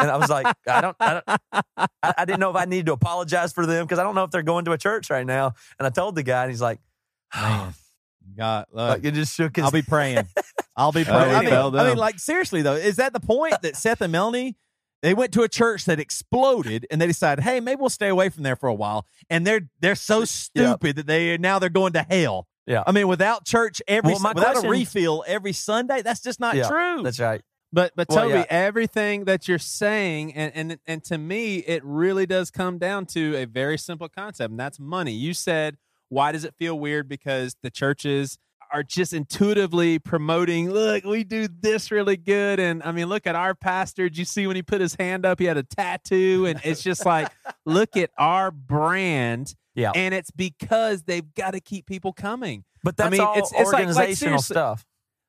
And 0.00 0.08
I 0.12 0.16
was 0.16 0.30
like, 0.30 0.46
I 0.64 0.80
don't, 0.80 0.96
I, 1.00 1.14
don't 1.14 1.40
I, 1.76 1.86
I 2.18 2.24
didn't 2.24 2.38
know 2.38 2.50
if 2.50 2.54
I 2.56 2.66
needed 2.66 2.86
to 2.86 2.92
apologize 2.92 3.52
for 3.52 3.66
them 3.66 3.84
because 3.84 3.98
I 3.98 4.04
don't 4.04 4.14
know 4.14 4.22
if 4.22 4.30
they're 4.30 4.44
going 4.44 4.64
to 4.66 4.70
a 4.70 4.78
church 4.78 5.10
right 5.10 5.26
now. 5.26 5.54
And 5.76 5.88
I 5.88 5.90
told 5.90 6.14
the 6.14 6.22
guy, 6.22 6.42
and 6.44 6.52
he's 6.52 6.60
like, 6.60 6.78
Man, 7.34 7.42
oh, 7.68 7.72
God, 8.36 8.66
look, 8.72 8.88
like 8.90 9.04
it 9.04 9.14
just 9.14 9.34
shook 9.34 9.56
his. 9.56 9.64
I'll 9.66 9.70
be 9.70 9.82
praying. 9.82 10.26
I'll 10.76 10.92
be 10.92 11.04
praying. 11.04 11.34
I, 11.34 11.40
mean, 11.42 11.50
well 11.50 11.76
I 11.78 11.88
mean, 11.88 11.96
like 11.96 12.18
seriously 12.18 12.62
though, 12.62 12.74
is 12.74 12.96
that 12.96 13.12
the 13.12 13.20
point 13.20 13.54
that 13.62 13.76
Seth 13.76 14.00
and 14.00 14.12
Melanie? 14.12 14.56
They 15.00 15.14
went 15.14 15.32
to 15.34 15.42
a 15.42 15.48
church 15.48 15.84
that 15.84 16.00
exploded, 16.00 16.84
and 16.90 17.00
they 17.00 17.06
decided, 17.06 17.44
"Hey, 17.44 17.60
maybe 17.60 17.78
we'll 17.80 17.88
stay 17.88 18.08
away 18.08 18.30
from 18.30 18.42
there 18.42 18.56
for 18.56 18.68
a 18.68 18.74
while." 18.74 19.06
And 19.30 19.46
they're 19.46 19.60
they're 19.80 19.94
so 19.94 20.24
stupid 20.24 20.96
that 20.96 21.06
they 21.06 21.38
now 21.38 21.60
they're 21.60 21.68
going 21.68 21.92
to 21.92 22.02
hell. 22.02 22.48
Yeah. 22.66 22.82
I 22.86 22.92
mean, 22.92 23.06
without 23.08 23.46
church 23.46 23.80
every 23.86 24.12
Well, 24.14 24.34
without 24.34 24.52
question- 24.54 24.66
a 24.66 24.70
refill 24.70 25.24
every 25.26 25.52
Sunday, 25.52 26.02
that's 26.02 26.20
just 26.20 26.40
not 26.40 26.56
Yeah, 26.56 26.68
true. 26.68 27.02
That's 27.02 27.20
right. 27.20 27.42
But 27.72 27.92
but 27.96 28.08
Well, 28.08 28.24
Toby, 28.24 28.38
yeah. 28.40 28.44
everything 28.50 29.24
that 29.26 29.46
you're 29.46 29.58
saying, 29.58 30.34
and, 30.34 30.52
and 30.54 30.78
and 30.86 31.04
to 31.04 31.16
me, 31.16 31.58
it 31.58 31.82
really 31.84 32.26
does 32.26 32.50
come 32.50 32.78
down 32.78 33.06
to 33.06 33.36
a 33.36 33.44
very 33.44 33.78
simple 33.78 34.08
concept, 34.08 34.50
and 34.50 34.58
that's 34.58 34.80
money. 34.80 35.12
You 35.12 35.32
said, 35.32 35.76
why 36.08 36.32
does 36.32 36.44
it 36.44 36.54
feel 36.58 36.78
weird? 36.78 37.08
Because 37.08 37.56
the 37.62 37.70
churches 37.70 38.38
are 38.72 38.82
just 38.82 39.12
intuitively 39.14 39.98
promoting, 39.98 40.70
look, 40.70 41.02
we 41.04 41.24
do 41.24 41.48
this 41.48 41.90
really 41.90 42.18
good. 42.18 42.60
And 42.60 42.82
I 42.82 42.92
mean, 42.92 43.06
look 43.08 43.26
at 43.26 43.34
our 43.34 43.54
pastor. 43.54 44.08
Did 44.10 44.18
you 44.18 44.24
see 44.26 44.46
when 44.46 44.56
he 44.56 44.62
put 44.62 44.80
his 44.80 44.94
hand 44.94 45.24
up? 45.24 45.38
He 45.38 45.46
had 45.46 45.56
a 45.56 45.62
tattoo. 45.62 46.44
And 46.46 46.60
it's 46.64 46.82
just 46.82 47.06
like, 47.06 47.28
look 47.66 47.96
at 47.96 48.10
our 48.18 48.50
brand. 48.50 49.54
Yeah. 49.74 49.92
And 49.94 50.12
it's 50.12 50.30
because 50.30 51.04
they've 51.04 51.34
got 51.34 51.52
to 51.52 51.60
keep 51.60 51.86
people 51.86 52.12
coming. 52.12 52.64
But 52.84 52.94
I 53.00 53.04
that's 53.04 53.12
mean, 53.12 53.20
all 53.22 53.32
it's- 53.32 53.52
it's 53.52 53.72
like- 53.72 53.72
like, 53.72 53.86
organizational 53.86 54.14
seriously, 54.42 54.54
stuff. 54.54 54.84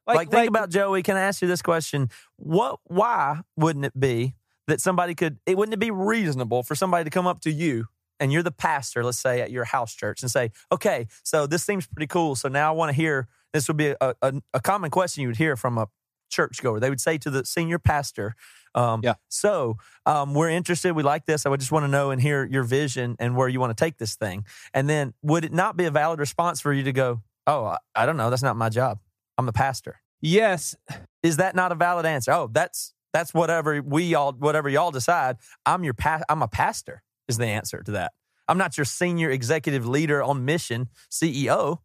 Like, 0.05 0.31
think 0.31 0.49
about 0.49 0.69
Joey. 0.71 1.03
Can 1.03 1.17
I 1.17 1.21
ask 1.21 1.41
you 1.41 1.47
this 1.47 1.61
question? 1.61 2.09
What? 2.37 2.79
Why 2.85 3.41
wouldn't 3.55 3.85
it 3.85 3.97
be 3.99 4.33
that 4.67 4.81
somebody 4.81 5.13
could? 5.13 5.37
It 5.45 5.55
wouldn't 5.55 5.73
it 5.73 5.79
be 5.79 5.91
reasonable 5.91 6.63
for 6.63 6.73
somebody 6.73 7.03
to 7.03 7.11
come 7.11 7.27
up 7.27 7.41
to 7.41 7.51
you 7.51 7.85
and 8.19 8.31
you're 8.31 8.43
the 8.43 8.51
pastor, 8.51 9.03
let's 9.03 9.19
say 9.19 9.41
at 9.41 9.51
your 9.51 9.65
house 9.65 9.93
church, 9.93 10.21
and 10.21 10.31
say, 10.31 10.51
"Okay, 10.71 11.07
so 11.23 11.47
this 11.47 11.63
seems 11.63 11.87
pretty 11.87 12.07
cool. 12.07 12.35
So 12.35 12.49
now 12.49 12.69
I 12.69 12.75
want 12.75 12.89
to 12.89 12.95
hear." 12.95 13.27
This 13.51 13.67
would 13.67 13.77
be 13.77 13.95
a, 13.99 14.13
a, 14.21 14.33
a 14.53 14.59
common 14.59 14.91
question 14.91 15.23
you 15.23 15.27
would 15.27 15.37
hear 15.37 15.55
from 15.55 15.79
a 15.79 15.87
churchgoer. 16.29 16.79
They 16.79 16.89
would 16.91 17.01
say 17.01 17.17
to 17.17 17.31
the 17.31 17.43
senior 17.45 17.79
pastor, 17.79 18.35
um, 18.75 19.01
Yeah. 19.03 19.15
So 19.29 19.77
um, 20.05 20.33
we're 20.33 20.49
interested. 20.49 20.95
We 20.95 21.03
like 21.03 21.25
this. 21.25 21.45
I 21.45 21.49
would 21.49 21.59
just 21.59 21.71
want 21.71 21.83
to 21.83 21.87
know 21.87 22.11
and 22.11 22.21
hear 22.21 22.45
your 22.45 22.63
vision 22.63 23.15
and 23.19 23.35
where 23.35 23.47
you 23.47 23.59
want 23.59 23.75
to 23.75 23.83
take 23.83 23.97
this 23.97 24.15
thing. 24.15 24.45
And 24.73 24.87
then 24.87 25.13
would 25.23 25.45
it 25.45 25.51
not 25.51 25.77
be 25.77 25.85
a 25.85 25.91
valid 25.91 26.19
response 26.19 26.61
for 26.61 26.71
you 26.71 26.83
to 26.83 26.91
go, 26.91 27.21
"Oh, 27.47 27.65
I, 27.65 27.77
I 27.95 28.05
don't 28.05 28.17
know. 28.17 28.29
That's 28.29 28.43
not 28.43 28.55
my 28.55 28.69
job. 28.69 28.99
I'm 29.37 29.45
the 29.45 29.53
pastor." 29.53 30.01
yes, 30.21 30.75
is 31.23 31.37
that 31.37 31.55
not 31.55 31.71
a 31.71 31.75
valid 31.75 32.05
answer? 32.05 32.31
Oh, 32.31 32.49
that's 32.51 32.93
that's 33.13 33.33
whatever 33.33 33.81
we 33.81 34.13
all 34.13 34.33
whatever 34.33 34.69
y'all 34.69 34.91
decide. 34.91 35.37
I'm 35.65 35.83
your 35.83 35.93
pa- 35.93 36.23
I'm 36.29 36.41
a 36.41 36.47
pastor 36.47 37.01
is 37.29 37.37
the 37.37 37.45
answer 37.47 37.81
to 37.83 37.91
that. 37.91 38.11
I'm 38.47 38.57
not 38.57 38.77
your 38.77 38.85
senior 38.85 39.29
executive 39.29 39.87
leader 39.87 40.21
on 40.23 40.43
mission, 40.43 40.89
CEO. 41.11 41.77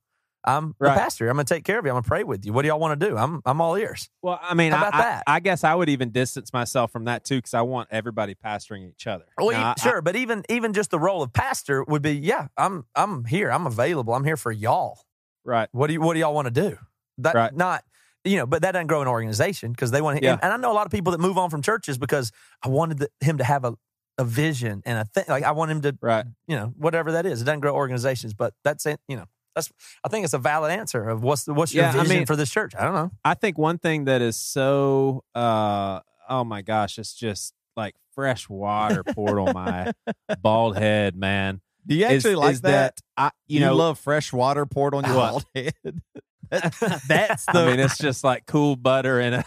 I'm 0.47 0.75
Right. 0.79 0.93
the 0.95 1.01
pastor. 1.01 1.29
I'm 1.31 1.37
gonna 1.37 1.45
take 1.45 1.65
care 1.65 1.79
of 1.79 1.85
you. 1.87 1.91
I'm 1.91 1.95
gonna 1.95 2.03
pray 2.03 2.23
with 2.23 2.45
you. 2.45 2.53
What 2.53 2.63
do 2.63 2.69
y'all 2.69 2.79
want 2.79 2.99
to 3.01 3.09
do? 3.09 3.17
I'm 3.17 3.41
I'm 3.47 3.61
all 3.63 3.77
ears. 3.77 4.11
Well, 4.23 4.39
I 4.43 4.53
mean, 4.55 4.73
I- 4.75 4.79
about 4.79 4.95
I, 4.95 4.99
that? 4.99 5.23
I, 5.27 5.41
guess 5.41 5.65
I 5.65 5.75
would 5.75 5.89
even 5.89 6.11
distance 6.11 6.53
myself 6.53 6.93
from 6.93 7.05
that 7.05 7.25
too 7.25 7.37
because 7.39 7.55
I 7.55 7.63
want 7.63 7.89
everybody 7.91 8.35
pastoring 8.35 8.89
each 8.91 9.07
other. 9.07 9.25
Well, 9.39 9.53
Now, 9.53 9.59
you- 9.59 9.75
I- 9.79 9.81
sure, 9.83 10.03
but 10.03 10.17
even 10.17 10.43
even 10.51 10.73
just 10.75 10.91
the 10.91 10.99
role 10.99 11.23
of 11.23 11.33
pastor 11.33 11.83
would 11.85 12.03
be, 12.03 12.13
yeah, 12.13 12.49
I'm 12.59 12.85
I'm 12.95 13.25
here. 13.25 13.51
I'm 13.51 13.67
available. 13.67 14.13
I'm 14.15 14.25
here 14.25 14.37
for 14.37 14.53
y'all. 14.53 15.01
right. 15.47 15.69
What 15.73 15.87
do 15.87 15.95
you 15.95 16.01
What 16.03 16.13
do 16.15 16.21
y'all 16.21 16.35
want 16.35 16.47
to 16.55 16.71
do? 16.71 16.77
That 17.19 17.35
Right. 17.35 17.55
not 17.55 17.85
you 18.27 18.39
know, 18.39 18.47
but 18.47 18.63
that 18.63 18.73
doesn't 18.73 18.87
grow 18.87 19.03
an 19.03 19.09
organization 19.09 19.71
because 19.73 19.91
they 19.91 20.01
want. 20.01 20.23
Yeah. 20.23 20.33
And, 20.33 20.45
and 20.45 20.53
I 20.55 20.57
know 20.57 20.73
a 20.73 20.75
lot 20.75 20.87
of 20.87 20.93
people 20.93 21.13
that 21.13 21.21
move 21.21 21.37
on 21.37 21.51
from 21.51 21.61
churches 21.61 21.99
because 21.99 22.33
I 22.63 22.69
wanted 22.69 22.99
the, 22.99 23.11
him 23.21 23.37
to 23.39 23.45
have 23.45 23.65
a 23.67 23.75
a 24.19 24.25
vision 24.25 24.83
and 24.87 24.99
a 24.99 25.05
thing. 25.05 25.25
Like 25.29 25.45
I 25.45 25.51
want 25.53 25.71
him 25.71 25.83
to, 25.83 25.97
Right. 26.01 26.25
you 26.47 26.57
know, 26.57 26.73
whatever 26.77 27.13
that 27.13 27.27
is. 27.27 27.43
It 27.43 27.45
doesn't 27.45 27.61
grow 27.61 27.75
organizations, 27.75 28.35
but 28.35 28.55
that's 28.65 28.87
it. 28.87 29.01
You 29.09 29.17
know, 29.17 29.25
that's. 29.55 29.71
I 30.05 30.09
think 30.09 30.25
it's 30.25 30.35
a 30.35 30.39
valid 30.39 30.71
answer 30.71 31.09
of 31.09 31.23
what's 31.23 31.45
the, 31.45 31.55
what's 31.55 31.75
your 31.75 31.85
Yeah, 31.85 31.91
I 31.91 31.93
vision 32.03 32.17
mean- 32.19 32.27
for 32.27 32.37
this 32.37 32.51
church. 32.51 32.75
I 32.79 32.85
don't 32.85 32.95
know. 32.95 33.11
I 33.25 33.35
think 33.35 33.59
one 33.59 33.79
thing 33.79 34.05
that 34.05 34.23
is 34.23 34.37
so, 34.37 35.25
uh, 35.35 36.01
oh 36.29 36.45
my 36.45 36.63
gosh, 36.63 36.99
it's 36.99 37.15
just 37.15 37.55
like 37.77 37.95
fresh 38.15 38.49
water 38.49 39.03
poured 39.03 39.39
on 39.39 39.53
my 39.55 39.93
bald 40.43 40.77
head, 40.79 41.17
man. 41.17 41.61
Do 41.87 41.95
you 41.97 42.07
is- 42.07 42.25
actually 42.25 42.37
like 42.37 42.53
is 42.53 42.61
that? 42.63 43.01
I, 43.17 43.31
you, 43.47 43.59
You, 43.61 43.67
know, 43.67 43.75
love 43.75 43.99
fresh 43.99 44.33
water 44.33 44.65
poured 44.65 44.95
on 44.95 45.05
your 45.05 45.15
What? 45.17 45.31
bald 45.31 45.45
head. 45.55 45.75
That- 46.51 46.75
that's 47.09 47.47
the. 47.47 47.59
I 47.59 47.67
mean, 47.71 47.81
it's 47.81 47.99
just 47.99 48.23
like 48.23 48.47
cool 48.47 48.77
butter 48.77 49.19
and 49.19 49.35
a 49.37 49.45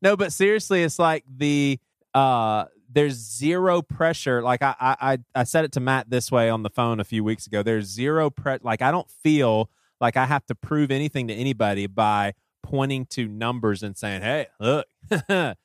no, 0.00 0.16
but 0.16 0.32
seriously, 0.32 0.82
it's 0.82 0.98
like 0.98 1.24
the 1.28 1.78
uh 2.14 2.66
there's 2.96 3.12
zero 3.12 3.82
pressure. 3.82 4.42
Like 4.42 4.62
I 4.62 4.74
I 4.80 5.18
I- 5.34 5.44
said 5.44 5.66
it 5.66 5.72
to 5.72 5.80
Matt 5.80 6.08
this 6.08 6.32
way 6.32 6.48
on 6.48 6.62
the 6.62 6.70
phone 6.70 6.98
a 6.98 7.04
few 7.04 7.22
weeks 7.22 7.46
ago. 7.46 7.62
There's 7.62 7.84
zero 7.84 8.30
pre 8.30 8.56
like 8.62 8.80
I 8.80 8.90
don't 8.90 9.10
feel 9.10 9.70
like 10.00 10.16
I 10.16 10.24
have 10.24 10.46
to 10.46 10.54
prove 10.54 10.90
anything 10.90 11.28
to 11.28 11.34
anybody 11.34 11.86
by 11.86 12.32
pointing 12.62 13.04
to 13.10 13.28
numbers 13.28 13.82
and 13.82 13.98
saying, 13.98 14.22
Hey, 14.22 14.46
look, 14.58 14.86
a 15.28 15.56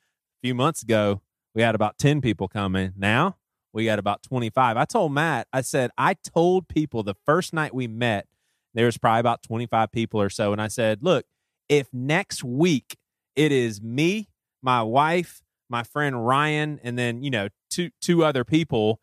few 0.43 0.53
months 0.53 0.83
ago 0.83 1.21
we 1.55 1.61
had 1.61 1.73
about 1.73 1.97
10 1.97 2.19
people 2.19 2.49
coming. 2.49 2.91
Now 2.97 3.37
we 3.71 3.85
got 3.85 3.97
about 3.97 4.23
25. 4.23 4.75
I 4.75 4.83
told 4.83 5.13
Matt, 5.13 5.47
I 5.53 5.61
said, 5.61 5.91
I 5.97 6.15
told 6.15 6.67
people 6.67 7.01
the 7.01 7.15
first 7.25 7.53
night 7.53 7.73
we 7.73 7.87
met, 7.87 8.27
there 8.73 8.85
was 8.85 8.97
probably 8.97 9.21
about 9.21 9.41
25 9.41 9.89
people 9.93 10.21
or 10.21 10.29
so. 10.29 10.51
And 10.51 10.61
I 10.61 10.67
said, 10.67 10.99
look, 11.01 11.25
if 11.69 11.87
next 11.93 12.43
week 12.43 12.97
it 13.37 13.53
is 13.53 13.81
me, 13.81 14.27
my 14.61 14.83
wife, 14.83 15.41
my 15.71 15.83
friend 15.83 16.25
Ryan, 16.27 16.79
and 16.83 16.99
then, 16.99 17.23
you 17.23 17.31
know, 17.31 17.47
two 17.71 17.89
two 18.01 18.23
other 18.23 18.43
people, 18.43 18.99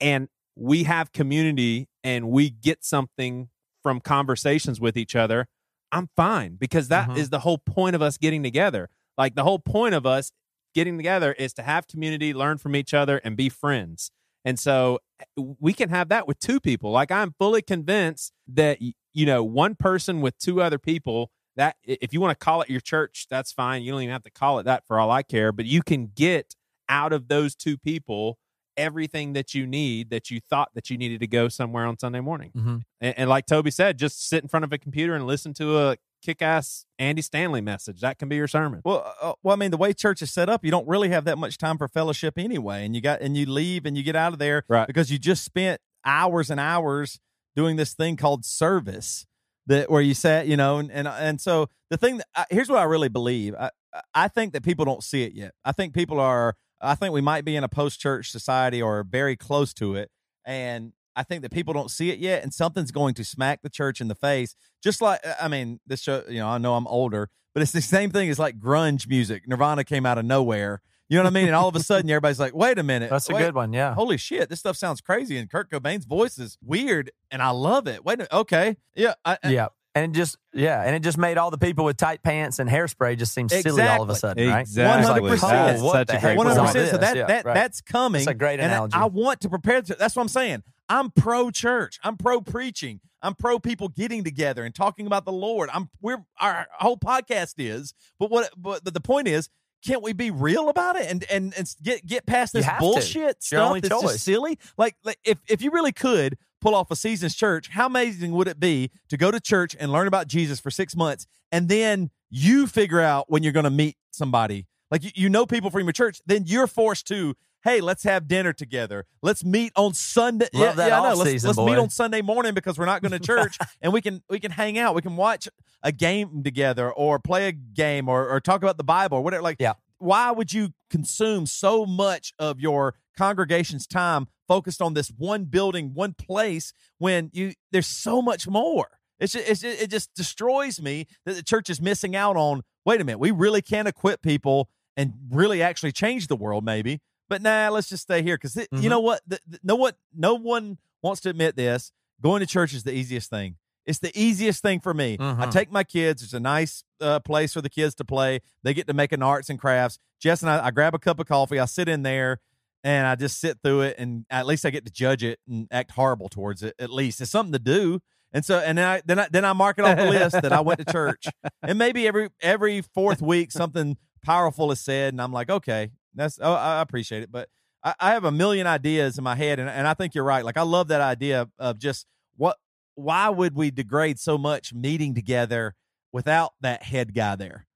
and 0.00 0.28
we 0.56 0.82
have 0.84 1.12
community 1.12 1.88
and 2.02 2.28
we 2.28 2.50
get 2.50 2.84
something 2.84 3.48
from 3.82 4.00
conversations 4.00 4.80
with 4.80 4.96
each 4.96 5.14
other, 5.14 5.46
I'm 5.92 6.08
fine 6.16 6.56
because 6.56 6.88
that 6.88 7.16
is 7.16 7.28
Mhm. 7.28 7.30
the 7.30 7.38
whole 7.40 7.58
point 7.58 7.94
of 7.94 8.02
us 8.02 8.18
getting 8.18 8.42
together. 8.42 8.90
Like 9.16 9.36
the 9.36 9.44
whole 9.44 9.60
point 9.60 9.94
of 9.94 10.04
us 10.04 10.32
getting 10.74 10.96
together 10.96 11.32
is 11.32 11.54
to 11.54 11.62
have 11.62 11.86
community, 11.86 12.34
learn 12.34 12.58
from 12.58 12.74
each 12.76 12.92
other, 12.92 13.18
and 13.18 13.36
be 13.36 13.48
friends. 13.48 14.10
And 14.44 14.58
so 14.58 14.98
eh, 15.20 15.24
we 15.60 15.72
can 15.72 15.88
have 15.90 16.08
that 16.08 16.26
with 16.26 16.38
two 16.40 16.60
people. 16.60 16.90
Like 16.90 17.10
I'm 17.12 17.34
fully 17.38 17.62
convinced 17.62 18.32
that 18.48 18.78
you 18.80 19.26
know 19.26 19.42
one 19.44 19.74
person 19.76 20.20
with 20.20 20.36
two 20.38 20.60
other 20.60 20.78
people 20.78 21.30
that 21.58 21.76
if 21.84 22.14
you 22.14 22.20
want 22.22 22.38
to 22.38 22.42
call 22.44 22.62
it 22.62 22.70
your 22.70 22.80
church, 22.80 23.26
that's 23.28 23.52
fine. 23.52 23.82
You 23.82 23.92
don't 23.92 24.00
even 24.02 24.12
have 24.12 24.22
to 24.22 24.30
call 24.30 24.58
it 24.60 24.62
that 24.62 24.86
for 24.86 24.98
all 24.98 25.10
I 25.10 25.22
care. 25.22 25.52
But 25.52 25.66
you 25.66 25.82
can 25.82 26.06
get 26.14 26.54
out 26.88 27.12
of 27.12 27.28
those 27.28 27.54
two 27.54 27.76
people 27.76 28.38
everything 28.76 29.32
that 29.32 29.54
you 29.54 29.66
need 29.66 30.08
that 30.10 30.30
you 30.30 30.38
thought 30.48 30.70
that 30.74 30.88
you 30.88 30.96
needed 30.96 31.18
to 31.20 31.26
go 31.26 31.48
somewhere 31.48 31.84
on 31.84 31.98
Sunday 31.98 32.20
morning. 32.20 32.52
Mhm. 32.56 32.82
And, 33.00 33.18
and 33.18 33.28
like 33.28 33.44
Toby 33.46 33.72
said, 33.72 33.98
just 33.98 34.28
sit 34.28 34.42
in 34.42 34.48
front 34.48 34.62
of 34.64 34.72
a 34.72 34.78
computer 34.78 35.14
and 35.16 35.26
listen 35.26 35.52
to 35.54 35.76
a 35.78 35.96
kick 36.22 36.40
ass 36.42 36.86
Andy 36.98 37.20
Stanley 37.22 37.60
message. 37.60 38.00
That 38.00 38.18
can 38.20 38.28
be 38.28 38.36
your 38.36 38.46
sermon. 38.46 38.80
Well, 38.84 39.12
uh, 39.20 39.32
well, 39.42 39.52
I 39.54 39.56
mean, 39.56 39.72
the 39.72 39.76
way 39.76 39.92
church 39.92 40.22
is 40.22 40.30
set 40.32 40.48
up, 40.48 40.64
you 40.64 40.70
don't 40.70 40.86
really 40.86 41.08
have 41.08 41.24
that 41.24 41.38
much 41.38 41.58
time 41.58 41.76
for 41.76 41.88
fellowship 41.88 42.38
anyway, 42.38 42.86
and 42.86 42.94
you 42.94 43.00
got 43.00 43.20
and 43.20 43.36
you 43.36 43.46
leave 43.46 43.84
and 43.84 43.96
you 43.96 44.04
get 44.04 44.14
out 44.14 44.32
of 44.32 44.38
there 44.38 44.62
Right. 44.68 44.86
because 44.86 45.10
you 45.10 45.18
just 45.18 45.44
spent 45.44 45.80
hours 46.04 46.48
and 46.48 46.60
hours 46.60 47.18
doing 47.56 47.74
this 47.76 47.94
thing 47.94 48.16
called 48.16 48.44
service 48.44 49.26
that 49.68 49.90
where 49.90 50.02
you 50.02 50.14
sat, 50.14 50.46
you 50.46 50.56
know, 50.56 50.78
and 50.78 50.90
and, 50.90 51.06
and 51.06 51.40
so 51.40 51.68
the 51.90 51.96
thing 51.96 52.18
that 52.18 52.26
I, 52.34 52.44
here's 52.50 52.68
what 52.68 52.78
I 52.78 52.84
really 52.84 53.08
believe. 53.08 53.54
I 53.54 53.70
I 54.14 54.28
think 54.28 54.52
that 54.52 54.62
people 54.62 54.84
don't 54.84 55.02
see 55.02 55.22
it 55.22 55.32
yet. 55.32 55.52
I 55.64 55.72
think 55.72 55.94
people 55.94 56.18
are. 56.20 56.56
I 56.80 56.94
think 56.94 57.12
we 57.12 57.20
might 57.20 57.44
be 57.44 57.56
in 57.56 57.64
a 57.64 57.68
post 57.68 58.00
church 58.00 58.30
society 58.30 58.80
or 58.80 59.04
very 59.04 59.36
close 59.36 59.72
to 59.74 59.94
it, 59.94 60.10
and 60.44 60.92
I 61.16 61.22
think 61.22 61.42
that 61.42 61.52
people 61.52 61.74
don't 61.74 61.90
see 61.90 62.10
it 62.10 62.18
yet, 62.18 62.42
and 62.42 62.52
something's 62.52 62.90
going 62.90 63.14
to 63.14 63.24
smack 63.24 63.62
the 63.62 63.70
church 63.70 64.00
in 64.00 64.08
the 64.08 64.14
face. 64.14 64.54
Just 64.82 65.00
like 65.00 65.20
I 65.40 65.48
mean, 65.48 65.80
this 65.86 66.02
show. 66.02 66.24
You 66.28 66.38
know, 66.38 66.48
I 66.48 66.58
know 66.58 66.74
I'm 66.74 66.86
older, 66.86 67.28
but 67.54 67.62
it's 67.62 67.72
the 67.72 67.82
same 67.82 68.10
thing 68.10 68.30
as 68.30 68.38
like 68.38 68.58
grunge 68.58 69.08
music. 69.08 69.46
Nirvana 69.46 69.84
came 69.84 70.06
out 70.06 70.18
of 70.18 70.24
nowhere. 70.24 70.80
You 71.08 71.16
know 71.16 71.24
what 71.24 71.30
I 71.30 71.34
mean? 71.34 71.46
And 71.46 71.54
all 71.54 71.68
of 71.68 71.74
a 71.76 71.80
sudden, 71.80 72.10
everybody's 72.10 72.38
like, 72.38 72.54
"Wait 72.54 72.78
a 72.78 72.82
minute, 72.82 73.08
That's 73.10 73.30
a 73.30 73.32
good 73.32 73.54
one. 73.54 73.72
Yeah. 73.72 73.94
Holy 73.94 74.18
shit, 74.18 74.48
this 74.50 74.60
stuff 74.60 74.76
sounds 74.76 75.00
crazy." 75.00 75.38
And 75.38 75.50
Kurt 75.50 75.70
Cobain's 75.70 76.04
voice 76.04 76.38
is 76.38 76.58
weird, 76.62 77.10
and 77.30 77.42
I 77.42 77.50
love 77.50 77.86
it. 77.86 78.04
Wait, 78.04 78.14
a 78.14 78.16
minute, 78.18 78.32
okay, 78.32 78.76
yeah, 78.94 79.14
I, 79.24 79.38
I- 79.42 79.50
Yeah. 79.50 79.68
And 79.94 80.14
it 80.14 80.16
just 80.16 80.36
yeah, 80.52 80.82
and 80.84 80.94
it 80.94 81.00
just 81.02 81.18
made 81.18 81.38
all 81.38 81.50
the 81.50 81.58
people 81.58 81.84
with 81.84 81.96
tight 81.96 82.22
pants 82.22 82.60
and 82.60 82.70
hairspray 82.70 83.18
just 83.18 83.34
seem 83.34 83.48
silly 83.48 83.82
all 83.82 84.02
of 84.02 84.10
a 84.10 84.14
sudden, 84.14 84.48
right? 84.48 84.60
Exactly. 84.60 85.00
It's 85.32 85.42
like, 85.42 85.50
That's 85.50 85.80
oh, 85.80 85.84
what 85.86 85.92
such 86.08 86.16
a 86.16 86.20
great 86.20 86.36
was 86.36 86.44
One 86.44 86.58
all 86.58 86.66
hundred 86.66 86.72
percent. 86.72 86.90
So 86.90 86.98
that 86.98 87.16
Yeah, 87.16 87.26
that 87.26 87.44
right. 87.46 87.54
that's 87.54 87.80
coming. 87.80 88.20
That's 88.20 88.28
a 88.28 88.34
great 88.34 88.60
and 88.60 88.70
I- 88.70 88.74
analogy. 88.74 88.94
I, 88.96 89.06
want 89.06 89.40
to 89.40 89.48
prepare. 89.48 89.82
To, 89.82 89.94
that's 89.96 90.14
what 90.14 90.22
I'm 90.22 90.28
saying. 90.28 90.62
I'm 90.88 91.10
pro 91.10 91.50
church. 91.50 91.98
I'm 92.04 92.16
pro 92.16 92.40
preaching. 92.42 93.00
I'm 93.22 93.34
pro 93.34 93.58
people 93.58 93.88
getting 93.88 94.22
together 94.22 94.64
and 94.64 94.72
talking 94.72 95.06
about 95.08 95.24
the 95.24 95.32
Lord. 95.32 95.68
I'm 95.72 95.88
we're 96.00 96.18
our 96.38 96.68
whole 96.78 96.98
podcast 96.98 97.54
is. 97.58 97.92
But 98.20 98.30
what? 98.30 98.50
But, 98.56 98.84
but 98.84 98.94
the 98.94 99.00
point 99.00 99.26
is, 99.26 99.48
can't 99.84 100.02
we 100.02 100.12
be 100.12 100.30
real 100.30 100.68
about 100.68 100.96
it 100.96 101.10
and 101.10 101.24
and 101.30 101.54
and 101.56 101.74
get 101.82 102.04
get 102.04 102.26
past 102.26 102.52
this 102.52 102.64
have 102.64 102.78
to. 102.78 102.80
bullshit 102.80 103.42
stuff 103.42 103.80
that's 103.80 103.88
choice. 103.88 104.12
just 104.12 104.24
silly? 104.24 104.58
Like, 104.76 104.96
like 105.04 105.18
if 105.24 105.38
if 105.48 105.62
you 105.62 105.70
really 105.70 105.92
could 105.92 106.36
pull 106.60 106.74
off 106.74 106.90
a 106.90 106.96
season's 106.96 107.36
church, 107.36 107.68
how 107.68 107.86
amazing 107.86 108.32
would 108.32 108.48
it 108.48 108.58
be 108.58 108.90
to 109.08 109.16
go 109.16 109.30
to 109.30 109.40
church 109.40 109.76
and 109.78 109.92
learn 109.92 110.06
about 110.06 110.26
Jesus 110.26 110.58
for 110.60 110.70
six 110.70 110.96
months 110.96 111.26
and 111.52 111.68
then 111.68 112.10
you 112.30 112.66
figure 112.66 113.00
out 113.00 113.30
when 113.30 113.42
you're 113.42 113.52
going 113.52 113.64
to 113.64 113.70
meet 113.70 113.96
somebody? 114.10 114.66
Like 114.90 115.04
you, 115.04 115.10
you 115.14 115.28
know 115.28 115.46
people 115.46 115.70
from 115.70 115.82
your 115.82 115.92
church, 115.92 116.20
then 116.26 116.44
you're 116.46 116.66
forced 116.66 117.06
to. 117.08 117.34
Hey, 117.64 117.80
let's 117.80 118.04
have 118.04 118.28
dinner 118.28 118.52
together. 118.52 119.04
Let's 119.22 119.44
meet 119.44 119.72
on 119.74 119.92
Sunday. 119.94 120.48
Love 120.54 120.62
yeah, 120.62 120.72
that 120.72 120.88
yeah, 120.88 121.00
I 121.00 121.08
know. 121.10 121.16
Let's, 121.16 121.44
let's 121.44 121.58
meet 121.58 121.76
on 121.76 121.90
Sunday 121.90 122.22
morning 122.22 122.54
because 122.54 122.78
we're 122.78 122.86
not 122.86 123.02
going 123.02 123.12
to 123.12 123.18
church, 123.18 123.58
and 123.82 123.92
we 123.92 124.00
can 124.00 124.22
we 124.28 124.38
can 124.38 124.52
hang 124.52 124.78
out. 124.78 124.94
We 124.94 125.02
can 125.02 125.16
watch 125.16 125.48
a 125.82 125.90
game 125.90 126.42
together, 126.42 126.90
or 126.92 127.18
play 127.18 127.48
a 127.48 127.52
game, 127.52 128.08
or 128.08 128.28
or 128.28 128.40
talk 128.40 128.62
about 128.62 128.76
the 128.76 128.84
Bible, 128.84 129.18
or 129.18 129.24
whatever. 129.24 129.42
Like, 129.42 129.56
Yeah. 129.58 129.74
why 129.98 130.30
would 130.30 130.52
you 130.52 130.70
consume 130.88 131.46
so 131.46 131.84
much 131.84 132.32
of 132.38 132.60
your 132.60 132.94
congregation's 133.16 133.86
time 133.86 134.28
focused 134.46 134.80
on 134.80 134.94
this 134.94 135.08
one 135.16 135.44
building, 135.44 135.92
one 135.94 136.14
place, 136.14 136.72
when 136.98 137.30
you 137.32 137.54
there's 137.72 137.88
so 137.88 138.22
much 138.22 138.46
more? 138.46 138.86
It's 139.18 139.32
just, 139.32 139.48
it's 139.48 139.60
just, 139.62 139.82
it 139.82 139.90
just 139.90 140.14
destroys 140.14 140.80
me 140.80 141.08
that 141.26 141.34
the 141.34 141.42
church 141.42 141.68
is 141.68 141.80
missing 141.80 142.14
out 142.14 142.36
on. 142.36 142.62
Wait 142.84 143.00
a 143.00 143.04
minute, 143.04 143.18
we 143.18 143.32
really 143.32 143.62
can 143.62 143.88
equip 143.88 144.22
people 144.22 144.70
and 144.96 145.12
really 145.30 145.60
actually 145.60 145.92
change 145.92 146.28
the 146.28 146.36
world, 146.36 146.64
maybe. 146.64 147.00
But 147.28 147.42
nah, 147.42 147.68
let's 147.70 147.88
just 147.88 148.02
stay 148.02 148.22
here 148.22 148.36
because 148.36 148.56
you 148.56 148.66
Mhm. 148.72 148.88
know 148.90 149.00
what? 149.00 149.20
The, 149.26 149.38
the- 149.46 149.60
no 149.62 149.76
what 149.76 149.96
no 150.14 150.34
one 150.34 150.78
wants 151.02 151.20
to 151.22 151.30
admit 151.30 151.56
this. 151.56 151.92
Going 152.22 152.40
to 152.40 152.46
church 152.46 152.72
is 152.74 152.82
the 152.84 152.92
easiest 152.92 153.30
thing. 153.30 153.56
It's 153.86 154.00
the 154.00 154.12
easiest 154.18 154.60
thing 154.62 154.80
for 154.80 154.92
me. 154.92 155.16
I 155.20 155.46
Mhm. 155.46 155.50
take 155.50 155.70
my 155.72 155.84
kids. 155.84 156.22
It's 156.22 156.32
a 156.34 156.40
nice 156.40 156.84
uh, 157.00 157.20
place 157.20 157.52
for 157.54 157.62
the 157.62 157.70
kids 157.70 157.94
to 157.96 158.04
play. 158.04 158.40
They 158.62 158.74
get 158.74 158.86
to 158.88 158.92
make 158.94 159.12
an 159.12 159.22
arts 159.22 159.48
and 159.50 159.58
crafts. 159.58 159.98
Jess 160.20 160.42
and 160.42 160.50
I, 160.50 160.66
I 160.66 160.70
grab 160.72 160.94
a 160.94 160.98
cup 160.98 161.20
of 161.20 161.26
coffee. 161.26 161.58
I 161.60 161.64
sit 161.66 161.88
in 161.88 162.02
there 162.02 162.40
and 162.84 163.06
I 163.06 163.14
just 163.14 163.38
sit 163.40 163.58
through 163.62 163.82
it. 163.82 163.96
And 163.98 164.26
at 164.30 164.46
least 164.46 164.66
I 164.66 164.70
get 164.70 164.84
to 164.84 164.90
judge 164.92 165.22
it 165.22 165.38
and 165.48 165.68
act 165.70 165.92
horrible 165.92 166.28
towards 166.28 166.62
it. 166.62 166.74
At 166.78 166.90
least 166.90 167.20
it's 167.20 167.30
something 167.30 167.52
to 167.52 167.58
do. 167.58 168.00
And 168.32 168.44
so, 168.44 168.58
and 168.58 168.76
then 168.76 168.86
I 168.86 169.00
then 169.06 169.18
I 169.20 169.28
then 169.30 169.44
I 169.46 169.52
mark 169.54 169.78
it 169.78 169.86
off 169.86 169.96
the 169.96 170.04
list 170.10 170.32
that 170.42 170.52
I 170.52 170.60
went 170.60 170.80
to 170.86 170.92
church. 170.92 171.26
And 171.62 171.78
maybe 171.78 172.06
every 172.06 172.28
every 172.42 172.82
fourth 172.82 173.22
week 173.22 173.52
something 173.52 173.96
powerful 174.22 174.70
is 174.72 174.80
said, 174.80 175.14
and 175.14 175.20
I'm 175.22 175.32
like, 175.32 175.50
okay, 175.50 175.90
that's 176.14 176.38
oh, 176.40 176.52
I 176.52 176.80
appreciate 176.80 177.22
it. 177.22 177.30
But 177.32 177.48
I, 177.82 177.94
I 178.00 178.10
have 178.12 178.24
a 178.24 178.32
million 178.32 178.66
ideas 178.66 179.18
in 179.18 179.24
my 179.24 179.34
head, 179.36 179.58
and, 179.58 179.68
and 179.68 179.86
I 179.86 179.94
think 179.94 180.14
you're 180.14 180.24
right. 180.24 180.44
Like 180.44 180.56
I 180.56 180.62
love 180.62 180.88
that 180.88 181.00
idea 181.00 181.48
of 181.58 181.78
just 181.78 182.06
what 182.36 182.56
why 182.94 183.28
would 183.28 183.54
we 183.54 183.70
degrade 183.70 184.18
so 184.18 184.36
much 184.36 184.74
meeting 184.74 185.14
together 185.14 185.74
without 186.12 186.52
that 186.60 186.82
head 186.82 187.14
guy 187.14 187.36
there? 187.36 187.66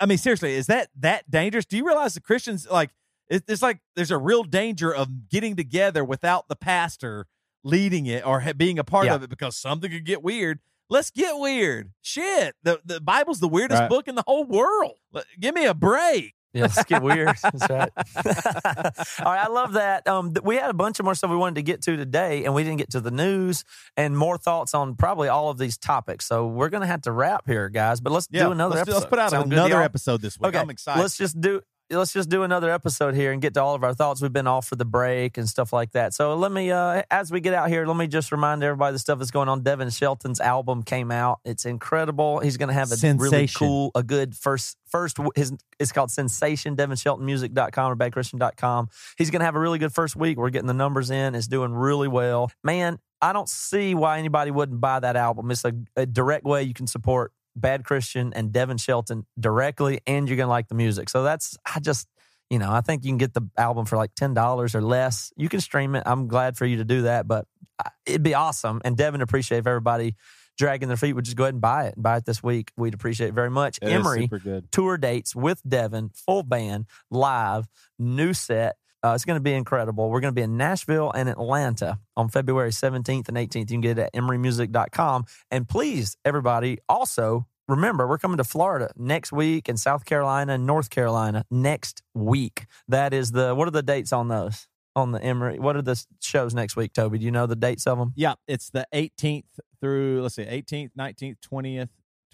I- 0.00 0.06
mean, 0.06 0.18
seriously, 0.18 0.54
is 0.54 0.66
that 0.66 0.88
that 0.98 1.30
dangerous? 1.30 1.64
Do 1.66 1.76
you 1.76 1.86
realize 1.86 2.14
the 2.14 2.20
Christians 2.20 2.66
like 2.70 2.90
it, 3.28 3.44
it's 3.48 3.62
like 3.62 3.80
there's 3.96 4.10
a 4.10 4.18
real 4.18 4.42
danger 4.44 4.92
of 4.94 5.28
getting 5.28 5.56
together 5.56 6.04
without 6.04 6.48
the 6.48 6.56
pastor 6.56 7.26
leading 7.62 8.06
it 8.06 8.26
or 8.26 8.42
being 8.56 8.78
a 8.78 8.84
part 8.84 9.06
Yeah. 9.06 9.14
of 9.14 9.22
it 9.22 9.30
because 9.30 9.56
something 9.56 9.90
could 9.90 10.04
get 10.04 10.22
weird. 10.22 10.58
Let's 10.90 11.10
get 11.10 11.38
weird. 11.38 11.92
Shit, 12.02 12.54
the 12.62 12.80
the 12.84 13.00
Bible's 13.00 13.40
the 13.40 13.48
weirdest 13.48 13.80
Right. 13.80 13.88
book 13.90 14.06
in 14.08 14.14
the 14.14 14.24
whole 14.26 14.44
world. 14.44 14.94
Give 15.40 15.54
me 15.54 15.64
a 15.64 15.74
break. 15.74 16.34
Yeah, 16.52 16.62
let's 16.62 16.84
get 16.84 17.02
weird. 17.02 17.34
That's 17.42 17.68
right. 17.68 17.90
All 19.24 19.32
right, 19.32 19.44
I 19.44 19.48
love 19.48 19.72
that. 19.72 20.06
Um, 20.06 20.34
th- 20.34 20.44
we 20.44 20.54
had 20.54 20.70
a 20.70 20.74
bunch 20.74 21.00
of 21.00 21.04
more 21.04 21.16
stuff 21.16 21.30
we 21.30 21.36
wanted 21.36 21.56
to 21.56 21.62
get 21.62 21.82
to 21.82 21.96
today, 21.96 22.44
and 22.44 22.54
we 22.54 22.62
didn't 22.62 22.78
get 22.78 22.90
to 22.92 23.00
the 23.00 23.10
news 23.10 23.64
and 23.96 24.16
more 24.16 24.38
thoughts 24.38 24.72
on 24.72 24.94
probably 24.94 25.26
all 25.28 25.50
of 25.50 25.58
these 25.58 25.76
topics. 25.76 26.26
So 26.26 26.46
we're 26.46 26.68
gonna 26.68 26.86
have 26.86 27.02
to 27.02 27.12
wrap 27.12 27.46
here, 27.46 27.68
guys. 27.70 28.00
But 28.00 28.12
let's 28.12 28.28
do 28.28 28.52
another 28.52 28.76
let's, 28.76 28.82
episode. 28.82 28.98
let's 29.00 29.10
put 29.10 29.18
out 29.18 29.30
Sound 29.30 29.52
another 29.52 29.82
episode 29.82 30.20
this 30.22 30.38
week. 30.38 30.48
Okay, 30.48 30.58
I'm 30.58 30.70
excited. 30.70 31.00
Let's 31.00 31.16
just 31.16 31.40
do 31.40 31.60
let's 31.90 32.12
just 32.12 32.28
do 32.28 32.42
another 32.42 32.70
episode 32.70 33.14
here 33.14 33.32
and 33.32 33.42
get 33.42 33.54
to 33.54 33.62
all 33.62 33.74
of 33.74 33.84
our 33.84 33.94
thoughts. 33.94 34.22
We've 34.22 34.32
been 34.32 34.46
off 34.46 34.66
for 34.66 34.76
the 34.76 34.84
break 34.84 35.36
and 35.36 35.48
stuff 35.48 35.72
like 35.72 35.92
that. 35.92 36.14
So 36.14 36.34
let 36.34 36.50
me, 36.50 36.70
uh, 36.70 37.02
as 37.10 37.30
we 37.30 37.40
get 37.40 37.54
out 37.54 37.68
here, 37.68 37.86
let 37.86 37.96
me 37.96 38.06
just 38.06 38.32
remind 38.32 38.62
everybody 38.62 38.92
the 38.92 38.98
stuff 38.98 39.18
that's 39.18 39.30
going 39.30 39.48
on. 39.48 39.62
Devin 39.62 39.90
Shelton's 39.90 40.40
album 40.40 40.82
came 40.82 41.10
out. 41.10 41.40
It's 41.44 41.64
incredible. 41.64 42.38
He's 42.38 42.56
going 42.56 42.68
to 42.68 42.74
have 42.74 42.90
a 42.90 43.14
really 43.14 43.48
cool, 43.48 43.90
a 43.94 44.02
good 44.02 44.34
first 44.34 44.78
first. 44.86 45.18
His 45.34 45.52
it's 45.78 45.92
called 45.92 46.10
Sensation. 46.10 46.76
DevinSheltonMusic.com 46.76 47.92
or 47.92 47.96
BadChristian.com. 47.96 48.88
He's 49.18 49.30
going 49.30 49.40
to 49.40 49.46
have 49.46 49.56
a 49.56 49.60
really 49.60 49.78
good 49.78 49.92
first 49.92 50.16
week. 50.16 50.38
We're 50.38 50.50
getting 50.50 50.68
the 50.68 50.74
numbers 50.74 51.10
in. 51.10 51.34
It's 51.34 51.48
doing 51.48 51.72
really 51.72 52.08
well. 52.08 52.50
Man, 52.62 52.98
I 53.20 53.32
don't 53.32 53.48
see 53.48 53.94
why 53.94 54.18
anybody 54.18 54.50
wouldn't 54.50 54.80
buy 54.80 55.00
that 55.00 55.16
album. 55.16 55.50
It's 55.50 55.64
a, 55.64 55.72
a 55.96 56.06
direct 56.06 56.44
way 56.44 56.62
you 56.62 56.74
can 56.74 56.86
support 56.86 57.32
Bad 57.56 57.84
Christian 57.84 58.32
and 58.34 58.52
Devin 58.52 58.78
Shelton 58.78 59.26
directly, 59.38 60.00
and 60.06 60.28
you're 60.28 60.36
gonna 60.36 60.50
like 60.50 60.68
the 60.68 60.74
music. 60.74 61.08
So 61.08 61.22
that's 61.22 61.56
I 61.64 61.80
just 61.80 62.08
you 62.50 62.58
know 62.58 62.70
I 62.70 62.80
think 62.80 63.04
you 63.04 63.10
can 63.10 63.18
get 63.18 63.34
the 63.34 63.48
album 63.56 63.86
for 63.86 63.96
like 63.96 64.14
ten 64.14 64.34
dollars 64.34 64.74
or 64.74 64.82
less. 64.82 65.32
You 65.36 65.48
can 65.48 65.60
stream 65.60 65.94
it. 65.94 66.02
I'm 66.06 66.28
glad 66.28 66.56
for 66.56 66.66
you 66.66 66.78
to 66.78 66.84
do 66.84 67.02
that, 67.02 67.26
but 67.28 67.46
uh, 67.78 67.90
it'd 68.06 68.22
be 68.22 68.34
awesome. 68.34 68.80
And 68.84 68.96
Devin 68.96 69.20
appreciate 69.20 69.58
if 69.58 69.66
everybody 69.66 70.16
dragging 70.56 70.88
their 70.88 70.96
feet 70.96 71.14
would 71.14 71.24
just 71.24 71.36
go 71.36 71.44
ahead 71.44 71.54
and 71.54 71.60
buy 71.60 71.86
it 71.86 71.94
and 71.94 72.02
buy 72.02 72.16
it 72.16 72.24
this 72.24 72.42
week. 72.42 72.70
We'd 72.76 72.94
appreciate 72.94 73.28
it 73.28 73.34
very 73.34 73.50
much. 73.50 73.78
It 73.82 73.88
is 73.88 73.94
Emery 73.94 74.22
super 74.22 74.38
good. 74.38 74.70
tour 74.70 74.96
dates 74.96 75.34
with 75.34 75.60
Devin, 75.66 76.10
full 76.14 76.42
band, 76.42 76.86
live, 77.10 77.66
new 77.98 78.32
set. 78.32 78.76
Uh, 79.04 79.12
it's 79.14 79.26
going 79.26 79.36
to 79.36 79.42
be 79.42 79.52
incredible. 79.52 80.08
We're 80.08 80.20
going 80.20 80.32
to 80.32 80.34
be 80.34 80.42
in 80.42 80.56
Nashville 80.56 81.12
and 81.12 81.28
Atlanta 81.28 81.98
on 82.16 82.30
February 82.30 82.70
17th 82.70 83.28
and 83.28 83.36
18th. 83.36 83.56
You 83.56 83.66
can 83.66 83.80
get 83.82 83.98
it 83.98 84.02
at 84.02 84.14
emerymusic.com. 84.14 85.26
And 85.50 85.68
please, 85.68 86.16
everybody, 86.24 86.78
also 86.88 87.46
remember, 87.68 88.08
we're 88.08 88.16
coming 88.16 88.38
to 88.38 88.44
Florida 88.44 88.90
next 88.96 89.30
week 89.30 89.68
and 89.68 89.78
South 89.78 90.06
Carolina 90.06 90.54
and 90.54 90.64
North 90.64 90.88
Carolina 90.88 91.44
next 91.50 92.02
week. 92.14 92.64
That 92.88 93.12
is 93.12 93.32
the, 93.32 93.54
what 93.54 93.68
are 93.68 93.72
the 93.72 93.82
dates 93.82 94.10
on 94.10 94.28
those? 94.28 94.68
On 94.96 95.10
the 95.10 95.20
Emery, 95.20 95.58
what 95.58 95.74
are 95.74 95.82
the 95.82 96.02
shows 96.20 96.54
next 96.54 96.76
week, 96.76 96.92
Toby? 96.92 97.18
Do 97.18 97.24
you 97.24 97.32
know 97.32 97.46
the 97.46 97.56
dates 97.56 97.84
of 97.86 97.98
them? 97.98 98.12
yeah, 98.14 98.34
it's 98.46 98.70
the 98.70 98.86
18th 98.94 99.42
through 99.80 100.22
let's 100.22 100.36
see, 100.36 100.44
18th, 100.44 100.90
19th, 100.96 101.36
20th, 101.52 101.88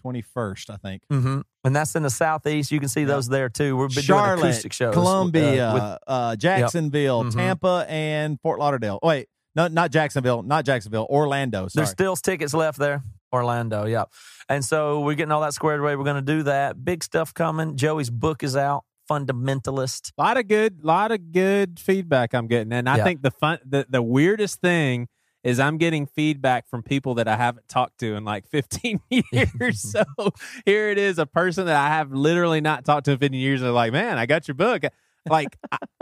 21st, 0.05 0.71
I 0.71 0.77
think. 0.77 1.03
Mm-hmm. 1.13 1.41
And 1.65 1.77
that's 1.77 1.95
in 1.95 2.03
the 2.03 2.11
southeast. 2.11 2.71
You 2.73 2.81
can 2.81 2.89
see 2.89 3.05
those 3.05 3.29
there 3.29 3.49
too. 3.49 3.77
We've 3.77 3.95
been 3.95 4.03
Charlotte, 4.03 4.37
doing 4.37 4.49
acoustic 4.51 4.73
shows, 4.73 4.95
Columbia, 4.95 5.69
uh, 5.69 5.75
with 5.75 5.99
uh, 6.07 6.37
Jacksonville, 6.37 7.25
Mhm. 7.25 7.35
Tampa, 7.35 7.87
and 7.89 8.41
Fort 8.41 8.59
Lauderdale. 8.59 8.99
Oh, 9.03 9.09
wait, 9.09 9.29
no, 9.55 9.69
not 9.69 9.91
Jacksonville, 9.91 10.43
not 10.43 10.65
Jacksonville, 10.65 11.07
Orlando. 11.11 11.69
Sorry. 11.69 11.71
There's 11.85 11.91
still 11.91 12.17
tickets 12.17 12.55
left 12.55 12.79
there. 12.79 13.03
Orlando, 13.33 13.85
yeah. 13.87 14.05
And 14.49 14.65
so 14.65 15.01
we're 15.01 15.15
getting 15.15 15.31
all 15.33 15.43
that 15.43 15.55
squared 15.55 15.79
away. 15.81 15.95
We're 15.95 16.05
going 16.05 16.17
to 16.17 16.23
do 16.23 16.43
that. 16.45 16.85
Big 16.85 17.05
stuff 17.05 17.33
coming. 17.33 17.77
Joey's 17.77 18.11
book 18.11 18.43
is 18.43 18.57
out, 18.57 18.85
Fundamentalist. 19.09 20.13
A 20.19 20.23
lot 20.23 20.37
of 20.37 20.49
good, 20.49 20.83
lot 20.85 21.13
of 21.13 21.33
good 21.33 21.79
feedback 21.79 22.35
I'm 22.35 22.47
getting, 22.47 22.73
and 22.73 22.89
I 22.89 22.97
Yeah. 22.99 23.05
think 23.05 23.23
the 23.23 23.31
fun, 23.31 23.59
the 23.65 23.87
the 23.89 24.03
weirdest 24.03 24.61
thing 24.61 25.09
is 25.43 25.59
I'm 25.59 25.79
getting 25.79 26.07
feedback 26.07 26.69
from 26.69 26.83
people 26.83 27.15
that 27.15 27.29
I 27.29 27.37
haven't 27.37 27.69
talked 27.69 27.99
to 28.01 28.15
in 28.15 28.25
like 28.25 28.47
15 28.51 29.01
years. 29.11 29.81
so 29.93 30.05
here 30.65 30.91
it 30.91 30.99
is, 30.99 31.19
a 31.19 31.27
person 31.27 31.67
that 31.67 31.77
I 31.77 31.89
have 31.89 32.13
literally 32.13 32.61
not 32.61 32.85
talked 32.85 33.07
to 33.07 33.13
in 33.13 33.19
15 33.19 33.41
years. 33.41 33.61
They're 33.61 33.71
like, 33.71 33.93
"Man, 33.93 34.19
I 34.19 34.27
got 34.27 34.49
your 34.49 34.55
book." 34.55 34.85
like 35.29 35.59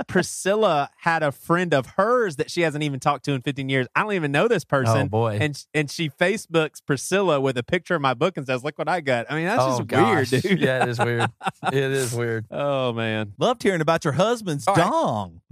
Priscilla 0.07 0.91
had 0.99 1.23
a 1.23 1.33
friend 1.33 1.75
of 1.75 1.87
hers 1.97 2.37
that 2.37 2.51
she 2.51 2.63
hasn't 2.63 2.85
even 2.85 3.01
talked 3.01 3.25
to 3.25 3.33
in 3.33 3.43
15 3.43 3.69
years. 3.69 3.87
I 3.95 4.03
don't 4.03 4.13
even 4.13 4.33
know 4.33 4.49
this 4.49 4.65
oh, 4.65 4.71
person. 4.71 5.03
Oh, 5.03 5.09
boy. 5.09 5.39
And 5.41 5.65
and 5.75 5.91
she 5.91 6.09
Facebooks 6.09 6.85
Priscilla 6.85 7.41
with 7.41 7.59
a 7.59 7.63
picture 7.63 7.95
of 7.95 8.03
my 8.03 8.15
book 8.15 8.37
and 8.37 8.47
says, 8.47 8.63
"Look 8.65 8.79
what 8.79 8.89
I 8.89 9.01
got." 9.01 9.27
I 9.31 9.35
mean, 9.35 9.47
that's 9.47 9.63
oh, 9.63 9.79
just 9.79 9.89
gosh. 9.89 10.31
weird, 10.33 10.43
dude. 10.43 10.61
yeah, 10.61 10.83
it 10.83 10.89
is 10.89 10.99
weird. 10.99 11.31
It 11.73 11.75
is 11.75 12.15
weird. 12.15 12.47
Oh 12.51 12.93
man. 12.93 13.33
Loved 13.39 13.63
hearing 13.63 13.81
about 13.81 14.05
your 14.05 14.13
husband's 14.15 14.67
All 14.67 14.75
right. 14.75 15.41